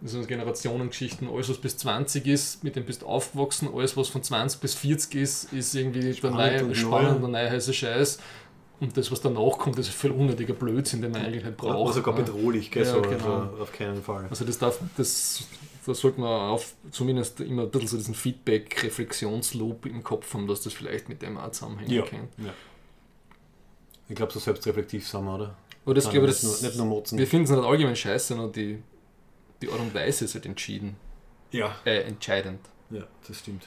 diese 0.00 0.20
Generationengeschichten, 0.22 1.28
alles 1.28 1.48
was 1.48 1.58
bis 1.58 1.76
20 1.78 2.26
ist, 2.26 2.62
mit 2.62 2.76
dem 2.76 2.84
bist 2.84 3.02
du 3.02 3.06
aufgewachsen, 3.06 3.68
alles 3.74 3.96
was 3.96 4.08
von 4.08 4.22
20 4.22 4.60
bis 4.60 4.74
40 4.74 5.14
ist, 5.16 5.52
ist 5.52 5.74
irgendwie 5.74 6.00
der 6.00 6.12
Spannend 6.14 6.38
neue, 6.38 6.64
und 6.64 6.76
spannend 6.76 7.20
neu. 7.20 7.26
und 7.26 7.32
neue 7.32 7.50
heiße 7.50 7.72
Scheiß. 7.72 8.18
Und 8.80 8.96
das, 8.96 9.10
was 9.10 9.20
danach 9.20 9.58
kommt, 9.58 9.76
das 9.76 9.88
ist 9.88 9.96
voll 9.96 10.12
unnötiger 10.12 10.54
Blödsinn, 10.54 11.02
den 11.02 11.10
man 11.10 11.22
eigentlich 11.22 11.44
nicht 11.44 11.56
braucht. 11.56 11.76
Oder 11.76 11.92
sogar 11.94 12.14
bedrohlich, 12.14 12.70
gell? 12.70 12.84
Ja, 12.84 12.92
so, 12.92 13.02
genau. 13.02 13.40
also 13.50 13.62
auf 13.62 13.72
keinen 13.72 14.00
Fall. 14.00 14.26
Also 14.30 14.44
das 14.44 14.56
darf, 14.56 14.78
das, 14.96 15.42
das 15.84 15.98
sollte 15.98 16.20
man 16.20 16.50
auf, 16.50 16.74
zumindest 16.92 17.40
immer 17.40 17.62
ein 17.62 17.70
bisschen 17.70 17.88
so 17.88 17.96
diesen 17.96 18.14
Feedback-Reflexionsloop 18.14 19.86
im 19.86 20.04
Kopf 20.04 20.32
haben, 20.32 20.46
dass 20.46 20.62
das 20.62 20.74
vielleicht 20.74 21.08
mit 21.08 21.22
dem 21.22 21.38
auch 21.38 21.50
zusammenhängen 21.50 21.90
Ja. 21.90 22.02
kann. 22.02 22.28
ja. 22.38 22.54
Ich 24.08 24.14
glaube, 24.14 24.32
so 24.32 24.38
selbstreflektiv 24.38 25.06
sind 25.06 25.24
wir, 25.24 25.34
oder? 25.34 25.56
Aber 25.84 25.94
das, 25.94 26.08
glaube 26.08 26.26
ich, 26.28 26.42
nicht, 26.42 26.44
das, 26.44 26.76
nur, 26.76 26.86
nicht 26.86 27.10
nur 27.12 27.18
wir 27.18 27.26
finden 27.26 27.44
es 27.46 27.50
nicht 27.50 27.64
allgemein 27.64 27.96
scheiße, 27.96 28.28
sondern 28.28 28.52
die, 28.52 28.78
die 29.62 29.68
Art 29.68 29.80
und 29.80 29.94
Weise 29.94 30.24
ist 30.24 30.34
halt 30.34 30.46
entschieden, 30.46 30.96
Ja, 31.50 31.74
äh, 31.84 32.02
entscheidend. 32.02 32.60
ja, 32.90 33.06
das 33.26 33.38
stimmt. 33.40 33.66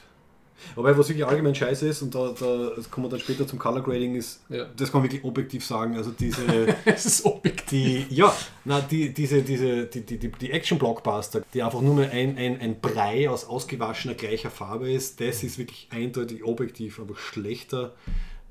Wobei, 0.76 0.96
was 0.96 1.08
wirklich 1.08 1.26
allgemein 1.26 1.54
scheiße 1.56 1.88
ist, 1.88 2.02
und 2.02 2.14
da, 2.14 2.28
da 2.38 2.72
kommen 2.90 3.06
wir 3.06 3.10
dann 3.10 3.18
später 3.18 3.46
zum 3.48 3.58
Color 3.58 3.82
Grading, 3.82 4.14
ist, 4.14 4.42
Ja. 4.48 4.66
das 4.76 4.92
kann 4.92 5.00
man 5.00 5.10
wirklich 5.10 5.24
objektiv 5.24 5.64
sagen, 5.66 5.96
also 5.96 6.12
diese, 6.12 6.44
es 6.84 7.04
ist 7.04 7.24
objektiv. 7.24 8.08
die, 8.08 8.14
ja, 8.14 8.32
na, 8.64 8.80
die, 8.80 9.12
diese, 9.12 9.42
diese, 9.42 9.86
die, 9.86 10.02
die, 10.02 10.18
die, 10.30 10.50
Action-Blockbuster, 10.52 11.42
die 11.52 11.62
einfach 11.64 11.80
nur 11.80 11.96
mehr 11.96 12.12
ein, 12.12 12.38
ein, 12.38 12.60
ein 12.60 12.80
Brei 12.80 13.28
aus 13.28 13.44
ausgewaschener 13.44 14.14
gleicher 14.14 14.50
Farbe 14.50 14.92
ist, 14.92 15.20
das 15.20 15.42
ist 15.42 15.58
wirklich 15.58 15.88
eindeutig 15.90 16.44
objektiv, 16.44 17.00
aber 17.00 17.16
schlechter 17.16 17.94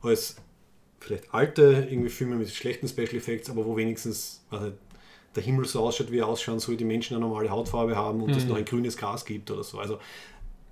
als 0.02 0.36
vielleicht 1.00 1.34
alte 1.34 1.88
irgendwie 1.90 2.10
Filme 2.10 2.36
mit 2.36 2.50
schlechten 2.50 2.88
Special 2.90 3.16
Effects, 3.16 3.50
aber 3.50 3.66
wo 3.66 3.78
wenigstens 3.78 4.44
nicht, 4.52 4.74
der 5.36 5.44
Himmel 5.44 5.66
so 5.66 5.82
ausschaut, 5.82 6.12
wie 6.12 6.20
er 6.20 6.28
ausschauen 6.28 6.60
soll, 6.60 6.76
die 6.78 6.86
Menschen 6.86 7.16
eine 7.16 7.26
normale 7.26 7.50
Hautfarbe 7.50 7.96
haben 7.96 8.22
und 8.22 8.32
es 8.32 8.44
Mhm. 8.44 8.50
noch 8.50 8.58
ein 8.58 8.66
grünes 8.66 8.98
Gas 8.98 9.26
gibt 9.26 9.50
oder 9.52 9.64
so. 9.64 9.80
Also, 9.80 9.98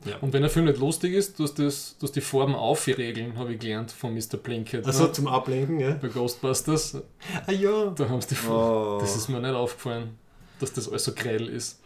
ja. 0.05 0.17
Und 0.21 0.31
wenn 0.33 0.43
ein 0.43 0.49
Film 0.49 0.65
nicht 0.65 0.79
lustig 0.79 1.13
ist, 1.13 1.37
du 1.39 1.43
hast, 1.43 1.59
das, 1.59 1.97
du 1.99 2.03
hast 2.05 2.15
die 2.15 2.21
Farben 2.21 2.55
aufregeln, 2.55 3.37
habe 3.37 3.53
ich 3.53 3.59
gelernt 3.59 3.91
von 3.91 4.13
Mr. 4.13 4.37
Plinkett. 4.41 4.85
Also 4.85 5.05
ne? 5.05 5.11
zum 5.11 5.27
Ablenken, 5.27 5.79
ja. 5.79 5.91
Bei 6.01 6.07
Ghostbusters, 6.07 6.97
Ah 7.45 7.51
ja. 7.51 7.87
da 7.95 8.07
haben 8.07 8.21
sie 8.21 8.29
die 8.29 8.35
Farben. 8.35 8.95
Oh. 8.95 8.97
Das 9.01 9.15
ist 9.15 9.27
mir 9.27 9.41
nicht 9.41 9.53
aufgefallen, 9.53 10.17
dass 10.59 10.71
das 10.73 10.87
alles 10.89 11.03
so 11.03 11.13
grell 11.13 11.47
ist. 11.49 11.81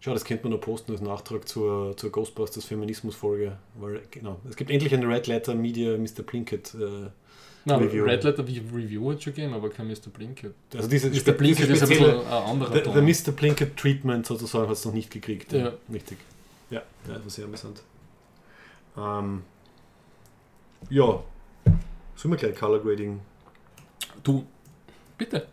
Schau, 0.00 0.12
das 0.14 0.24
könnte 0.24 0.44
man 0.44 0.52
noch 0.52 0.60
posten 0.60 0.92
als 0.92 1.00
Nachtrag 1.00 1.48
zur, 1.48 1.96
zur 1.96 2.10
Ghostbusters 2.10 2.64
Feminismus-Folge. 2.64 3.58
Weil, 3.80 4.02
genau, 4.10 4.38
es 4.48 4.56
gibt 4.56 4.70
endlich 4.70 4.94
eine 4.94 5.06
Red 5.08 5.26
Letter 5.26 5.54
Media 5.54 5.96
Mr. 5.98 6.22
Plinkett. 6.24 6.74
Äh, 6.74 7.10
Nein, 7.66 7.80
Review. 7.80 8.04
Red 8.04 8.22
Letter 8.22 8.46
Review 8.46 9.10
hat 9.10 9.22
schon 9.24 9.34
gegeben, 9.34 9.52
aber 9.52 9.68
kein 9.70 9.88
Mr. 9.88 10.08
Blinkett. 10.12 10.54
also 10.72 10.88
diese, 10.88 11.10
Mr. 11.10 11.32
Blinkett 11.32 11.68
ist 11.68 11.82
ein 11.82 11.88
bisschen 11.88 12.20
ein 12.20 12.26
anderer 12.26 12.70
Der, 12.72 12.84
Ton. 12.84 12.94
der 12.94 13.02
Mr. 13.02 13.32
Plinkett 13.32 13.76
Treatment 13.76 14.24
sozusagen 14.24 14.66
hat 14.68 14.76
es 14.76 14.84
noch 14.84 14.92
nicht 14.92 15.10
gekriegt. 15.10 15.52
Ja. 15.52 15.72
Richtig. 15.92 16.18
Ja, 16.70 16.82
ja, 17.08 17.14
das 17.14 17.24
war 17.24 17.30
sehr 17.30 17.44
amüsant. 17.44 17.82
Ähm, 18.96 19.42
ja, 20.90 21.22
sollen 22.14 22.32
wir 22.32 22.36
gleich 22.36 22.54
Color 22.54 22.80
Grading? 22.82 23.20
Du, 24.22 24.46
bitte. 25.18 25.48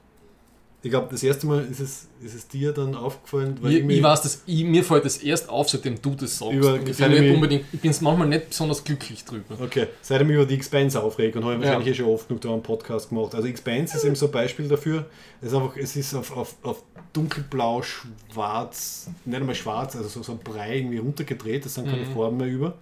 Ich 0.86 0.90
glaube, 0.90 1.08
das 1.10 1.24
erste 1.24 1.48
Mal 1.48 1.64
ist 1.64 1.80
es, 1.80 2.08
ist 2.22 2.36
es 2.36 2.48
dir 2.50 2.74
dann 2.74 2.94
aufgefallen, 2.94 3.58
Ich, 3.64 3.72
irgendwie- 3.78 3.98
ich 4.00 4.04
weiß 4.04 4.22
das, 4.22 4.42
ich, 4.46 4.66
mir 4.66 4.84
fällt 4.84 5.06
das 5.06 5.18
erst 5.20 5.48
auf, 5.48 5.70
seitdem 5.70 6.02
du 6.02 6.14
das 6.14 6.38
sagst. 6.38 6.52
Über- 6.54 6.76
ich 6.76 6.98
bin, 6.98 7.10
nicht 7.12 7.22
ich- 7.22 7.34
unbedingt, 7.34 7.66
ich 7.72 7.80
bin 7.80 7.96
manchmal 8.02 8.28
nicht 8.28 8.50
besonders 8.50 8.84
glücklich 8.84 9.24
drüber. 9.24 9.56
Okay, 9.62 9.88
seitdem 10.02 10.30
ich 10.32 10.36
über 10.36 10.46
die 10.46 10.56
Expanse 10.56 11.02
aufrege 11.02 11.40
und 11.40 11.46
habe 11.46 11.56
ich 11.56 11.62
Ja. 11.62 11.68
wahrscheinlich 11.68 11.94
eh 11.94 11.96
schon 12.04 12.08
oft 12.14 12.28
genug 12.28 12.42
da 12.42 12.52
einen 12.52 12.62
Podcast 12.62 13.08
gemacht. 13.10 13.34
Also 13.34 13.48
Expanse 13.48 13.96
ist 13.96 14.04
eben 14.04 14.16
so 14.16 14.26
ein 14.26 14.32
Beispiel 14.34 14.68
dafür. 14.68 15.06
Es 15.42 15.48
ist 15.48 15.54
einfach, 15.54 15.78
es 15.78 15.96
ist 15.96 16.14
auf, 16.16 16.36
auf, 16.36 16.56
auf 16.64 16.84
dunkelblau, 17.14 17.82
schwarz, 17.82 19.10
nicht 19.24 19.40
einmal 19.40 19.56
schwarz, 19.56 19.96
also 19.96 20.10
so, 20.10 20.22
so 20.24 20.34
ein 20.34 20.40
Brei 20.40 20.78
irgendwie 20.80 20.98
runtergedreht, 20.98 21.66
es 21.66 21.76
sind 21.76 21.86
keine 21.90 22.04
Mhm. 22.06 22.14
Farben 22.14 22.38
mehr 22.38 22.48
über. 22.48 22.74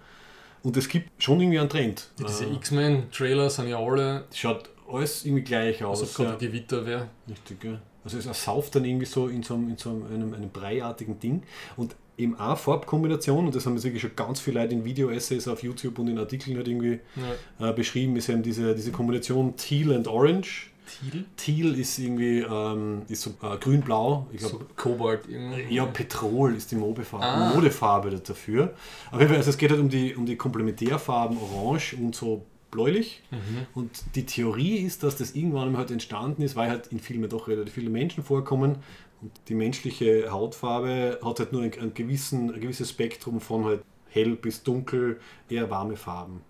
Und 0.63 0.75
es 0.77 0.87
gibt 0.89 1.09
schon 1.21 1.39
irgendwie 1.39 1.59
einen 1.59 1.69
Trend. 1.69 2.07
Diese 2.19 2.45
Äh, 2.45 2.53
X-Men-Trailer 2.55 3.49
sind 3.49 3.67
ja 3.67 3.77
alle, 3.79 4.25
schaut 4.33 4.69
alles 4.91 5.25
irgendwie 5.25 5.43
gleich 5.43 5.83
als 5.83 6.01
aus. 6.01 6.19
ob 6.19 6.25
ja. 6.25 6.35
Gewitter 6.35 6.85
wäre. 6.85 7.07
Richtig, 7.29 7.63
ja. 7.63 7.79
Also 8.03 8.17
es 8.17 8.25
ersauft 8.25 8.75
dann 8.75 8.85
irgendwie 8.85 9.05
so 9.05 9.27
in 9.27 9.43
so, 9.43 9.53
einem, 9.55 9.69
in 9.69 9.77
so 9.77 9.89
einem, 9.89 10.33
einem 10.33 10.49
breiartigen 10.49 11.19
Ding. 11.19 11.43
Und 11.77 11.95
eben 12.17 12.37
auch 12.39 12.57
Farbkombination, 12.57 13.45
und 13.45 13.55
das 13.55 13.65
haben 13.65 13.73
jetzt 13.75 13.83
wirklich 13.83 14.01
schon 14.01 14.15
ganz 14.15 14.39
viele 14.39 14.61
Leute 14.61 14.73
in 14.75 14.83
Video-Essays 14.85 15.47
auf 15.47 15.63
YouTube 15.63 15.97
und 15.99 16.07
in 16.07 16.17
Artikeln 16.19 16.55
halt 16.57 16.67
irgendwie 16.67 16.99
Ja. 17.59 17.69
äh, 17.69 17.73
beschrieben, 17.73 18.15
ist 18.15 18.29
eben 18.29 18.43
diese, 18.43 18.75
diese 18.75 18.91
Kombination 18.91 19.55
Teal 19.55 19.93
and 19.93 20.07
Orange. 20.07 20.67
Thiel? 20.99 21.23
Teal 21.37 21.79
ist 21.79 21.97
irgendwie 21.99 22.39
ähm, 22.39 23.03
ist 23.07 23.21
so 23.21 23.29
äh, 23.41 23.55
grün-blau. 23.57 24.27
Ich 24.33 24.39
glaube, 24.39 24.57
So 24.57 24.65
Kobalt 24.75 25.21
irgendwie. 25.29 25.73
ja, 25.73 25.85
Petrol 25.85 26.53
ist 26.55 26.69
die 26.71 26.75
Modefarbe, 26.75 27.23
Ah. 27.25 27.53
Modefarbe 27.55 28.09
dafür. 28.19 28.73
Auf 29.09 29.19
jeden 29.19 29.29
Fall, 29.29 29.37
also 29.37 29.51
es 29.51 29.57
geht 29.57 29.71
halt 29.71 29.79
um 29.79 29.87
die, 29.87 30.13
um 30.15 30.25
die 30.25 30.35
Komplementärfarben 30.35 31.37
Orange 31.37 31.95
und 31.97 32.13
so 32.13 32.45
bläulich. 32.71 33.21
Mhm. 33.31 33.67
Und 33.73 33.91
die 34.15 34.25
Theorie 34.25 34.77
ist, 34.77 35.03
dass 35.03 35.15
das 35.17 35.33
irgendwann 35.35 35.77
halt 35.77 35.91
entstanden 35.91 36.41
ist, 36.41 36.55
weil 36.55 36.69
halt 36.69 36.87
in 36.87 36.99
Filmen 36.99 37.29
doch 37.29 37.47
relativ 37.47 37.73
viele 37.75 37.89
Menschen 37.89 38.23
vorkommen. 38.23 38.77
Und 39.21 39.31
die 39.49 39.55
menschliche 39.55 40.31
Hautfarbe 40.31 41.19
hat 41.23 41.39
halt 41.39 41.51
nur 41.53 41.61
ein, 41.61 41.93
gewissen, 41.93 42.53
ein 42.53 42.59
gewisses 42.61 42.89
Spektrum 42.89 43.39
von 43.39 43.65
halt 43.65 43.83
hell 44.09 44.35
bis 44.35 44.63
dunkel, 44.63 45.19
eher 45.49 45.69
warme 45.69 45.95
Farben. 45.97 46.41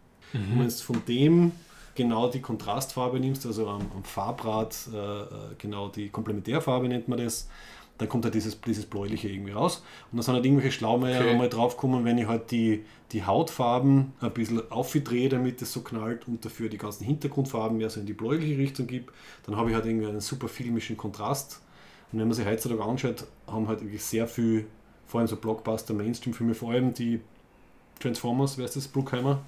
Und 0.49 0.59
wenn 0.59 0.65
Mhm. 0.65 0.69
du 0.69 0.71
von 0.71 1.05
dem 1.05 1.51
genau 1.95 2.29
die 2.29 2.41
Kontrastfarbe 2.41 3.19
nimmst, 3.19 3.45
also 3.45 3.67
am, 3.67 3.91
am 3.93 4.03
Farbrad 4.03 4.75
äh, 4.93 4.97
äh, 4.97 5.27
genau 5.57 5.89
die 5.89 6.09
Komplementärfarbe 6.09 6.87
nennt 6.87 7.07
man 7.09 7.19
das, 7.19 7.49
dann 8.01 8.09
kommt 8.09 8.25
halt 8.25 8.33
dieses, 8.33 8.59
dieses 8.61 8.87
Bläuliche 8.87 9.29
irgendwie 9.29 9.51
raus. 9.51 9.83
Und 10.11 10.17
dann 10.17 10.23
sind 10.23 10.33
halt 10.33 10.43
irgendwelche 10.43 10.71
Schlaumeier 10.71 11.21
Okay. 11.21 11.37
mal 11.37 11.47
draufgekommen, 11.49 12.03
wenn 12.03 12.17
ich 12.17 12.25
halt 12.25 12.49
die, 12.49 12.83
die 13.11 13.23
Hautfarben 13.23 14.13
ein 14.21 14.31
bisschen 14.31 14.71
aufdrehe, 14.71 15.29
damit 15.29 15.61
es 15.61 15.71
so 15.71 15.81
knallt 15.81 16.27
und 16.27 16.43
dafür 16.43 16.67
die 16.67 16.79
ganzen 16.79 17.03
Hintergrundfarben 17.03 17.77
mehr 17.77 17.91
so 17.91 17.99
in 17.99 18.07
die 18.07 18.13
bläuliche 18.13 18.57
Richtung 18.57 18.87
gibt, 18.87 19.13
dann 19.45 19.55
habe 19.55 19.69
ich 19.69 19.75
halt 19.75 19.85
irgendwie 19.85 20.07
einen 20.07 20.19
super 20.19 20.47
filmischen 20.47 20.97
Kontrast. 20.97 21.61
Und 22.11 22.17
wenn 22.17 22.27
man 22.27 22.35
sich 22.35 22.47
heutzutage 22.47 22.83
anschaut, 22.83 23.25
haben 23.45 23.67
halt 23.67 23.81
wirklich 23.81 24.03
sehr 24.03 24.25
viel, 24.27 24.65
vor 25.05 25.19
allem 25.19 25.27
so 25.27 25.35
Blockbuster, 25.35 25.93
Mainstream-Filme, 25.93 26.55
vor 26.55 26.71
allem 26.71 26.95
die 26.95 27.19
Transformers, 27.99 28.57
wer 28.57 28.65
ist 28.65 28.75
das? 28.77 28.87
Bruckheimer? 28.87 29.41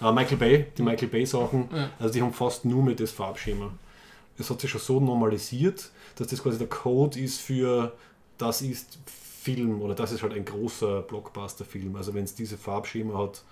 Äh, 0.00 0.12
Michael 0.12 0.36
Bay, 0.36 0.66
die 0.78 0.82
Michael 0.82 1.08
Bay 1.08 1.26
Sachen, 1.26 1.68
also 1.98 2.12
die 2.14 2.22
haben 2.22 2.32
fast 2.32 2.64
nur 2.64 2.84
mit 2.84 3.00
das 3.00 3.10
Farbschema. 3.10 3.72
Es 4.38 4.50
hat 4.50 4.60
sich 4.60 4.70
schon 4.70 4.80
so 4.80 5.00
normalisiert, 5.00 5.90
dass 6.16 6.28
das 6.28 6.42
quasi 6.42 6.58
der 6.58 6.66
Code 6.68 7.18
ist 7.20 7.40
für 7.40 7.92
das 8.38 8.60
ist 8.62 8.98
Film 9.06 9.80
oder 9.80 9.94
das 9.94 10.10
ist 10.12 10.22
halt 10.22 10.34
ein 10.34 10.44
großer 10.44 11.02
Blockbuster-Film. 11.02 11.94
Also 11.96 12.12
wenn 12.14 12.24
es 12.24 12.34
diese 12.34 12.56
Farbschema 12.58 13.16
hat, 13.18 13.42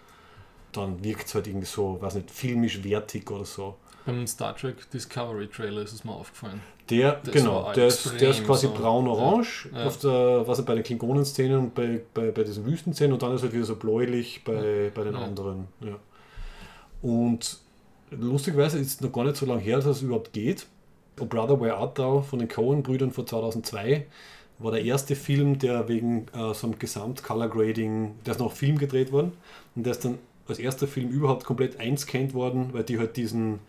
dann 0.73 1.03
wirkt 1.05 1.29
es 1.29 1.35
halt 1.37 1.47
irgendwie 1.47 1.67
so, 1.67 1.99
weiß 2.03 2.17
nicht, 2.17 2.31
filmisch 2.31 2.83
wertig 2.83 3.31
oder 3.31 3.45
so. 3.45 3.77
Beim 4.05 4.27
Star 4.27 4.55
Trek 4.57 4.91
Discovery 4.91 5.47
Trailer 5.47 5.83
ist 5.83 5.93
es 5.93 6.05
mir 6.05 6.13
aufgefallen. 6.13 6.61
Der, 6.91 7.13
Das 7.25 7.33
genau, 7.33 7.73
der 7.73 7.87
ist, 7.87 8.21
der 8.21 8.31
ist 8.31 8.45
quasi 8.45 8.67
so. 8.67 8.75
braun-orange 8.75 9.71
Ja. 9.73 9.87
auf 9.87 9.99
der, 10.01 10.47
was 10.47 10.59
er 10.59 10.65
bei 10.67 10.75
den 10.75 10.83
Klingonen-Szenen 10.85 11.59
und 11.59 11.75
bei, 11.75 12.03
bei, 12.13 12.31
bei 12.31 12.43
diesen 12.43 12.67
Wüstenszenen 12.67 13.13
und 13.15 13.23
dann 13.23 13.33
ist 13.35 13.43
halt 13.43 13.55
wieder 13.55 13.65
so 13.65 13.77
bläulich 13.77 14.43
bei, 14.45 14.91
bei 14.95 15.05
den 15.05 15.15
Ja. 15.15 15.21
anderen. 15.21 15.69
Ja. 15.81 15.97
Und 17.01 17.59
lustigerweise 18.11 18.79
ist 18.79 18.89
es 18.97 19.01
noch 19.01 19.13
gar 19.13 19.25
nicht 19.25 19.37
so 19.37 19.47
lange 19.47 19.61
her, 19.61 19.77
dass 19.77 19.87
es 19.87 20.03
überhaupt 20.03 20.33
geht. 20.33 20.67
O 21.21 21.27
Brother 21.27 21.61
Where 21.61 21.77
Art 21.77 21.99
Thou 21.99 22.23
von 22.23 22.39
den 22.41 22.49
Coen-Brüdern 22.49 23.13
von 23.13 23.27
2002 23.27 24.07
war 24.59 24.73
der 24.73 24.85
erste 24.85 25.17
Film, 25.17 25.59
der 25.59 25.89
wegen 25.89 26.27
äh, 26.33 26.55
so 26.55 26.67
einem 26.67 26.79
Gesamt-Color-Grading, 26.79 28.15
der 28.25 28.33
ist 28.35 28.41
noch 28.41 28.53
Film 28.53 28.79
gedreht 28.79 29.13
worden 29.13 29.33
und 29.75 29.85
der 29.85 29.93
ist 29.93 30.05
dann 30.05 30.19
als 30.47 30.59
erster 30.59 30.87
Film 30.87 31.09
überhaupt 31.11 31.45
komplett 31.45 31.81
einscannt 31.81 32.35
worden, 32.35 32.69
weil 32.73 32.85
die 32.85 32.99
halt 32.99 33.17
diesen, 33.17 33.61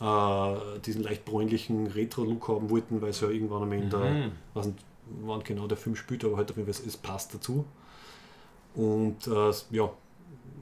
äh, 0.00 0.54
diesen 0.84 1.02
leicht 1.02 1.24
bräunlichen 1.24 1.86
Retro-Look 1.86 2.48
haben 2.48 2.70
wollten, 2.70 3.00
weil 3.00 3.12
sie 3.12 3.26
ja 3.26 3.30
irgendwann 3.30 3.70
in 3.72 3.88
der, 3.90 4.00
Mhm. 4.00 4.32
weiß 4.54 4.66
nicht, 4.66 4.78
wann 5.22 5.44
genau 5.44 5.66
der 5.66 5.76
Film 5.76 5.96
spielt, 5.96 6.24
aber 6.24 6.36
halt 6.36 6.50
auf 6.50 6.56
jeden 6.56 6.72
Fall, 6.72 6.86
es 6.86 6.96
passt 6.96 7.34
dazu. 7.34 7.64
Und 8.74 9.26
äh, 9.26 9.52
ja, 9.70 9.90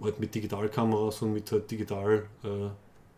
halt 0.02 0.20
mit 0.20 0.34
Digitalkameras 0.34 1.22
und 1.22 1.32
mit 1.32 1.50
halt 1.50 1.70
Digitalaufnahmen 1.70 2.26
äh, 2.44 2.70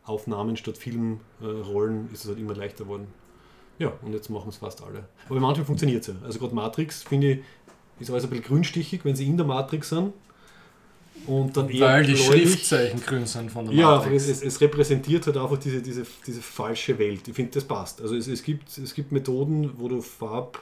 Aufnahmen 0.04 0.56
statt 0.56 0.76
Filmrollen 0.78 2.08
äh, 2.10 2.12
ist 2.14 2.24
es 2.24 2.28
halt 2.28 2.38
immer 2.38 2.54
leichter 2.54 2.84
geworden. 2.84 3.06
Ja, 3.78 3.92
und 4.02 4.12
jetzt 4.12 4.28
machen 4.30 4.48
es 4.50 4.56
fast 4.56 4.82
alle. 4.82 5.08
Aber 5.28 5.40
manchmal 5.40 5.66
funktioniert 5.66 6.02
es 6.02 6.08
ja. 6.08 6.14
Also 6.24 6.38
gerade 6.38 6.54
Matrix, 6.54 7.02
finde 7.02 7.32
ich, 7.32 7.38
ist 8.00 8.10
alles 8.10 8.24
ein 8.24 8.30
bisschen 8.30 8.44
grünstichig, 8.44 9.04
wenn 9.04 9.16
sie 9.16 9.26
in 9.26 9.36
der 9.36 9.46
Matrix 9.46 9.88
sind. 9.88 10.12
und 11.26 11.56
dann 11.56 11.68
eher 11.70 11.86
Weil 11.88 12.04
die. 12.06 12.16
Schriftzeichen 12.16 13.00
grün 13.00 13.26
sind 13.26 13.50
von 13.50 13.66
der 13.66 13.74
Ja, 13.74 13.96
Matrix. 13.96 14.24
es, 14.24 14.28
es, 14.38 14.42
es 14.42 14.60
repräsentiert 14.60 15.26
halt 15.26 15.36
einfach 15.36 15.58
diese, 15.58 15.80
diese, 15.82 16.06
diese 16.26 16.42
falsche 16.42 16.98
Welt. 16.98 17.26
Ich 17.26 17.34
finde, 17.34 17.52
das 17.52 17.64
passt. 17.64 18.00
Also 18.02 18.14
es, 18.14 18.28
es, 18.28 18.42
gibt, 18.42 18.76
es 18.78 18.94
gibt 18.94 19.10
Methoden, 19.12 19.72
wo 19.76 19.88
du 19.88 20.00
Farb... 20.02 20.60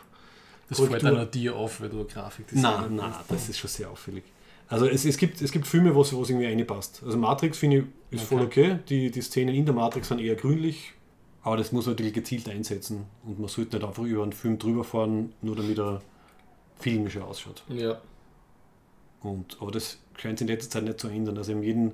Das 0.68 0.78
fällt 0.78 0.90
Korrektur- 0.93 1.11
dann 1.11 1.26
auch 1.26 1.30
dir 1.30 1.55
auf, 1.57 1.80
weil 1.80 1.88
du 1.90 1.97
eine 1.99 2.07
Grafik 2.07 2.47
Nein, 2.53 2.97
nein, 2.97 3.12
das 3.28 3.49
ist 3.49 3.59
schon 3.59 3.68
sehr 3.68 3.90
auffällig. 3.90 4.22
Also 4.68 4.86
es, 4.86 5.04
es, 5.04 5.18
gibt, 5.18 5.42
es 5.42 5.52
gibt 5.52 5.66
Filme, 5.66 5.94
wo 5.94 6.00
es 6.00 6.12
irgendwie 6.12 6.46
reinpasst. 6.46 7.02
Also 7.04 7.18
Matrix 7.18 7.58
finde 7.58 7.84
ich 8.10 8.20
ist 8.20 8.28
voll 8.28 8.42
okay. 8.42 8.78
Die, 8.88 9.10
die 9.10 9.20
Szenen 9.20 9.54
in 9.54 9.66
der 9.66 9.74
Matrix 9.74 10.08
sind 10.08 10.20
eher 10.20 10.34
grünlich, 10.34 10.92
aber 11.42 11.56
das 11.56 11.72
muss 11.72 11.86
man 11.86 11.94
natürlich 11.94 12.14
gezielt 12.14 12.48
einsetzen. 12.48 13.04
Und 13.24 13.38
man 13.38 13.48
sollte 13.48 13.76
nicht 13.76 13.86
einfach 13.86 14.02
über 14.02 14.22
einen 14.22 14.32
Film 14.32 14.58
drüber 14.58 14.84
fahren, 14.84 15.32
nur 15.42 15.56
damit 15.56 15.78
er 15.78 16.00
filmischer 16.78 17.26
ausschaut. 17.26 17.62
Ja. 17.68 18.00
Und, 19.22 19.56
aber 19.60 19.70
das 19.70 19.98
scheint 20.16 20.38
sich 20.38 20.48
in 20.48 20.54
letzter 20.54 20.70
Zeit 20.70 20.84
nicht 20.84 21.00
zu 21.00 21.08
ändern. 21.08 21.36
Also 21.36 21.52
in 21.52 21.62
jedem, 21.62 21.92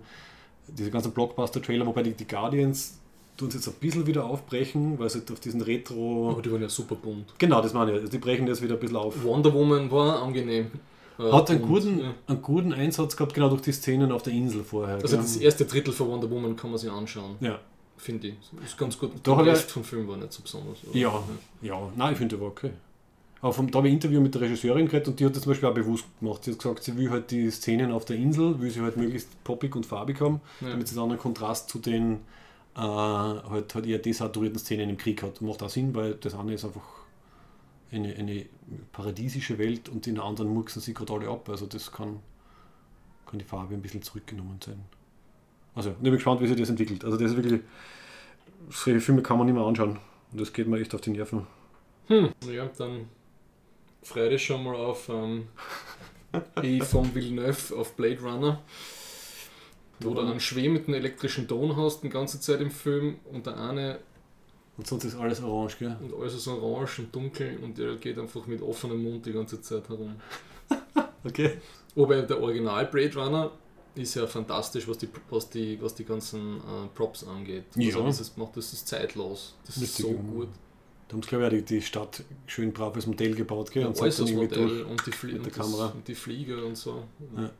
diese 0.68 0.90
ganzen 0.90 1.12
Blockbuster-Trailer, 1.12 1.86
wobei 1.86 2.02
die, 2.02 2.12
die 2.12 2.26
Guardians 2.26 3.00
tun 3.36 3.48
es 3.48 3.54
jetzt 3.54 3.68
ein 3.68 3.74
bisschen 3.74 4.06
wieder 4.06 4.24
aufbrechen, 4.24 4.98
weil 4.98 5.08
sie 5.10 5.18
halt 5.18 5.30
auf 5.30 5.40
diesen 5.40 5.60
Retro... 5.60 6.30
Aber 6.30 6.42
die 6.42 6.50
waren 6.50 6.62
ja 6.62 6.68
super 6.68 6.96
bunt. 6.96 7.34
Genau, 7.38 7.60
das 7.60 7.72
meine 7.72 7.92
ich. 7.92 7.98
Also 7.98 8.08
die 8.08 8.18
brechen 8.18 8.46
das 8.46 8.62
wieder 8.62 8.74
ein 8.74 8.80
bisschen 8.80 8.96
auf. 8.96 9.22
Wonder 9.22 9.52
Woman 9.52 9.90
war 9.90 10.22
angenehm. 10.22 10.70
Hat 11.18 11.50
einen 11.50 11.62
guten, 11.62 12.00
ja. 12.00 12.14
einen 12.26 12.42
guten 12.42 12.72
Einsatz 12.72 13.16
gehabt, 13.16 13.34
genau 13.34 13.48
durch 13.48 13.62
die 13.62 13.72
Szenen 13.72 14.12
auf 14.12 14.22
der 14.22 14.32
Insel 14.32 14.62
vorher. 14.62 14.96
Also 14.96 15.08
gell? 15.08 15.18
das 15.18 15.36
erste 15.36 15.64
Drittel 15.64 15.92
von 15.92 16.08
Wonder 16.08 16.30
Woman 16.30 16.54
kann 16.56 16.70
man 16.70 16.78
sich 16.78 16.90
anschauen, 16.90 17.36
ja. 17.40 17.58
finde 17.96 18.28
ich. 18.28 18.34
Ist 18.64 18.78
ganz 18.78 18.96
gut. 18.98 19.10
Da 19.22 19.34
Der 19.34 19.44
er- 19.46 19.52
Rest 19.52 19.70
vom 19.70 19.82
Film 19.84 20.06
war 20.06 20.16
nicht 20.16 20.32
so 20.32 20.42
besonders. 20.42 20.78
oder? 20.88 20.96
Ja, 20.96 21.22
ja, 21.62 21.80
nein, 21.96 22.12
ich 22.12 22.18
finde, 22.18 22.36
der 22.36 22.42
war 22.42 22.48
okay. 22.52 22.70
Aber 23.40 23.52
vom, 23.52 23.70
da 23.70 23.78
habe 23.78 23.86
ich 23.88 23.92
ein 23.92 23.96
Interview 23.96 24.20
mit 24.20 24.34
der 24.34 24.42
Regisseurin 24.42 24.86
geredet 24.86 25.08
und 25.08 25.20
die 25.20 25.24
hat 25.24 25.34
das 25.34 25.42
zum 25.44 25.50
Beispiel 25.52 25.68
auch 25.68 25.74
bewusst 25.74 26.04
gemacht. 26.18 26.42
Sie 26.44 26.50
hat 26.52 26.58
gesagt, 26.58 26.82
sie 26.82 26.96
will 26.96 27.08
halt 27.10 27.30
die 27.30 27.50
Szenen 27.50 27.92
auf 27.92 28.04
der 28.04 28.16
Insel, 28.16 28.60
will 28.60 28.70
sie 28.70 28.80
halt 28.80 28.96
möglichst 28.96 29.28
poppig 29.44 29.76
und 29.76 29.86
farbig 29.86 30.20
haben, 30.20 30.40
Ja. 30.60 30.70
damit 30.70 30.88
sie 30.88 30.96
dann 30.96 31.08
einen 31.10 31.18
Kontrast 31.20 31.68
zu 31.70 31.78
den 31.78 32.14
äh, 32.76 32.80
halt, 32.80 33.74
halt 33.74 33.86
eher 33.86 33.98
desaturierten 33.98 34.58
Szenen 34.58 34.90
im 34.90 34.98
Krieg 34.98 35.22
hat. 35.22 35.40
Macht 35.40 35.62
auch 35.62 35.68
Sinn, 35.70 35.94
weil 35.94 36.14
das 36.14 36.34
eine 36.34 36.54
ist 36.54 36.64
einfach 36.64 36.82
eine, 37.90 38.14
eine 38.14 38.46
paradiesische 38.92 39.58
Welt 39.58 39.88
und 39.88 40.06
in 40.06 40.16
der 40.16 40.24
anderen 40.24 40.52
murksen 40.52 40.82
sie 40.82 40.94
gerade 40.94 41.12
alle 41.12 41.28
ab. 41.28 41.48
Also 41.48 41.66
das 41.66 41.90
kann, 41.90 42.20
kann 43.26 43.38
die 43.38 43.44
Farbe 43.44 43.74
ein 43.74 43.82
bisschen 43.82 44.02
zurückgenommen 44.02 44.60
sein. 44.64 44.84
Also, 45.74 45.90
ich 45.90 45.96
bin 45.98 46.12
gespannt, 46.12 46.40
wie 46.40 46.48
sich 46.48 46.56
das 46.56 46.70
entwickelt. 46.70 47.04
Also 47.04 47.16
das 47.16 47.30
ist 47.30 47.36
wirklich, 47.36 47.60
solche 48.68 49.00
Filme 49.00 49.22
kann 49.22 49.38
man 49.38 49.46
nicht 49.46 49.54
mehr 49.54 49.64
anschauen. 49.64 49.98
Und 50.32 50.40
das 50.40 50.52
geht 50.52 50.66
mir 50.66 50.80
echt 50.80 50.94
auf 50.94 51.00
die 51.00 51.10
Nerven. 51.10 51.46
Hm. 52.08 52.30
Ja, 52.52 52.68
dann 52.76 53.08
freue 54.02 54.30
dich 54.30 54.44
schon 54.44 54.64
mal 54.64 54.74
auf 54.74 55.08
ähm, 55.08 55.48
ich 56.62 56.82
von 56.82 57.14
Villeneuve 57.14 57.76
auf 57.76 57.94
Blade 57.94 58.20
Runner. 58.20 58.62
Wo 60.00 60.14
du 60.14 60.20
einen 60.20 60.40
schwebenden 60.40 60.94
elektrischen 60.94 61.48
Ton 61.48 61.76
hast 61.76 62.02
die 62.02 62.08
ganze 62.08 62.40
Zeit 62.40 62.60
im 62.60 62.70
Film 62.70 63.18
und 63.32 63.46
der 63.46 63.56
eine 63.56 63.98
Und 64.78 64.86
sonst 64.86 65.04
ist 65.04 65.16
alles 65.16 65.42
orange, 65.42 65.76
gell? 65.78 65.96
und 66.00 66.14
alles 66.14 66.34
ist 66.34 66.46
orange 66.46 67.00
und 67.00 67.14
dunkel 67.14 67.58
und 67.62 67.76
der 67.76 67.96
geht 67.96 68.16
einfach 68.18 68.46
mit 68.46 68.62
offenem 68.62 69.02
Mund 69.02 69.26
die 69.26 69.32
ganze 69.32 69.60
Zeit 69.60 69.88
herum. 69.88 70.14
Okay. 71.24 71.58
Wobei 71.96 72.22
der 72.22 72.40
Original 72.40 72.86
Blade 72.86 73.12
Runner 73.16 73.50
ist 73.96 74.14
ja 74.14 74.24
fantastisch, 74.26 74.86
was 74.86 74.98
die, 74.98 75.08
was 75.28 75.50
die, 75.50 75.76
was 75.82 75.92
die 75.92 76.04
ganzen 76.04 76.58
äh, 76.58 76.86
Props 76.94 77.24
angeht. 77.24 77.64
Ja. 77.74 77.88
Also 77.88 78.06
das 78.06 78.20
ist, 78.20 78.38
macht, 78.38 78.56
das 78.56 78.72
ist 78.72 78.86
zeitlos. 78.86 79.56
Das 79.66 79.76
ist 79.76 79.82
Richtig, 79.82 80.04
so 80.06 80.12
ja. 80.12 80.20
gut. 80.20 80.48
Da 81.08 81.14
haben 81.14 81.22
sie, 81.22 81.28
glaube 81.28 81.44
ich, 81.44 81.48
auch 81.48 81.56
die, 81.56 81.62
die 81.74 81.82
Stadt 81.82 82.22
schön 82.46 82.72
brav 82.72 82.94
als 82.94 83.06
Modell 83.08 83.34
gebaut, 83.34 83.72
gell? 83.72 83.82
Ja, 83.82 83.88
Und 83.88 84.00
alles 84.00 84.18
das 84.18 84.30
Modell 84.30 84.82
und 84.82 85.04
die, 85.04 85.10
Flie 85.10 85.34
und, 85.34 85.46
das, 85.46 85.52
Kamera. 85.54 85.86
und 85.88 86.06
die 86.06 86.14
Flieger 86.14 86.64
und 86.64 86.76
so. 86.76 87.02
Ja. 87.36 87.50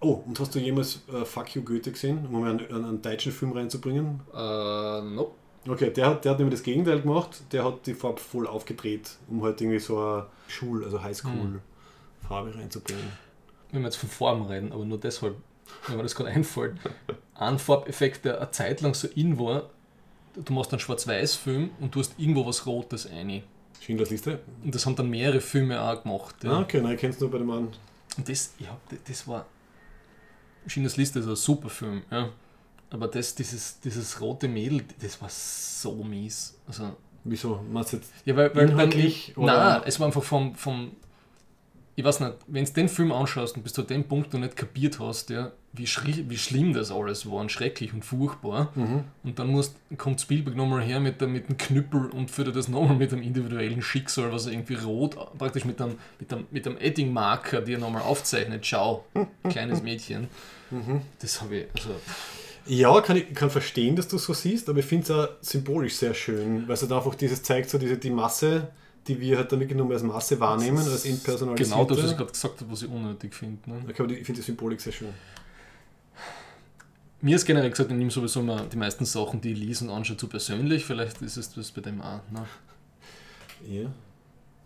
Oh, 0.00 0.22
und 0.26 0.38
hast 0.40 0.54
du 0.54 0.58
jemals 0.60 1.00
äh, 1.12 1.24
Fuck 1.24 1.54
You 1.56 1.62
Goethe 1.62 1.90
gesehen, 1.92 2.26
um 2.26 2.44
einen, 2.44 2.60
einen, 2.60 2.84
einen 2.84 3.02
deutschen 3.02 3.32
Film 3.32 3.52
reinzubringen? 3.52 4.20
Äh, 4.32 5.00
nope. 5.02 5.32
Okay, 5.68 5.90
der 5.90 6.06
hat, 6.06 6.24
der 6.24 6.32
hat 6.32 6.38
nämlich 6.38 6.58
das 6.58 6.62
Gegenteil 6.62 7.00
gemacht. 7.02 7.42
Der 7.52 7.64
hat 7.64 7.86
die 7.86 7.94
Farbe 7.94 8.20
voll 8.20 8.46
aufgedreht, 8.46 9.10
um 9.28 9.42
halt 9.42 9.60
irgendwie 9.60 9.78
so 9.78 9.98
eine 9.98 10.26
Schul-, 10.48 10.84
also 10.84 11.02
Highschool-Farbe 11.02 12.54
reinzubringen. 12.54 13.12
Wenn 13.70 13.82
wir 13.82 13.88
jetzt 13.88 13.96
von 13.96 14.08
Farben 14.08 14.46
reden, 14.46 14.72
aber 14.72 14.84
nur 14.84 14.98
deshalb, 14.98 15.36
wenn 15.86 15.96
mir 15.96 16.02
das 16.02 16.14
gerade 16.14 16.30
einfällt. 16.30 16.76
Ein 17.34 17.58
Farbeffekt, 17.58 18.24
der 18.24 18.40
eine 18.40 18.50
Zeit 18.50 18.80
lang 18.80 18.94
so 18.94 19.08
in 19.08 19.38
war, 19.38 19.68
du 20.34 20.52
machst 20.54 20.72
einen 20.72 20.80
Schwarz-Weiß-Film 20.80 21.70
und 21.80 21.94
du 21.94 22.00
hast 22.00 22.14
irgendwo 22.16 22.46
was 22.46 22.64
Rotes 22.64 23.06
ein. 23.06 23.42
Schindlers 23.80 24.10
Liste? 24.10 24.40
Und 24.64 24.74
das 24.74 24.86
haben 24.86 24.96
dann 24.96 25.10
mehrere 25.10 25.40
Filme 25.40 25.80
auch 25.80 26.02
gemacht. 26.02 26.36
Ja. 26.42 26.52
Ah, 26.52 26.60
okay, 26.62 26.80
nein, 26.80 26.94
ich 26.94 27.00
kenn's 27.00 27.20
nur 27.20 27.30
bei 27.30 27.38
dem 27.38 27.50
anderen. 27.50 27.76
Und 28.16 28.28
das, 28.28 28.54
ja, 28.58 28.76
das 29.06 29.28
war. 29.28 29.46
Schindlers 30.66 30.96
Liste 30.96 31.18
ist 31.20 31.26
ein 31.26 31.36
super 31.36 31.68
Film, 31.68 32.02
ja. 32.10 32.30
Aber 32.90 33.08
das, 33.08 33.34
dieses, 33.34 33.80
dieses 33.80 34.20
rote 34.20 34.48
Mädel, 34.48 34.82
das 35.00 35.20
war 35.20 35.28
so 35.28 36.02
mies. 36.02 36.58
Also, 36.66 36.96
Wieso? 37.24 37.60
Meinst 37.70 37.92
du 37.92 37.96
jetzt 37.98 38.12
ja, 38.24 38.36
weil, 38.36 38.54
weil 38.54 38.70
Inhaltlich, 38.70 39.32
Nein, 39.36 39.44
oder? 39.44 39.70
nein, 39.70 39.82
es 39.86 40.00
war 40.00 40.06
einfach 40.06 40.22
vom, 40.22 40.54
vom. 40.54 40.92
Ich 41.96 42.04
weiß 42.04 42.20
nicht, 42.20 42.34
wenn 42.46 42.64
du 42.64 42.72
den 42.72 42.88
Film 42.88 43.10
anschaust 43.10 43.56
und 43.56 43.64
bis 43.64 43.72
zu 43.72 43.82
dem 43.82 44.04
Punkt 44.04 44.32
du 44.32 44.38
nicht 44.38 44.56
kapiert 44.56 45.00
hast, 45.00 45.30
ja, 45.30 45.50
wie, 45.72 45.84
wie 45.84 46.38
schlimm 46.38 46.72
das 46.72 46.92
alles 46.92 47.28
war 47.28 47.40
und 47.40 47.50
schrecklich 47.50 47.92
und 47.92 48.04
furchtbar. 48.04 48.70
Mhm. 48.76 49.02
Und 49.24 49.38
dann 49.40 49.48
musst, 49.48 49.74
kommt 49.96 50.20
Spielberg 50.20 50.56
nochmal 50.56 50.82
her 50.82 51.00
mit, 51.00 51.20
der, 51.20 51.26
mit 51.26 51.48
dem 51.48 51.56
Knüppel 51.56 52.06
und 52.10 52.30
führt 52.30 52.54
das 52.54 52.68
nochmal 52.68 52.96
mit 52.96 53.10
dem 53.10 53.20
individuellen 53.20 53.82
Schicksal, 53.82 54.30
was 54.30 54.46
er 54.46 54.52
irgendwie 54.52 54.76
rot, 54.76 55.16
praktisch 55.38 55.64
mit 55.64 55.80
einem, 55.82 55.98
mit 56.20 56.32
einem, 56.32 56.46
mit 56.52 56.68
einem 56.68 56.78
Edding-Marker, 56.78 57.62
die 57.62 57.72
er 57.72 57.80
nochmal 57.80 58.02
aufzeichnet. 58.02 58.64
Schau, 58.64 59.04
kleines 59.48 59.82
Mädchen. 59.82 60.28
Mhm. 60.70 61.00
Das 61.18 61.42
habe 61.42 61.56
ich, 61.56 61.66
also, 61.74 61.96
Ja, 62.68 63.00
kann 63.00 63.16
ich 63.16 63.34
kann 63.34 63.50
verstehen, 63.50 63.96
dass 63.96 64.08
du 64.08 64.16
es 64.16 64.24
so 64.24 64.34
siehst, 64.34 64.68
aber 64.68 64.78
ich 64.78 64.84
finde 64.84 65.04
es 65.04 65.10
auch 65.10 65.28
symbolisch 65.40 65.96
sehr 65.96 66.14
schön, 66.14 66.68
weil 66.68 66.74
es 66.74 66.82
halt 66.82 66.92
einfach 66.92 67.14
dieses 67.14 67.42
zeigt, 67.42 67.70
so 67.70 67.78
diese, 67.78 67.96
die 67.96 68.10
Masse, 68.10 68.68
die 69.06 69.18
wir 69.20 69.38
halt 69.38 69.50
dann 69.50 69.60
wirklich 69.60 69.78
nur 69.78 69.90
als 69.90 70.02
Masse 70.02 70.38
wahrnehmen, 70.38 70.78
als 70.78 71.06
entpersonalisierte. 71.06 71.70
genau 71.70 71.84
das, 71.84 71.98
was 72.04 72.10
ich 72.10 72.16
gerade 72.16 72.32
gesagt 72.32 72.60
habe, 72.60 72.70
was 72.70 72.82
ich 72.82 72.88
unnötig 72.90 73.34
finde. 73.34 73.70
Ne? 73.70 73.82
Okay, 73.88 74.02
aber 74.02 74.12
ich 74.12 74.26
finde 74.26 74.40
die 74.40 74.44
Symbolik 74.46 74.80
sehr 74.80 74.92
schön. 74.92 75.14
Mir 77.20 77.36
ist 77.36 77.46
generell 77.46 77.70
gesagt, 77.70 77.90
ich 77.90 77.96
nehme 77.96 78.10
sowieso 78.10 78.40
immer 78.40 78.62
die 78.62 78.76
meisten 78.76 79.04
Sachen, 79.04 79.40
die 79.40 79.52
ich 79.52 79.58
lese 79.58 79.84
und 79.84 79.90
anschaue, 79.90 80.16
zu 80.16 80.28
persönlich. 80.28 80.84
Vielleicht 80.84 81.20
ist 81.22 81.36
es 81.36 81.52
das 81.52 81.72
bei 81.72 81.80
dem 81.80 82.00
auch. 82.00 82.20
Ne? 82.30 82.44
Ja. 83.68 83.90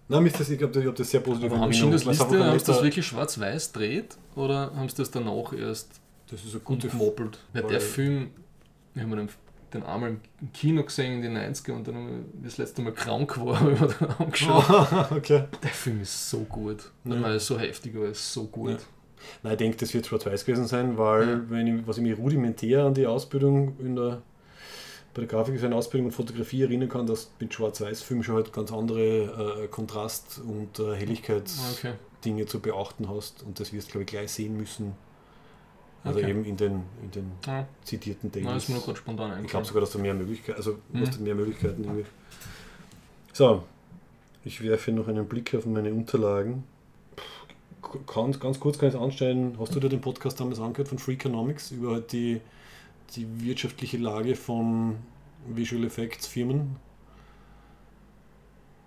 Nein, 0.08 0.30
das, 0.36 0.50
ich 0.50 0.58
glaube, 0.58 0.78
ich 0.78 0.86
habe 0.86 0.96
das 0.96 1.10
sehr 1.10 1.20
positiv 1.20 1.50
Aber 1.50 1.60
haben 1.60 1.72
Sie 1.72 1.90
das 1.90 2.04
Liste, 2.04 2.44
haben 2.44 2.58
das 2.66 2.82
wirklich 2.82 3.06
schwarz-weiß 3.06 3.72
dreht 3.72 4.16
oder 4.34 4.74
haben 4.74 4.88
Sie 4.88 4.96
das 4.96 5.10
danach 5.10 5.54
erst 5.54 6.01
Das 6.32 6.42
ist 6.44 6.50
eine 6.52 6.60
gut 6.60 6.80
gute 6.80 6.88
gemoppelt? 6.88 7.38
Weil 7.52 7.62
der 7.64 7.80
Film, 7.80 8.30
wir 8.94 9.02
haben 9.04 9.14
den, 9.16 9.28
den 9.72 9.82
einmal 9.84 10.10
im 10.40 10.52
Kino 10.52 10.82
gesehen 10.82 11.22
in 11.22 11.34
den 11.34 11.36
90er 11.36 11.72
und 11.72 11.86
dann 11.86 11.94
haben 11.94 12.08
wir 12.08 12.24
das 12.48 12.58
letzte 12.58 12.82
Mal 12.82 12.92
krank 12.92 13.38
war, 13.38 13.60
habe 13.60 13.72
ich 13.72 13.80
mir 13.80 13.86
dann 14.00 14.10
angeschaut. 14.18 14.64
okay. 15.12 15.44
Der 15.62 15.70
Film 15.70 16.00
ist 16.02 16.30
so 16.30 16.40
gut. 16.40 16.90
Ja. 17.04 17.14
Ja. 17.14 17.28
Er 17.32 17.38
so 17.40 17.58
heftig 17.58 17.94
war, 17.94 18.06
ist 18.08 18.32
so 18.32 18.44
gut. 18.46 18.70
Ja. 18.70 18.78
Nein, 19.44 19.52
ich 19.52 19.58
denke, 19.58 19.76
das 19.76 19.94
wird 19.94 20.06
schwarz-weiß 20.06 20.44
gewesen 20.44 20.66
sein, 20.66 20.98
weil, 20.98 21.28
Ja. 21.28 21.40
wenn 21.50 21.66
ich, 21.66 21.86
was 21.86 21.98
ich 21.98 22.02
mich 22.02 22.18
rudimentär 22.18 22.84
an 22.86 22.94
die 22.94 23.06
Ausbildung 23.06 23.78
in 23.78 23.94
der, 23.94 24.20
bei 25.14 25.20
der 25.22 25.26
Grafikdesign 25.26 25.72
Ausbildung 25.74 26.06
und 26.06 26.12
Fotografie 26.12 26.62
erinnern 26.62 26.88
kann, 26.88 27.06
dass 27.06 27.30
mit 27.38 27.52
Schwarz-Weiß-Filmen 27.54 28.24
schon 28.24 28.34
halt 28.36 28.52
ganz 28.52 28.72
andere 28.72 29.62
äh, 29.64 29.68
Kontrast- 29.68 30.40
und 30.44 30.78
äh, 30.80 30.96
Helligkeitsdinge 30.96 32.42
Okay. 32.42 32.46
zu 32.46 32.60
beachten 32.60 33.08
hast 33.10 33.42
und 33.42 33.60
das 33.60 33.72
wirst 33.72 33.88
du, 33.88 33.92
glaube 33.92 34.02
ich, 34.04 34.08
gleich 34.10 34.32
sehen 34.32 34.56
müssen. 34.56 34.94
Also 36.04 36.18
Okay. 36.18 36.30
eben 36.30 36.44
in 36.44 36.56
den, 36.56 36.82
in 37.02 37.10
den 37.12 37.32
Ja, 37.46 37.66
zitierten 37.84 38.30
Nein, 38.34 38.56
ist 38.56 38.68
mir 38.68 38.74
nur 38.76 38.84
gerade 38.84 38.98
spontan 38.98 39.26
Ich 39.26 39.28
glaube 39.30 39.38
eingefallen. 39.38 39.64
sogar, 39.66 39.80
dass 39.82 39.92
du 39.92 39.98
mehr 40.00 40.14
Möglichkeiten, 40.14 40.56
also 40.58 40.78
du 40.92 40.98
Mhm. 40.98 41.06
hast 41.06 41.20
mehr 41.20 41.34
Möglichkeiten 41.34 41.84
irgendwie. 41.84 42.04
So, 43.32 43.62
ich 44.44 44.62
werfe 44.62 44.90
noch 44.92 45.06
einen 45.08 45.26
Blick 45.26 45.54
auf 45.54 45.64
meine 45.66 45.92
Unterlagen. 45.92 46.64
Puh, 47.82 47.98
Ganz, 48.06 48.40
ganz 48.40 48.58
kurz 48.58 48.78
kann 48.78 48.88
ich 48.88 48.94
es 48.94 49.00
anstellen, 49.00 49.56
hast 49.60 49.74
du 49.74 49.80
dir 49.80 49.88
den 49.90 50.00
Podcast 50.00 50.40
damals 50.40 50.58
angehört 50.60 50.88
von 50.88 50.98
Freakonomics 50.98 51.72
über 51.72 51.92
halt 51.92 52.12
die, 52.12 52.40
die 53.14 53.26
wirtschaftliche 53.44 53.98
Lage 53.98 54.34
von 54.34 54.96
Visual 55.46 55.84
Effects 55.84 56.26
Firmen? 56.26 56.76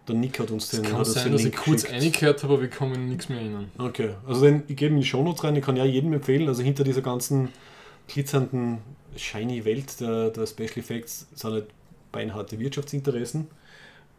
Der 0.07 0.15
Nick 0.15 0.39
hat 0.39 0.51
uns 0.51 0.65
Es 0.65 0.81
den, 0.81 0.83
kann 0.83 0.99
hat 0.99 1.07
sein, 1.07 1.31
dass 1.31 1.41
ich 1.41 1.47
Link 1.47 1.57
kurz 1.57 1.83
geschickt. 1.83 2.03
eingehört 2.03 2.43
habe, 2.43 2.53
aber 2.53 2.63
ich 2.63 2.79
mich 2.79 2.81
an 2.81 3.09
nichts 3.09 3.29
mehr 3.29 3.39
erinnern. 3.39 3.71
Okay, 3.77 4.11
also 4.27 4.41
den, 4.41 4.63
ich 4.67 4.75
gebe 4.75 4.93
in 4.93 5.01
die 5.01 5.05
Shownotes 5.05 5.43
rein, 5.43 5.55
ich 5.55 5.63
kann 5.63 5.75
ja 5.75 5.85
jedem 5.85 6.13
empfehlen, 6.13 6.47
also 6.47 6.61
hinter 6.61 6.83
dieser 6.83 7.01
ganzen 7.01 7.49
glitzernden, 8.07 8.79
shiny 9.15 9.65
Welt 9.65 9.99
der, 9.99 10.29
der 10.29 10.45
Special 10.45 10.77
Effects 10.77 11.27
sind 11.33 11.53
halt 11.53 11.67
beinharte 12.11 12.59
Wirtschaftsinteressen. 12.59 13.47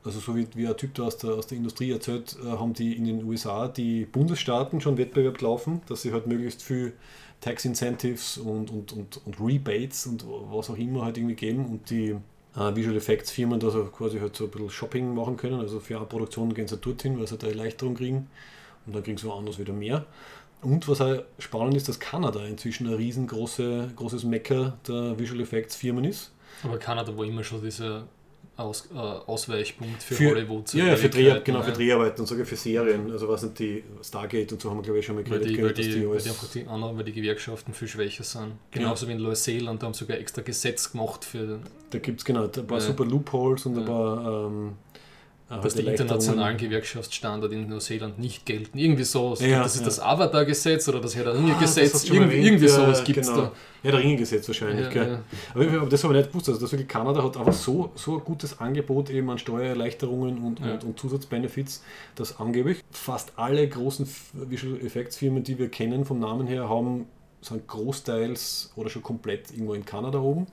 Also 0.05 0.21
so 0.21 0.37
wie, 0.37 0.47
wie 0.55 0.67
ein 0.69 0.77
Typ 0.77 0.95
da 0.95 1.05
aus 1.05 1.19
der, 1.19 1.31
aus 1.35 1.49
der 1.49 1.59
Industrie 1.59 1.91
erzählt, 1.91 2.37
äh, 2.45 2.49
haben 2.49 2.75
die 2.75 2.97
in 2.97 3.05
den 3.05 3.25
USA 3.25 3.67
die 3.67 4.05
Bundesstaaten 4.05 4.81
schon 4.81 4.99
Wettbewerb 4.99 5.41
laufen, 5.41 5.83
dass 5.89 6.03
sie 6.03 6.13
halt 6.13 6.27
möglichst 6.27 6.63
viel 6.63 6.93
Tax 7.41 7.65
Incentives 7.65 8.39
und, 8.39 8.71
und, 8.71 8.93
und, 8.93 9.21
und 9.27 9.41
Rebates 9.41 10.07
und 10.07 10.25
was 10.27 10.71
auch 10.71 10.79
immer 10.79 11.05
halt 11.05 11.19
irgendwie 11.19 11.35
geben 11.35 11.67
und 11.67 11.91
die 11.91 12.17
äh, 12.57 12.75
Visual 12.75 12.97
Effects 12.97 13.31
Firmen 13.31 13.61
da 13.61 13.71
so 13.71 13.85
quasi 13.85 14.19
halt 14.19 14.37
so 14.37 14.45
ein 14.45 14.51
bisschen 14.51 14.71
Shopping 14.71 15.15
machen 15.15 15.37
können. 15.37 15.61
Also 15.61 15.81
für 15.81 15.97
eine 15.97 16.07
Produktion 16.07 16.55
gehen 16.55 16.69
sie 16.69 16.77
dorthin, 16.77 17.19
weil 17.19 17.27
sie 17.27 17.39
da 17.39 17.47
Erleichterung 17.47 17.95
kriegen 17.95 18.29
und 18.87 18.95
dann 18.95 19.03
kriegen 19.03 19.19
sie 19.19 19.27
woanders 19.27 19.59
wieder 19.59 19.73
mehr. 19.73 20.07
Und 20.63 20.89
was 20.89 21.01
auch 21.01 21.23
spannend 21.39 21.77
ist, 21.77 21.89
dass 21.89 22.01
Kanada 22.01 22.45
inzwischen 22.45 22.87
ein 22.87 22.95
riesengroßes 22.95 24.25
Mecker 24.25 24.79
der 24.89 25.19
Visual 25.19 25.41
Effects 25.41 25.77
Firmen 25.77 26.05
ist. 26.05 26.33
Aber 26.63 26.79
Kanada 26.79 27.17
war 27.17 27.25
immer 27.25 27.45
schon 27.45 27.63
dieser 27.63 28.07
Aus, 28.59 28.89
äh, 28.95 28.97
Ausweichpunkt 28.99 30.03
für, 30.03 30.15
Für- 30.15 30.31
Hollywood. 30.31 30.73
Ja, 30.73 30.87
ja 30.87 30.97
für, 30.97 31.11
Dreh, 31.11 31.21
Ewigkeiten, 31.25 31.45
genau, 31.45 31.63
für 31.63 31.71
ja. 31.73 31.77
Dreharbeiten 31.77 32.21
und 32.23 32.27
sogar 32.27 32.47
für 32.47 32.57
Serien. 32.57 33.11
Also 33.11 33.29
was 33.29 33.43
sind 33.43 33.59
die 33.59 33.85
Stargate 34.03 34.51
und 34.53 34.63
so 34.63 34.71
haben 34.71 34.79
wir 34.79 34.83
glaube 34.83 34.99
ich 35.01 35.05
schon 35.05 35.15
mal 35.17 35.25
Weil 35.25 35.41
geredet, 35.41 35.49
die, 35.51 35.55
gell, 35.57 35.65
weil, 35.67 35.73
dass 35.75 35.85
die, 35.87 35.93
die 35.93 36.09
weil, 36.09 36.19
die 36.19 36.29
einfach 36.31 36.49
die 36.49 36.67
anderen, 36.67 36.97
weil 36.97 37.05
die 37.05 37.13
Gewerkschaften 37.13 37.75
viel 37.75 37.89
schwächer 37.89 38.25
sind. 38.25 38.53
Genauso 38.71 39.07
wie 39.09 39.13
in 39.13 39.23
Neuseeland, 39.23 39.83
da 39.83 39.87
haben 39.87 39.93
sie 39.95 40.01
sogar 40.01 40.17
extra 40.19 40.41
Gesetz 40.41 40.91
gemacht, 40.91 41.25
für, 41.27 41.59
Da 41.91 41.99
gibt 41.99 42.21
es 42.21 42.25
genau 42.25 42.45
ein 42.45 42.51
paar 42.67 42.79
Ja. 42.79 42.81
super 42.81 43.05
Loopholes 43.05 43.67
und 43.67 43.75
ein 43.77 43.81
Ja. 43.83 43.87
paar 43.87 44.47
ähm, 44.47 44.73
äh, 45.49 45.61
dass 45.61 45.75
die 45.75 45.83
internationalen 45.83 46.57
Gewerkschaftsstandards 46.57 47.55
in 47.55 47.69
Neuseeland 47.69 48.19
nicht 48.19 48.45
gelten. 48.45 48.79
Irgendwie 48.79 49.05
so. 49.05 49.35
Ich 49.35 49.47
Ja, 49.47 49.63
das 49.63 49.75
ist 49.75 49.81
ja. 49.81 49.87
das 49.87 50.01
Avatar-Gesetz 50.01 50.89
oder 50.89 51.01
das 51.01 51.15
Herr 51.15 51.25
der 51.25 51.35
Ah, 51.35 51.37
das 51.37 51.77
Ringe-Gesetz. 51.77 52.07
schon 52.07 52.19
mal 52.19 52.33
irgendwie, 52.33 52.69
sowas 52.69 53.05
gibt 53.05 53.19
es 53.19 53.29
genau. 53.29 53.43
da. 53.43 53.53
Ja, 53.83 53.93
der 53.93 54.01
Ringengesetz 54.01 54.49
wahrscheinlich. 54.49 54.93
Ja, 54.93 55.07
ja. 55.07 55.21
Aber, 55.55 55.65
aber 55.65 55.87
das 55.87 56.03
habe 56.03 56.15
ich 56.15 56.19
nicht 56.19 56.33
gewusst. 56.33 56.49
Also 56.49 56.61
das 56.61 56.73
wirklich 56.73 56.89
Kanada 56.89 57.23
hat 57.23 57.37
einfach 57.37 57.53
so, 57.53 57.93
so 57.95 58.19
ein 58.19 58.25
gutes 58.25 58.59
Angebot 58.59 59.11
eben 59.11 59.31
an 59.31 59.39
Steuererleichterungen 59.39 60.39
und, 60.39 60.61
und, 60.61 60.83
und 60.83 60.99
Zusatzbenefits, 60.99 61.85
dass 62.17 62.41
angeblich 62.41 62.83
fast 62.91 63.33
alle 63.37 63.69
großen 63.69 64.09
Visual 64.33 64.81
Effects 64.81 65.17
Firmen, 65.17 65.45
die 65.45 65.59
wir 65.59 65.69
kennen 65.69 66.05
vom 66.05 66.19
Namen 66.19 66.49
her, 66.49 66.69
haben 66.69 67.07
sind 67.41 67.69
großteils 67.69 68.73
oder 68.75 68.91
schon 68.91 69.03
komplett 69.03 69.53
irgendwo 69.53 69.75
in 69.75 69.85
Kanada 69.85 70.19
oben 70.19 70.49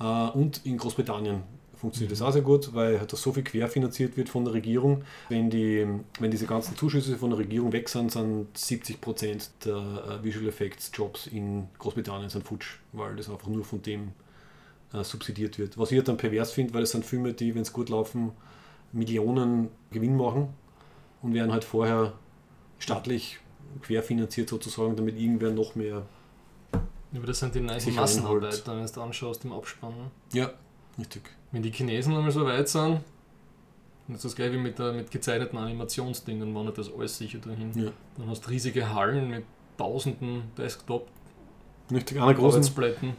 äh, 0.00 0.30
und 0.30 0.64
in 0.64 0.78
Großbritannien 0.78 1.42
funktioniert 1.86 2.10
das 2.10 2.20
auch 2.20 2.32
sehr 2.32 2.42
gut, 2.42 2.74
weil 2.74 2.98
halt 2.98 3.12
das 3.12 3.22
so 3.22 3.32
viel 3.32 3.44
querfinanziert 3.44 4.16
wird 4.16 4.28
von 4.28 4.44
der 4.44 4.54
Regierung. 4.54 5.04
Wenn, 5.28 5.50
die, 5.50 5.86
wenn 6.18 6.32
diese 6.32 6.46
ganzen 6.46 6.76
Zuschüsse 6.76 7.16
von 7.16 7.30
der 7.30 7.38
Regierung 7.38 7.72
weg 7.72 7.88
sind, 7.88 8.10
sind 8.10 8.48
70% 8.56 9.50
der 9.64 9.76
äh, 10.20 10.24
Visual 10.24 10.48
Effects 10.48 10.90
Jobs 10.92 11.28
in 11.28 11.68
Großbritannien 11.78 12.28
sind 12.28 12.44
futsch, 12.44 12.78
weil 12.92 13.14
das 13.14 13.30
einfach 13.30 13.46
nur 13.46 13.64
von 13.64 13.82
dem 13.82 14.08
äh, 14.92 15.04
subsidiert 15.04 15.60
wird. 15.60 15.78
Was 15.78 15.92
ich 15.92 15.98
halt 15.98 16.08
dann 16.08 16.16
pervers 16.16 16.50
finde, 16.50 16.74
weil 16.74 16.82
es 16.82 16.90
sind 16.90 17.04
Filme, 17.04 17.32
die, 17.32 17.54
wenn 17.54 17.62
es 17.62 17.72
gut 17.72 17.88
laufen, 17.88 18.32
Millionen 18.92 19.68
Gewinn 19.92 20.16
machen 20.16 20.48
und 21.22 21.34
werden 21.34 21.52
halt 21.52 21.62
vorher 21.62 22.14
staatlich 22.80 23.38
querfinanziert 23.82 24.48
sozusagen, 24.48 24.96
damit 24.96 25.16
irgendwer 25.20 25.52
noch 25.52 25.76
mehr. 25.76 26.04
Aber 27.14 27.26
das 27.26 27.38
sind 27.38 27.54
die 27.54 27.60
neuen 27.60 27.94
Massenarbeiter, 27.94 28.72
wenn 28.72 28.78
du 28.78 28.84
es 28.84 28.98
anschaust 28.98 29.44
im 29.44 29.52
Abspann. 29.52 29.94
Ja, 30.32 30.50
richtig. 30.98 31.22
Wenn 31.52 31.62
die 31.62 31.70
Chinesen 31.70 32.14
einmal 32.14 32.30
so 32.30 32.44
weit 32.44 32.68
sind, 32.68 33.00
dann 34.06 34.16
ist 34.16 34.24
das 34.24 34.36
gleich 34.36 34.52
wie 34.52 34.58
mit, 34.58 34.78
der, 34.78 34.92
mit 34.92 35.10
gezeichneten 35.10 35.58
Animationsdingen, 35.58 36.40
dann 36.40 36.54
wandert 36.54 36.78
das 36.78 36.92
alles 36.92 37.18
sicher 37.18 37.38
dahin. 37.38 37.72
Ja. 37.74 37.90
Dann 38.18 38.28
hast 38.28 38.46
du 38.46 38.50
riesige 38.50 38.94
Hallen 38.94 39.30
mit 39.30 39.44
tausenden 39.78 40.44
desktop 40.56 41.08
Richtig, 41.92 42.20
einer 42.20 42.34
großen, 42.34 42.64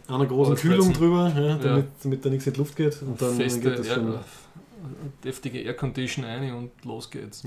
einer 0.09 0.25
großen. 0.25 0.55
Kühlung 0.55 0.91
drüber, 0.91 1.31
ja, 1.33 1.41
Ja. 1.41 1.57
damit, 1.57 1.85
damit 2.03 2.25
da 2.25 2.29
nichts 2.29 2.47
in 2.47 2.53
die 2.53 2.59
Luft 2.59 2.75
geht. 2.75 3.01
Und 3.01 3.21
dann 3.21 3.35
feste, 3.35 3.61
geht 3.61 3.79
das 3.79 3.87
schon. 3.87 4.13
Air, 4.13 4.23
deftige 5.23 5.59
Aircondition 5.61 6.25
ein 6.25 6.53
und 6.53 6.71
los 6.83 7.09
geht's. 7.09 7.43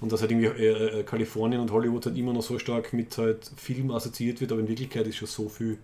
Und 0.00 0.12
dass 0.12 0.20
halt 0.20 0.30
irgendwie 0.30 0.48
äh, 0.48 1.00
äh, 1.00 1.02
Kalifornien 1.02 1.60
und 1.60 1.72
Hollywood 1.72 2.06
halt 2.06 2.16
immer 2.16 2.32
noch 2.32 2.42
so 2.42 2.58
stark 2.58 2.92
mit 2.92 3.16
halt 3.16 3.50
Film 3.56 3.90
assoziiert 3.90 4.40
wird, 4.40 4.52
aber 4.52 4.60
in 4.60 4.68
Wirklichkeit 4.68 5.06
ist 5.06 5.16
schon 5.16 5.28
so 5.28 5.48
viel 5.48 5.78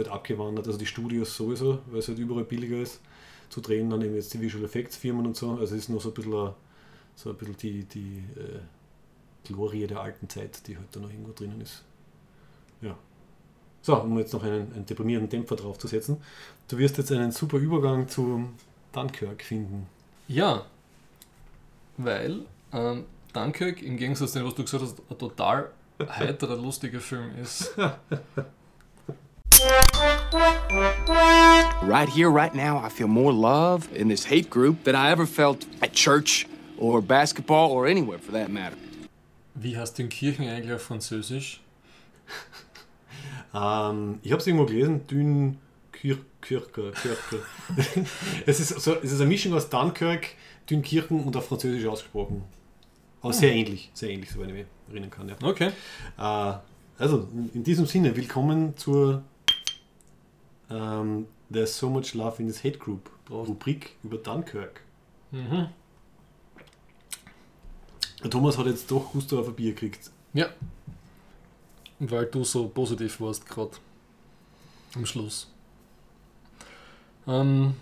halt 0.00 0.12
abgewandert. 0.12 0.66
Also 0.66 0.78
die 0.78 0.86
Studios 0.86 1.36
sowieso, 1.36 1.80
weil 1.86 2.00
es 2.00 2.08
halt 2.08 2.18
überall 2.18 2.44
billiger 2.44 2.78
ist 2.78 3.00
zu 3.48 3.60
drehen, 3.60 3.90
dann 3.90 4.02
eben 4.02 4.14
jetzt 4.14 4.32
die 4.34 4.40
Visual 4.40 4.64
Effects 4.64 4.96
Firmen 4.96 5.26
und 5.26 5.36
so. 5.36 5.52
Also 5.52 5.74
es 5.74 5.82
ist 5.82 5.88
nur 5.88 6.00
so 6.00 6.10
ein 6.10 6.14
bisschen, 6.14 6.50
so 7.16 7.30
ein 7.30 7.36
bisschen 7.36 7.56
die, 7.56 7.84
die 7.84 8.24
äh, 8.36 8.60
Glorie 9.44 9.86
der 9.86 10.00
alten 10.00 10.28
Zeit, 10.28 10.66
die 10.66 10.76
halt 10.76 10.86
da 10.92 11.00
noch 11.00 11.10
irgendwo 11.10 11.32
drinnen 11.32 11.60
ist. 11.60 11.82
Ja. 12.80 12.96
So, 13.82 13.96
um 13.96 14.18
jetzt 14.18 14.32
noch 14.32 14.44
einen, 14.44 14.72
einen 14.72 14.86
deprimierenden 14.86 15.30
Dämpfer 15.30 15.56
draufzusetzen. 15.56 16.18
Du 16.68 16.78
wirst 16.78 16.98
jetzt 16.98 17.10
einen 17.12 17.32
super 17.32 17.56
Übergang 17.56 18.08
zu 18.08 18.48
Dunkirk 18.92 19.42
finden. 19.42 19.86
Ja, 20.28 20.66
weil 21.96 22.40
ähm, 22.72 23.04
Dunkirk 23.32 23.82
im 23.82 23.96
Gegensatz 23.96 24.32
zu 24.32 24.38
dem, 24.38 24.46
was 24.46 24.54
du 24.54 24.64
gesagt 24.64 24.82
hast, 24.82 25.00
ein 25.10 25.18
total 25.18 25.70
heiterer, 25.98 26.56
lustiger 26.56 27.00
Film 27.00 27.30
ist. 27.40 27.74
Right 31.82 32.08
here, 32.08 32.30
right 32.30 32.54
now, 32.54 32.78
I 32.78 32.88
feel 32.88 33.08
more 33.08 33.32
love 33.32 33.88
in 33.94 34.08
this 34.08 34.24
hate 34.24 34.48
group 34.48 34.84
than 34.84 34.94
I 34.94 35.10
ever 35.10 35.26
felt 35.26 35.66
at 35.82 35.92
church 35.92 36.46
or 36.78 37.02
basketball 37.02 37.70
or 37.72 37.86
anywhere 37.86 38.18
for 38.18 38.32
that 38.32 38.48
matter. 38.50 38.76
Wie 39.54 39.76
heißt 39.76 39.98
denn 39.98 40.08
Kirchen 40.08 40.48
eigentlich 40.48 40.72
auf 40.72 40.82
Französisch? 40.82 41.60
Ähm, 43.52 44.20
ich 44.22 44.30
habe 44.32 44.40
es 44.40 44.46
irgendwo 44.46 44.66
gelesen, 44.66 45.06
Dün 45.08 45.58
Kirke. 45.92 46.22
Kirke. 46.40 46.92
es, 48.46 48.60
ist 48.60 48.80
so, 48.80 48.94
es 49.02 49.12
ist 49.12 49.20
eine 49.20 49.28
Mischung 49.28 49.52
aus 49.54 49.68
Dunkirk, 49.68 50.28
Dünkirchen 50.70 51.20
und 51.24 51.36
auf 51.36 51.48
Französisch 51.48 51.84
ausgesprochen. 51.86 52.44
Aber 53.20 53.32
sehr 53.32 53.52
ähnlich, 53.52 53.90
sehr 53.92 54.10
ähnlich, 54.10 54.30
soweit 54.30 54.48
ich 54.48 54.54
mich 54.54 54.66
erinnern 54.88 55.10
kann. 55.10 55.28
Ja. 55.28 55.34
Okay. 55.42 55.72
Äh, 56.16 56.52
also, 56.98 57.28
in- 57.34 57.50
in 57.54 57.64
diesem 57.64 57.84
Sinne, 57.86 58.16
willkommen 58.16 58.76
zur 58.76 59.22
ähm, 60.70 61.26
There's 61.52 61.76
So 61.76 61.90
Much 61.90 62.14
Love 62.14 62.40
in 62.40 62.48
this 62.48 62.62
Hate 62.62 62.78
Group 62.78 63.10
Rubrik 63.28 63.96
über 64.02 64.18
Dunkirk. 64.18 64.82
Mhm. 65.30 65.68
Der 68.22 68.30
Thomas 68.30 68.58
hat 68.58 68.66
jetzt 68.66 68.90
doch 68.90 69.12
Gusto 69.12 69.40
auf 69.40 69.48
ein 69.48 69.54
Bier 69.54 69.72
gekriegt. 69.72 70.10
Ja. 70.34 70.48
Weil 71.98 72.26
du 72.26 72.44
so 72.44 72.68
positiv 72.68 73.20
warst 73.20 73.46
gerade. 73.48 73.72
Am 74.94 75.06
Schluss. 75.06 75.48
Ähm, 77.26 77.74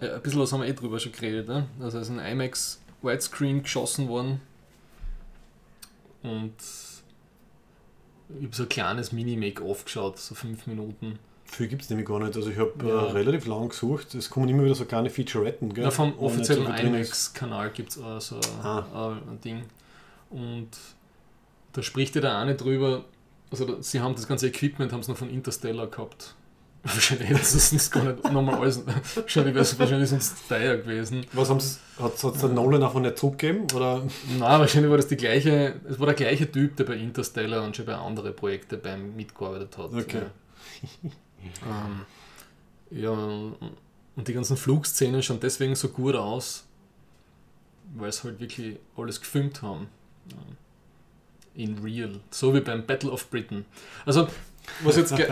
ja, 0.00 0.14
ein 0.14 0.22
bisschen 0.22 0.40
was 0.40 0.52
haben 0.52 0.62
wir 0.62 0.68
eh 0.68 0.72
drüber 0.72 0.98
schon 0.98 1.12
geredet. 1.12 1.48
Ne? 1.48 1.66
Also 1.80 1.98
es 1.98 2.08
ist 2.08 2.16
ein 2.16 2.24
IMAX 2.24 2.80
Widescreen 3.02 3.62
geschossen 3.62 4.08
worden. 4.08 4.40
Und 6.22 6.54
ich 8.38 8.44
habe 8.44 8.56
so 8.56 8.62
ein 8.64 8.68
kleines 8.68 9.12
Mini-Make-off 9.12 9.84
geschaut, 9.84 10.18
so 10.18 10.34
fünf 10.34 10.66
Minuten. 10.66 11.18
Viel 11.50 11.66
gibt 11.68 11.82
es 11.82 11.88
nämlich 11.90 12.06
gar 12.06 12.18
nicht. 12.20 12.36
Also 12.36 12.50
ich 12.50 12.58
habe 12.58 12.72
Ja. 12.86 13.06
äh, 13.06 13.10
relativ 13.12 13.46
lang 13.46 13.70
gesucht. 13.70 14.14
Es 14.14 14.28
kommen 14.28 14.48
immer 14.48 14.64
wieder 14.64 14.74
so 14.74 14.84
kleine 14.84 15.08
Featuretten. 15.10 15.72
Gell? 15.72 15.84
Ja, 15.84 15.90
vom 15.90 16.16
offiziellen 16.18 16.66
so. 16.66 16.72
IMAX-Kanal 16.72 17.70
gibt 17.70 17.90
es 17.90 17.98
auch 18.02 18.20
so 18.20 18.38
Ah. 18.62 19.16
ein, 19.28 19.40
Ding. 19.40 19.62
Und 20.30 20.68
da 21.72 21.82
spricht 21.82 22.14
ja 22.14 22.20
der 22.20 22.36
eine 22.36 22.54
drüber, 22.54 23.04
also 23.50 23.80
sie 23.80 24.00
haben 24.00 24.14
das 24.14 24.28
ganze 24.28 24.48
Equipment 24.48 24.92
haben 24.92 25.02
sie 25.02 25.10
noch 25.10 25.18
von 25.18 25.30
Interstellar 25.30 25.86
gehabt. 25.86 26.34
Wahrscheinlich 26.84 27.28
hätten 27.30 27.42
sie 27.44 27.76
es 27.76 27.90
gar 27.90 28.04
nicht 28.04 28.22
nochmal 28.30 28.54
alles. 28.56 28.82
Wahrscheinlich 29.16 29.54
wäre 29.54 29.62
es 29.62 29.78
wahrscheinlich 29.78 30.10
sonst 30.10 30.48
teuer 30.48 30.76
gewesen. 30.76 31.24
Was 31.32 31.48
haben 31.50 31.60
sie, 31.60 31.78
hat 31.98 32.14
es 32.14 32.40
der 32.40 32.50
Nolan 32.50 32.82
einfach 32.82 33.00
nicht 33.00 33.18
zurückgegeben? 33.18 33.66
Oder? 33.74 34.02
Na, 34.38 34.60
wahrscheinlich 34.60 34.88
war 34.90 34.96
das 34.98 35.08
die 35.08 35.16
gleiche, 35.16 35.74
es 35.88 35.98
war 35.98 36.06
der 36.06 36.14
gleiche 36.14 36.50
Typ, 36.50 36.76
der 36.76 36.84
bei 36.84 36.94
Interstellar 36.94 37.64
und 37.64 37.74
schon 37.74 37.86
bei 37.86 37.94
anderen 37.96 38.34
Projekten 38.36 38.80
beim 38.80 39.16
mitgearbeitet 39.16 39.76
hat. 39.78 39.92
Okay. 39.92 40.22
Ja, 41.02 41.10
ähm, 41.64 42.04
ja 42.90 43.52
und 44.18 44.26
die 44.26 44.32
ganzen 44.32 44.56
Flugszenen 44.56 45.22
schauen 45.22 45.38
deswegen 45.40 45.76
so 45.76 45.90
gut 45.90 46.16
aus, 46.16 46.64
weil 47.94 48.10
sie 48.10 48.24
halt 48.24 48.40
wirklich 48.40 48.76
alles 48.96 49.20
gefilmt 49.20 49.62
haben. 49.62 49.86
Ja. 50.28 51.62
In 51.62 51.78
real. 51.78 52.18
So 52.30 52.52
wie 52.52 52.60
beim 52.60 52.84
Battle 52.84 53.12
of 53.12 53.30
Britain. 53.30 53.64
Also, 54.04 54.26
was 54.82 54.96
jetzt. 54.96 55.14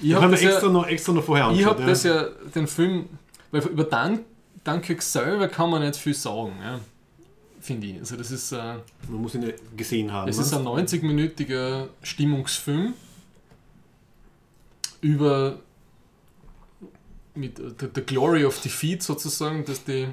Ich 0.00 0.14
habe 0.14 0.22
habe 0.22 0.30
das, 0.30 0.42
extra, 0.42 0.68
ja, 0.68 0.72
noch, 0.72 0.86
extra 0.86 1.12
noch 1.12 1.24
vorher 1.24 1.50
ich 1.50 1.64
hab 1.64 1.80
angeschaut, 1.80 1.88
das 1.88 2.04
ja, 2.04 2.28
den 2.54 2.68
Film, 2.68 3.08
weil 3.50 3.66
über 3.66 3.82
Dun 3.82 4.20
Dunkirk 4.62 5.02
selber 5.02 5.48
kann 5.48 5.70
man 5.70 5.82
nicht 5.82 5.96
viel 5.96 6.14
sagen, 6.14 6.52
ja, 6.62 6.78
finde 7.60 7.88
ich. 7.88 7.98
Also, 7.98 8.16
das 8.16 8.30
ist. 8.30 8.52
Äh, 8.52 8.76
Man 9.08 9.20
muss 9.20 9.34
ihn 9.34 9.42
ja 9.42 9.52
gesehen 9.76 10.12
haben. 10.12 10.28
es 10.28 10.36
ne? 10.36 10.44
ist 10.44 10.54
ein 10.54 10.64
90-minütiger 10.64 11.88
Stimmungsfilm 12.02 12.94
über 15.00 15.60
mit 17.34 17.58
äh, 17.58 17.70
the, 17.78 17.86
the 17.94 18.02
Glory 18.02 18.44
of 18.44 18.60
Defeat 18.60 19.02
sozusagen, 19.02 19.64
dass 19.64 19.84
die 19.84 20.08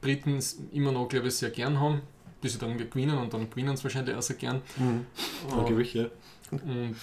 Briten 0.00 0.36
es 0.36 0.58
immer 0.72 0.92
noch, 0.92 1.08
glaube 1.08 1.28
ich, 1.28 1.34
sehr 1.34 1.50
gern 1.50 1.78
haben, 1.80 2.02
bis 2.40 2.52
sie 2.54 2.58
dann 2.58 2.76
gewinnen 2.78 3.18
und 3.18 3.32
dann 3.34 3.48
gewinnen 3.50 3.76
sie 3.76 3.84
wahrscheinlich 3.84 4.14
auch 4.16 4.22
sehr 4.22 4.36
gern. 4.36 4.62
Mhm. 4.76 5.06
Äh, 5.48 5.52
Angeblich, 5.52 5.94
ja. 5.94 6.06
und 6.50 6.94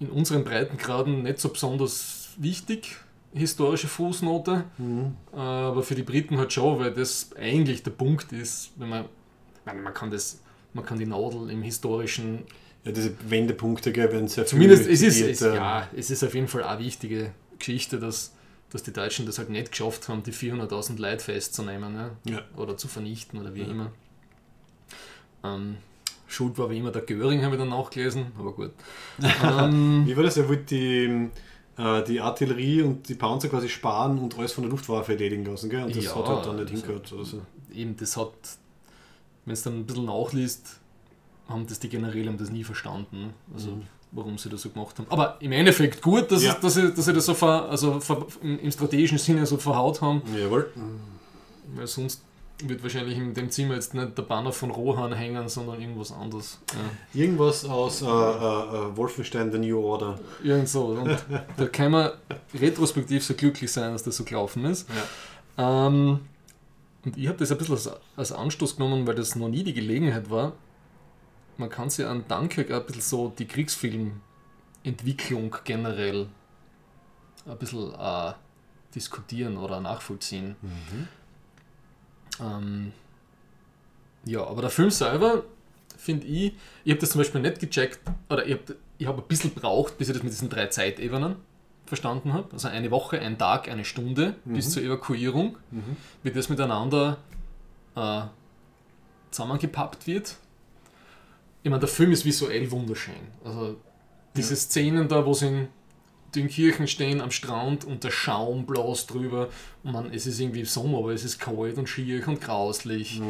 in 0.00 0.08
unseren 0.10 0.44
Breitengraden 0.44 1.22
nicht 1.24 1.38
so 1.40 1.50
besonders 1.50 2.30
wichtig, 2.38 2.96
historische 3.34 3.86
Fußnote, 3.86 4.64
Mhm. 4.78 5.16
aber 5.32 5.82
für 5.82 5.94
die 5.94 6.02
Briten 6.02 6.38
halt 6.38 6.52
schon, 6.52 6.78
weil 6.78 6.92
das 6.92 7.30
eigentlich 7.36 7.82
der 7.82 7.90
Punkt 7.92 8.32
ist, 8.32 8.70
wenn 8.76 8.88
man, 8.88 9.04
ich 9.66 9.72
man 9.72 9.92
kann 9.94 10.10
das, 10.10 10.40
man 10.72 10.84
kann 10.84 10.98
die 10.98 11.06
Nadel 11.06 11.50
im 11.50 11.62
historischen, 11.62 12.44
ja. 12.84 12.92
Diese 12.92 13.12
Wendepunkte 13.30 13.92
gell, 13.92 14.10
werden 14.12 14.28
sehr 14.28 14.46
zumindest 14.46 14.84
viel 14.84 14.92
es 14.94 15.02
ist, 15.02 15.20
es, 15.20 15.42
äh, 15.42 15.54
ja, 15.54 15.88
es 15.94 16.10
ist 16.10 16.22
auf 16.24 16.34
jeden 16.34 16.48
Fall 16.48 16.64
eine 16.64 16.80
wichtige 16.84 17.32
Geschichte, 17.58 17.98
dass, 17.98 18.32
dass 18.70 18.82
die 18.82 18.92
Deutschen 18.92 19.26
das 19.26 19.38
halt 19.38 19.50
nicht 19.50 19.70
geschafft 19.72 20.08
haben, 20.08 20.22
die 20.22 20.32
400.000 20.32 20.98
Leute 21.00 21.24
festzunehmen 21.24 21.92
ne? 21.92 22.10
Ja. 22.24 22.40
oder 22.56 22.76
zu 22.76 22.88
vernichten 22.88 23.38
oder 23.40 23.54
wie 23.54 23.60
Ja. 23.62 23.66
immer. 23.68 23.92
Ähm, 25.44 25.76
Schuld 26.26 26.56
war 26.58 26.70
wie 26.70 26.78
immer 26.78 26.90
der 26.92 27.02
Göring, 27.02 27.42
habe 27.42 27.56
ich 27.56 27.60
dann 27.60 27.70
nachgelesen, 27.70 28.26
aber 28.38 28.52
gut. 28.52 28.70
ähm, 29.42 30.04
Wie 30.06 30.16
war 30.16 30.22
das? 30.22 30.36
Er 30.36 30.48
wollte 30.48 30.64
die, 30.74 31.28
äh, 31.76 32.04
die 32.04 32.20
Artillerie 32.20 32.82
und 32.82 33.08
die 33.08 33.14
Panzer 33.14 33.48
quasi 33.48 33.68
sparen 33.68 34.18
und 34.18 34.38
alles 34.38 34.52
von 34.52 34.62
der 34.62 34.70
Luftwaffe 34.70 35.12
erledigen 35.12 35.44
lassen, 35.44 35.68
gell? 35.70 35.82
Und 35.84 35.96
das 35.96 36.04
Ja, 36.04 36.14
hat 36.14 36.28
halt 36.28 36.46
dann 36.46 36.56
nicht 36.56 36.70
also- 36.70 36.82
hingehört. 36.82 37.12
Oder 37.12 37.24
so. 37.24 37.42
eben, 37.74 37.96
das 37.96 38.16
hat, 38.16 38.32
wenn 39.44 39.54
es 39.54 39.62
dann 39.62 39.80
ein 39.80 39.86
bisschen 39.86 40.04
nachliest, 40.04 40.78
haben 41.50 41.66
das 41.66 41.78
die 41.80 41.88
Generäle 41.88 42.28
haben 42.28 42.38
das 42.38 42.50
nie 42.50 42.64
verstanden. 42.64 43.34
Also 43.54 43.78
warum 44.12 44.38
sie 44.38 44.48
das 44.48 44.62
so 44.62 44.70
gemacht 44.70 44.98
haben. 44.98 45.06
Aber 45.10 45.36
im 45.40 45.52
Endeffekt 45.52 46.02
gut, 46.02 46.30
dass, 46.32 46.42
Ja. 46.42 46.54
es, 46.54 46.60
dass, 46.60 46.74
sie, 46.74 46.92
dass 46.92 47.04
sie 47.04 47.12
das 47.12 47.26
so 47.26 47.34
ver, 47.34 47.68
also 47.68 48.00
ver, 48.00 48.26
im, 48.42 48.70
strategischen 48.70 49.18
Sinne 49.18 49.46
so 49.46 49.56
verhaut 49.56 50.00
haben, 50.00 50.22
Jawohl. 50.36 50.72
weil 51.76 51.86
sonst 51.86 52.22
wird 52.64 52.82
wahrscheinlich 52.82 53.16
in 53.16 53.32
dem 53.32 53.50
Zimmer 53.50 53.74
jetzt 53.74 53.94
nicht 53.94 54.18
der 54.18 54.22
Banner 54.22 54.52
von 54.52 54.70
Rohan 54.70 55.12
hängen, 55.12 55.48
sondern 55.48 55.80
irgendwas 55.80 56.12
anderes. 56.12 56.58
Ja. 57.14 57.20
Irgendwas 57.22 57.64
aus 57.64 58.02
äh, 58.02 58.06
äh, 58.06 58.08
äh, 58.08 58.96
Wolfenstein 58.96 59.50
The 59.52 59.58
New 59.58 59.78
Order. 59.80 60.18
Irgend 60.42 60.68
so. 60.68 60.86
Und 60.86 61.16
da 61.56 61.66
kann 61.68 61.92
man 61.92 62.10
retrospektiv 62.52 63.24
so 63.24 63.34
glücklich 63.34 63.70
sein, 63.72 63.92
dass 63.92 64.02
das 64.02 64.16
so 64.16 64.24
gelaufen 64.24 64.64
ist. 64.66 64.88
Ähm, 65.56 66.20
und 67.04 67.16
ich 67.16 67.28
habe 67.28 67.38
das 67.38 67.50
ein 67.52 67.58
bisschen 67.58 67.76
als, 67.76 67.90
als 68.16 68.32
Anstoß 68.32 68.76
genommen, 68.76 69.06
weil 69.06 69.14
das 69.14 69.36
noch 69.36 69.48
nie 69.48 69.62
die 69.62 69.72
Gelegenheit 69.72 70.28
war. 70.30 70.52
Man 71.60 71.68
kann 71.68 71.90
sich 71.90 72.06
an 72.06 72.24
Dunkirk 72.26 72.70
ein 72.70 72.86
bisschen 72.86 73.02
so 73.02 73.28
die 73.38 73.46
Kriegsfilmentwicklung 73.46 75.54
generell 75.64 76.28
ein 77.46 77.58
bisschen 77.58 77.92
äh, 77.94 78.32
diskutieren 78.94 79.58
oder 79.58 79.80
nachvollziehen. 79.80 80.56
Ähm, 82.40 82.92
ja, 84.24 84.42
aber 84.42 84.62
der 84.62 84.70
Film 84.70 84.90
selber, 84.90 85.44
finde 85.98 86.26
ich, 86.26 86.54
ich 86.84 86.92
habe 86.92 87.00
das 87.00 87.10
zum 87.10 87.20
Beispiel 87.20 87.42
nicht 87.42 87.60
gecheckt, 87.60 88.00
oder 88.30 88.46
ich 88.46 88.54
habe 88.54 88.76
ich 88.96 89.06
hab 89.06 89.18
ein 89.18 89.28
bisschen 89.28 89.52
braucht, 89.52 89.98
bis 89.98 90.08
ich 90.08 90.14
das 90.14 90.22
mit 90.22 90.32
diesen 90.32 90.48
drei 90.48 90.68
Zeitebenen 90.68 91.36
verstanden 91.84 92.32
habe. 92.32 92.48
Also 92.52 92.68
eine 92.68 92.90
Woche, 92.90 93.20
ein 93.20 93.36
Tag, 93.36 93.68
eine 93.68 93.84
Stunde 93.84 94.36
bis 94.46 94.70
zur 94.70 94.82
Evakuierung, 94.82 95.58
wie 96.22 96.30
das 96.30 96.48
miteinander 96.48 97.18
äh, 97.96 98.22
zusammengepappt 99.30 100.06
wird. 100.06 100.36
Ich 101.62 101.70
meine, 101.70 101.80
der 101.80 101.88
Film 101.88 102.12
ist 102.12 102.24
visuell 102.24 102.70
wunderschön. 102.70 103.14
Also 103.44 103.76
diese 104.36 104.56
Szenen 104.56 105.08
da, 105.08 105.26
wo 105.26 105.34
sie 105.34 105.48
in 105.48 105.68
den 106.34 106.48
Kirchen 106.48 106.86
stehen 106.86 107.20
am 107.20 107.30
Strand 107.30 107.84
und 107.84 108.04
der 108.04 108.10
Schaum 108.10 108.64
bläst 108.64 109.12
drüber 109.12 109.48
und 109.82 109.92
man, 109.92 110.12
es 110.12 110.26
ist 110.26 110.38
irgendwie 110.38 110.64
Sommer, 110.64 110.98
aber 110.98 111.12
es 111.12 111.24
ist 111.24 111.38
kalt 111.40 111.76
und 111.76 111.88
schier 111.88 112.26
und 112.28 112.40
grauslich 112.40 113.20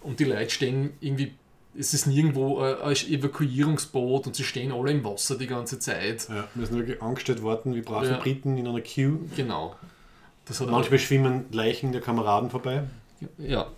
und 0.00 0.18
die 0.18 0.24
Leute 0.24 0.50
stehen 0.50 0.90
irgendwie, 1.00 1.34
es 1.78 1.94
ist 1.94 2.06
nirgendwo 2.06 2.60
äh, 2.64 2.82
ein 2.82 2.96
Evakuierungsboot 2.96 4.26
und 4.26 4.34
sie 4.34 4.42
stehen 4.42 4.72
alle 4.72 4.90
im 4.90 5.04
Wasser 5.04 5.38
die 5.38 5.46
ganze 5.46 5.78
Zeit. 5.78 6.28
Ja, 6.28 6.48
müssen 6.56 6.76
wirklich 6.76 7.00
angestellt 7.00 7.44
warten 7.44 7.74
wie 7.76 7.82
brave 7.82 8.10
Ja. 8.10 8.16
Briten 8.18 8.56
in 8.58 8.66
einer 8.66 8.80
Queue. 8.80 9.20
Genau. 9.36 9.76
Manchmal 10.66 10.98
schwimmen 10.98 11.44
Leichen 11.52 11.92
der 11.92 12.00
Kameraden 12.00 12.50
vorbei. 12.50 12.84
Ja. 13.36 13.68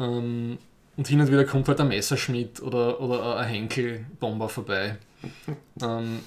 Ähm, 0.00 0.56
und 0.96 1.06
hin 1.08 1.20
und 1.20 1.28
wieder 1.30 1.44
kommt 1.44 1.68
halt 1.68 1.80
ein 1.80 1.88
Messerschmidt 1.88 2.62
oder, 2.62 3.00
oder 3.00 3.36
ein 3.36 3.48
Henkel-Bomber 3.48 4.48
vorbei. 4.48 4.96
ähm, 5.82 6.20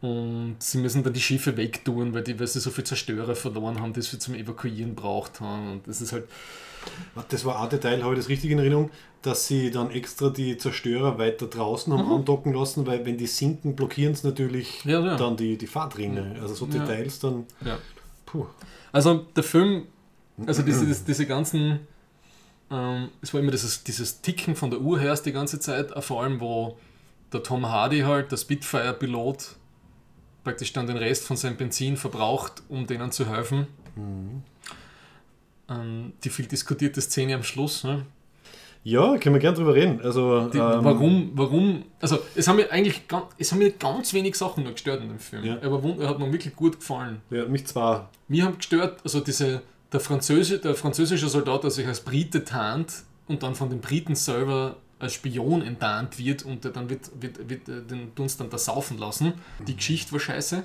und 0.00 0.56
sie 0.58 0.78
müssen 0.78 1.04
dann 1.04 1.12
die 1.12 1.20
Schiffe 1.20 1.56
wegtun, 1.56 2.12
weil, 2.12 2.22
die, 2.22 2.38
weil 2.40 2.48
sie 2.48 2.58
so 2.60 2.70
viel 2.70 2.82
Zerstörer 2.84 3.36
verloren 3.36 3.80
haben, 3.80 3.92
die 3.92 4.02
sie 4.02 4.18
zum 4.18 4.34
Evakuieren 4.34 4.94
braucht 4.96 5.40
haben. 5.40 5.72
Und 5.72 5.86
das 5.88 6.00
ist 6.00 6.12
halt. 6.12 6.24
Das 7.28 7.44
war 7.44 7.62
ein 7.62 7.70
Detail, 7.70 8.02
habe 8.02 8.14
ich 8.14 8.18
das 8.18 8.28
richtig 8.28 8.50
in 8.50 8.58
Erinnerung, 8.58 8.90
dass 9.22 9.46
sie 9.46 9.70
dann 9.70 9.92
extra 9.92 10.30
die 10.30 10.56
Zerstörer 10.56 11.16
weiter 11.16 11.46
draußen 11.46 11.92
haben 11.96 12.06
Mhm. 12.08 12.12
andocken 12.14 12.52
lassen, 12.52 12.84
weil 12.88 13.06
wenn 13.06 13.16
die 13.16 13.28
sinken, 13.28 13.76
blockieren 13.76 14.16
sie 14.16 14.26
natürlich 14.26 14.84
Ja, 14.84 14.98
ja. 14.98 15.16
dann 15.16 15.36
die, 15.36 15.56
die 15.56 15.68
Fahrtrinne. 15.68 16.34
Also 16.42 16.54
so 16.54 16.66
Ja. 16.66 16.72
Details 16.84 17.20
dann. 17.20 17.46
Ja. 17.64 17.78
Puh. 18.26 18.46
Also 18.90 19.24
der 19.36 19.44
Film, 19.44 19.84
also 20.44 20.62
diese, 20.62 20.84
diese 21.06 21.24
ganzen, 21.26 21.86
ähm, 22.72 23.08
es 23.20 23.34
war 23.34 23.40
immer 23.40 23.50
dieses, 23.50 23.84
dieses 23.84 24.22
Ticken 24.22 24.56
von 24.56 24.70
der 24.70 24.80
Uhr 24.80 24.98
her 24.98 25.14
die 25.14 25.32
ganze 25.32 25.60
Zeit, 25.60 25.92
äh, 25.92 26.00
vor 26.00 26.22
allem 26.22 26.40
wo 26.40 26.78
der 27.32 27.42
Tom 27.42 27.68
Hardy 27.68 28.00
halt, 28.00 28.32
der 28.32 28.36
Spitfire-Pilot, 28.36 29.56
praktisch 30.44 30.72
dann 30.72 30.86
den 30.86 30.96
Rest 30.96 31.24
von 31.24 31.36
seinem 31.36 31.56
Benzin 31.56 31.96
verbraucht, 31.96 32.62
um 32.68 32.86
denen 32.86 33.12
zu 33.12 33.28
helfen. 33.28 33.66
Ähm, 35.68 36.12
die 36.24 36.30
viel 36.30 36.46
diskutierte 36.46 37.00
Szene 37.00 37.34
am 37.34 37.42
Schluss. 37.42 37.84
Ne? 37.84 38.06
Ja, 38.84 39.16
können 39.18 39.34
wir 39.34 39.40
gerne 39.40 39.56
drüber 39.56 39.74
reden. 39.74 40.00
Also, 40.02 40.48
Die, 40.48 40.58
ähm, 40.58 40.82
warum, 40.82 41.30
warum, 41.34 41.84
also 42.00 42.18
es 42.34 42.48
haben 42.48 42.56
mir 42.56 42.70
eigentlich 42.72 43.06
ganz, 43.06 43.26
es 43.38 43.52
haben 43.52 43.58
mir 43.58 43.70
ganz 43.70 44.12
wenig 44.12 44.34
Sachen 44.34 44.64
nur 44.64 44.72
gestört 44.72 45.00
in 45.02 45.08
dem 45.08 45.20
Film. 45.20 45.44
Ja. 45.44 45.62
Aber 45.62 45.82
er 46.00 46.08
hat 46.08 46.18
mir 46.18 46.32
wirklich 46.32 46.56
gut 46.56 46.80
gefallen. 46.80 47.20
Ja, 47.30 47.46
mich 47.46 47.66
zwar. 47.66 48.10
Mir 48.28 48.44
haben 48.44 48.56
gestört, 48.56 49.00
also 49.04 49.20
diese, 49.20 49.62
der, 49.92 50.00
Französische, 50.00 50.58
der 50.58 50.74
französische 50.74 51.28
Soldat, 51.28 51.62
der 51.64 51.70
sich 51.70 51.86
als 51.86 52.00
Brite 52.00 52.44
tarnt 52.44 53.04
und 53.28 53.42
dann 53.42 53.54
von 53.54 53.70
den 53.70 53.80
Briten 53.80 54.14
selber 54.14 54.76
als 54.98 55.14
Spion 55.14 55.62
enttarnt 55.62 56.18
wird 56.18 56.44
und 56.44 56.64
der 56.64 56.70
dann 56.70 56.88
wird, 56.88 57.10
wird, 57.20 57.48
wird 57.48 57.68
äh, 57.68 57.82
den 57.82 58.14
Dunst 58.14 58.40
dann 58.40 58.50
da 58.50 58.58
saufen 58.58 58.98
lassen. 58.98 59.34
Die 59.66 59.76
Geschichte 59.76 60.12
war 60.12 60.20
scheiße. 60.20 60.62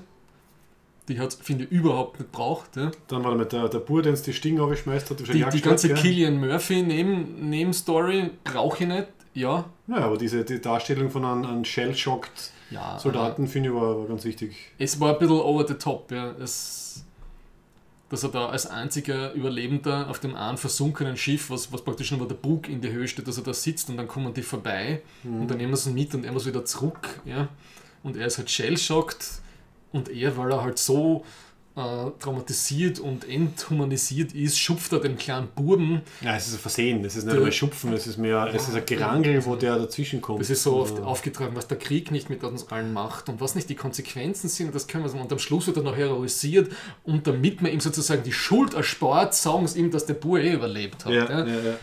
Die 1.09 1.19
hat, 1.19 1.33
finde 1.33 1.63
ich, 1.63 1.71
überhaupt 1.71 2.19
nicht 2.19 2.31
braucht. 2.31 2.75
Ja. 2.75 2.91
Dann 3.07 3.23
war 3.23 3.33
mit 3.35 3.51
der, 3.51 3.69
der 3.69 3.79
Bur, 3.79 4.01
der 4.01 4.11
uns 4.11 4.21
die 4.21 4.33
Sting 4.33 4.59
aufgeschmeißt 4.59 5.09
hat, 5.09 5.19
Die, 5.19 5.23
die 5.23 5.39
gestört, 5.39 5.63
ganze 5.63 5.87
gell? 5.87 5.97
Killian 5.97 6.39
Murphy 6.39 6.83
neben, 6.83 7.49
Nebenstory 7.49 8.31
brauche 8.43 8.83
ich 8.83 8.89
nicht. 8.89 9.07
Ja, 9.33 9.65
Ja, 9.87 9.97
aber 9.97 10.17
diese 10.17 10.43
die 10.43 10.59
Darstellung 10.59 11.09
von 11.11 11.23
einem, 11.23 11.45
einem 11.45 11.65
Shell-Shocked 11.65 12.51
ja 12.71 12.97
Soldaten 12.99 13.47
finde 13.47 13.69
ich 13.69 13.75
war, 13.75 13.99
war 13.99 14.07
ganz 14.07 14.25
wichtig. 14.25 14.55
Es 14.77 14.99
war 14.99 15.13
ein 15.13 15.19
bisschen 15.19 15.39
over 15.39 15.65
the 15.67 15.75
top, 15.75 16.11
ja. 16.11 16.31
Es, 16.41 17.05
dass 18.09 18.23
er 18.23 18.29
da 18.29 18.47
als 18.47 18.65
einziger 18.67 19.33
Überlebender 19.33 20.09
auf 20.09 20.19
dem 20.19 20.35
einen 20.35 20.57
versunkenen 20.57 21.17
Schiff, 21.17 21.49
was, 21.49 21.71
was 21.73 21.83
praktisch 21.83 22.11
nur 22.11 22.27
der 22.27 22.35
Bug 22.35 22.69
in 22.69 22.81
die 22.81 22.91
Höhe 22.91 23.07
steht, 23.07 23.27
dass 23.27 23.37
er 23.37 23.43
da 23.43 23.53
sitzt 23.53 23.89
und 23.89 23.97
dann 23.97 24.07
kommen 24.07 24.33
die 24.33 24.43
vorbei 24.43 25.01
und 25.23 25.47
dann 25.49 25.57
nehmen 25.57 25.75
sie 25.75 25.89
ihn 25.89 25.95
mit 25.95 26.15
und 26.15 26.23
er 26.23 26.31
muss 26.31 26.45
wieder 26.45 26.63
zurück. 26.63 27.21
Ja. 27.25 27.49
Und 28.03 28.15
er 28.15 28.27
ist 28.27 28.37
halt 28.37 28.49
shell-shocked 28.49 29.41
und 29.91 30.09
er, 30.09 30.37
weil 30.37 30.51
er 30.51 30.63
halt 30.63 30.79
so 30.79 31.25
äh, 31.77 32.09
traumatisiert 32.19 32.99
und 32.99 33.29
enthumanisiert 33.29 34.33
ist, 34.33 34.57
schupft 34.59 34.91
er 34.93 34.99
den 34.99 35.15
kleinen 35.17 35.47
Buben. 35.49 36.01
Ja, 36.21 36.35
es 36.35 36.47
ist 36.47 36.55
ein 36.55 36.59
Versehen, 36.59 37.05
es 37.05 37.15
ist 37.15 37.23
nicht 37.25 37.27
Der- 37.33 37.35
einmal 37.37 37.51
Schupfen, 37.51 37.93
es 37.93 38.07
ist 38.07 38.17
mehr, 38.17 38.49
es 38.53 38.67
ist 38.67 38.75
ein 38.75 38.85
Gerangel, 38.85 39.45
wo 39.45 39.55
der 39.55 39.77
dazwischen 39.77 40.19
kommt. 40.21 40.39
Das 40.41 40.49
ist 40.49 40.63
so 40.63 40.77
oft 40.77 40.99
aufgetragen, 40.99 41.55
was 41.55 41.67
der 41.67 41.77
Krieg 41.77 42.09
nicht 42.11 42.29
mit 42.29 42.43
uns 42.43 42.67
allen 42.71 42.93
macht 42.93 43.29
und 43.29 43.39
was 43.39 43.53
nicht 43.55 43.69
die 43.69 43.75
Konsequenzen 43.75 44.49
sind, 44.49 44.73
das 44.73 44.87
können 44.87 45.03
wir 45.03 45.09
so. 45.09 45.17
Und 45.17 45.31
am 45.31 45.39
Schluss 45.39 45.67
wird 45.67 45.77
er 45.77 45.83
noch 45.83 45.95
heroisiert 45.95 46.71
und 47.03 47.27
damit 47.27 47.61
man 47.61 47.71
ihm 47.71 47.79
sozusagen 47.79 48.23
die 48.23 48.33
Schuld 48.33 48.73
erspart, 48.73 49.35
sagen 49.35 49.67
sie 49.67 49.79
ihm, 49.79 49.91
dass 49.91 50.05
der 50.05 50.15
Bur 50.15 50.39
eh 50.39 50.53
überlebt 50.53 51.05
hat. 51.05 51.13
Ja, 51.13 51.29
ja, 51.29 51.45
ja. 51.45 51.73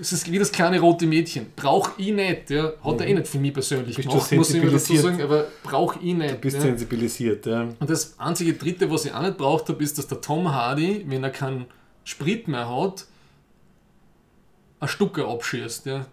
Es 0.00 0.12
ist 0.12 0.30
wie 0.30 0.38
das 0.38 0.52
kleine 0.52 0.80
rote 0.80 1.06
Mädchen. 1.06 1.46
Brauch 1.56 1.90
ich 1.96 2.12
nicht. 2.12 2.50
Ja. 2.50 2.72
Hat 2.84 3.00
er 3.00 3.06
eh 3.06 3.14
nicht 3.14 3.26
für 3.28 3.38
mich 3.38 3.52
persönlich 3.54 3.96
Bist 3.96 4.08
gemacht, 4.08 4.32
muss 4.32 4.50
ich 4.52 4.62
mir 4.62 4.70
dazu 4.70 4.96
sagen, 4.96 5.20
aber 5.22 5.46
brauch 5.62 5.96
ich 5.96 6.14
nicht. 6.14 6.34
Du 6.34 6.38
bist 6.38 6.56
ja. 6.56 6.62
sensibilisiert, 6.62 7.46
ja. 7.46 7.62
Und 7.62 7.88
das 7.90 8.18
einzige 8.18 8.52
Dritte, 8.54 8.90
was 8.90 9.04
ich 9.06 9.14
auch 9.14 9.22
nicht 9.22 9.36
braucht 9.38 9.68
habe, 9.68 9.82
ist, 9.82 9.96
dass 9.98 10.06
der 10.06 10.20
Tom 10.20 10.52
Hardy, 10.52 11.04
wenn 11.08 11.24
er 11.24 11.30
keinen 11.30 11.66
Sprit 12.04 12.46
mehr 12.48 12.68
hat, 12.68 13.06
ein 14.80 14.88
Stucke 14.88 15.26
abschießt. 15.26 15.86
Ja. 15.86 16.06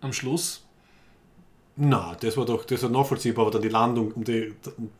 Am 0.00 0.12
Schluss. 0.12 0.62
Na, 1.76 2.16
das 2.20 2.36
war 2.36 2.44
doch, 2.46 2.64
das 2.64 2.82
war 2.82 2.90
nachvollziehbar, 2.90 3.42
aber 3.46 3.52
dann 3.52 3.62
die 3.62 3.68
Landung, 3.68 4.12
um 4.12 4.24
die, 4.24 4.54
um 4.76 4.90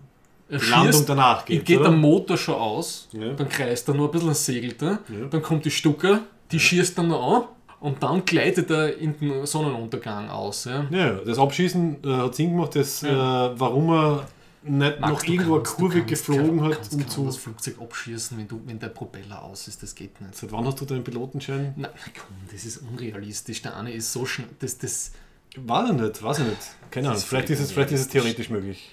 die 0.50 0.56
Landung 0.56 0.92
schießt, 0.92 1.08
danach 1.08 1.44
geht, 1.44 1.58
geht, 1.58 1.66
geht 1.66 1.80
oder? 1.80 1.90
der 1.90 1.98
Motor 1.98 2.36
schon 2.36 2.56
aus, 2.56 3.08
Ja. 3.12 3.32
dann 3.32 3.48
kreist 3.48 3.88
er 3.88 3.94
nur 3.94 4.08
ein 4.08 4.10
bisschen, 4.10 4.34
segelt 4.34 4.82
er, 4.82 4.98
Ja. 5.08 5.26
dann 5.30 5.40
kommt 5.40 5.64
die 5.64 5.70
Stucke, 5.70 6.22
die 6.50 6.58
schießt 6.58 6.98
dann 6.98 7.08
noch 7.08 7.36
an 7.36 7.48
und 7.84 8.02
dann 8.02 8.24
gleitet 8.24 8.70
er 8.70 8.96
in 8.98 9.18
den 9.18 9.46
Sonnenuntergang 9.46 10.28
aus. 10.30 10.64
Ja. 10.64 10.86
Ja, 10.90 11.10
das 11.24 11.38
Abschießen 11.38 12.02
äh, 12.04 12.08
hat 12.08 12.34
Sinn 12.34 12.50
gemacht, 12.52 12.74
das, 12.74 13.02
Ja. 13.02 13.52
äh, 13.52 13.60
warum 13.60 13.90
er 13.90 14.26
nicht 14.62 14.98
Max, 15.00 15.12
noch 15.12 15.24
irgendwo 15.24 15.54
eine 15.54 15.62
kannst- 15.62 15.72
du 15.78 15.82
Kurve 15.82 15.98
kannst 15.98 16.08
geflogen 16.26 16.58
kein- 16.60 16.64
hat, 16.70 16.74
kannst 16.76 16.94
um 16.94 17.08
zu. 17.08 17.26
das 17.26 17.36
Flugzeug 17.36 17.74
abschießen, 17.80 18.38
wenn, 18.38 18.48
du, 18.48 18.60
wenn 18.64 18.78
der 18.78 18.88
Propeller 18.88 19.42
aus 19.42 19.68
ist, 19.68 19.82
das 19.82 19.94
geht 19.94 20.18
nicht. 20.20 20.34
Seit 20.34 20.50
wann 20.52 20.64
hast 20.66 20.80
du 20.80 20.84
deinen 20.86 21.04
Pilotenschein? 21.04 21.74
Nein, 21.76 21.90
komm, 22.18 22.36
das 22.50 22.64
ist 22.64 22.78
unrealistisch. 22.78 23.60
Der 23.62 23.76
eine 23.76 23.92
ist 23.92 24.12
so 24.12 24.24
schnell, 24.26 24.48
das, 24.58 24.78
das, 24.78 25.12
Weiß 25.56 25.88
ich 25.90 25.96
nicht, 25.96 26.20
weiß 26.22 26.38
ich 26.40 26.46
nicht. 26.46 26.58
Keine 26.90 27.10
Ahnung, 27.10 27.20
vielleicht 27.22 27.48
ist, 27.50 27.60
es, 27.60 27.70
vielleicht 27.70 27.92
ist 27.92 28.00
es 28.00 28.08
theoretisch 28.08 28.50
möglich. 28.50 28.90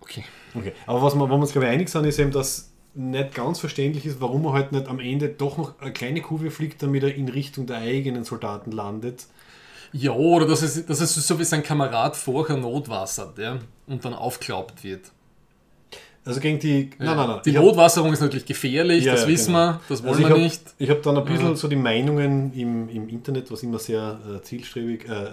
okay. 0.00 0.24
Okay. 0.54 0.72
Aber 0.86 1.02
was 1.02 1.14
wir, 1.14 1.20
wo 1.20 1.26
wir 1.28 1.34
uns 1.34 1.52
glaube 1.52 1.66
ich 1.66 1.72
einig 1.72 1.88
sind, 1.88 2.04
ist 2.06 2.18
eben, 2.18 2.30
dass 2.30 2.71
nicht 2.94 3.34
ganz 3.34 3.58
verständlich 3.58 4.04
ist, 4.06 4.20
warum 4.20 4.44
er 4.46 4.52
halt 4.52 4.72
nicht 4.72 4.86
am 4.88 5.00
Ende 5.00 5.28
doch 5.28 5.56
noch 5.58 5.80
eine 5.80 5.92
kleine 5.92 6.20
Kurve 6.20 6.50
fliegt, 6.50 6.82
damit 6.82 7.02
er 7.02 7.14
in 7.14 7.28
Richtung 7.28 7.66
der 7.66 7.78
eigenen 7.78 8.24
Soldaten 8.24 8.70
landet. 8.72 9.24
Ja, 9.92 10.12
oder 10.12 10.46
dass 10.46 10.62
es, 10.62 10.86
dass 10.86 11.00
es 11.00 11.14
so 11.14 11.38
wie 11.38 11.44
sein 11.44 11.62
Kamerad 11.62 12.16
vorher 12.16 12.56
notwassert 12.56 13.38
ja, 13.38 13.58
und 13.86 14.04
dann 14.04 14.14
aufgeklappt 14.14 14.84
wird. 14.84 15.10
Also 16.24 16.38
gegen 16.40 16.58
die. 16.60 16.90
Nein, 16.98 17.16
nein, 17.16 17.28
nein. 17.28 17.40
Die 17.44 17.50
Ich 17.50 17.56
hab- 17.56 17.64
Notwasserung 17.64 18.12
ist 18.12 18.20
natürlich 18.20 18.46
gefährlich, 18.46 19.04
Ja, 19.04 19.12
das 19.12 19.22
ja, 19.22 19.28
wissen 19.28 19.46
genau. 19.54 19.58
wir, 19.72 19.80
das 19.88 20.02
wollen 20.02 20.10
Also 20.14 20.22
wir 20.28 20.30
hab- 20.30 20.38
nicht. 20.38 20.62
Ich 20.78 20.88
habe 20.88 21.00
dann 21.00 21.18
ein 21.18 21.24
bisschen 21.24 21.48
Ja. 21.48 21.56
so 21.56 21.66
die 21.68 21.76
Meinungen 21.76 22.52
im, 22.54 22.88
im 22.88 23.08
Internet, 23.08 23.50
was 23.50 23.62
immer 23.64 23.78
sehr 23.80 24.20
äh, 24.36 24.40
zielstrebig. 24.42 25.04
Äh, 25.08 25.12
äh, 25.12 25.16
äh, 25.16 25.24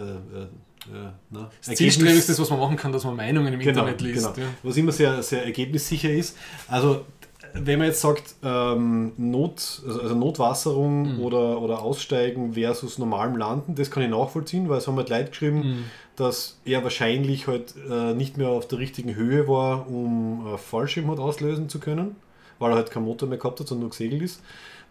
äh, 0.42 1.12
na, 1.30 1.52
Das 1.64 1.76
Zielstrebigste 1.76 2.32
ist, 2.32 2.40
was 2.40 2.50
man 2.50 2.60
machen 2.60 2.76
kann, 2.76 2.92
dass 2.92 3.04
man 3.04 3.16
Meinungen 3.16 3.54
im 3.54 3.60
Genau, 3.60 3.82
Internet 3.82 4.02
liest. 4.02 4.34
genau. 4.34 4.48
Ja. 4.48 4.54
Was 4.64 4.78
immer 4.78 4.92
sehr, 4.92 5.22
sehr 5.22 5.46
ergebnissicher 5.46 6.10
ist. 6.10 6.36
Also, 6.68 7.06
wenn 7.54 7.80
man 7.80 7.88
jetzt 7.88 8.02
sagt, 8.02 8.36
ähm, 8.44 9.14
Not, 9.18 9.82
also, 9.88 10.16
Notwasserung 10.16 11.16
Mhm. 11.18 11.22
oder, 11.22 11.62
oder 11.62 11.82
Aussteigen 11.82 12.54
versus 12.54 12.98
normalem 12.98 13.36
Landen, 13.38 13.76
das 13.76 13.92
kann 13.92 14.04
ich 14.04 14.10
nachvollziehen, 14.10 14.70
weil 14.70 14.78
es 14.78 14.88
haben 14.88 14.98
halt 14.98 15.10
Leute 15.10 15.30
geschrieben, 15.30 15.58
Mhm. 15.60 15.84
dass 16.16 16.60
er 16.66 16.84
wahrscheinlich 16.84 17.48
halt 17.48 17.74
äh, 17.90 18.14
nicht 18.14 18.38
mehr 18.38 18.50
auf 18.50 18.68
der 18.68 18.80
richtigen 18.80 19.16
Höhe 19.16 19.48
war, 19.48 19.88
um 19.88 20.48
äh, 20.54 20.58
Fallschirm 20.58 21.10
hat 21.12 21.20
auslösen 21.20 21.70
zu 21.70 21.80
können, 21.80 22.16
weil 22.60 22.72
er 22.72 22.76
halt 22.76 22.92
keinen 22.92 23.06
Motor 23.06 23.30
mehr 23.30 23.38
gehabt 23.38 23.60
hat, 23.60 23.68
sondern 23.68 23.84
nur 23.84 23.90
gesegelt 23.92 24.22
ist. 24.22 24.42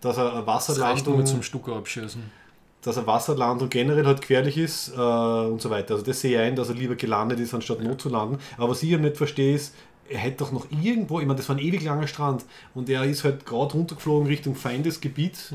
Dass 0.00 0.16
er 0.16 0.30
Das 0.30 0.46
Wasserlandung 0.46 1.16
mit 1.16 1.28
zum 1.28 1.42
Stucker 1.42 1.74
abschießen. 1.76 2.22
dass 2.80 2.96
eine 2.96 3.08
Wasserlandung 3.08 3.68
generell 3.68 4.06
halt 4.06 4.20
gefährlich 4.20 4.56
ist 4.56 4.92
äh, 4.96 5.00
und 5.00 5.60
so 5.60 5.68
weiter. 5.68 5.94
Also 5.94 6.06
das 6.06 6.20
sehe 6.20 6.34
ich 6.34 6.38
ein, 6.38 6.54
dass 6.54 6.68
er 6.68 6.76
lieber 6.76 6.94
gelandet 6.94 7.40
ist, 7.40 7.52
anstatt 7.52 7.82
not 7.82 8.00
zu 8.00 8.08
landen. 8.08 8.38
Aber 8.56 8.70
was 8.70 8.82
ich 8.84 8.90
eben 8.92 9.02
nicht 9.02 9.16
verstehe, 9.16 9.56
ist, 9.56 9.74
er 10.10 10.18
hätte 10.18 10.38
doch 10.38 10.52
noch 10.52 10.66
irgendwo, 10.70 11.20
ich 11.20 11.26
meine, 11.26 11.36
das 11.38 11.48
war 11.48 11.56
ein 11.56 11.62
ewig 11.62 11.82
langer 11.82 12.06
Strand 12.06 12.44
und 12.74 12.88
er 12.88 13.04
ist 13.04 13.24
halt 13.24 13.44
gerade 13.46 13.72
runtergeflogen 13.74 14.26
Richtung 14.26 14.54
Feindesgebiet 14.54 15.52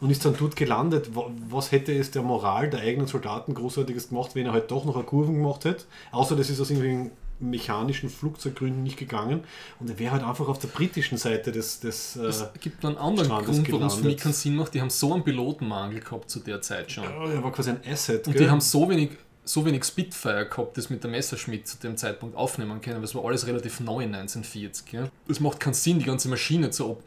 und 0.00 0.10
ist 0.10 0.24
dann 0.24 0.34
dort 0.38 0.56
gelandet. 0.56 1.14
Wa- 1.14 1.30
Was 1.50 1.72
hätte 1.72 1.92
es 1.92 2.10
der 2.10 2.22
Moral 2.22 2.70
der 2.70 2.80
eigenen 2.80 3.06
Soldaten 3.06 3.54
großartiges 3.54 4.08
gemacht, 4.08 4.34
wenn 4.34 4.46
er 4.46 4.52
halt 4.52 4.70
doch 4.70 4.84
noch 4.84 4.96
eine 4.96 5.04
Kurven 5.04 5.34
gemacht 5.34 5.64
hätte? 5.64 5.84
Außer 6.10 6.36
das 6.36 6.50
ist 6.50 6.60
aus 6.60 6.70
irgendwelchen 6.70 7.10
mechanischen 7.40 8.08
Flugzeuggründen 8.08 8.84
nicht 8.84 8.96
gegangen 8.96 9.40
und 9.80 9.90
er 9.90 9.98
wäre 9.98 10.12
halt 10.12 10.22
einfach 10.22 10.46
auf 10.48 10.60
der 10.60 10.68
britischen 10.68 11.18
Seite 11.18 11.50
des, 11.50 11.80
des 11.80 12.14
äh, 12.16 12.26
Es 12.26 12.44
gibt 12.60 12.84
einen 12.84 12.96
anderen 12.96 13.26
Strand 13.26 13.48
ist 13.48 13.56
Grund, 13.56 13.72
warum 13.72 13.86
es 13.88 13.94
für 13.96 14.04
mich 14.04 14.16
keinen 14.18 14.32
Sinn 14.32 14.54
macht. 14.54 14.74
Die 14.74 14.80
haben 14.80 14.90
so 14.90 15.12
einen 15.12 15.24
Pilotenmangel 15.24 15.98
gehabt 16.00 16.30
zu 16.30 16.38
der 16.38 16.60
Zeit 16.62 16.92
schon. 16.92 17.02
er 17.04 17.42
war 17.42 17.50
quasi 17.50 17.70
ein 17.70 17.80
Asset. 17.84 18.26
Und 18.28 18.34
gell? 18.34 18.44
die 18.44 18.50
haben 18.50 18.60
so 18.60 18.88
wenig, 18.88 19.10
so 19.44 19.64
wenig 19.66 19.84
Spitfire 19.84 20.46
gehabt, 20.46 20.76
das 20.76 20.88
mit 20.88 21.02
der 21.02 21.10
Messerschmitt 21.10 21.66
zu 21.66 21.76
dem 21.78 21.96
Zeitpunkt 21.96 22.36
aufnehmen 22.36 22.80
können. 22.80 22.96
weil 22.96 23.02
Das 23.02 23.14
war 23.14 23.24
alles 23.24 23.46
relativ 23.46 23.80
neu 23.80 24.04
in 24.04 24.14
1940. 24.14 24.92
Ja. 24.92 25.08
Es 25.28 25.40
macht 25.40 25.58
keinen 25.60 25.74
Sinn, 25.74 25.98
die 25.98 26.04
ganze 26.04 26.28
Maschine 26.28 26.70
zu 26.70 26.90
ob 26.90 27.02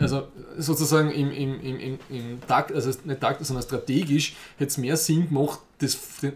also 0.00 0.28
sozusagen 0.56 1.10
im, 1.10 1.30
im, 1.32 1.60
im, 1.60 1.80
im, 1.80 1.98
im 2.08 2.40
Takt, 2.46 2.72
also 2.72 2.90
nicht 3.04 3.20
Takt, 3.20 3.44
sondern 3.44 3.64
strategisch 3.64 4.36
hätte 4.56 4.70
es 4.70 4.78
mehr 4.78 4.96
Sinn 4.96 5.28
gemacht, 5.28 5.58
das, 5.78 5.98
den, 6.22 6.34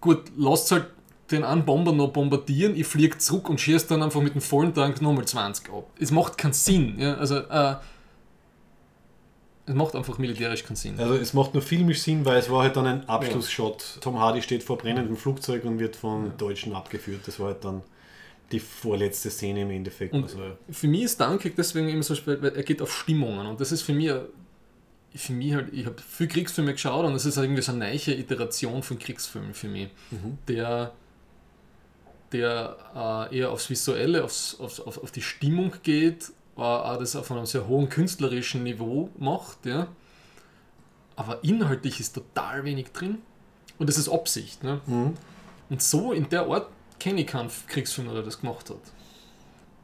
gut, 0.00 0.22
lasst 0.36 0.70
halt 0.70 0.86
den 1.30 1.44
einen 1.44 1.64
Bomber 1.64 1.92
noch 1.92 2.08
bombardieren, 2.08 2.74
ich 2.74 2.86
fliege 2.86 3.18
zurück 3.18 3.48
und 3.48 3.60
schieße 3.60 3.88
dann 3.88 4.02
einfach 4.02 4.20
mit 4.20 4.34
dem 4.34 4.40
vollen 4.40 4.74
Tank 4.74 5.00
nochmal 5.02 5.24
20 5.26 5.70
ab. 5.70 5.90
Es 5.98 6.10
macht 6.10 6.38
keinen 6.38 6.52
Sinn. 6.52 6.98
Ja? 6.98 7.14
Also, 7.14 7.38
äh, 7.38 7.76
es 9.64 9.74
macht 9.74 9.94
einfach 9.94 10.18
militärisch 10.18 10.64
keinen 10.64 10.76
Sinn. 10.76 10.98
Also 10.98 11.14
es 11.14 11.34
macht 11.34 11.54
nur 11.54 11.62
filmisch 11.62 12.00
Sinn, 12.00 12.24
weil 12.24 12.38
es 12.38 12.50
war 12.50 12.62
halt 12.62 12.76
dann 12.76 12.86
ein 12.86 13.08
Abschlussshot. 13.08 13.98
Tom 14.00 14.18
Hardy 14.18 14.42
steht 14.42 14.62
vor 14.62 14.76
brennendem 14.76 15.16
Flugzeug 15.16 15.64
und 15.64 15.78
wird 15.78 15.94
von 15.94 16.36
Deutschen 16.36 16.74
abgeführt. 16.74 17.20
Das 17.26 17.38
war 17.38 17.48
halt 17.48 17.64
dann 17.64 17.82
die 18.50 18.60
vorletzte 18.60 19.30
Szene 19.30 19.62
im 19.62 19.70
Endeffekt. 19.70 20.12
Und 20.12 20.24
also, 20.24 20.56
für 20.70 20.88
mich 20.88 21.02
ist 21.02 21.20
Dunkirk 21.20 21.56
deswegen 21.56 21.88
immer 21.88 22.02
so 22.02 22.14
spät, 22.14 22.42
weil 22.42 22.54
er 22.54 22.62
geht 22.62 22.82
auf 22.82 22.92
Stimmungen 22.92 23.46
und 23.46 23.60
das 23.60 23.72
ist 23.72 23.82
für 23.82 23.94
mich, 23.94 24.12
für 25.14 25.32
mich 25.32 25.54
halt, 25.54 25.72
ich 25.72 25.86
habe 25.86 25.96
viel 26.00 26.28
Kriegsfilme 26.28 26.72
geschaut 26.72 27.04
und 27.04 27.14
das 27.14 27.24
ist 27.24 27.36
halt 27.36 27.46
irgendwie 27.46 27.62
so 27.62 27.72
eine 27.72 27.86
neue 27.86 28.14
Iteration 28.14 28.82
von 28.82 28.98
Kriegsfilmen 28.98 29.54
für 29.54 29.68
mich, 29.68 29.88
der, 30.48 30.92
der 32.32 33.28
äh, 33.30 33.38
eher 33.38 33.50
aufs 33.50 33.70
Visuelle, 33.70 34.22
aufs, 34.22 34.58
aufs, 34.60 34.80
auf, 34.80 35.02
auf 35.02 35.10
die 35.10 35.22
Stimmung 35.22 35.72
geht, 35.82 36.32
auch 36.56 36.98
das 36.98 37.16
auf 37.16 37.30
einem 37.32 37.46
sehr 37.46 37.66
hohen 37.66 37.88
künstlerischen 37.88 38.62
Niveau 38.62 39.08
macht, 39.18 39.64
ja. 39.66 39.86
aber 41.16 41.42
inhaltlich 41.42 42.00
ist 42.00 42.14
total 42.14 42.64
wenig 42.64 42.92
drin 42.92 43.18
und 43.78 43.88
das 43.88 43.96
ist 43.98 44.08
Absicht. 44.08 44.62
Ne? 44.62 44.80
mhm. 44.86 45.14
Und 45.70 45.82
so 45.82 46.12
in 46.12 46.28
der 46.28 46.46
Art 46.46 46.68
kenne 47.00 47.22
ich 47.22 47.26
keinen 47.26 47.48
Kriegsfilm, 47.68 48.12
der 48.12 48.22
das 48.22 48.40
gemacht 48.40 48.68
hat. 48.68 48.76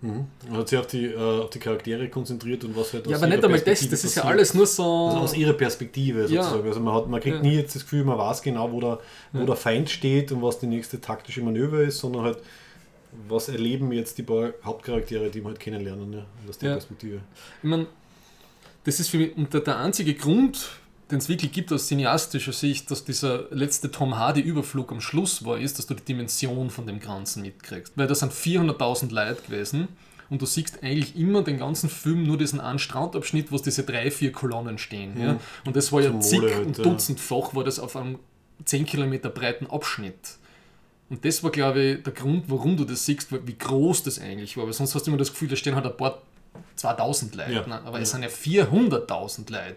Mhm. 0.00 0.26
Man 0.48 0.58
hat 0.58 0.68
sich 0.68 0.78
auf 0.78 0.86
die, 0.86 1.06
äh, 1.06 1.16
auf 1.16 1.50
die 1.50 1.58
Charaktere 1.58 2.08
konzentriert 2.08 2.62
und 2.64 2.76
was 2.76 2.92
halt 2.92 3.06
Ja, 3.08 3.16
aber 3.16 3.26
nicht 3.26 3.42
einmal 3.42 3.58
das, 3.60 3.88
das 3.88 4.04
ist 4.04 4.14
ja 4.14 4.24
alles 4.24 4.54
nur 4.54 4.66
so. 4.66 5.06
Also 5.08 5.18
aus 5.20 5.34
ihrer 5.34 5.54
Perspektive 5.54 6.20
Ja. 6.26 6.42
sozusagen. 6.44 6.68
Also 6.68 6.80
man, 6.80 6.94
hat, 6.94 7.08
man 7.08 7.20
kriegt 7.20 7.36
Ja. 7.36 7.42
nie 7.42 7.56
jetzt 7.56 7.74
das 7.74 7.82
Gefühl, 7.82 8.04
man 8.04 8.16
weiß 8.18 8.42
genau, 8.42 8.70
wo 8.70 8.80
der, 8.80 9.00
wo 9.32 9.40
Ja. 9.40 9.44
der 9.46 9.56
Feind 9.56 9.90
steht 9.90 10.30
und 10.30 10.40
was 10.42 10.60
die 10.60 10.66
nächste 10.68 11.00
taktische 11.00 11.40
Manöver 11.42 11.80
ist, 11.80 11.98
sondern 11.98 12.22
halt, 12.24 12.38
was 13.28 13.48
erleben 13.48 13.92
jetzt 13.92 14.18
die 14.18 14.22
paar 14.22 14.50
Hauptcharaktere, 14.64 15.30
die 15.30 15.40
wir 15.40 15.48
halt 15.48 15.60
kennenlernen, 15.60 16.12
ja, 16.12 16.26
aus 16.48 16.58
der 16.58 16.70
Ja. 16.70 16.74
Perspektive. 16.76 17.20
Ich 17.62 17.68
meine, 17.68 17.86
das 18.84 19.00
ist 19.00 19.08
für 19.08 19.18
mich 19.18 19.36
und 19.36 19.52
der, 19.52 19.78
einzige 19.78 20.14
Grund, 20.14 20.68
den 21.10 21.18
es 21.18 21.28
wirklich 21.28 21.52
gibt 21.52 21.72
aus 21.72 21.88
cineastischer 21.88 22.52
Sicht, 22.52 22.90
dass 22.90 23.04
dieser 23.04 23.46
letzte 23.50 23.90
Tom 23.90 24.16
Hardy-Überflug 24.16 24.92
am 24.92 25.00
Schluss 25.00 25.44
war, 25.44 25.58
ist, 25.58 25.78
dass 25.78 25.86
du 25.86 25.94
die 25.94 26.04
Dimension 26.04 26.70
von 26.70 26.86
dem 26.86 27.00
Ganzen 27.00 27.42
mitkriegst. 27.42 27.94
Weil 27.96 28.06
das 28.06 28.20
sind 28.20 28.32
400.000 28.32 29.12
Leute 29.12 29.42
gewesen 29.42 29.88
und 30.30 30.42
du 30.42 30.46
siehst 30.46 30.82
eigentlich 30.82 31.16
immer 31.16 31.42
den 31.42 31.58
ganzen 31.58 31.88
Film 31.88 32.24
nur 32.24 32.36
diesen 32.36 32.60
einen 32.60 32.78
Strandabschnitt, 32.78 33.50
wo 33.50 33.56
diese 33.56 33.84
drei, 33.84 34.10
vier 34.10 34.32
Kolonnen 34.32 34.78
stehen. 34.78 35.18
Ja? 35.20 35.40
Und 35.64 35.76
das 35.76 35.92
war 35.92 36.02
ja 36.02 36.18
zig 36.20 36.42
halt, 36.42 36.66
und 36.66 36.78
dutzendfach, 36.78 37.54
war 37.54 37.64
das 37.64 37.78
auf 37.78 37.96
einem 37.96 38.18
10 38.64 38.86
Kilometer 38.86 39.30
breiten 39.30 39.66
Abschnitt. 39.66 40.36
Und 41.10 41.24
das 41.24 41.42
war, 41.42 41.50
glaube 41.50 41.80
ich, 41.82 42.02
der 42.02 42.12
Grund, 42.12 42.44
warum 42.48 42.76
du 42.76 42.84
das 42.84 43.06
siehst, 43.06 43.28
wie 43.46 43.56
groß 43.56 44.02
das 44.02 44.18
eigentlich 44.18 44.56
war. 44.56 44.66
Weil 44.66 44.72
sonst 44.74 44.94
hast 44.94 45.06
du 45.06 45.10
immer 45.10 45.18
das 45.18 45.30
Gefühl, 45.30 45.48
da 45.48 45.56
stehen 45.56 45.74
halt 45.74 45.86
ein 45.86 45.96
paar 45.96 46.22
2000 46.76 47.34
Leute. 47.34 47.52
Ja. 47.52 47.66
ne? 47.66 47.80
Aber 47.82 47.96
Ja. 47.98 48.02
es 48.02 48.10
sind 48.10 48.22
ja 48.22 48.28
400.000 48.28 49.50
Leute. 49.50 49.76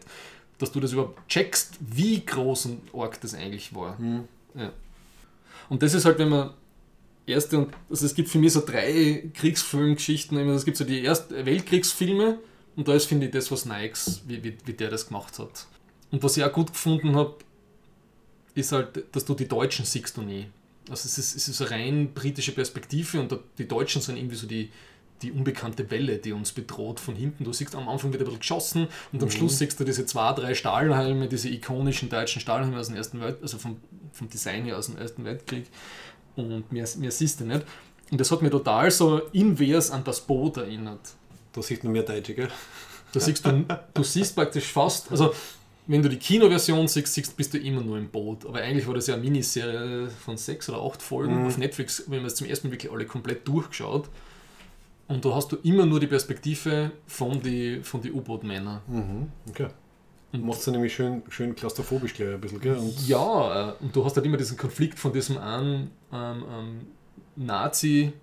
Dass 0.57 0.71
du 0.71 0.79
das 0.79 0.91
überhaupt 0.93 1.27
checkst, 1.29 1.75
wie 1.79 2.23
groß 2.25 2.65
und 2.67 2.81
arg 2.93 3.19
das 3.21 3.33
eigentlich 3.33 3.73
war. 3.73 3.97
Mhm. 3.99 4.25
Ja. 4.55 4.71
Und 5.69 5.81
das 5.83 5.93
ist 5.93 6.05
halt, 6.05 6.19
wenn 6.19 6.29
man 6.29 6.51
erste 7.25 7.57
und 7.59 7.73
also 7.89 8.05
es 8.05 8.13
gibt 8.13 8.27
für 8.29 8.37
mich 8.39 8.51
so 8.53 8.61
drei 8.65 9.29
Kriegsfilmgeschichten. 9.33 10.37
Es 10.49 10.65
gibt 10.65 10.75
so 10.77 10.83
die 10.83 11.03
ersten 11.05 11.45
Weltkriegsfilme 11.45 12.39
und 12.75 12.87
da 12.87 12.93
ist, 12.93 13.05
finde 13.05 13.27
ich, 13.27 13.31
das 13.31 13.49
was 13.51 13.65
Nikes, 13.65 14.21
wie, 14.27 14.43
wie, 14.43 14.57
wie 14.65 14.73
der 14.73 14.89
das 14.89 15.07
gemacht 15.07 15.39
hat. 15.39 15.65
Und 16.11 16.21
was 16.23 16.35
ich 16.35 16.43
auch 16.43 16.51
gut 16.51 16.73
gefunden 16.73 17.15
habe, 17.15 17.35
ist 18.53 18.71
halt, 18.73 19.05
dass 19.15 19.23
du 19.23 19.33
die 19.33 19.47
Deutschen 19.47 19.85
siehst 19.85 20.17
du 20.17 20.21
nie. 20.23 20.47
Also 20.91 21.07
es 21.07 21.17
ist, 21.17 21.35
es 21.35 21.47
ist 21.47 21.61
eine 21.61 21.71
rein 21.71 22.13
britische 22.13 22.51
Perspektive 22.51 23.19
und 23.19 23.35
die 23.57 23.67
Deutschen 23.67 24.01
sind 24.01 24.17
irgendwie 24.17 24.35
so 24.35 24.45
die, 24.45 24.69
die 25.21 25.31
unbekannte 25.31 25.89
Welle, 25.89 26.17
die 26.17 26.33
uns 26.33 26.51
bedroht 26.51 26.99
von 26.99 27.15
hinten. 27.15 27.43
Du 27.43 27.53
siehst 27.53 27.75
am 27.75 27.87
Anfang 27.87 28.11
wird 28.11 28.21
ein 28.21 28.25
bisschen 28.25 28.39
geschossen 28.39 28.87
und 29.13 29.23
am 29.23 29.31
Schluss 29.31 29.57
siehst 29.57 29.79
du 29.79 29.85
diese 29.85 30.05
zwei, 30.05 30.33
drei 30.33 30.53
Stahlhelme, 30.53 31.27
diese 31.27 31.49
ikonischen 31.49 32.09
deutschen 32.09 32.41
Stahlhelme 32.41 32.77
aus 32.77 32.87
dem 32.87 32.97
Ersten 32.97 33.21
Welt, 33.21 33.37
also 33.41 33.57
vom, 33.57 33.77
vom 34.11 34.29
Design 34.29 34.65
her 34.65 34.77
aus 34.77 34.87
dem 34.87 34.97
Ersten 34.97 35.23
Weltkrieg. 35.23 35.67
Und 36.35 36.71
mehr, 36.71 36.87
mehr 36.97 37.11
siehst 37.11 37.39
du 37.39 37.45
nicht. 37.45 37.65
Und 38.11 38.19
das 38.19 38.29
hat 38.29 38.41
mir 38.41 38.49
total 38.49 38.91
so 38.91 39.19
invers 39.31 39.91
an 39.91 40.03
das 40.03 40.19
Boot 40.21 40.57
erinnert. 40.57 41.13
Da 41.53 41.61
sieht 41.61 41.83
man 41.83 41.93
mehr 41.93 42.03
Deutsche, 42.03 42.33
gell? 42.33 42.49
Da 43.13 43.19
siehst 43.19 43.45
du, 43.45 43.65
du 43.93 44.03
siehst 44.03 44.35
praktisch 44.35 44.65
fast, 44.65 45.11
also 45.11 45.33
wenn 45.91 46.01
du 46.01 46.09
die 46.09 46.17
Kinoversion 46.17 46.87
siehst, 46.87 47.13
siehst, 47.13 47.35
bist 47.37 47.53
du 47.53 47.57
immer 47.57 47.81
nur 47.81 47.97
im 47.97 48.07
Boot. 48.09 48.45
Aber 48.45 48.59
eigentlich 48.61 48.87
war 48.87 48.93
das 48.93 49.07
ja 49.07 49.13
eine 49.15 49.23
Miniserie 49.23 50.09
von 50.09 50.37
sechs 50.37 50.69
oder 50.69 50.81
acht 50.81 51.01
Folgen 51.01 51.41
Mhm. 51.41 51.47
auf 51.47 51.57
Netflix, 51.57 52.03
wenn 52.07 52.19
man 52.19 52.27
es 52.27 52.35
zum 52.35 52.47
ersten 52.47 52.67
Mal 52.67 52.73
wirklich 52.73 52.91
alle 52.91 53.05
komplett 53.05 53.47
durchgeschaut. 53.47 54.09
Und 55.07 55.25
da 55.25 55.35
hast 55.35 55.51
du 55.51 55.57
immer 55.63 55.85
nur 55.85 55.99
die 55.99 56.07
Perspektive 56.07 56.91
von 57.07 57.41
die, 57.41 57.81
von 57.83 58.01
die 58.01 58.11
U-Boot-Männern. 58.11 58.79
Mhm. 58.87 59.27
Okay. 59.49 59.67
Und- 60.31 60.45
Macht 60.45 60.59
es 60.59 60.67
nämlich 60.67 60.93
schön, 60.95 61.23
schön 61.27 61.53
klaustrophobisch 61.55 62.13
gleich 62.13 62.33
ein 62.35 62.39
bisschen, 62.39 62.61
gell? 62.61 62.77
Und 62.77 63.07
Ja, 63.07 63.71
äh, 63.71 63.73
und 63.81 63.93
du 63.93 64.05
hast 64.05 64.15
halt 64.15 64.25
immer 64.25 64.37
diesen 64.37 64.55
Konflikt 64.57 64.97
von 64.97 65.11
diesem 65.11 65.37
einen 65.37 65.91
ähm, 66.13 66.43
ähm, 66.49 66.81
Nazi, 67.35 68.13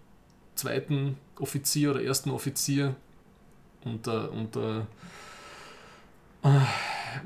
zweiten 0.55 1.19
Offizier 1.39 1.91
oder 1.91 2.03
ersten 2.03 2.31
Offizier 2.31 2.95
und, 3.85 4.07
äh, 4.07 4.11
und 4.11 4.57
äh, 4.57 4.79
äh, 6.45 6.61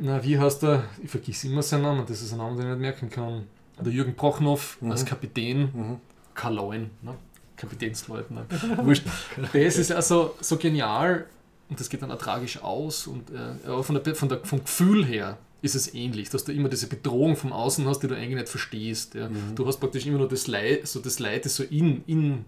na, 0.00 0.22
wie 0.24 0.38
heißt 0.38 0.62
er? 0.64 0.84
Ich 1.02 1.10
vergiss 1.10 1.44
immer 1.44 1.62
seinen 1.62 1.82
Namen, 1.82 2.04
das 2.06 2.22
ist 2.22 2.32
ein 2.32 2.38
Name, 2.38 2.56
den 2.56 2.64
ich 2.64 2.70
nicht 2.70 2.80
merken 2.80 3.10
kann. 3.10 3.46
Der 3.80 3.92
Jürgen 3.92 4.14
Prochnow 4.14 4.78
Mhm. 4.80 4.90
als 4.92 5.04
Kapitän, 5.04 5.70
Mhm. 5.74 5.96
Karl 6.34 6.54
Leuen, 6.54 6.90
ne? 7.02 7.14
Kapitänsleutnant. 7.56 8.46
Wurscht. 8.84 9.04
Das 9.52 9.76
ist 9.76 9.92
also 9.92 10.34
so 10.40 10.56
genial 10.56 11.26
und 11.68 11.78
das 11.80 11.88
geht 11.88 12.02
dann 12.02 12.10
auch 12.10 12.18
tragisch 12.18 12.62
aus. 12.62 13.06
Und, 13.06 13.30
äh, 13.30 13.68
aber 13.68 13.82
von 13.84 14.02
der, 14.02 14.14
von 14.14 14.28
der, 14.28 14.40
vom 14.44 14.60
Gefühl 14.64 15.04
her 15.06 15.38
ist 15.62 15.74
es 15.76 15.94
ähnlich, 15.94 16.28
dass 16.30 16.44
du 16.44 16.52
immer 16.52 16.68
diese 16.68 16.88
Bedrohung 16.88 17.36
vom 17.36 17.52
Außen 17.52 17.86
hast, 17.86 18.00
die 18.00 18.08
du 18.08 18.16
eigentlich 18.16 18.34
nicht 18.34 18.48
verstehst. 18.48 19.14
Ja. 19.14 19.28
Mhm. 19.28 19.54
Du 19.54 19.66
hast 19.66 19.78
praktisch 19.78 20.06
immer 20.06 20.18
nur 20.18 20.28
das 20.28 20.46
Leid, 20.48 20.88
so 20.88 21.00
das 21.00 21.18
Leid 21.20 21.46
ist 21.46 21.54
so 21.56 21.62
in, 21.62 22.02
in, 22.06 22.44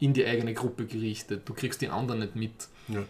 in 0.00 0.12
die 0.12 0.26
eigene 0.26 0.54
Gruppe 0.54 0.86
gerichtet. 0.86 1.42
Du 1.48 1.54
kriegst 1.54 1.80
die 1.80 1.88
anderen 1.88 2.20
nicht 2.20 2.34
mit. 2.34 2.68
Ja. 2.88 3.00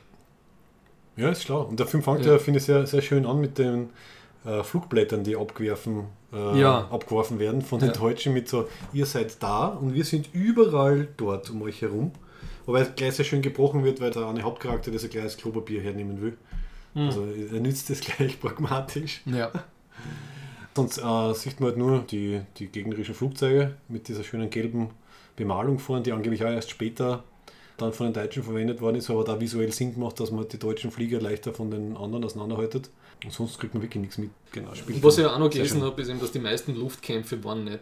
Ja, 1.19 1.31
ist 1.31 1.43
schlau. 1.43 1.63
Und 1.63 1.79
der 1.81 1.87
Film 1.87 2.03
fängt 2.03 2.25
Ja. 2.25 2.33
ja, 2.33 2.39
finde 2.39 2.59
ich, 2.59 2.65
sehr, 2.65 2.87
sehr 2.87 3.03
schön 3.03 3.27
an 3.27 3.41
mit 3.41 3.59
den 3.59 3.91
äh, 4.47 4.63
Flugblättern, 4.63 5.25
die 5.25 5.37
abgeworfen, 5.37 6.05
äh, 6.33 6.61
Ja. 6.61 6.89
abgeworfen 6.91 7.39
werden 7.39 7.61
von 7.63 7.81
den 7.81 7.89
Ja. 7.89 7.95
Deutschen 7.95 8.33
mit 8.33 8.49
so, 8.49 8.69
ihr 8.93 9.05
seid 9.05 9.43
da 9.43 9.67
und 9.67 9.95
wir 9.95 10.05
sind 10.05 10.31
überall 10.33 11.09
dort 11.17 11.51
um 11.51 11.61
euch 11.63 11.83
herum. 11.83 12.13
Wobei 12.65 12.83
es 12.83 12.95
gleich 12.95 13.15
sehr 13.15 13.25
schön 13.25 13.43
gebrochen 13.43 13.83
wird, 13.85 14.01
weil 14.01 14.11
der 14.11 14.27
eine 14.27 14.43
Hauptcharakter 14.43 14.91
das 14.91 15.09
gleich 15.11 15.25
als 15.25 15.37
Klopapier 15.37 15.81
hernehmen 15.83 16.21
will. 16.23 16.37
Hm. 16.95 17.07
Also 17.07 17.25
er 17.27 17.61
nützt 17.61 17.91
das 17.91 18.01
gleich 18.17 18.41
pragmatisch. 18.41 19.23
Ja. 19.27 19.51
Sonst 20.77 20.99
äh, 20.99 21.35
sieht 21.35 21.59
man 21.61 21.71
halt 21.71 21.79
nur 21.79 21.99
die, 22.01 22.41
die 22.59 22.69
gegnerischen 22.69 23.15
Flugzeuge 23.15 23.75
mit 23.89 24.07
dieser 24.07 24.23
schönen 24.23 24.49
gelben 24.51 24.91
Bemalung 25.35 25.79
vorne, 25.81 26.03
die 26.03 26.13
angeblich 26.13 26.45
auch 26.45 26.51
erst 26.51 26.71
später 26.71 27.25
dann 27.79 27.93
von 27.93 28.07
den 28.07 28.13
Deutschen 28.13 28.43
verwendet 28.43 28.81
worden 28.81 28.97
ist, 28.97 29.09
aber 29.09 29.25
da 29.25 29.41
visuell 29.41 29.73
Sinn 29.73 29.95
gemacht, 29.95 30.21
dass 30.21 30.31
man 30.31 30.47
die 30.49 30.59
deutschen 30.59 30.91
Flieger 30.91 31.21
leichter 31.21 31.55
von 31.55 31.71
den 31.71 31.97
anderen 31.97 32.25
auseinanderhaltet. 32.25 32.91
Und 33.25 33.33
sonst 33.33 33.59
kriegt 33.59 33.75
man 33.75 33.83
wirklich 33.83 34.01
nichts 34.01 34.19
mit. 34.19 34.31
Genau, 34.53 34.71
Und 34.71 35.03
was 35.03 35.19
ich 35.19 35.25
auch 35.25 35.39
noch 35.39 35.51
gelesen 35.51 35.83
habe, 35.83 36.01
ist 36.03 36.09
eben, 36.09 36.21
dass 36.21 36.33
die 36.33 36.39
meisten 36.39 36.75
Luftkämpfe 36.77 37.43
waren 37.43 37.65
nicht 37.65 37.81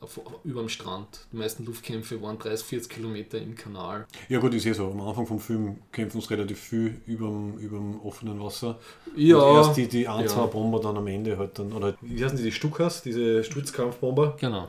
auf, 0.00 0.20
über 0.44 0.60
dem 0.60 0.68
Strand. 0.68 1.26
Die 1.32 1.36
meisten 1.36 1.64
Luftkämpfe 1.64 2.20
waren 2.22 2.38
30, 2.38 2.66
40 2.66 2.90
Kilometer 2.90 3.38
im 3.38 3.54
Kanal. 3.54 4.06
Ja 4.28 4.38
gut, 4.38 4.54
ist 4.54 4.66
eh 4.66 4.72
so. 4.72 4.90
Am 4.90 5.00
Anfang 5.00 5.26
vom 5.26 5.40
Film 5.40 5.78
kämpfen 5.92 6.20
sie 6.20 6.30
relativ 6.30 6.60
viel 6.60 7.00
über 7.06 7.26
dem 7.26 8.00
offenen 8.02 8.40
Wasser. 8.40 8.78
Ja, 9.16 9.38
Und 9.38 9.56
erst 9.56 9.76
die, 9.76 9.88
die 9.88 10.06
ein, 10.06 10.24
ja. 10.24 10.26
zwei 10.26 10.46
Bomber 10.46 10.80
dann 10.80 10.96
am 10.96 11.06
Ende 11.06 11.36
halt 11.38 11.58
dann, 11.58 11.72
oder 11.72 11.96
wie 12.00 12.22
heißen 12.22 12.36
die, 12.36 12.44
die 12.44 12.52
Stukas, 12.52 13.02
diese 13.02 13.42
Stutzkampfbomber, 13.42 14.36
genau. 14.38 14.68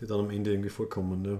die 0.00 0.06
dann 0.06 0.20
am 0.20 0.30
Ende 0.30 0.50
irgendwie 0.50 0.70
vorkommen. 0.70 1.22
Ne? 1.22 1.38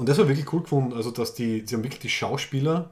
Und 0.00 0.08
das 0.08 0.16
war 0.16 0.26
wirklich 0.28 0.50
cool 0.52 0.62
gefunden, 0.62 0.94
also 0.94 1.10
dass 1.10 1.34
die, 1.34 1.62
sie 1.66 1.74
haben 1.74 1.82
wirklich 1.84 2.00
die 2.00 2.08
Schauspieler 2.08 2.88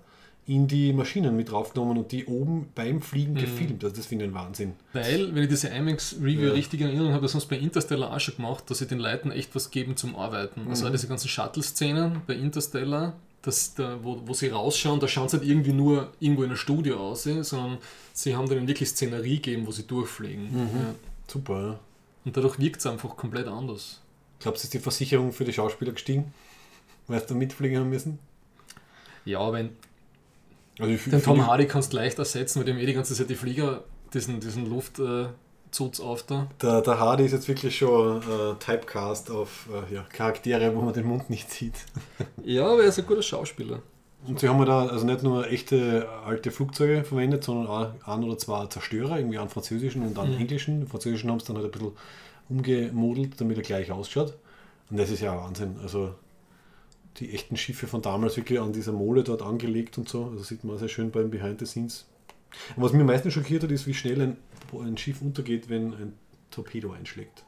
in 0.47 0.67
die 0.67 0.93
Maschinen 0.93 1.35
mit 1.37 1.51
draufgenommen 1.51 1.97
und 1.97 2.13
die 2.13 2.27
oben 2.27 2.69
beim 2.75 3.01
Fliegen 3.01 3.33
Mhm. 3.33 3.39
gefilmt. 3.39 3.83
Also 3.85 3.97
das 3.97 4.05
finde 4.07 4.27
ich 4.27 4.31
ein 4.31 4.35
Wahnsinn. 4.35 4.75
Weil, 4.93 5.35
wenn 5.35 5.43
ich 5.43 5.49
diese 5.49 5.69
IMAX-Review 5.69 6.49
Ja. 6.49 6.53
richtig 6.53 6.81
in 6.83 6.87
Erinnerung 6.89 7.13
habe, 7.13 7.23
das 7.23 7.33
sonst 7.33 7.47
bei 7.47 7.57
Interstellar 7.57 8.13
auch 8.15 8.21
schon 8.21 8.37
gemacht, 8.37 8.65
dass 8.69 8.79
sie 8.79 8.87
den 8.87 8.99
Leuten 8.99 9.31
echt 9.31 9.55
was 9.55 9.71
geben 9.71 9.97
zum 9.97 10.17
Arbeiten. 10.17 10.67
Also 10.69 10.87
Mhm. 10.87 10.93
diese 10.93 11.09
ganzen 11.09 11.29
Shuttle-Szenen 11.29 12.21
bei 12.27 12.35
Interstellar, 12.35 13.15
das, 13.41 13.75
da, 13.75 13.99
wo, 14.03 14.21
wo 14.27 14.35
sie 14.35 14.49
rausschauen, 14.49 15.01
da 15.01 15.09
schauen 15.09 15.31
sie 15.31 15.39
nicht 15.39 15.49
irgendwie 15.49 15.73
nur 15.73 16.13
irgendwo 16.21 16.43
in 16.43 16.51
einem 16.51 16.57
Studio 16.59 16.99
aus, 16.99 17.25
eh, 17.25 17.43
sondern 17.43 17.79
sie 18.13 18.37
haben 18.37 18.49
denen 18.51 18.69
wirklich 18.69 18.91
Szenerie 18.91 19.37
gegeben, 19.37 19.67
wo 19.67 19.71
sie 19.71 19.85
durchfliegen. 19.87 20.45
Mhm. 20.53 20.59
Ja. 20.79 20.95
Super, 21.27 21.61
ja. 21.63 21.79
Und 22.27 22.37
dadurch 22.37 22.59
wirkt 22.59 22.81
es 22.81 22.87
einfach 22.87 23.17
komplett 23.17 23.47
anders. 23.49 24.01
Glaubst 24.41 24.63
du, 24.63 24.67
ist 24.67 24.75
die 24.75 24.79
Versicherung 24.79 25.33
für 25.33 25.45
die 25.45 25.53
Schauspieler 25.55 25.93
gestiegen? 25.93 26.33
Sie 27.09 27.27
da 27.27 27.35
mitfliegen 27.35 27.79
haben 27.79 27.91
müssen? 27.91 28.19
Ja, 29.25 29.49
in, 29.57 29.71
Also 30.79 30.93
ich, 30.93 31.05
den 31.05 31.23
Tom 31.23 31.47
Hardy 31.47 31.67
kannst 31.67 31.93
du 31.93 31.97
leicht 31.97 32.19
ersetzen, 32.19 32.59
weil 32.61 32.67
dem 32.67 32.79
eh 32.79 32.87
die 32.87 32.95
ganze 32.95 33.15
Zeit 33.15 33.29
die 33.31 33.35
Flieger 33.35 33.85
diesen, 34.15 34.41
diesen 34.41 34.69
Luftzutz 34.69 36.01
auf 36.01 36.23
da. 36.25 36.49
Der, 36.63 36.81
der 36.83 36.99
Hardy 36.99 37.25
ist 37.25 37.33
jetzt 37.33 37.49
wirklich 37.49 37.77
schon 37.77 38.23
äh, 38.23 38.55
Typecast 38.59 39.31
auf 39.31 39.69
äh, 39.91 39.95
ja, 39.95 40.03
Charaktere, 40.13 40.75
wo 40.75 40.81
man 40.81 40.95
den 40.95 41.07
Mund 41.07 41.29
nicht 41.31 41.51
sieht. 41.51 41.75
Ja, 42.45 42.67
aber 42.67 42.83
er 42.83 42.89
ist 42.89 42.99
ein 42.99 43.07
guter 43.07 43.23
Schauspieler. 43.23 43.81
Und 44.27 44.41
sie 44.41 44.49
haben 44.49 44.65
da 44.67 44.87
also 44.87 45.07
nicht 45.07 45.23
nur 45.23 45.47
echte 45.49 46.09
alte 46.27 46.51
Flugzeuge 46.51 47.05
verwendet, 47.05 47.45
sondern 47.45 47.67
auch 47.69 47.93
ein 48.09 48.25
oder 48.25 48.37
zwei 48.39 48.67
Zerstörer, 48.67 49.19
irgendwie 49.19 49.39
einen 49.39 49.49
französischen 49.49 50.03
und 50.03 50.19
einen 50.19 50.35
Mhm. 50.35 50.41
englischen. 50.41 50.81
Den 50.81 50.89
französischen 50.89 51.31
haben 51.31 51.39
sie 51.41 51.47
dann 51.47 51.57
halt 51.57 51.67
ein 51.67 51.71
bisschen 51.71 51.93
umgemodelt, 52.49 53.41
damit 53.41 53.57
er 53.59 53.63
gleich 53.63 53.93
ausschaut. 53.93 54.35
Und 54.91 54.97
das 54.99 55.11
ist 55.11 55.21
ja 55.21 55.37
Wahnsinn. 55.37 55.77
Also 55.83 56.15
die 57.21 57.33
echten 57.35 57.57
Schiffe 57.57 57.87
von 57.87 58.03
damals 58.03 58.37
wirklich 58.37 58.61
an 58.61 58.73
dieser 58.73 58.93
Mole 58.93 59.23
dort 59.25 59.43
angelegt 59.43 59.99
und 59.99 60.09
so. 60.09 60.27
Also 60.27 60.43
sieht 60.45 60.65
man 60.65 60.79
sehr 60.79 60.89
schön 60.89 61.11
beim 61.11 61.31
Behind 61.31 61.59
the 61.59 61.67
Scenes. 61.67 62.07
Und 62.77 62.83
was 62.83 62.93
mich 62.93 63.01
am 63.01 63.07
meisten 63.07 63.31
schockiert 63.31 63.63
hat, 63.63 63.71
ist, 63.71 63.87
wie 63.87 63.95
schnell 63.95 64.21
ein, 64.21 64.37
ein 64.73 64.97
Schiff 64.97 65.21
untergeht, 65.21 65.69
wenn 65.69 65.93
ein 65.93 66.13
Torpedo 66.51 66.93
einschlägt. 66.93 67.45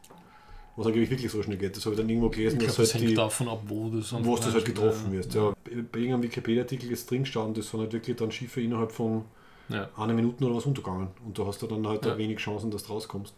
Was 0.77 0.87
angeblich 0.87 1.11
wirklich 1.11 1.31
so 1.33 1.43
schnell 1.43 1.57
geht. 1.57 1.77
Das 1.77 1.85
habe 1.85 1.95
ich 1.95 2.01
dann 2.01 2.09
irgendwo 2.09 2.29
Ich 2.29 2.37
gelesen, 2.37 2.59
glaube, 2.59 2.67
dass 2.69 2.77
das 2.77 2.95
halt 2.95 3.03
hängt 3.03 3.11
die, 3.13 3.17
davon 3.17 3.49
ab, 3.49 3.63
wo 3.67 3.89
das 3.91 4.13
wo 4.25 4.35
es 4.35 4.41
das 4.41 4.55
halt 4.55 4.65
getroffen 4.65 5.07
ja. 5.07 5.13
wird. 5.13 5.35
Ja, 5.35 5.53
bei 5.65 5.99
irgendeinem 5.99 6.23
Wikipedia-Artikel 6.23 6.91
ist 6.91 7.11
drin 7.11 7.23
gestanden, 7.23 7.55
das 7.55 7.71
sind 7.71 7.81
halt 7.81 7.93
wirklich 7.93 8.17
dann 8.17 8.31
Schiffe 8.31 8.61
innerhalb 8.61 8.93
von 8.93 9.25
Ja. 9.69 9.89
einer 9.97 10.15
Minute 10.15 10.45
oder 10.45 10.55
was 10.57 10.67
untergegangen. 10.67 11.09
Und 11.25 11.39
da 11.39 11.47
hast 11.47 11.61
du 11.63 11.67
dann 11.67 11.87
halt 11.87 12.05
Ja. 12.07 12.17
wenig 12.17 12.39
Chancen, 12.39 12.71
dass 12.71 12.85
du 12.85 12.93
rauskommst. 12.93 13.35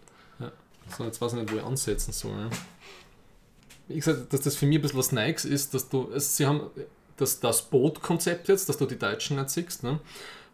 So, 0.98 1.04
jetzt 1.04 1.20
weiß 1.20 1.34
ich 1.34 1.38
nicht, 1.40 1.52
wo 1.52 1.56
ich 1.58 1.62
ansetzen 1.62 2.12
soll. 2.12 2.32
Ja. 2.32 2.50
Wie 3.92 3.98
gesagt, 3.98 4.32
dass 4.32 4.40
das 4.40 4.56
für 4.56 4.66
mich 4.66 4.78
ein 4.78 4.82
bisschen 4.82 4.98
was 4.98 5.12
Neues 5.12 5.44
ist, 5.44 5.74
dass 5.74 5.88
du, 5.88 6.10
es, 6.14 6.36
sie 6.36 6.46
haben 6.46 6.62
das, 7.16 7.40
das 7.40 7.62
Boot-Konzept 7.62 8.48
jetzt, 8.48 8.68
dass 8.68 8.78
du 8.78 8.86
die 8.86 8.98
Deutschen 8.98 9.36
nicht 9.36 9.50
siehst, 9.50 9.82
ne? 9.82 10.00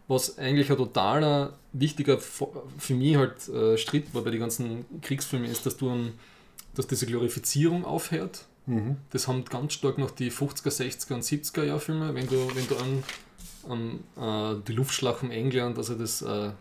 was 0.07 0.39
eigentlich 0.39 0.71
ein 0.71 0.77
totaler 0.77 1.53
wichtiger 1.71 2.17
für 2.17 2.93
mich 2.93 3.15
halt 3.15 3.47
äh, 3.47 3.77
Schritt 3.77 4.13
war 4.13 4.23
bei 4.23 4.31
den 4.31 4.39
ganzen 4.39 4.85
Kriegsfilmen 5.01 5.49
ist, 5.49 5.65
dass 5.65 5.77
du 5.77 5.91
ein, 5.91 6.13
dass 6.73 6.87
diese 6.87 7.05
Glorifizierung 7.05 7.85
aufhört. 7.85 8.45
Mhm. 8.65 8.97
Das 9.11 9.27
haben 9.27 9.45
ganz 9.45 9.73
stark 9.73 9.99
noch 9.99 10.11
die 10.11 10.31
50er, 10.31 10.69
60er 10.69 11.13
und 11.13 11.23
70er 11.23 11.63
Jahr 11.63 11.79
Filme, 11.79 12.13
wenn 12.15 12.27
du, 12.27 12.47
wenn 12.55 12.67
du 12.67 12.75
an, 12.77 14.01
an 14.17 14.57
äh, 14.57 14.63
die 14.67 14.73
Luftschlacht 14.73 15.21
um 15.21 15.29
England, 15.29 15.77
also 15.77 15.93
das 15.93 16.23
äh, 16.23 16.51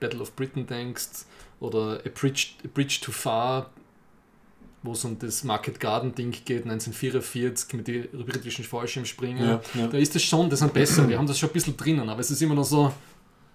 Battle 0.00 0.20
of 0.20 0.34
Britain 0.34 0.66
denkst, 0.66 1.26
oder 1.60 2.00
A 2.04 2.08
Bridge, 2.14 2.48
A 2.64 2.68
Bridge 2.72 2.98
Too 3.02 3.12
Far, 3.12 3.70
wo 4.86 4.92
es 4.92 5.04
um 5.04 5.18
das 5.18 5.44
Market 5.44 5.78
Garden 5.80 6.14
Ding 6.14 6.30
geht, 6.30 6.62
1944 6.64 7.74
mit 7.74 7.88
den 7.88 8.08
britischen 8.24 8.64
Fallschirmspringen. 8.64 9.44
Ja, 9.46 9.60
ja. 9.74 9.86
Da 9.88 9.98
ist 9.98 10.14
das 10.14 10.22
schon, 10.22 10.48
das 10.48 10.60
sind 10.60 10.72
besser, 10.72 11.06
die 11.06 11.16
haben 11.16 11.26
das 11.26 11.38
schon 11.38 11.50
ein 11.50 11.52
bisschen 11.52 11.76
drinnen, 11.76 12.08
aber 12.08 12.20
es 12.20 12.30
ist 12.30 12.40
immer 12.40 12.54
noch 12.54 12.64
so, 12.64 12.92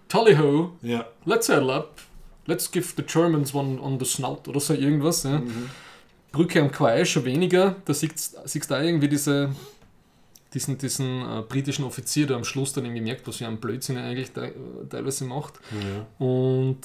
Tally-ho, 0.08 0.74
Ja. 0.82 1.06
let's 1.26 1.48
settle 1.48 1.74
up, 1.74 2.02
let's 2.45 2.70
give 2.70 2.94
the 2.98 3.03
Germans 3.03 3.53
one 3.56 3.80
on 3.82 3.98
the 3.99 4.06
snout 4.06 4.41
oder 4.48 4.60
so 4.60 4.74
irgendwas. 4.74 5.24
Ja. 5.24 5.41
Brücke 6.34 6.62
am 6.62 6.72
Quai 6.72 7.03
schon 7.06 7.26
weniger, 7.26 7.76
da 7.86 7.94
siehst 7.94 8.36
du 8.36 8.76
auch 8.76 8.82
irgendwie 8.82 9.08
diese, 9.10 9.49
diesen, 10.53 10.78
diesen 10.78 11.22
äh, 11.22 11.41
britischen 11.48 11.86
Offizier, 11.86 12.28
der 12.28 12.38
am 12.38 12.44
Schluss 12.44 12.74
dann 12.74 12.86
irgendwie 12.86 13.02
merkt, 13.03 13.26
was 13.28 13.38
für 13.38 13.48
ein 13.48 13.58
Blödsinn 13.60 13.98
er 13.98 14.03
eigentlich 14.06 14.32
te 14.32 14.53
teilweise 14.90 15.26
macht. 15.26 15.60
Und, 16.20 16.80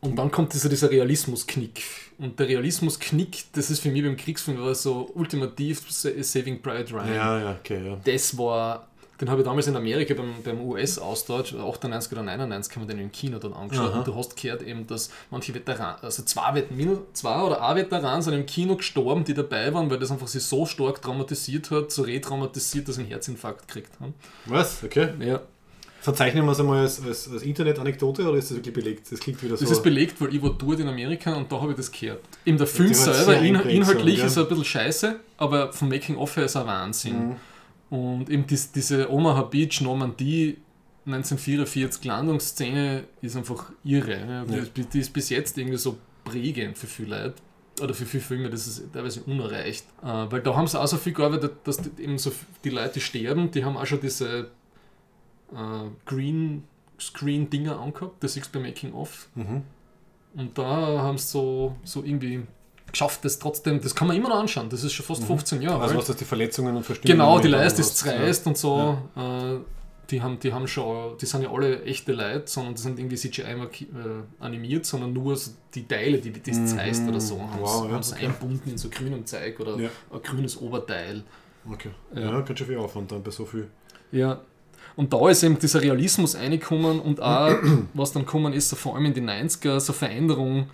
und 0.00 0.16
dann 0.16 0.30
kommt 0.30 0.52
dieser, 0.54 0.68
dieser 0.68 0.90
Realismusknick. 0.90 1.82
Und 2.18 2.38
der 2.38 2.48
Realismusknick, 2.48 3.44
das 3.52 3.70
ist 3.70 3.80
für 3.80 3.90
mich 3.90 4.02
beim 4.02 4.16
Kriegsfilm 4.16 4.58
war 4.60 4.74
so 4.74 5.10
ultimativ 5.14 5.82
Sa- 5.90 6.10
Saving 6.22 6.60
Private 6.62 6.92
Ryan 6.94 7.14
Ja, 7.14 7.38
ja, 7.40 7.56
okay, 7.60 7.86
ja. 7.86 7.96
das 8.04 8.36
war, 8.38 8.88
den 9.20 9.28
habe 9.30 9.40
ich 9.42 9.46
damals 9.46 9.66
in 9.66 9.76
Amerika 9.76 10.14
beim, 10.14 10.34
beim 10.42 10.60
US-Austausch, 10.62 11.54
98 11.54 12.12
oder 12.12 12.22
99, 12.22 12.74
haben 12.76 12.82
wir 12.82 12.94
den 12.94 13.00
im 13.04 13.12
Kino 13.12 13.38
dann 13.38 13.52
angeschaut. 13.52 13.90
Aha. 13.90 13.98
Und 13.98 14.06
du 14.08 14.14
hast 14.16 14.34
gehört 14.40 14.62
eben, 14.62 14.86
dass 14.86 15.10
manche 15.30 15.54
Veteranen, 15.54 15.96
also 16.02 16.22
zwei, 16.22 16.64
zwei 17.12 17.42
oder 17.42 17.62
ein 17.62 17.76
Veteran 17.76 18.22
sind 18.22 18.32
im 18.34 18.46
Kino 18.46 18.76
gestorben, 18.76 19.24
die 19.24 19.34
dabei 19.34 19.72
waren, 19.74 19.90
weil 19.90 19.98
das 19.98 20.10
einfach 20.10 20.28
sie 20.28 20.40
so 20.40 20.64
stark 20.64 21.02
traumatisiert 21.02 21.70
hat, 21.70 21.90
so 21.92 22.02
retraumatisiert, 22.02 22.88
dass 22.88 22.94
sie 22.96 23.02
einen 23.02 23.10
Herzinfarkt 23.10 23.68
gekriegt 23.68 23.92
haben. 24.00 24.14
Was? 24.46 24.82
Okay. 24.82 25.10
Ja. 25.20 25.40
Verzeichnen 26.00 26.44
wir 26.46 26.52
es 26.52 26.60
einmal 26.60 26.78
als, 26.78 27.02
als, 27.04 27.30
als 27.30 27.42
Internet-Anekdote 27.42 28.26
oder 28.28 28.38
ist 28.38 28.50
das 28.50 28.56
wirklich 28.56 28.74
belegt? 28.74 29.12
Das 29.12 29.20
klingt 29.20 29.42
wieder 29.42 29.56
so. 29.56 29.64
Das 29.64 29.72
ist 29.72 29.82
belegt, 29.82 30.20
weil 30.20 30.34
ich 30.34 30.42
war 30.42 30.50
dort 30.56 30.80
in 30.80 30.88
Amerika 30.88 31.34
und 31.34 31.50
da 31.52 31.60
habe 31.60 31.72
ich 31.72 31.76
das 31.76 31.92
gehört. 31.92 32.20
Eben 32.46 32.56
der 32.58 32.66
Film 32.66 32.88
die 32.88 32.94
selber, 32.94 33.36
in, 33.38 33.54
inhaltlich 33.56 34.22
ist 34.24 34.36
er 34.36 34.44
ein 34.44 34.48
bisschen 34.48 34.64
scheiße, 34.64 35.20
aber 35.36 35.72
vom 35.72 35.88
Making-of 35.90 36.36
her 36.36 36.44
ist 36.44 36.54
er 36.54 36.66
Wahnsinn. 36.66 37.36
Mhm. 37.90 37.96
Und 37.98 38.30
eben 38.30 38.46
dies, 38.46 38.72
diese 38.72 39.10
Omaha 39.12 39.42
Beach, 39.42 39.80
Normandie, 39.82 40.56
1944 41.06 42.04
Landungsszene 42.04 43.04
ist 43.20 43.36
einfach 43.36 43.70
irre. 43.84 44.20
Ja. 44.26 44.44
Die, 44.44 44.54
Ja. 44.54 44.62
ist- 44.62 44.72
die 44.94 44.98
ist 45.00 45.12
bis 45.12 45.28
jetzt 45.30 45.58
irgendwie 45.58 45.76
so 45.78 45.98
prägend 46.24 46.78
für 46.78 46.86
viele 46.86 47.10
Leute. 47.24 47.34
Oder 47.82 47.94
für 47.94 48.04
viele 48.04 48.22
Filme, 48.22 48.50
das 48.50 48.66
ist 48.66 48.84
teilweise 48.92 49.22
unerreicht. 49.22 49.84
Äh, 50.02 50.06
weil 50.30 50.40
da 50.42 50.54
haben 50.54 50.66
sie 50.66 50.78
auch 50.78 50.86
so 50.86 50.98
viel 50.98 51.14
gearbeitet, 51.14 51.52
dass 51.64 51.78
die, 51.78 52.02
eben 52.02 52.18
so 52.18 52.30
die 52.62 52.70
Leute 52.70 52.94
die 52.94 53.00
sterben, 53.00 53.50
die 53.50 53.64
haben 53.64 53.76
auch 53.76 53.86
schon 53.86 54.00
diese 54.00 54.50
äh, 55.54 55.88
Green 56.06 56.64
Screen 56.98 57.48
Dinger 57.48 57.80
angehabt, 57.80 58.22
das 58.22 58.34
siehst 58.34 58.54
du 58.54 58.58
bei 58.58 58.66
Making 58.68 58.92
of. 58.92 59.28
Mhm. 59.34 59.62
Und 60.34 60.56
da 60.58 60.64
haben 61.02 61.16
sie 61.18 61.26
so, 61.28 61.74
so 61.82 62.04
irgendwie 62.04 62.42
geschafft, 62.92 63.24
das 63.24 63.38
trotzdem, 63.38 63.80
das 63.80 63.94
kann 63.94 64.06
man 64.08 64.16
immer 64.16 64.28
noch 64.28 64.40
anschauen, 64.40 64.68
das 64.68 64.84
ist 64.84 64.92
schon 64.92 65.06
fast 65.06 65.24
15 65.24 65.62
Jahre 65.62 65.80
Also 65.80 65.92
alt. 65.92 65.98
was 66.00 66.06
das 66.08 66.16
die 66.16 66.24
Verletzungen 66.24 66.76
und 66.76 66.84
Verstümmelungen 66.84 67.26
Genau, 67.32 67.40
die 67.42 67.48
Leiste 67.48 67.80
ist 67.80 67.96
zerreißt 67.98 68.46
und 68.48 68.58
so. 68.58 68.98
Äh, 69.16 69.56
die 70.10 70.20
haben, 70.20 70.40
die 70.40 70.52
haben 70.52 70.66
schon, 70.66 71.16
die 71.18 71.24
sind 71.26 71.42
ja 71.42 71.52
alle 71.52 71.84
echte 71.84 72.12
Leute, 72.12 72.42
sondern 72.46 72.74
die 72.74 72.80
sind 72.82 72.98
irgendwie 72.98 73.14
CGI 73.16 73.42
äh, 73.44 73.86
animiert, 74.40 74.84
sondern 74.84 75.12
nur 75.12 75.36
so 75.36 75.52
die 75.72 75.86
Teile, 75.86 76.18
die 76.18 76.32
die 76.32 76.42
das 76.50 76.58
Mhm. 76.58 76.66
zerreißt 76.66 77.08
oder 77.08 77.20
so, 77.20 77.40
haben 77.40 77.60
Wow, 77.60 77.88
ja, 77.90 77.96
okay. 77.96 78.26
einbunden 78.26 78.70
in 78.70 78.76
so 78.78 78.88
grünem 78.90 79.24
Zeug 79.24 79.58
oder 79.60 79.76
Ja. 79.78 79.88
ein 80.12 80.22
grünes 80.22 80.60
Oberteil. 80.60 81.22
Okay. 81.70 81.90
Ja. 82.14 82.20
Ja, 82.22 82.40
ganz 82.40 82.58
schön 82.58 82.66
viel 82.66 82.78
Aufwand 82.78 83.12
dann 83.12 83.22
bei 83.22 83.30
so 83.30 83.44
viel. 83.46 83.68
Ja. 84.12 84.40
Und 85.00 85.10
da 85.14 85.30
ist 85.30 85.42
eben 85.42 85.58
dieser 85.58 85.80
Realismus 85.80 86.36
reingekommen 86.36 87.00
und 87.00 87.22
auch, 87.22 87.56
was 87.94 88.12
dann 88.12 88.26
gekommen 88.26 88.52
ist, 88.52 88.68
so 88.68 88.76
vor 88.76 88.96
allem 88.96 89.06
in 89.06 89.14
den 89.14 89.30
90er, 89.30 89.80
so 89.80 89.94
Veränderung 89.94 90.68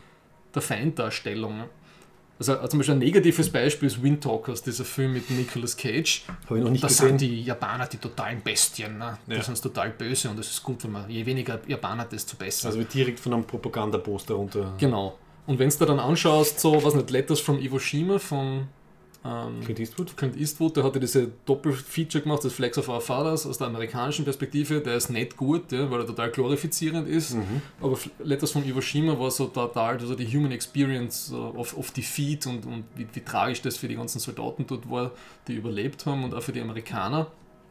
der 0.53 0.63
Feinddarstellung. 0.63 1.63
Also 2.39 2.55
äh, 2.55 2.69
zum 2.69 2.81
Beispiel 2.81 2.97
ein 2.97 2.99
negatives 2.99 3.49
Beispiel 3.49 3.87
ist 3.87 4.03
Windtalkers, 4.03 4.63
dieser 4.65 4.85
Film 4.85 5.13
mit 5.13 5.31
Nicolas 5.31 5.77
Cage. 5.77 6.25
Habe 6.47 6.59
ich 6.59 6.65
noch 6.65 6.71
nicht 6.73 6.83
Da 6.83 6.89
gesehen. 6.89 7.07
sind 7.11 7.21
die 7.21 7.43
Japaner 7.45 7.87
die 7.87 7.99
totalen 7.99 8.43
Bestien. 8.43 8.99
Ne? 8.99 9.17
Die 9.29 9.35
Ja. 9.35 9.43
sind 9.43 9.63
total 9.63 9.91
böse 9.91 10.29
und 10.29 10.39
es 10.41 10.51
ist 10.51 10.63
gut, 10.65 10.83
wenn 10.83 10.91
man, 10.93 11.09
je 11.09 11.25
weniger 11.25 11.61
Japaner, 11.69 12.05
desto 12.05 12.37
besser. 12.37 12.67
Also 12.67 12.81
wird 12.81 12.93
direkt 12.93 13.21
von 13.21 13.33
einem 13.33 13.45
Propagandaposter 13.45 14.35
runter. 14.35 14.75
genau. 14.79 15.17
Und 15.47 15.61
wenn 15.61 15.71
du 15.71 15.85
dann 15.85 16.01
anschaust, 16.01 16.59
so, 16.59 16.83
was 16.83 16.95
nicht, 16.97 17.09
Letters 17.11 17.39
from 17.39 17.61
Iwo 17.61 17.79
Jima 17.79 18.19
von 18.19 18.67
ähm, 19.27 19.61
Clint 19.65 19.81
Eastwood? 19.81 20.17
Clint 20.17 20.37
Eastwood, 20.37 20.77
der 20.77 20.85
hatte 20.85 21.01
diese 21.01 21.29
Doppelfeature 21.45 22.23
gemacht, 22.23 22.45
das 22.45 22.53
Flags 22.53 22.79
of 22.79 22.89
Our 22.89 23.01
Fathers 23.01 23.47
aus 23.47 23.59
der 23.59 23.67
amerikanischen 23.67 24.25
Perspektive, 24.25 24.81
der 24.81 24.97
ist 24.97 25.11
nicht 25.11 25.37
gut, 25.37 25.73
ja, 25.73 25.91
weil 25.91 26.01
er 26.01 26.07
total 26.07 26.31
glorifizierend 26.31 27.09
ist, 27.09 27.35
Mhm. 27.35 27.63
aber 27.81 27.99
Letters 28.23 28.51
von 28.53 28.65
Iwo 28.65 28.81
war 29.19 29.31
so 29.31 29.47
total 29.47 29.99
also 29.99 30.15
die 30.15 30.27
Human 30.27 30.53
Experience 30.53 31.27
so 31.27 31.55
of, 31.57 31.77
of 31.77 31.91
Defeat 31.91 32.47
und, 32.47 32.65
und 32.67 32.85
wie, 32.95 33.07
wie 33.13 33.21
tragisch 33.21 33.63
das 33.63 33.77
für 33.77 33.89
die 33.89 33.97
ganzen 33.97 34.19
Soldaten 34.21 34.67
dort 34.67 34.89
war, 34.91 35.11
die 35.49 35.55
überlebt 35.55 36.07
haben 36.07 36.25
und 36.25 36.35
auch 36.35 36.43
für 36.43 36.53
die 36.53 36.61
Amerikaner 36.61 37.27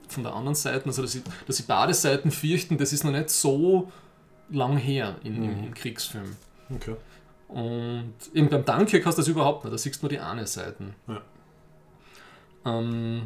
von 0.07 0.23
der 0.23 0.34
anderen 0.34 0.56
Seite, 0.56 0.86
also 0.86 1.02
dass 1.02 1.14
sie, 1.14 1.23
dass 1.48 1.57
sie 1.57 1.64
beide 1.68 1.94
Seiten 1.94 2.32
fürchten, 2.32 2.77
das 2.77 2.94
ist 2.94 3.03
noch 3.03 3.11
nicht 3.11 3.30
so 3.30 3.91
lang 4.52 4.77
her 4.77 5.15
in, 5.23 5.36
im, 5.44 5.64
im 5.65 5.73
Kriegsfilm. 5.73 6.36
Okay. 6.73 6.95
Und 7.48 8.14
eben 8.34 8.49
beim 8.49 8.65
Dunkirk 8.65 9.06
hast 9.06 9.18
du 9.18 9.22
das 9.22 9.27
überhaupt 9.27 9.64
nicht, 9.64 9.73
da 9.73 9.77
siehst 9.77 10.02
du 10.02 10.06
nur 10.06 10.10
die 10.10 10.19
eine 10.19 10.45
Seiten. 10.48 10.95
Ja. 11.07 11.22
Ähm, 12.65 13.23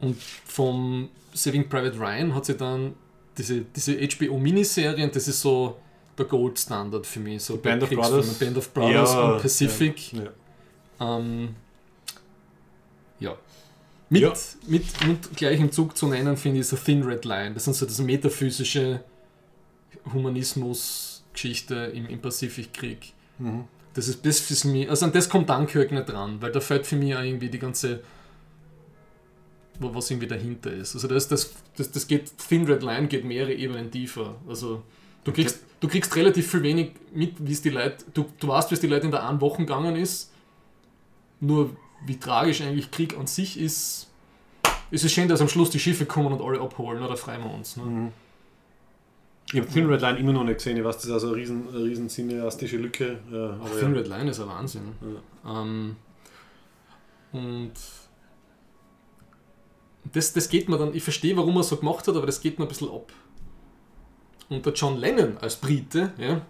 und 0.00 0.16
vom 0.46 1.08
Saving 1.32 1.68
Private 1.68 1.98
Ryan 1.98 2.34
hat 2.34 2.46
sie 2.46 2.56
dann 2.56 2.94
diese, 3.36 3.60
diese 3.62 3.96
HBO-Miniserien, 3.96 5.10
das 5.12 5.28
ist 5.28 5.40
so 5.40 5.76
der 6.16 6.26
Gold-Standard 6.26 7.06
für 7.06 7.20
mich. 7.20 7.42
So 7.42 7.56
Band 7.56 7.82
of 7.82 7.90
Brothers. 7.90 8.34
Band 8.34 8.56
of 8.56 8.72
Brothers 8.74 9.12
Ja, 9.12 9.32
und 9.32 9.42
Pacific. 9.42 10.12
Ja. 10.12 10.30
Ähm, 11.00 11.54
ja. 13.20 13.36
Mit, 14.10 14.22
Ja. 14.22 14.32
mit 14.66 14.84
und 15.06 15.36
gleich 15.36 15.60
im 15.60 15.70
Zug 15.70 15.96
zu 15.96 16.08
nennen, 16.08 16.36
finde 16.36 16.60
ich 16.60 16.66
so 16.66 16.76
Thin 16.76 17.02
Red 17.02 17.24
Line. 17.24 17.54
Das 17.54 17.64
sind 17.64 17.74
so 17.74 17.86
das 17.86 17.98
metaphysische 18.00 19.04
Humanismus-Geschichte 20.12 21.74
im, 21.94 22.06
im 22.06 22.20
Pazifikkrieg. 22.20 23.12
Mhm. 23.38 23.64
Das 23.94 24.08
ist 24.08 24.24
das 24.24 24.40
für 24.40 24.68
mich, 24.68 24.88
also 24.88 25.06
an 25.06 25.12
das 25.12 25.28
kommt 25.28 25.48
Dunkirk 25.48 25.90
nicht 25.92 26.08
dran, 26.08 26.40
weil 26.40 26.52
da 26.52 26.60
fällt 26.60 26.86
für 26.86 26.96
mich 26.96 27.14
auch 27.16 27.22
irgendwie 27.22 27.48
die 27.48 27.58
ganze, 27.58 28.00
wo- 29.78 29.94
was 29.94 30.10
irgendwie 30.10 30.26
dahinter 30.28 30.72
ist. 30.72 30.94
Also 30.94 31.08
das, 31.08 31.28
das, 31.28 31.52
das, 31.76 31.90
das 31.90 32.06
geht, 32.06 32.32
Thin 32.38 32.64
Red 32.66 32.82
Line 32.82 33.08
geht 33.08 33.24
mehrere 33.24 33.52
Ebenen 33.54 33.90
tiefer. 33.90 34.34
Also 34.48 34.82
du 35.24 35.32
kriegst, 35.32 35.60
du 35.80 35.88
kriegst 35.88 36.14
relativ 36.16 36.50
viel 36.50 36.62
wenig 36.62 36.92
mit, 37.14 37.34
wie 37.38 37.52
es 37.52 37.62
die 37.62 37.70
Leute, 37.70 38.04
du, 38.14 38.26
du 38.38 38.48
weißt, 38.48 38.70
wie 38.70 38.74
es 38.74 38.80
die 38.80 38.86
Leute 38.86 39.06
in 39.06 39.10
der 39.12 39.26
einen 39.28 39.40
Woche 39.40 39.58
gegangen 39.58 39.96
ist, 39.96 40.32
nur 41.40 41.76
wie 42.06 42.18
tragisch 42.18 42.60
eigentlich 42.62 42.90
Krieg 42.90 43.16
an 43.18 43.26
sich 43.26 43.58
ist, 43.58 44.08
ist 44.90 45.04
es 45.04 45.12
schön, 45.12 45.28
dass 45.28 45.40
am 45.40 45.48
Schluss 45.48 45.70
die 45.70 45.80
Schiffe 45.80 46.06
kommen 46.06 46.32
und 46.32 46.40
alle 46.40 46.60
abholen, 46.60 47.02
oder 47.02 47.16
freuen 47.16 47.42
wir 47.42 47.52
uns. 47.52 47.76
Ne? 47.76 47.82
Mhm. 47.84 48.08
Ich 49.52 49.58
habe 49.60 49.66
Thin 49.68 49.86
Red 49.86 50.02
Line 50.02 50.18
immer 50.18 50.32
noch 50.32 50.44
nicht 50.44 50.58
gesehen. 50.58 50.76
Ich 50.76 50.84
weiß, 50.84 50.96
das 50.96 51.06
ist 51.06 51.10
also 51.12 51.28
eine 51.28 51.36
riesen, 51.36 51.68
eine 51.68 51.84
riesen 51.84 52.08
cineastische 52.10 52.76
Lücke. 52.76 53.18
äh, 53.30 53.78
Thin 53.80 53.94
ja. 53.94 53.98
Red 54.00 54.08
Line 54.08 54.30
ist 54.30 54.40
ein 54.40 54.48
Wahnsinn. 54.48 54.92
Ähm, 55.46 55.96
und 57.32 57.72
das, 60.12 60.32
das 60.32 60.48
geht 60.48 60.68
mir 60.68 60.78
dann, 60.78 60.94
ich 60.94 61.02
verstehe, 61.02 61.36
warum 61.36 61.56
er 61.56 61.62
so 61.62 61.76
gemacht 61.76 62.06
hat, 62.06 62.16
aber 62.16 62.26
das 62.26 62.40
geht 62.40 62.58
mir 62.58 62.64
ein 62.64 62.68
bisschen 62.68 62.90
ab. 62.90 63.12
Und 64.48 64.64
der 64.64 64.72
John 64.72 64.96
Lennon 64.96 65.36
als 65.38 65.56
Brite 65.56 66.12
ja, 66.18 66.42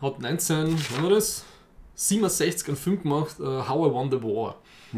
hat 0.00 0.20
19, 0.20 0.76
wann 0.90 1.02
war 1.02 1.10
das? 1.10 1.44
67 1.96 2.68
einen 2.68 2.76
Film 2.76 3.02
gemacht, 3.02 3.40
äh, 3.40 3.44
How 3.44 3.88
I 3.88 3.92
Won 3.92 4.10
the 4.10 4.22
War. 4.22 4.56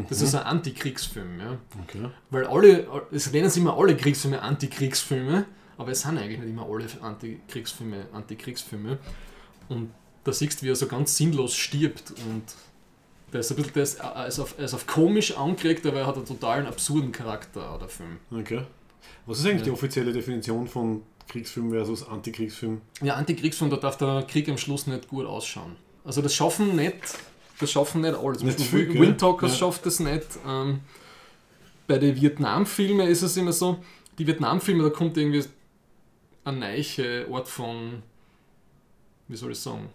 Das 0.09 0.21
ist 0.21 0.35
ein 0.35 0.43
Antikriegsfilm. 0.43 1.39
Ja. 1.39 1.57
Okay. 1.83 2.09
Weil 2.29 2.45
alle, 2.45 2.87
es 3.11 3.31
nennen 3.31 3.49
sich 3.49 3.61
immer 3.61 3.77
alle 3.77 3.95
Kriegsfilme 3.95 4.41
Antikriegsfilme, 4.41 5.45
aber 5.77 5.91
es 5.91 6.01
sind 6.01 6.17
eigentlich 6.17 6.39
nicht 6.39 6.49
immer 6.49 6.67
alle 6.69 6.85
Antikriegsfilme 7.01 8.07
Antikriegsfilme. 8.13 8.99
Und 9.67 9.91
da 10.23 10.33
siehst 10.33 10.61
du, 10.61 10.65
wie 10.65 10.71
er 10.71 10.75
so 10.75 10.87
ganz 10.87 11.15
sinnlos 11.17 11.55
stirbt 11.55 12.11
und 12.11 12.43
der 13.33 13.39
ist 13.41 13.51
ein 13.51 13.55
bisschen, 13.57 13.73
der 13.73 13.83
ist, 13.83 13.99
er 13.99 14.27
ist 14.27 14.39
auf, 14.39 14.55
er 14.57 14.65
ist 14.65 14.73
auf 14.73 14.87
komisch 14.87 15.35
angeregt, 15.37 15.85
aber 15.85 15.99
er 15.99 16.07
hat 16.07 16.15
einen 16.15 16.25
totalen 16.25 16.65
absurden 16.65 17.11
Charakter, 17.11 17.77
der 17.79 17.89
Film. 17.89 18.17
okay. 18.31 18.61
Was 19.25 19.39
ist 19.39 19.45
eigentlich 19.45 19.59
Ja. 19.59 19.65
die 19.65 19.71
offizielle 19.71 20.11
Definition 20.11 20.67
von 20.67 21.03
Kriegsfilm 21.27 21.69
versus 21.71 22.07
Antikriegsfilm? 22.07 22.81
Ja, 23.01 23.15
Antikriegsfilm, 23.15 23.69
da 23.69 23.77
darf 23.77 23.97
der 23.97 24.23
Krieg 24.23 24.49
am 24.49 24.57
Schluss 24.57 24.87
nicht 24.87 25.07
gut 25.07 25.25
ausschauen. 25.25 25.75
Also 26.03 26.21
das 26.21 26.33
schaffen 26.33 26.75
nicht, 26.75 26.95
das 27.59 27.71
schaffen 27.71 28.01
nicht 28.01 28.15
alle. 28.15 28.37
Zum 28.37 28.47
Nicht 28.47 28.57
Beispiel 28.57 28.85
viel, 28.85 28.93
gell? 28.93 29.01
Wind 29.01 29.19
Talkers 29.19 29.51
Ja. 29.51 29.57
schafft 29.57 29.85
das 29.85 29.99
nicht. 29.99 30.25
Ähm, 30.47 30.79
bei 31.87 31.97
den 31.99 32.15
Vietnam-Filmen 32.19 33.07
ist 33.07 33.21
es 33.21 33.37
immer 33.37 33.51
so, 33.53 33.77
die 34.17 34.25
Vietnam-Filme, 34.25 34.83
da 34.83 34.89
kommt 34.89 35.17
irgendwie 35.17 35.43
ein 36.45 36.59
neiche 36.59 37.27
Ort 37.29 37.47
von, 37.47 38.01
wie 39.27 39.35
soll 39.35 39.51
ich 39.51 39.59
sagen, 39.59 39.89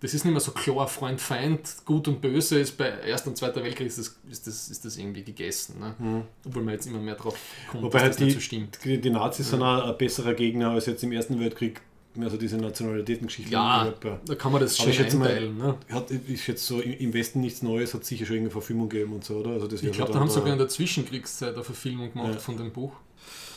das 0.00 0.14
ist 0.14 0.24
nicht 0.24 0.32
mehr 0.32 0.40
so 0.40 0.52
klar, 0.52 0.88
Freund, 0.88 1.20
Feind, 1.20 1.60
Gut 1.84 2.08
und 2.08 2.20
Böse 2.20 2.58
ist 2.58 2.76
bei 2.78 2.88
Erster 2.88 3.28
und 3.28 3.36
Zweiter 3.36 3.62
Weltkrieg 3.62 3.86
ist 3.86 3.98
das, 3.98 4.16
ist 4.30 4.46
das, 4.46 4.68
ist 4.70 4.84
das 4.84 4.96
irgendwie 4.96 5.22
gegessen. 5.22 5.78
Ne? 5.78 6.24
Obwohl 6.46 6.62
man 6.62 6.74
jetzt 6.74 6.86
immer 6.86 6.98
mehr 7.00 7.16
drauf 7.16 7.36
kommt, 7.70 7.82
Wobei 7.82 7.98
dass 7.98 8.02
halt 8.02 8.12
das 8.14 8.20
nicht 8.20 8.28
die, 8.30 8.34
so 8.34 8.40
stimmt. 8.40 8.78
die, 8.84 8.98
die 9.00 9.10
Nazis 9.10 9.50
sind 9.50 9.62
auch 9.62 9.84
ein 9.84 9.98
besserer 9.98 10.34
Gegner 10.34 10.70
als 10.70 10.86
jetzt 10.86 11.02
im 11.02 11.12
Ersten 11.12 11.38
Weltkrieg. 11.38 11.80
Also 12.20 12.36
diese 12.36 12.56
Nationalitätengeschichte. 12.56 13.52
Ja, 13.52 13.94
da 14.26 14.34
kann 14.34 14.50
man 14.50 14.60
das 14.60 14.76
schön 14.76 14.90
ich 14.90 14.96
schätze 14.96 15.16
mal, 15.16 15.28
einteilen. 15.28 15.58
Ne? 15.58 15.76
Hat, 15.90 16.10
ist 16.10 16.44
jetzt 16.48 16.66
so 16.66 16.80
im 16.80 17.12
Westen 17.14 17.40
nichts 17.40 17.62
Neues, 17.62 17.94
hat 17.94 18.04
sicher 18.04 18.26
schon 18.26 18.34
irgendeine 18.34 18.52
Verfilmung 18.60 18.88
gegeben 18.88 19.12
und 19.12 19.24
so, 19.24 19.36
oder? 19.36 19.50
Also 19.50 19.68
das 19.68 19.80
Ich 19.82 19.92
glaube, 19.92 20.08
so 20.10 20.14
da 20.14 20.20
haben 20.20 20.28
sie 20.28 20.34
sogar 20.34 20.52
in 20.52 20.58
der 20.58 20.68
Zwischenkriegszeit 20.68 21.54
eine 21.54 21.62
Verfilmung 21.62 22.12
gemacht 22.12 22.32
Ja. 22.34 22.38
von 22.40 22.56
dem 22.56 22.72
Buch. 22.72 22.92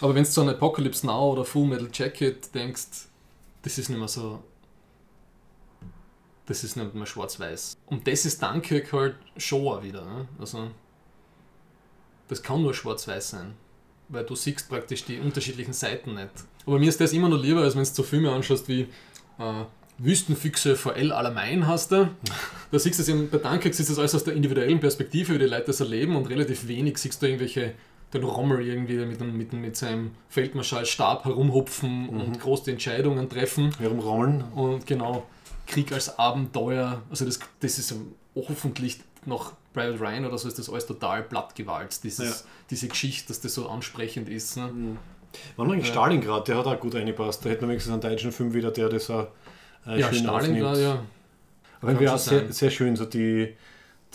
Aber 0.02 0.14
wenn 0.14 0.24
du 0.24 0.30
so 0.30 0.42
an 0.42 0.50
Apocalypse 0.50 1.04
Now 1.08 1.32
oder 1.32 1.46
Full 1.46 1.66
Metal 1.66 1.90
Jacket 1.92 2.54
denkst, 2.54 3.08
das 3.64 3.78
ist 3.80 3.90
nicht 3.90 3.98
mehr 3.98 4.08
so. 4.08 4.44
Das 6.46 6.64
ist 6.64 6.76
nicht 6.76 6.94
mehr 6.94 7.06
schwarz-weiß. 7.06 7.78
Und 7.86 8.08
das 8.08 8.26
ist 8.26 8.42
Dunkirk 8.42 8.92
halt 8.92 9.16
schon 9.38 9.68
auch 9.68 9.82
wieder. 9.82 10.04
Ne? 10.04 10.28
Also, 10.40 10.72
das 12.28 12.44
kann 12.44 12.62
nur 12.62 12.74
schwarz-weiß 12.74 13.30
sein. 13.30 13.54
Weil 14.10 14.26
du 14.26 14.36
siehst 14.36 14.68
praktisch 14.68 15.06
die 15.06 15.20
unterschiedlichen 15.20 15.74
Seiten 15.74 16.16
nicht. 16.16 16.32
Aber 16.66 16.80
mir 16.80 16.90
ist 16.90 17.00
das 17.00 17.14
immer 17.14 17.30
noch 17.30 17.42
lieber, 17.42 17.62
als 17.62 17.76
wenn 17.76 17.84
du 17.84 17.90
so 17.90 18.04
Filme 18.04 18.32
anschaust 18.32 18.68
wie 18.68 18.82
äh, 19.40 19.64
Wüstenfüchse 19.98 20.76
vor 20.76 20.96
El 20.96 21.12
Alamein 21.12 21.68
hast 21.68 21.92
du. 21.92 22.10
Da 22.72 22.80
siehst 22.80 23.00
du 23.00 23.04
es 23.04 23.10
eben, 23.10 23.30
bei 23.30 23.38
Dunkirk 23.38 23.74
siehst 23.74 23.90
du 23.90 23.94
das 23.94 24.00
alles 24.00 24.16
aus 24.16 24.24
der 24.24 24.34
individuellen 24.34 24.80
Perspektive, 24.80 25.34
wie 25.34 25.40
die 25.40 25.46
Leute 25.46 25.68
das 25.68 25.80
erleben 25.80 26.16
und 26.16 26.30
relativ 26.30 26.68
wenig 26.68 26.98
siehst 26.98 27.22
du 27.22 27.28
irgendwelche, 27.28 27.74
den 28.14 28.24
Rommel 28.24 28.66
irgendwie 28.66 28.98
mit, 29.06 29.22
mit, 29.22 29.54
mit 29.54 29.76
seinem 29.78 30.12
Feldmarschallstab 30.30 31.26
herumhupfen 31.26 32.10
und 32.10 32.40
große 32.40 32.72
Entscheidungen 32.72 33.30
treffen. 33.30 33.74
herumrommeln. 33.80 34.44
Und 34.54 34.86
genau, 34.86 35.26
Krieg 35.68 35.92
als 35.92 36.18
Abenteuer, 36.20 37.02
also 37.10 37.26
das, 37.26 37.40
das 37.60 37.80
ist 37.80 37.96
hoffentlich 38.36 39.00
nach 39.26 39.54
Private 39.74 40.00
Ryan 40.00 40.26
oder 40.26 40.38
so 40.38 40.48
ist 40.48 40.60
das 40.60 40.70
alles 40.70 40.86
total 40.86 41.24
plattgewalzt, 41.24 42.04
dieses, 42.04 42.42
Ja. 42.42 42.48
diese 42.70 42.88
Geschichte, 42.90 43.30
dass 43.30 43.42
das 43.42 43.54
so 43.54 43.68
ansprechend 43.70 44.30
ist. 44.30 44.58
Ne? 44.58 44.98
Wann 45.58 45.72
eigentlich 45.72 45.88
Ja. 45.88 45.94
Stalingrad, 45.94 46.48
der 46.48 46.58
hat 46.58 46.68
auch 46.68 46.80
gut 46.80 46.94
reingepasst. 46.96 47.44
Da 47.46 47.50
hätten 47.50 47.62
wir 47.62 47.70
wenigstens 47.70 47.94
einen 47.94 48.02
deutschen 48.02 48.32
Film 48.32 48.54
wieder, 48.54 48.70
der 48.72 48.90
das 48.90 49.10
auch 49.10 49.28
äh, 49.88 50.00
Ja, 50.00 50.10
schön 50.14 50.20
Stalingrad, 50.24 50.74
aufnimmt. 50.74 50.78
ja. 50.84 51.04
Aber 51.82 52.00
wäre 52.00 52.14
auch 52.14 52.20
sehr, 52.20 52.52
sehr 52.54 52.70
schön, 52.70 52.96
so 52.96 53.06
die, 53.06 53.56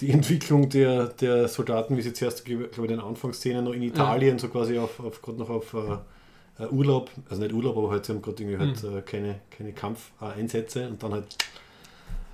die 0.01 0.11
Entwicklung 0.11 0.69
der, 0.69 1.09
der 1.09 1.49
Soldaten, 1.49 1.97
wie 1.97 2.03
sie 2.03 2.13
zuerst, 2.13 2.45
glaube 2.45 2.69
ich, 2.71 2.79
in 2.79 2.87
den 2.89 3.01
Anfangsszenen 3.01 3.65
noch 3.65 3.73
in 3.73 3.83
Italien, 3.83 4.39
so 4.39 4.49
quasi 4.49 4.79
auf, 4.79 5.01
auf 5.01 5.21
gerade 5.21 5.39
noch 5.39 5.51
auf 5.51 5.75
äh, 5.75 5.97
äh, 6.59 6.67
Urlaub, 6.67 7.11
also 7.29 7.43
nicht 7.43 7.55
Urlaub, 7.55 7.77
aber 7.77 7.91
halt, 7.91 8.07
sie 8.07 8.13
haben 8.13 8.23
gerade 8.23 8.43
irgendwie 8.43 8.59
halt 8.59 8.83
Hm. 8.83 8.99
äh, 8.99 9.03
keine, 9.03 9.41
keine 9.51 9.73
Kampfeinsätze 9.73 10.89
und 10.89 11.03
dann 11.03 11.13
halt 11.13 11.37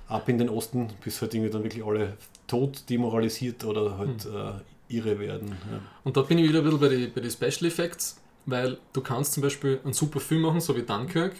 ab 0.07 0.27
in 0.29 0.37
den 0.37 0.49
Osten, 0.49 0.89
bis 1.03 1.21
halt 1.21 1.33
irgendwie 1.33 1.51
dann 1.51 1.63
wirklich 1.63 1.83
alle 1.83 2.13
tot 2.47 2.83
demoralisiert 2.89 3.63
oder 3.65 3.97
halt 3.97 4.23
Hm. 4.25 4.35
äh, 4.35 4.51
irre 4.95 5.17
werden. 5.19 5.49
Ja. 5.49 5.79
Und 6.03 6.15
da 6.15 6.21
bin 6.21 6.37
ich 6.37 6.47
wieder 6.47 6.59
ein 6.59 6.65
bisschen 6.65 6.79
bei 6.79 6.87
den 6.89 7.11
bei 7.13 7.21
die 7.21 7.31
Special 7.31 7.65
Effects, 7.65 8.21
weil 8.45 8.77
du 8.93 9.01
kannst 9.01 9.33
zum 9.33 9.41
Beispiel 9.41 9.79
einen 9.83 9.93
super 9.93 10.19
Film 10.19 10.41
machen, 10.41 10.61
so 10.61 10.75
wie 10.75 10.83
Dunkirk, 10.83 11.33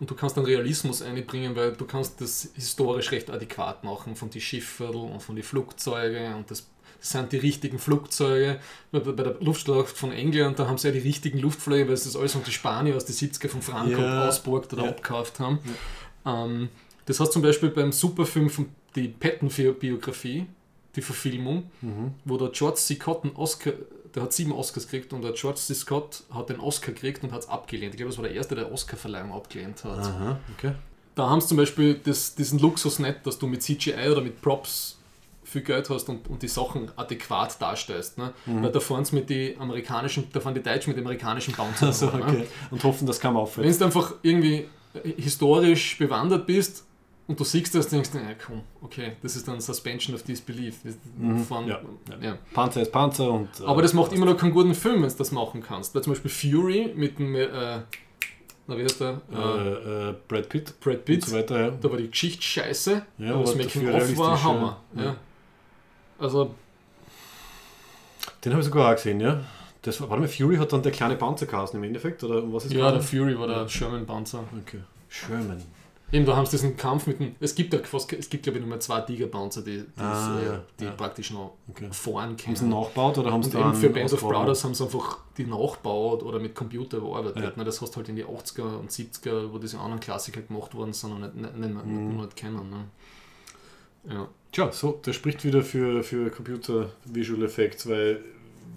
und 0.00 0.10
du 0.10 0.14
kannst 0.14 0.36
dann 0.36 0.44
Realismus 0.44 1.00
einbringen, 1.02 1.54
weil 1.56 1.72
du 1.72 1.84
kannst 1.86 2.20
das 2.20 2.50
historisch 2.54 3.12
recht 3.12 3.30
adäquat 3.30 3.82
machen 3.84 4.14
von 4.16 4.28
die 4.30 4.40
Schiffe 4.42 4.88
und 4.90 5.22
von 5.22 5.36
die 5.36 5.42
Flugzeuge 5.42 6.34
und 6.36 6.50
das, 6.50 6.66
das 7.00 7.10
sind 7.10 7.32
die 7.32 7.36
richtigen 7.38 7.78
Flugzeuge. 7.78 8.58
Bei 8.92 9.00
der 9.00 9.36
Luftschlacht 9.40 9.88
von 9.96 10.12
England, 10.12 10.58
da 10.58 10.66
haben 10.66 10.78
sie 10.78 10.88
ja 10.88 10.92
die 10.92 11.00
richtigen 11.00 11.38
Luftflüge, 11.38 11.86
weil 11.86 11.94
es 11.94 12.04
das 12.04 12.16
alles 12.16 12.34
um 12.34 12.42
die 12.44 12.50
Spanier 12.52 12.96
aus 12.96 13.04
den 13.04 13.14
70er 13.14 13.48
von 13.48 13.62
Franco 13.62 14.00
Ja. 14.00 14.26
ausborgt 14.28 14.72
oder 14.72 14.84
Ja. 14.84 14.88
abgekauft 14.90 15.38
haben. 15.40 15.58
Ähm, 16.24 16.68
das 17.04 17.20
hast 17.20 17.32
zum 17.32 17.42
Beispiel 17.42 17.70
beim 17.70 17.92
Superfilm 17.92 18.50
von 18.50 18.68
die 18.96 19.08
Patton-Biografie, 19.08 20.46
die 20.96 21.02
Verfilmung, 21.02 21.70
wo 22.24 22.36
der 22.38 22.48
George 22.48 22.76
C. 22.78 22.94
Scott 22.94 23.24
einen 23.24 23.36
Oscar, 23.36 23.72
der 24.14 24.22
hat 24.22 24.32
sieben 24.32 24.52
Oscars 24.52 24.88
gekriegt 24.88 25.12
und 25.12 25.22
der 25.22 25.32
George 25.32 25.58
C. 25.60 25.74
Scott 25.74 26.22
hat 26.32 26.48
den 26.48 26.58
Oscar 26.58 26.92
gekriegt 26.92 27.22
und 27.22 27.32
hat 27.32 27.42
es 27.42 27.48
abgelehnt. 27.48 27.92
Ich 27.92 27.98
glaube, 27.98 28.10
das 28.10 28.16
war 28.18 28.24
der 28.24 28.34
erste, 28.34 28.54
der 28.54 28.72
Oscarverleihung 28.72 29.32
abgelehnt 29.32 29.84
hat. 29.84 29.98
Aha, 29.98 30.40
okay. 30.56 30.72
Da 31.14 31.28
haben 31.28 31.40
sie 31.40 31.48
zum 31.48 31.58
Beispiel 31.58 31.94
das, 32.02 32.34
diesen 32.34 32.58
Luxus 32.58 32.98
nicht, 32.98 33.26
dass 33.26 33.38
du 33.38 33.46
mit 33.46 33.62
CGI 33.62 34.08
oder 34.10 34.20
mit 34.22 34.40
Props 34.40 34.95
viel 35.46 35.62
Geld 35.62 35.88
hast 35.90 36.08
und, 36.08 36.28
und 36.28 36.42
die 36.42 36.48
Sachen 36.48 36.90
adäquat 36.96 37.60
darstellst. 37.62 38.18
Ne? 38.18 38.32
Mhm. 38.46 38.62
Weil 38.64 38.72
da 38.72 38.80
fahren 38.80 39.04
sie 39.04 39.14
mit 39.16 39.30
die 39.30 39.56
amerikanischen, 39.58 40.28
da 40.32 40.40
fahren 40.40 40.54
die 40.54 40.62
Deutschen 40.62 40.90
mit 40.90 40.96
den 40.98 41.04
amerikanischen 41.06 41.54
Bouncern. 41.54 41.88
Also, 41.88 42.06
ne? 42.06 42.22
okay. 42.22 42.46
Und 42.70 42.82
hoffen, 42.84 43.06
dass 43.06 43.18
keiner 43.20 43.38
auffällt. 43.38 43.66
Wenn 43.66 43.78
du 43.78 43.84
einfach 43.84 44.14
irgendwie 44.22 44.66
historisch 45.16 45.98
bewandert 45.98 46.46
bist, 46.46 46.82
Und 47.28 47.40
du 47.40 47.44
siehst 47.44 47.74
das, 47.74 47.88
denkst 47.88 48.10
du, 48.12 48.18
ja 48.18 48.34
komm, 48.46 48.60
okay, 48.82 49.12
das 49.20 49.34
ist 49.34 49.48
dann 49.48 49.60
Suspension 49.60 50.14
of 50.14 50.22
Disbelief. 50.22 50.76
Das 50.84 50.94
fahren- 51.48 51.66
ja, 51.66 51.80
ja. 52.22 52.38
Panzer 52.54 52.82
ist 52.82 52.92
Panzer 52.92 53.28
und. 53.32 53.48
äh, 53.60 53.64
Aber 53.64 53.82
das 53.82 53.92
macht 53.94 54.12
immer 54.12 54.26
noch 54.26 54.36
keinen 54.36 54.52
guten 54.52 54.74
Film, 54.74 55.02
wenn 55.02 55.08
du 55.10 55.16
das 55.16 55.32
machen 55.32 55.60
kannst. 55.60 55.92
Weil 55.94 56.02
zum 56.02 56.12
Beispiel 56.12 56.30
Fury 56.30 56.92
mit 56.94 57.18
dem, 57.18 57.34
äh, 57.34 57.48
na 58.68 58.78
wie 58.78 58.82
heißt 58.84 59.00
der? 59.00 59.20
Äh, 59.32 59.36
Äh, 59.36 60.10
äh, 60.10 60.14
Brad 60.28 60.48
Pitt 60.48 60.78
Brad 60.78 61.04
Pitt. 61.04 61.24
so 61.24 61.36
weiter. 61.36 61.60
Ja. 61.60 61.70
Da 61.72 61.90
war 61.90 61.96
die 61.98 62.08
Geschichte 62.10 62.42
scheiße, 62.42 63.02
Ja, 63.18 63.30
aber 63.34 63.40
das 63.42 63.50
aber 63.54 63.62
Making 63.64 63.86
dafür 63.86 64.02
of 64.12 64.18
war 64.18 64.42
Hammer. 64.44 64.80
ja. 64.94 65.02
Ja. 65.04 65.16
Also, 66.18 66.54
Den 68.44 68.52
habe 68.52 68.60
ich 68.60 68.66
sogar 68.66 68.90
auch 68.90 68.94
gesehen, 68.96 69.20
ja. 69.20 69.40
Das 69.82 70.00
war, 70.00 70.08
warte 70.10 70.22
mal, 70.22 70.28
Fury 70.28 70.56
hat 70.56 70.72
dann 70.72 70.82
der 70.82 70.92
kleine 70.92 71.16
Panzer 71.16 71.46
geheißen 71.46 71.76
im 71.78 71.84
Endeffekt, 71.84 72.22
oder 72.24 72.42
um 72.42 72.52
was 72.52 72.64
ist 72.64 72.72
ja, 72.72 72.90
der? 72.90 73.00
Fury 73.00 73.38
war 73.38 73.46
der 73.46 73.68
Sherman 73.68 74.04
Panzer. 74.06 74.42
Okay. 74.66 74.80
Sherman. 75.08 75.62
Eben, 76.12 76.24
da 76.24 76.36
haben 76.36 76.46
sie 76.46 76.52
diesen 76.52 76.76
Kampf 76.76 77.08
mit 77.08 77.18
dem. 77.18 77.34
Es 77.40 77.52
gibt 77.54 77.72
ja 77.74 77.80
fast, 77.82 78.12
es 78.12 78.28
gibt 78.30 78.44
glaube 78.44 78.58
ich 78.58 78.64
nur 78.64 78.68
mehr 78.68 78.78
zwei 78.78 79.00
Tigerpanzer, 79.00 79.62
die, 79.62 79.78
die, 79.80 80.00
Ah, 80.00 80.38
äh, 80.40 80.46
ja, 80.46 80.62
die 80.78 80.84
ja. 80.84 80.90
praktisch 80.92 81.32
noch 81.32 81.54
Okay. 81.68 81.88
fahren 81.90 82.30
Haben 82.30 82.36
sie 82.38 82.54
können. 82.54 82.70
nachgebaut 82.70 83.18
oder 83.18 83.32
haben 83.32 83.42
sie 83.42 83.58
eben 83.58 83.74
für 83.74 83.90
Band 83.90 84.12
of? 84.12 84.20
Brothers 84.20 84.62
haben 84.62 84.74
sie 84.74 84.84
einfach 84.84 85.18
die 85.36 85.46
nachgebaut 85.46 86.22
oder 86.22 86.38
mit 86.38 86.54
Computer 86.54 87.00
bearbeitet. 87.00 87.42
Ja. 87.42 87.52
Ne? 87.56 87.64
Das 87.64 87.80
hast 87.82 87.90
du 87.92 87.96
halt 87.96 88.08
in 88.08 88.14
die 88.16 88.24
80er 88.24 88.78
und 88.78 88.90
70er, 88.92 89.52
wo 89.52 89.58
diese 89.58 89.78
anderen 89.80 89.98
Klassiker 89.98 90.42
gemacht 90.42 90.74
worden 90.76 90.92
sind 90.92 91.10
und 91.12 91.20
nicht, 91.22 91.34
nicht, 91.34 91.56
nicht, 91.56 91.84
Mhm. 91.86 92.16
nicht 92.18 92.36
kennen. 92.36 92.70
Ne? 92.70 92.84
Ja. 94.08 94.28
Tja, 94.52 94.72
so, 94.72 95.00
das 95.02 95.16
spricht 95.16 95.44
wieder 95.44 95.62
für, 95.62 96.02
für 96.02 96.30
Computer 96.30 96.90
Visual 97.04 97.42
Effects, 97.42 97.88
weil 97.88 98.22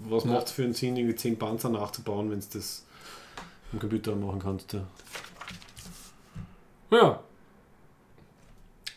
was 0.08 0.24
Ja. 0.24 0.32
macht 0.32 0.46
es 0.46 0.52
für 0.52 0.64
einen 0.64 0.74
Sinn, 0.74 0.96
irgendwie 0.96 1.14
10 1.14 1.38
Panzer 1.38 1.68
nachzubauen, 1.68 2.30
wenn 2.30 2.38
es 2.38 2.48
das 2.48 2.84
im 3.72 3.78
Computer 3.78 4.14
machen 4.16 4.40
kannst? 4.40 4.72
Ja. 4.72 4.86
ja. 6.90 7.20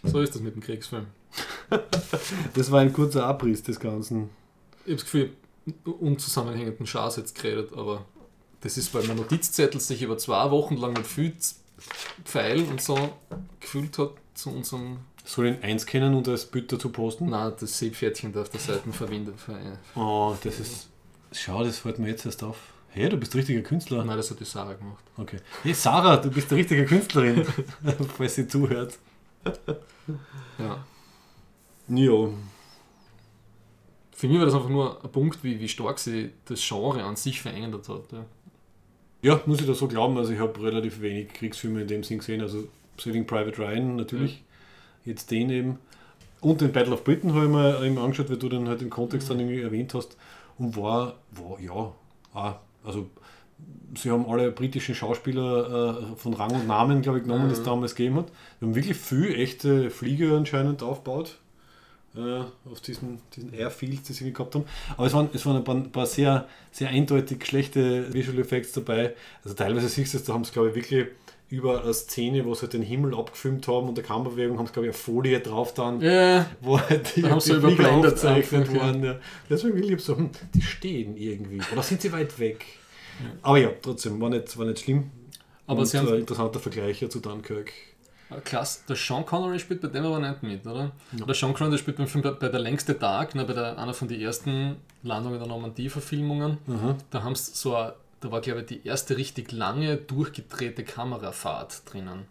So 0.03 0.19
ist 0.19 0.35
das 0.35 0.41
mit 0.41 0.55
dem 0.55 0.61
Kriegsfilm. 0.61 1.07
Das 2.53 2.69
war 2.71 2.81
ein 2.81 2.93
kurzer 2.93 3.25
Abriss 3.25 3.63
des 3.63 3.79
Ganzen. 3.79 4.29
Ich 4.85 4.91
habe 4.91 4.95
das 4.95 5.03
Gefühl, 5.05 5.31
unzusammenhängenden 5.99 6.85
Schaß 6.85 7.15
jetzt 7.17 7.35
geredet, 7.35 7.73
aber 7.73 8.05
das 8.61 8.77
ist, 8.77 8.93
weil 8.93 9.03
mein 9.07 9.17
Notizzettel 9.17 9.79
sich 9.81 10.01
über 10.03 10.17
zwei 10.17 10.51
Wochen 10.51 10.77
lang 10.77 10.93
mit 10.93 11.07
viel 11.07 11.35
Pfeilen 12.25 12.67
und 12.69 12.81
so 12.81 12.97
gefühlt 13.59 13.97
hat 13.97 14.11
zu 14.35 14.51
unserem. 14.51 14.99
Soll 15.25 15.47
ich 15.47 15.55
ihn 15.57 15.63
einscannen 15.63 16.13
und 16.15 16.27
als 16.27 16.45
Bild 16.45 16.71
dazu 16.71 16.89
posten? 16.89 17.29
Nein, 17.29 17.53
das 17.59 17.77
Seepferdchen 17.79 18.33
da 18.33 18.41
auf 18.41 18.49
der 18.49 18.59
Seite 18.59 18.91
verwendet. 18.91 19.39
Ver- 19.39 19.57
Oh, 19.95 20.35
das 20.43 20.59
ist. 20.59 20.89
Schau, 21.31 21.63
das 21.63 21.79
fällt 21.79 21.97
mir 21.99 22.09
jetzt 22.09 22.25
erst 22.25 22.43
auf. 22.43 22.57
Hey, 22.89 23.09
du 23.09 23.17
bist 23.17 23.33
richtiger 23.33 23.61
Künstler. 23.61 24.03
Nein, 24.03 24.17
das 24.17 24.29
hat 24.29 24.39
die 24.39 24.45
Sarah 24.45 24.73
gemacht. 24.73 25.03
Okay. 25.17 25.37
Hey 25.63 25.73
Sarah, 25.73 26.17
du 26.17 26.29
bist 26.29 26.51
eine 26.51 26.59
richtige 26.59 26.85
Künstlerin, 26.85 27.43
falls 28.17 28.35
sie 28.35 28.47
zuhört. 28.47 28.99
Ja. 30.59 30.83
Ja. 31.87 32.29
Für 34.15 34.27
mich 34.27 34.37
war 34.37 34.45
das 34.45 34.53
einfach 34.55 34.69
nur 34.69 35.03
ein 35.03 35.11
Punkt, 35.11 35.43
wie, 35.43 35.59
wie 35.59 35.67
stark 35.67 35.99
sie 35.99 36.31
das 36.45 36.61
Genre 36.65 37.03
an 37.03 37.15
sich 37.15 37.41
verändert 37.41 37.89
hat. 37.89 38.11
Ja. 38.11 38.25
Ja, 39.21 39.41
muss 39.45 39.59
ich 39.61 39.65
da 39.67 39.73
so 39.73 39.87
glauben. 39.87 40.17
Also 40.17 40.33
ich 40.33 40.39
habe 40.39 40.61
relativ 40.61 41.01
wenig 41.01 41.29
Kriegsfilme 41.33 41.81
in 41.81 41.87
dem 41.87 42.03
Sinn 42.03 42.19
gesehen. 42.19 42.41
Also 42.41 42.67
Saving 42.99 43.25
Private 43.25 43.57
Ryan 43.57 43.95
natürlich. 43.95 44.43
Jetzt 45.05 45.31
den 45.31 45.49
eben. 45.49 45.79
Und 46.41 46.61
den 46.61 46.71
Battle 46.71 46.93
of 46.93 47.03
Britain 47.03 47.33
habe 47.33 47.45
ich 47.45 47.51
mir 47.51 47.83
eben 47.83 47.97
angeschaut, 47.97 48.29
weil 48.29 48.37
du 48.37 48.49
den 48.49 48.67
halt 48.67 48.81
im 48.81 48.89
Kontext 48.89 49.29
dann 49.29 49.39
irgendwie 49.39 49.61
erwähnt 49.61 49.93
hast. 49.93 50.17
Und 50.57 50.75
war, 50.75 51.15
war 51.31 51.59
ja, 51.59 51.71
auch, 52.33 52.55
also 52.83 53.09
sie 53.97 54.11
haben 54.11 54.25
alle 54.27 54.51
britischen 54.51 54.95
Schauspieler 54.95 56.11
äh, 56.11 56.15
von 56.15 56.33
Rang 56.33 56.51
und 56.51 56.67
Namen, 56.67 57.01
glaube 57.01 57.19
ich, 57.19 57.23
genommen, 57.23 57.47
die 57.47 57.53
es 57.53 57.63
damals 57.63 57.95
gegeben 57.95 58.17
hat. 58.17 58.25
Wir 58.59 58.67
haben 58.67 58.75
wirklich 58.75 58.97
viel 58.97 59.33
echte 59.35 59.89
Flieger 59.89 60.35
anscheinend 60.35 60.83
aufgebaut. 60.83 61.37
Äh, 62.15 62.41
auf 62.69 62.79
diesen, 62.79 63.21
diesen 63.35 63.53
Airfields, 63.53 64.03
die 64.03 64.13
sie 64.13 64.31
gehabt 64.31 64.53
haben. 64.53 64.65
Aber 64.97 65.07
es 65.07 65.13
waren, 65.13 65.29
es 65.33 65.45
waren 65.47 65.57
ein 65.57 65.63
paar, 65.63 65.75
ein 65.75 65.91
paar 65.91 66.05
sehr, 66.05 66.47
sehr 66.71 66.89
eindeutig 66.89 67.43
schlechte 67.43 68.13
Visual 68.13 68.37
Effects 68.37 68.71
dabei. 68.73 69.15
Also 69.43 69.55
teilweise 69.55 69.89
siehst 69.89 70.13
du 70.13 70.19
es, 70.19 70.23
da 70.23 70.33
haben 70.33 70.43
sie, 70.43 70.51
glaube 70.51 70.69
ich, 70.69 70.75
wirklich 70.75 71.07
über 71.53 71.83
eine 71.83 71.93
Szene, 71.93 72.45
wo 72.45 72.55
sie 72.55 72.61
halt 72.63 72.73
den 72.73 72.81
Himmel 72.81 73.13
abgefilmt 73.13 73.67
haben 73.67 73.87
und 73.87 73.95
der 73.95 74.03
Kamerabewegung 74.03 74.57
haben 74.57 74.65
sie, 74.65 74.73
glaube 74.73 74.87
ich, 74.87 74.95
eine 74.95 74.97
Folie 74.97 75.39
drauf 75.39 75.75
dann, 75.75 76.01
Ja, 76.01 76.47
wo 76.61 76.79
halt 76.79 77.15
die, 77.15 77.21
Da 77.21 77.29
haben 77.29 77.39
sie 77.39 77.53
die 77.53 77.59
Flieger 77.59 77.91
aufgezeichnet 77.91 78.69
einfach, 78.69 78.95
ja. 78.95 79.11
Ja. 79.11 79.15
Deswegen 79.47 79.75
will 79.75 79.93
ich 79.93 80.01
so, 80.01 80.17
hm, 80.17 80.31
die 80.55 80.63
stehen 80.63 81.15
irgendwie. 81.15 81.61
Oder 81.71 81.83
sind 81.83 82.01
sie 82.01 82.11
weit 82.11 82.39
weg? 82.39 82.65
Aber 83.43 83.59
ja, 83.59 83.69
trotzdem, 83.79 84.19
war 84.19 84.31
nicht, 84.31 84.57
war 84.57 84.65
nicht 84.65 84.79
schlimm. 84.79 85.11
aber 85.67 85.81
und 85.81 85.85
sie 85.85 85.99
haben 85.99 86.07
äh, 86.07 86.17
interessanter 86.17 86.59
Vergleich 86.59 86.99
ja 87.01 87.07
zu 87.07 87.19
Dunkirk. 87.19 87.71
Klasse, 88.43 88.79
der 88.89 88.95
Sean 88.95 89.23
Connery 89.23 89.59
spielt 89.59 89.81
bei 89.81 89.89
dem 89.89 90.05
aber 90.05 90.17
nicht 90.17 90.41
mit, 90.41 90.65
oder? 90.65 90.91
Der 91.11 91.35
Sean 91.35 91.53
Connery 91.53 91.77
spielt 91.77 91.97
beim 91.97 92.07
Film 92.07 92.23
bei, 92.23 92.31
bei 92.31 92.49
der 92.49 92.61
längste 92.61 92.97
Tag, 92.97 93.35
ne, 93.35 93.45
bei 93.45 93.53
der, 93.53 93.77
einer 93.77 93.93
von 93.93 94.07
den 94.07 94.19
ersten 94.19 94.77
Landungen 95.03 95.37
der 95.37 95.47
Normandie-Verfilmungen. 95.47 96.57
Da 97.11 97.21
haben 97.21 97.35
sie 97.35 97.51
so 97.53 97.75
eine, 97.75 97.93
da 98.23 98.31
war 98.31 98.41
glaube 98.41 98.61
ich 98.61 98.65
die 98.67 98.87
erste 98.87 99.17
richtig 99.17 99.51
lange 99.51 99.97
durchgedrehte 99.97 100.83
Kamerafahrt 100.83 101.81
drinnen. 101.91 102.25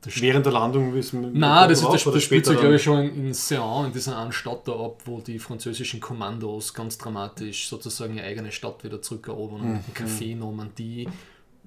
Das 0.00 0.20
Während 0.22 0.46
der 0.46 0.52
Landung 0.52 0.94
wissen 0.94 1.32
Nein, 1.32 1.68
das, 1.68 1.78
ist, 1.78 1.84
drauf 1.84 1.92
das, 1.94 2.04
das 2.04 2.22
spielt 2.22 2.46
sich, 2.46 2.56
glaube 2.58 2.76
ich, 2.76 2.82
schon 2.82 3.00
in, 3.00 3.26
in 3.26 3.86
in 3.86 3.92
dieser 3.92 4.16
einen 4.16 4.30
Stadt 4.32 4.66
da 4.68 4.72
ab, 4.72 5.02
wo 5.06 5.20
die 5.20 5.40
französischen 5.40 6.00
Kommandos 6.00 6.72
ganz 6.72 6.98
dramatisch 6.98 7.68
sozusagen 7.68 8.16
ihre 8.16 8.24
eigene 8.26 8.52
Stadt 8.52 8.84
wieder 8.84 9.02
zurückerobern. 9.02 9.60
Und 9.60 9.68
Mhm. 9.72 9.74
ein 9.88 9.94
Café 9.94 10.36
Normandie. 10.36 11.08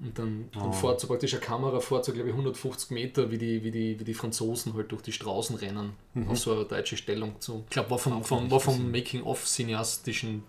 Und 0.02 0.18
dann, 0.18 0.48
Oh. 0.58 0.72
fährt 0.72 0.98
so 1.00 1.06
praktisch 1.06 1.34
eine 1.34 1.42
Kamera, 1.42 1.78
fährt 1.78 2.06
so, 2.06 2.12
glaube 2.12 2.30
ich, 2.30 2.34
150 2.34 2.90
Meter, 2.90 3.30
wie 3.30 3.36
die, 3.38 3.62
wie 3.62 3.70
die, 3.70 4.00
wie 4.00 4.04
die 4.04 4.14
Franzosen 4.14 4.72
halt 4.74 4.90
durch 4.90 5.02
die 5.02 5.12
Straßen 5.12 5.54
rennen. 5.56 5.92
Mhm. 6.14 6.28
Auf 6.28 6.38
so 6.38 6.52
eine 6.54 6.64
deutsche 6.64 6.96
Stellung 6.96 7.38
zu. 7.38 7.62
Ich 7.68 7.70
glaube, 7.74 7.90
war 7.90 7.98
vom, 7.98 8.24
vom, 8.24 8.50
war 8.50 8.60
vom 8.60 8.90
Making-of-cineastischen 8.90 10.42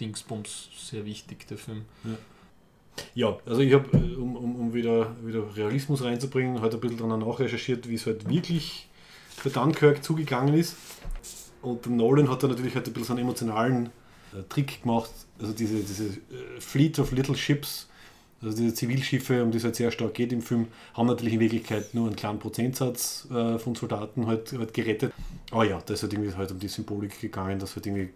Dingsbums 0.00 0.68
sehr 0.76 1.04
wichtig, 1.04 1.46
der 1.46 1.58
Film. 1.58 1.84
Ja, 2.04 2.10
also 3.46 3.60
ich 3.60 3.72
habe, 3.72 3.88
um, 3.96 4.36
um, 4.36 4.56
um 4.56 4.74
wieder, 4.74 5.14
wieder 5.24 5.44
Realismus 5.56 6.02
reinzubringen, 6.04 6.60
heute 6.60 6.76
ein 6.76 6.80
bisschen 6.80 6.98
danach 6.98 7.18
nachrecherchiert, 7.18 7.88
wie 7.88 7.94
es 7.94 8.06
halt 8.06 8.28
wirklich 8.28 8.88
für 9.28 9.50
Dunkirk 9.50 10.04
zugegangen 10.04 10.54
ist. 10.54 10.76
Und 11.62 11.86
Nolan 11.88 12.30
hat 12.30 12.42
da 12.42 12.48
natürlich 12.48 12.74
halt 12.74 12.86
ein 12.86 12.92
bisschen 12.92 13.06
so 13.06 13.12
einen 13.14 13.22
emotionalen 13.22 13.86
äh, 14.32 14.42
Trick 14.48 14.82
gemacht. 14.82 15.10
Also 15.40 15.52
diese, 15.52 15.80
diese 15.80 16.06
äh, 16.06 16.60
Fleet 16.60 16.98
of 16.98 17.12
Little 17.12 17.36
Ships, 17.36 17.88
also 18.42 18.56
diese 18.56 18.74
Zivilschiffe, 18.74 19.42
um 19.42 19.50
die 19.50 19.58
es 19.58 19.64
halt 19.64 19.76
sehr 19.76 19.90
stark 19.90 20.14
geht 20.14 20.32
im 20.32 20.40
Film, 20.40 20.68
haben 20.94 21.06
natürlich 21.06 21.34
in 21.34 21.40
Wirklichkeit 21.40 21.94
nur 21.94 22.06
einen 22.06 22.16
kleinen 22.16 22.38
Prozentsatz 22.38 23.28
äh, 23.30 23.58
von 23.58 23.74
Soldaten 23.74 24.26
halt, 24.26 24.52
halt 24.52 24.72
gerettet. 24.72 25.12
Aber 25.50 25.64
ja, 25.64 25.80
da 25.84 25.94
ist 25.94 26.02
halt 26.02 26.12
irgendwie 26.12 26.34
halt 26.34 26.50
um 26.50 26.58
die 26.58 26.68
Symbolik 26.68 27.20
gegangen, 27.20 27.58
dass 27.58 27.76
halt 27.76 27.86
irgendwie 27.86 28.10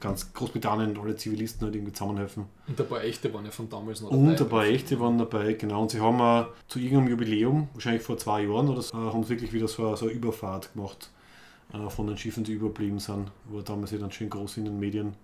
ganz 0.00 0.32
Großbritannien 0.32 0.96
und 0.96 1.04
alle 1.04 1.16
Zivilisten 1.16 1.64
halt 1.66 1.74
irgendwie 1.74 1.92
zusammenhelfen. 1.92 2.44
Und 2.68 2.80
ein 2.80 2.86
paar 2.86 3.02
echte 3.02 3.32
waren 3.34 3.44
ja 3.44 3.50
von 3.50 3.68
damals 3.68 4.00
noch 4.00 4.10
Und 4.10 4.40
ein 4.40 4.48
paar 4.48 4.64
echte 4.64 5.00
waren 5.00 5.18
dabei, 5.18 5.54
genau. 5.54 5.82
Und 5.82 5.90
sie 5.90 6.00
haben 6.00 6.20
auch 6.20 6.46
zu 6.68 6.78
irgendeinem 6.78 7.10
Jubiläum, 7.10 7.68
wahrscheinlich 7.72 8.02
vor 8.02 8.16
zwei 8.16 8.42
Jahren 8.42 8.68
oder 8.68 8.82
so, 8.82 8.96
äh, 8.96 9.12
haben 9.12 9.24
sie 9.24 9.30
wirklich 9.30 9.52
wieder 9.52 9.66
so 9.66 9.86
eine, 9.86 9.96
so 9.96 10.06
eine 10.06 10.14
Überfahrt 10.14 10.72
gemacht 10.72 11.10
äh, 11.72 11.90
von 11.90 12.06
den 12.06 12.16
Schiffen, 12.16 12.44
die 12.44 12.52
überblieben 12.52 13.00
sind. 13.00 13.30
War 13.50 13.62
damals 13.62 13.90
ja 13.90 13.98
dann 13.98 14.12
schön 14.12 14.30
groß 14.30 14.58
in 14.58 14.66
den 14.66 14.78
Medien. 14.78 15.14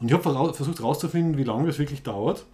Und 0.00 0.08
ich 0.08 0.12
habe 0.12 0.52
versucht 0.52 0.80
herauszufinden, 0.80 1.38
wie 1.38 1.44
lange 1.44 1.66
das 1.68 1.78
wirklich 1.78 2.02
dauert. 2.02 2.44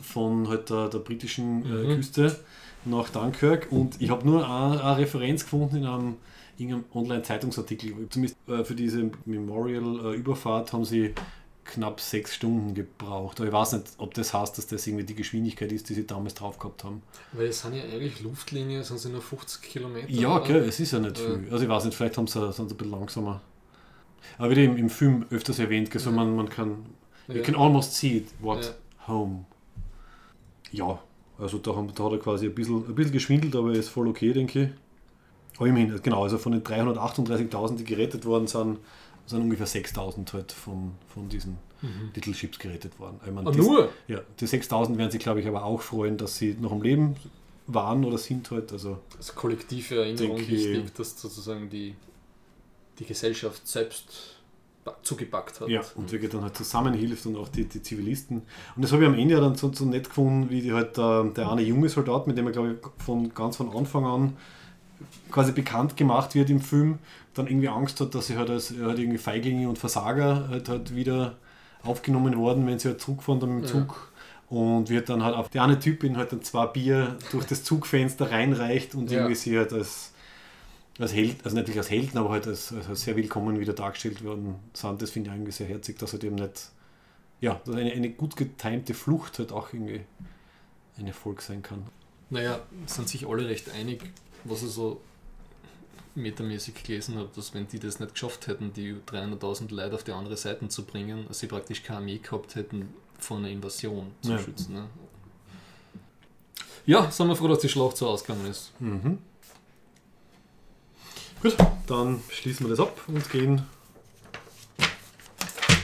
Von 0.00 0.48
halt 0.48 0.70
der, 0.70 0.88
der 0.88 0.98
britischen 0.98 1.64
äh, 1.64 1.86
Mhm. 1.88 1.96
Küste 1.96 2.36
nach 2.84 3.08
Dunkirk. 3.10 3.68
Und 3.70 4.00
ich 4.00 4.10
habe 4.10 4.26
nur 4.26 4.44
eine, 4.48 4.82
eine 4.82 4.98
Referenz 4.98 5.44
gefunden 5.44 5.76
in 5.76 5.86
einem, 5.86 6.16
irgendeinem 6.60 6.84
Online-Zeitungsartikel. 6.94 7.94
Zumindest 8.10 8.36
äh, 8.48 8.64
für 8.64 8.74
diese 8.74 9.10
Memorial-Überfahrt 9.24 10.72
haben 10.72 10.84
sie 10.84 11.14
knapp 11.64 12.00
sechs 12.00 12.34
Stunden 12.34 12.74
gebraucht. 12.74 13.38
Aber 13.40 13.46
ich 13.48 13.52
weiß 13.52 13.72
nicht, 13.74 13.84
ob 13.98 14.14
das 14.14 14.34
heißt, 14.34 14.58
dass 14.58 14.66
das 14.66 14.86
irgendwie 14.86 15.04
die 15.04 15.14
Geschwindigkeit 15.14 15.70
ist, 15.72 15.88
die 15.88 15.94
sie 15.94 16.06
damals 16.06 16.34
drauf 16.34 16.58
gehabt 16.58 16.82
haben. 16.84 17.02
Weil 17.32 17.46
es 17.46 17.62
sind 17.62 17.74
ja 17.74 17.82
eigentlich 17.84 18.20
Luftlinie, 18.22 18.82
sind 18.82 18.98
sie 18.98 19.08
nur 19.10 19.22
50 19.22 19.62
Kilometer. 19.62 20.10
Ja, 20.10 20.38
gell, 20.40 20.64
es 20.64 20.80
ist 20.80 20.92
ja 20.92 20.98
nicht 20.98 21.18
Ja. 21.18 21.24
viel. 21.24 21.48
Also 21.50 21.64
ich 21.64 21.70
weiß 21.70 21.84
nicht, 21.84 21.96
vielleicht 21.96 22.16
haben 22.18 22.26
sie, 22.26 22.52
sind 22.52 22.68
sie 22.68 22.74
ein 22.74 22.78
bisschen 22.78 22.90
langsamer. 22.92 23.40
Aber 24.38 24.50
wieder 24.50 24.62
im, 24.64 24.76
im 24.76 24.90
Film 24.90 25.24
öfters 25.30 25.58
erwähnt, 25.58 25.90
gell, 25.90 26.00
so 26.00 26.10
Ja. 26.10 26.16
man, 26.16 26.34
man 26.34 26.48
kann, 26.48 26.86
you 27.28 27.34
Ja. 27.36 27.42
can 27.42 27.54
almost 27.54 27.94
see 27.94 28.16
it, 28.18 28.28
what 28.40 28.64
Ja. 28.64 28.72
home. 29.08 29.44
Ja, 30.72 30.98
also 31.38 31.58
da, 31.58 31.74
haben, 31.74 31.92
da 31.94 32.04
hat 32.04 32.12
er 32.12 32.18
quasi 32.18 32.46
ein 32.46 32.54
bisschen, 32.54 32.84
ein 32.86 32.94
bisschen 32.94 33.12
geschwindelt, 33.12 33.54
aber 33.56 33.72
ist 33.72 33.88
voll 33.88 34.08
okay, 34.08 34.32
denke 34.32 34.62
ich. 34.64 34.70
Aber 35.60 35.68
immerhin, 35.68 36.00
genau, 36.02 36.22
also 36.22 36.38
von 36.38 36.52
den 36.52 36.62
338.000, 36.64 37.76
die 37.76 37.84
gerettet 37.84 38.24
worden 38.24 38.46
sind, 38.46 38.78
sind 39.26 39.42
ungefähr 39.42 39.66
6.000 39.66 40.32
halt 40.32 40.50
von, 40.52 40.92
von 41.12 41.28
diesen 41.28 41.58
Little 42.14 42.34
Ships 42.34 42.58
gerettet 42.58 42.98
worden. 42.98 43.20
Ich 43.26 43.30
meine, 43.32 43.48
Ah, 43.48 43.52
die- 43.52 43.58
nur? 43.58 43.90
Ja, 44.08 44.20
die 44.40 44.46
6.000 44.46 44.96
werden 44.98 45.10
sich, 45.10 45.20
glaube 45.20 45.40
ich, 45.40 45.46
aber 45.46 45.64
auch 45.64 45.80
freuen, 45.82 46.16
dass 46.16 46.36
sie 46.36 46.56
noch 46.60 46.72
am 46.72 46.82
Leben 46.82 47.14
waren 47.66 48.04
oder 48.04 48.18
sind 48.18 48.50
halt. 48.50 48.72
Also 48.72 48.98
Also 49.16 49.32
kollektive 49.34 49.96
Erinnerung 49.96 50.36
Denke 50.38 50.54
ich- 50.54 50.64
wichtig, 50.68 50.94
dass 50.94 51.20
sozusagen 51.20 51.68
die, 51.70 51.94
die 52.98 53.04
Gesellschaft 53.04 53.68
selbst 53.68 54.36
zugepackt 55.02 55.60
hat. 55.60 55.68
Ja, 55.68 55.82
und 55.94 56.10
wirklich 56.10 56.30
dann 56.30 56.42
halt 56.42 56.56
zusammenhilft 56.56 57.26
und 57.26 57.36
auch 57.36 57.48
die, 57.48 57.64
die 57.64 57.82
Zivilisten. 57.82 58.38
Und 58.76 58.82
das 58.82 58.92
habe 58.92 59.02
ich 59.02 59.08
am 59.08 59.14
Ende 59.14 59.34
ja 59.34 59.40
dann 59.40 59.54
so, 59.54 59.70
so 59.72 59.84
nett 59.84 60.08
gefunden, 60.08 60.48
wie 60.50 60.62
die 60.62 60.72
halt 60.72 60.96
äh, 60.98 61.30
der 61.34 61.50
eine 61.50 61.62
junge 61.62 61.88
Soldat, 61.90 62.26
mit 62.26 62.36
dem 62.38 62.46
er 62.46 62.52
glaube 62.52 62.72
ich 62.82 63.04
von 63.04 63.32
ganz 63.34 63.56
von 63.56 63.70
Anfang 63.76 64.04
an 64.06 64.36
quasi 65.30 65.52
bekannt 65.52 65.96
gemacht 65.96 66.34
wird 66.34 66.50
im 66.50 66.60
Film, 66.60 66.98
dann 67.34 67.46
irgendwie 67.46 67.68
Angst 67.68 68.00
hat, 68.00 68.14
dass 68.14 68.26
sie 68.26 68.36
halt 68.36 68.50
als 68.50 68.70
halt 68.70 68.98
irgendwie 68.98 69.18
Feiglinge 69.18 69.68
und 69.68 69.78
Versager 69.78 70.48
halt, 70.48 70.68
halt 70.68 70.94
wieder 70.94 71.36
aufgenommen 71.82 72.36
worden, 72.36 72.66
wenn 72.66 72.78
sie 72.78 72.88
halt 72.88 73.00
zurückfahren 73.00 73.40
dann 73.40 73.54
mit 73.56 73.64
dem 73.64 73.68
Zug. 73.68 74.10
Und 74.48 74.90
wird 74.90 75.08
dann 75.08 75.22
halt 75.22 75.36
auf 75.36 75.48
der 75.48 75.62
eine 75.62 75.78
Typin 75.78 76.16
halt 76.16 76.32
dann 76.32 76.42
zwei 76.42 76.66
Bier 76.66 77.16
durch 77.30 77.46
das 77.46 77.62
Zugfenster 77.62 78.32
reinreicht 78.32 78.96
und 78.96 79.08
Ja. 79.08 79.18
irgendwie 79.18 79.36
sie 79.36 79.56
halt 79.56 79.72
als, 79.72 80.10
als 80.98 81.14
Held, 81.14 81.44
also 81.44 81.56
nicht 81.56 81.68
wirklich 81.68 81.78
als 81.78 81.88
Helden, 81.88 82.18
aber 82.18 82.30
halt 82.30 82.48
als, 82.48 82.74
als 82.88 83.02
sehr 83.02 83.14
willkommen 83.14 83.60
wieder 83.60 83.74
dargestellt 83.74 84.24
worden 84.24 84.56
sind. 84.72 85.00
Das 85.00 85.10
finde 85.12 85.30
ich 85.30 85.36
irgendwie 85.36 85.52
sehr 85.52 85.68
herzig, 85.68 86.00
dass 86.00 86.12
halt 86.12 86.24
eben 86.24 86.34
nicht, 86.34 86.72
ja, 87.40 87.60
dass 87.64 87.76
eine, 87.76 87.92
eine 87.92 88.10
gut 88.10 88.34
getimte 88.34 88.92
Flucht 88.92 89.38
halt 89.38 89.52
auch 89.52 89.72
irgendwie 89.72 90.00
ein 90.98 91.06
Erfolg 91.06 91.42
sein 91.42 91.62
kann. 91.62 91.84
Naja, 92.28 92.58
sind 92.86 93.08
sich 93.08 93.28
alle 93.28 93.48
recht 93.48 93.70
einig, 93.70 94.02
was 94.44 94.62
ich 94.62 94.70
so 94.70 95.00
metamäßig 96.14 96.74
gelesen 96.82 97.16
habe, 97.16 97.28
dass 97.34 97.54
wenn 97.54 97.68
die 97.68 97.78
das 97.78 98.00
nicht 98.00 98.12
geschafft 98.14 98.46
hätten, 98.46 98.72
die 98.72 98.94
300.000 99.06 99.72
Leute 99.72 99.94
auf 99.94 100.04
die 100.04 100.12
andere 100.12 100.36
Seite 100.36 100.68
zu 100.68 100.84
bringen, 100.84 101.24
dass 101.28 101.38
sie 101.38 101.46
praktisch 101.46 101.82
keine 101.82 101.98
Armee 102.00 102.18
gehabt 102.18 102.54
hätten, 102.56 102.92
vor 103.18 103.36
einer 103.38 103.48
Invasion 103.48 104.12
zu 104.22 104.32
Ja. 104.32 104.38
schützen. 104.38 104.74
Ne? 104.74 104.86
Ja, 106.86 107.10
sind 107.10 107.28
wir 107.28 107.36
froh, 107.36 107.48
dass 107.48 107.60
die 107.60 107.68
Schlacht 107.68 107.96
so 107.96 108.08
ausgegangen 108.08 108.46
ist. 108.46 108.72
Mhm. 108.80 109.18
Gut, 111.42 111.56
dann 111.86 112.22
schließen 112.30 112.66
wir 112.66 112.70
das 112.70 112.80
ab 112.80 113.00
und 113.06 113.30
gehen 113.30 113.62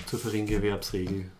zur 0.06 0.18
Ferengi-Erwerbsregel. 0.18 1.30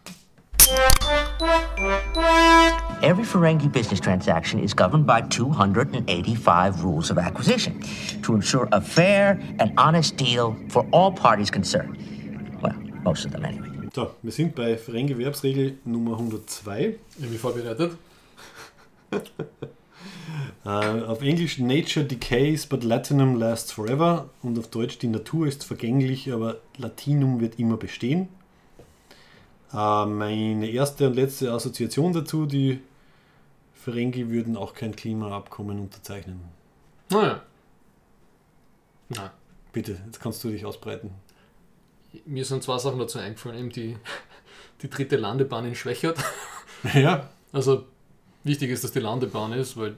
Every 3.03 3.25
Ferengi 3.25 3.71
business 3.71 4.01
transaction 4.01 4.59
is 4.59 4.75
governed 4.75 5.07
by 5.07 5.21
285 5.21 6.83
rules 6.83 7.11
of 7.11 7.19
acquisition 7.19 7.81
to 8.23 8.35
ensure 8.35 8.69
a 8.73 8.81
fair 8.81 9.41
and 9.61 9.73
honest 9.79 10.17
deal 10.17 10.57
for 10.69 10.85
all 10.91 11.13
parties 11.13 11.51
concerned. 11.51 11.97
Well, 12.61 12.75
most 13.05 13.25
of 13.25 13.33
them 13.33 13.45
anyway. 13.45 13.69
So, 13.95 14.17
wir 14.23 14.33
sind 14.33 14.55
bei 14.55 14.77
Ferengi-Erwerbsregel 14.77 15.79
Nummer 15.85 16.13
102. 16.13 16.99
Irgendwie 17.19 17.39
vorbereitet. 17.39 17.97
Äh, 20.65 20.69
auf 20.69 21.23
Englisch 21.23 21.59
Nature 21.61 22.05
decays, 22.05 22.67
but 22.67 22.83
Latinum 22.83 23.37
lasts 23.37 23.71
forever. 23.71 24.31
Und 24.43 24.59
auf 24.59 24.69
Deutsch 24.69 24.99
die 24.99 25.07
Natur 25.07 25.47
ist 25.47 25.65
vergänglich, 25.65 26.33
aber 26.33 26.57
Latinum 26.77 27.41
wird 27.41 27.61
immer 27.61 27.77
bestehen. 27.77 28.29
Äh, 29.73 30.07
meine 30.07 30.69
erste 30.69 31.09
und 31.09 31.15
letzte 31.15 31.53
Assoziation 31.53 32.13
dazu, 32.13 32.47
die 32.47 32.81
Ferengi 33.75 34.31
würden 34.31 34.57
auch 34.57 34.75
kein 34.75 34.95
Klimaabkommen 34.95 35.81
unterzeichnen. 35.81 36.41
Naja. 37.11 37.43
Nein. 39.09 39.31
Bitte, 39.73 39.99
jetzt 40.07 40.21
kannst 40.21 40.43
du 40.43 40.51
dich 40.51 40.65
ausbreiten. 40.65 41.11
Mir 42.25 42.45
sind 42.45 42.63
zwei 42.63 42.79
Sachen 42.79 42.99
dazu 42.99 43.19
eingefallen. 43.19 43.59
Eben 43.59 43.71
die, 43.71 43.97
die 44.83 44.91
dritte 44.91 45.17
Landebahn 45.17 45.67
in 45.67 45.75
Schwächert. 45.75 46.19
Ja, 46.95 47.31
Also 47.53 47.87
wichtig 48.45 48.71
ist, 48.71 48.85
dass 48.85 48.93
die 48.93 49.01
Landebahn 49.01 49.53
ist, 49.55 49.77
weil 49.77 49.97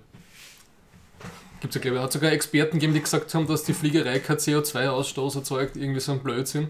gibt 1.60 1.74
ja, 1.74 1.80
glaube 1.80 1.96
ich, 1.96 2.02
hat 2.02 2.12
sogar 2.12 2.32
Experten 2.32 2.74
gegeben, 2.78 2.94
die 2.94 3.00
gesagt 3.02 3.34
haben, 3.34 3.46
dass 3.46 3.64
die 3.64 3.74
Fliegerei 3.74 4.20
kein 4.20 4.36
CO2-Ausstoß 4.36 5.36
erzeugt, 5.36 5.76
irgendwie 5.76 6.00
so 6.00 6.12
ein 6.12 6.22
Blödsinn. 6.22 6.68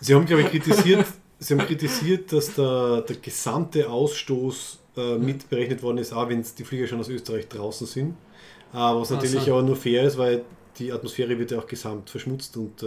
Sie 0.00 0.14
haben, 0.14 0.26
glaube 0.26 0.42
ich, 0.42 0.48
kritisiert, 0.48 1.06
Sie 1.38 1.54
haben 1.54 1.66
kritisiert, 1.66 2.32
dass 2.32 2.54
der, 2.54 3.02
der 3.02 3.16
gesamte 3.16 3.88
Ausstoß 3.90 4.78
äh, 4.96 5.16
mitberechnet 5.18 5.82
worden 5.82 5.98
ist, 5.98 6.12
auch 6.12 6.28
wenn 6.28 6.42
die 6.58 6.64
Flieger 6.64 6.86
schon 6.86 7.00
aus 7.00 7.08
Österreich 7.08 7.46
draußen 7.48 7.86
sind. 7.86 8.10
Äh, 8.72 8.76
was 8.78 9.12
Ach 9.12 9.16
natürlich 9.16 9.44
so. 9.44 9.52
aber 9.52 9.62
nur 9.62 9.76
fair 9.76 10.04
ist, 10.04 10.16
weil 10.16 10.44
die 10.78 10.92
Atmosphäre 10.92 11.38
wird 11.38 11.50
ja 11.50 11.58
auch 11.58 11.66
gesamt 11.66 12.08
verschmutzt 12.10 12.56
und 12.56 12.82
äh, 12.82 12.86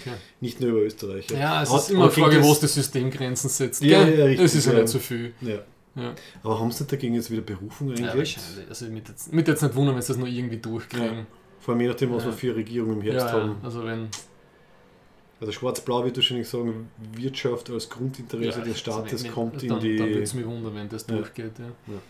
Okay. 0.00 0.14
nicht 0.40 0.58
nur 0.60 0.70
über 0.70 0.80
Österreich. 0.80 1.28
Ja, 1.30 1.62
es 1.62 1.68
Aber- 1.68 1.78
ist 1.78 1.90
immer 1.90 2.02
eine 2.04 2.10
Frage, 2.10 2.42
wo 2.42 2.48
das- 2.48 2.62
es 2.62 2.72
die 2.74 2.80
Systemgrenzen 2.80 3.50
setzt. 3.50 3.82
Ja, 3.84 4.06
ja, 4.08 4.24
richtig, 4.24 4.46
es 4.46 4.54
ist 4.54 4.66
ja 4.66 4.72
ja. 4.72 4.78
nicht 4.80 4.88
so 4.88 4.98
viel. 4.98 5.32
Ja. 5.42 5.58
Ja, 5.96 6.14
Aber 6.42 6.60
haben 6.60 6.70
Sie 6.72 6.82
nicht 6.82 6.92
dagegen 6.92 7.14
jetzt 7.14 7.30
wieder 7.30 7.40
Berufung 7.42 7.88
ja 7.88 7.94
eingelegt? 7.94 8.36
wahrscheinlich. 8.36 8.68
Also 8.68 8.84
mit 8.86 9.08
jetzt, 9.08 9.32
mit 9.32 9.48
jetzt 9.48 9.62
nicht 9.62 9.74
wundern, 9.74 9.94
wenn 9.94 10.02
sie 10.02 10.08
das 10.08 10.16
noch 10.18 10.26
irgendwie 10.26 10.58
durchkriegen. 10.58 11.26
Vor 11.60 11.72
allem 11.74 11.80
je 11.82 11.88
nachdem, 11.88 12.12
was 12.12 12.24
Ja. 12.24 12.30
wir 12.30 12.36
für 12.36 12.54
Regierung 12.56 12.92
im 13.00 13.02
Ja, 13.02 13.12
Herbst 13.14 13.26
ja, 13.28 13.32
haben. 13.32 13.56
also 13.62 13.84
wenn 13.84 14.08
Also 15.40 15.52
Schwarz-Blau 15.52 16.04
wird 16.04 16.16
wahrscheinlich 16.16 16.48
sagen, 16.48 16.88
Wirtschaft 17.12 17.68
als 17.70 17.90
Grundinteresse 17.90 18.60
ja, 18.60 18.64
des 18.64 18.78
Staates 18.78 19.24
also 19.24 19.34
kommt 19.34 19.62
in 19.62 19.68
dann, 19.68 19.80
die... 19.80 19.96
Dann 19.96 20.08
würde 20.08 20.22
es 20.22 20.32
mich 20.32 20.46
wundern, 20.46 20.74
wenn 20.74 20.88
das 20.88 21.06
Ja. 21.08 21.16
durchgeht. 21.16 21.58
Ja. 21.58 21.66
Ja. 21.66 22.00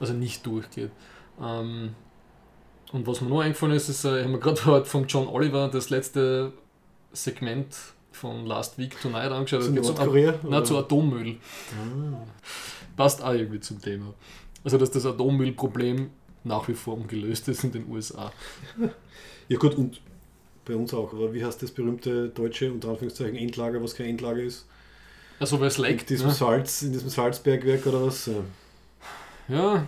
Also 0.00 0.12
nicht 0.12 0.44
durchgeht. 0.44 0.90
Ähm, 1.40 1.94
und 2.92 3.06
was 3.06 3.20
mir 3.20 3.28
noch 3.28 3.40
eingefallen 3.40 3.74
ist, 3.74 3.88
ist, 3.88 4.04
äh, 4.04 4.18
ich 4.18 4.24
habe 4.24 4.34
mir 4.34 4.38
gerade 4.38 4.64
heute 4.66 4.86
von 4.86 5.06
John 5.06 5.28
Oliver 5.28 5.68
das 5.68 5.88
letzte 5.88 6.52
Segment 7.12 7.74
von 8.12 8.44
Last 8.46 8.78
Week 8.78 9.00
Tonight 9.00 9.32
angeschaut. 9.32 9.64
Zu 9.64 9.72
Nordkorea? 9.72 10.32
Nein, 10.42 10.46
oder? 10.46 10.64
zu 10.64 10.76
Atommüll. 10.76 11.38
Ah. 11.72 12.18
Passt 12.96 13.22
auch 13.22 13.32
irgendwie 13.32 13.60
zum 13.60 13.80
Thema. 13.80 14.12
Also, 14.62 14.78
dass 14.78 14.90
das 14.90 15.06
Atommüllproblem 15.06 16.10
nach 16.44 16.68
wie 16.68 16.74
vor 16.74 16.94
ungelöst 16.94 17.48
ist 17.48 17.64
in 17.64 17.72
den 17.72 17.88
USA. 17.90 18.30
Ja 19.48 19.58
gut, 19.58 19.74
und 19.74 20.00
bei 20.64 20.74
uns 20.76 20.92
auch. 20.94 21.12
Aber 21.12 21.32
wie 21.34 21.44
heißt 21.44 21.62
das 21.62 21.70
berühmte 21.70 22.28
deutsche, 22.28 22.72
unter 22.72 22.88
Anführungszeichen, 22.88 23.36
Endlager, 23.36 23.82
was 23.82 23.94
kein 23.94 24.06
Endlager 24.06 24.42
ist? 24.42 24.66
Also, 25.40 25.58
weil 25.60 25.68
es 25.68 25.76
In 25.78 25.84
leckt. 25.84 26.10
diesem 26.10 26.28
Ne? 26.28 26.34
Salz, 26.34 26.82
in 26.82 26.92
diesem 26.92 27.08
Salzbergwerk 27.10 27.86
oder 27.86 28.06
was? 28.06 28.26
Ja. 28.26 28.34
Ja, 29.56 29.86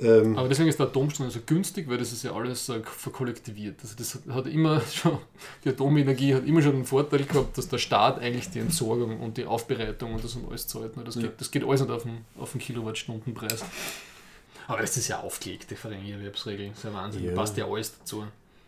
Ähm, 0.00 0.38
aber 0.38 0.48
deswegen 0.48 0.68
ist 0.68 0.78
der 0.78 0.86
Atomstrom 0.86 1.28
so 1.28 1.40
günstig, 1.44 1.88
weil 1.88 1.98
das 1.98 2.12
ist 2.12 2.22
ja 2.22 2.32
alles 2.32 2.68
äh, 2.68 2.80
verkollektiviert. 2.84 3.80
Also, 3.82 3.96
das 3.98 4.14
hat- 4.14 4.28
hat 4.32 4.46
immer 4.46 4.80
schon, 4.94 5.18
die 5.64 5.70
Atomenergie 5.70 6.34
hat 6.36 6.46
immer 6.46 6.62
schon 6.62 6.72
den 6.74 6.84
Vorteil 6.84 7.24
gehabt, 7.24 7.58
dass 7.58 7.66
der 7.68 7.78
Staat 7.78 8.20
eigentlich 8.20 8.48
die 8.50 8.60
Entsorgung 8.60 9.18
und 9.20 9.36
die 9.38 9.44
Aufbereitung 9.44 10.14
und 10.14 10.22
das 10.22 10.36
und 10.36 10.48
alles 10.48 10.68
zahlt. 10.68 10.96
Ne? 10.96 11.02
Das, 11.02 11.16
Ja. 11.16 11.22
geht, 11.22 11.40
das 11.40 11.50
geht 11.50 11.64
alles 11.64 11.80
nicht 11.80 11.90
auf 11.90 12.04
den, 12.04 12.18
auf 12.38 12.52
den 12.52 12.60
Kilowattstundenpreis. 12.60 13.64
Aber 14.68 14.82
das 14.82 14.96
ist 14.98 15.08
ja 15.08 15.20
aufgelegt, 15.20 15.70
die 15.70 15.76
Verein-Erwerbsregel. 15.76 16.68
Das 16.68 16.78
ist 16.78 16.84
ja 16.84 16.92
Wahnsinn. 16.92 17.24
Ja. 17.24 17.34
Passt 17.34 17.56
ja 17.56 17.66
alles 17.66 17.98
dazu. 17.98 18.24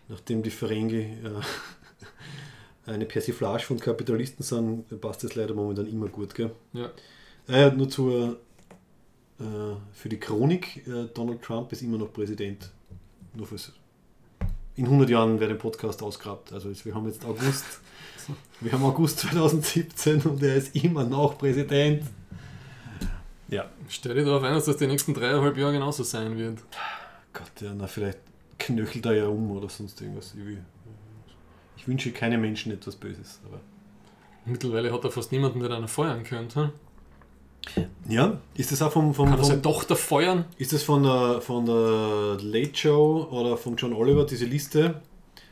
nachdem 0.08 0.42
die 0.42 0.50
Ferengi 0.50 1.02
äh, 1.02 1.40
eine 2.90 3.04
Persiflage 3.04 3.62
von 3.62 3.78
Kapitalisten 3.78 4.42
sind, 4.42 5.00
passt 5.00 5.22
das 5.22 5.34
leider 5.34 5.54
momentan 5.54 5.86
immer 5.86 6.08
gut. 6.08 6.34
Gell? 6.34 6.50
Ja. 6.72 6.90
Äh, 7.48 7.70
nur 7.72 7.90
zur, 7.90 8.38
äh, 9.38 9.44
für 9.92 10.08
die 10.08 10.18
Chronik, 10.18 10.86
äh, 10.88 11.04
Donald 11.12 11.42
Trump 11.42 11.70
ist 11.72 11.82
immer 11.82 11.98
noch 11.98 12.12
Präsident. 12.12 12.70
Nur 13.34 13.46
fürs 13.46 13.70
in 14.76 14.86
100 14.86 15.10
Jahren 15.10 15.38
wäre 15.38 15.50
der 15.50 15.58
Podcast 15.58 16.02
ausgegrabt. 16.02 16.54
Also 16.54 16.72
wir 16.82 16.94
haben 16.94 17.06
jetzt 17.06 17.22
August, 17.26 17.66
wir 18.60 18.72
haben 18.72 18.84
August 18.84 19.18
2017 19.18 20.22
und 20.22 20.42
er 20.42 20.56
ist 20.56 20.74
immer 20.74 21.04
noch 21.04 21.36
Präsident. 21.36 22.04
Ja. 23.50 23.64
Stell 23.88 24.14
dir 24.14 24.24
darauf 24.24 24.42
ein, 24.44 24.54
dass 24.54 24.64
das 24.66 24.76
die 24.76 24.86
nächsten 24.86 25.12
dreieinhalb 25.14 25.56
Jahre 25.56 25.72
genauso 25.72 26.02
sein 26.04 26.38
wird. 26.38 26.58
Gott, 27.32 27.50
ja, 27.60 27.72
na 27.76 27.86
vielleicht 27.86 28.18
knöchelt 28.58 29.04
er 29.06 29.12
ja 29.14 29.26
um 29.26 29.50
oder 29.50 29.68
sonst 29.68 30.00
irgendwas. 30.00 30.34
Ich, 30.38 30.44
will- 30.46 30.64
ich 31.76 31.88
wünsche 31.88 32.12
keine 32.12 32.38
Menschen 32.38 32.72
etwas 32.72 32.96
Böses. 32.96 33.40
Aber 33.46 33.60
Mittlerweile 34.46 34.92
hat 34.92 35.04
er 35.04 35.10
fast 35.10 35.32
niemanden, 35.32 35.60
der 35.60 35.70
einen 35.72 35.88
feuern 35.88 36.22
könnte. 36.24 36.72
hm? 37.74 37.84
ja, 38.08 38.38
ist 38.54 38.72
das 38.72 38.80
auch 38.82 38.90
vom, 38.92 39.12
vom, 39.14 39.28
Kann 39.30 39.38
er 39.38 39.44
seine 39.44 39.62
Tochter 39.62 39.96
feuern? 39.96 40.44
ist 40.56 40.72
das 40.72 40.82
von 40.82 41.02
der, 41.02 41.40
von 41.40 41.66
der 41.66 42.38
Late 42.40 42.74
Show 42.76 43.28
oder 43.30 43.56
von 43.56 43.76
John 43.76 43.92
Oliver, 43.92 44.24
diese 44.24 44.46
Liste 44.46 45.00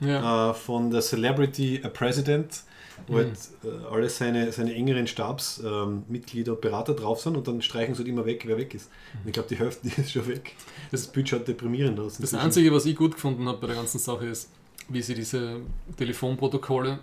Ja. 0.01 0.51
äh, 0.51 0.55
von 0.55 0.91
der 0.91 1.01
Celebrity 1.03 1.81
a 1.85 1.89
President, 1.89 2.63
wo 3.07 3.15
Mhm. 3.15 3.17
halt 3.19 3.39
äh, 3.65 3.87
alle 3.95 4.09
seine, 4.09 4.51
seine 4.53 4.75
engeren 4.75 5.07
Stabsmitglieder 5.07 6.53
ähm, 6.53 6.61
Berater 6.61 6.95
drauf 6.95 7.21
sind 7.21 7.37
und 7.37 7.47
dann 7.49 7.63
streichen 7.63 7.95
sie 7.95 7.99
halt 8.01 8.09
immer 8.09 8.27
weg, 8.27 8.45
wer 8.47 8.57
weg 8.59 8.75
ist. 8.75 8.91
Und 9.23 9.29
ich 9.29 9.33
glaube, 9.33 9.49
die 9.49 9.57
Hälfte 9.57 9.89
die 9.89 10.01
ist 10.01 10.13
schon 10.13 10.27
weg. 10.27 10.55
Das 10.91 11.07
Bild 11.07 11.29
schaut 11.29 11.47
deprimierend 11.49 11.99
aus. 12.01 12.19
Das. 12.19 12.35
Einzige, 12.35 12.73
was 12.73 12.85
ich 12.87 12.97
gut 12.97 13.15
gefunden 13.15 13.47
habe 13.49 13.59
bei 13.59 13.67
der 13.69 13.77
ganzen 13.77 13.99
Sache, 13.99 14.27
ist, 14.27 14.51
wie 14.89 15.03
sie 15.03 15.15
diese 15.15 15.61
Telefonprotokolle 15.97 16.99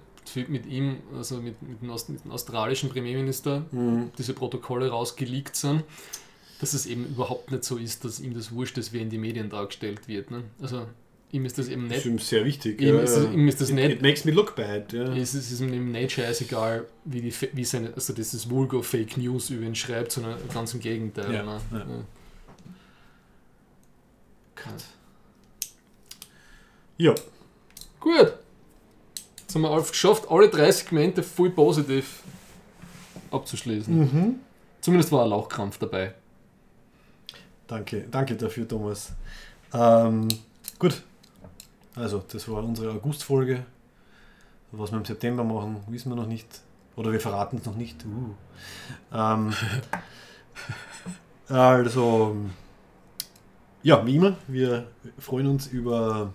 mit 0.48 0.66
ihm, 0.66 0.98
also 1.16 1.38
mit, 1.38 1.62
mit, 1.62 1.82
dem, 1.82 1.92
Aust- 1.92 2.10
mit 2.10 2.24
dem 2.24 2.32
australischen 2.32 2.90
Premierminister, 2.90 3.64
Mhm. 3.72 4.12
diese 4.18 4.34
Protokolle 4.34 4.90
rausgeleakt 4.90 5.56
sind, 5.56 5.84
dass 6.60 6.74
es 6.74 6.86
eben 6.88 7.06
überhaupt 7.06 7.52
nicht 7.52 7.64
so 7.64 7.78
ist, 7.78 8.04
dass 8.06 8.20
ihm 8.20 8.34
das 8.34 8.52
wurscht 8.52 8.78
ist, 8.80 8.92
wie 8.92 9.02
in 9.02 9.10
die 9.10 9.18
Medien 9.20 9.50
dargestellt 9.50 10.08
wird. 10.08 10.32
Ne? 10.32 10.44
Also 10.62 10.88
ihm 11.32 11.46
ist 11.46 11.58
das 11.58 11.68
eben 11.68 11.90
Das 11.90 12.00
ist 12.00 12.06
nicht, 12.06 12.14
ihm 12.14 12.20
sehr 12.20 12.46
wichtig. 12.46 12.82
ihm 12.82 12.96
ja, 12.96 13.02
ist, 13.02 13.16
das- 13.16 13.26
ihm 13.34 13.48
ist 13.48 13.62
das 13.62 13.70
it, 13.70 13.76
nicht 13.76 13.90
it 13.92 14.02
makes 14.02 14.26
me 14.26 14.32
look 14.32 14.56
bad. 14.56 14.94
Ja. 14.94 15.14
es 15.16 15.34
ist, 15.36 15.52
ist 15.52 15.60
ihm 15.62 15.92
nicht 15.92 16.12
scheißegal, 16.14 16.86
wie, 17.06 17.22
die, 17.22 17.34
wie 17.54 17.66
seine, 17.66 17.94
also 17.94 18.14
dieses 18.14 18.50
Vulgo 18.50 18.82
Fake 18.82 19.18
News 19.18 19.50
über 19.50 19.66
ihn 19.66 19.76
schreibt, 19.76 20.12
sondern 20.12 20.38
ganz 20.54 20.74
im 20.74 20.80
Gegenteil. 20.80 21.34
Ja, 21.34 21.44
ne? 21.44 21.60
ja. 21.72 21.78
Ja. 21.78 21.94
ja. 26.98 27.16
Gut. 28.00 28.34
Jetzt 29.40 29.56
haben 29.56 29.62
wir 29.62 29.82
geschafft, 29.82 30.26
alle 30.30 30.50
drei 30.50 30.72
Segmente 30.72 31.24
voll 31.24 31.50
positiv 31.50 32.24
abzuschließen. 33.32 33.98
Mhm. 33.98 34.36
Zumindest 34.82 35.12
war 35.12 35.24
ein 35.24 35.30
Lauchkrampf 35.30 35.78
dabei. 35.78 36.14
Danke, 37.68 38.06
danke 38.12 38.36
dafür, 38.36 38.68
Thomas. 38.68 39.12
Ähm, 39.74 40.28
gut. 40.78 41.02
Also, 41.96 42.24
das 42.32 42.48
war 42.50 42.64
unsere 42.64 42.92
August-Folge. 42.92 43.66
Was 44.72 44.92
wir 44.92 44.98
im 44.98 45.06
September 45.06 45.44
machen, 45.44 45.78
wissen 45.88 46.10
wir 46.10 46.16
noch 46.16 46.28
nicht. 46.28 46.48
Oder 46.96 47.12
wir 47.12 47.20
verraten 47.20 47.58
es 47.58 47.66
noch 47.66 47.76
nicht. 47.76 48.04
Uh. 48.06 49.16
Ähm, 49.16 49.54
also, 51.48 52.36
ja, 53.84 54.06
wie 54.06 54.16
immer, 54.16 54.36
wir 54.48 54.88
freuen 55.20 55.48
uns 55.48 55.68
über 55.68 56.34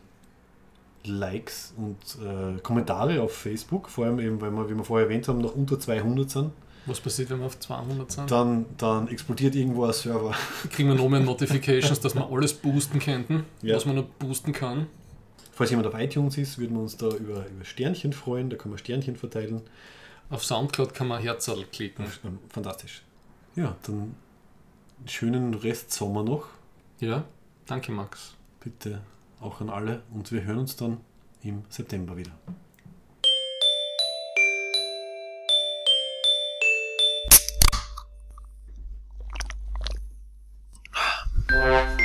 Likes 1.05 1.75
und 1.77 1.97
äh, 2.25 2.61
Kommentare 2.61 3.21
auf 3.23 3.33
Facebook, 3.33 3.89
vor 3.89 4.05
allem 4.07 4.21
eben, 4.21 4.41
weil 4.41 4.51
wir, 4.51 4.69
wie 4.71 4.75
wir 4.75 4.85
vorher 4.85 5.07
erwähnt 5.09 5.29
haben, 5.29 5.39
noch 5.39 5.55
unter 5.55 5.79
200 5.79 6.31
sind. 6.31 6.53
Was 6.87 7.01
passiert, 7.01 7.31
wenn 7.31 7.41
wir 7.41 7.47
auf 7.47 7.59
200 7.59 8.11
sind? 8.11 8.31
Dann, 8.31 8.67
dann 8.79 9.09
explodiert 9.09 9.55
irgendwo 9.55 9.85
ein 9.85 9.93
Server. 9.93 10.35
Kriegen 10.71 10.89
wir 10.89 10.97
noch 10.97 11.09
mehr 11.09 11.21
Notifications, 11.21 12.01
dass 12.01 12.15
wir 12.15 12.27
alles 12.31 12.55
boosten 12.55 12.99
könnten, 12.99 13.45
Ja. 13.63 13.77
was 13.77 13.85
man 13.87 13.97
noch 13.97 14.05
boosten 14.05 14.53
kann. 14.53 14.87
Falls 15.61 15.69
jemand 15.69 15.89
auf 15.89 16.01
iTunes 16.01 16.39
ist, 16.39 16.57
würden 16.57 16.75
wir 16.75 16.81
uns 16.81 16.97
da 16.97 17.09
über, 17.09 17.47
über 17.47 17.65
Sternchen 17.67 18.15
freuen. 18.15 18.49
Da 18.49 18.57
kann 18.57 18.71
man 18.71 18.79
Sternchen 18.79 19.17
verteilen. 19.17 19.61
Auf 20.31 20.43
Soundcloud 20.43 20.95
kann 20.95 21.07
man 21.07 21.21
Herzerl 21.21 21.67
klicken. 21.71 22.07
Ähm, 22.25 22.39
fantastisch. 22.49 23.03
Ja, 23.57 23.77
dann 23.83 24.15
schönen 25.05 25.53
Rest 25.53 25.93
Sommer 25.93 26.23
noch. 26.23 26.47
Ja, 26.99 27.27
danke 27.67 27.93
Max. 27.93 28.37
Bitte 28.59 29.03
auch 29.39 29.61
an 29.61 29.69
alle 29.69 30.01
und 30.15 30.33
wir 30.33 30.45
hören 30.45 30.61
uns 30.61 30.77
dann 30.77 30.97
im 31.43 31.65
September 31.69 32.17
wieder. 32.17 32.33
Yeah. 41.53 42.00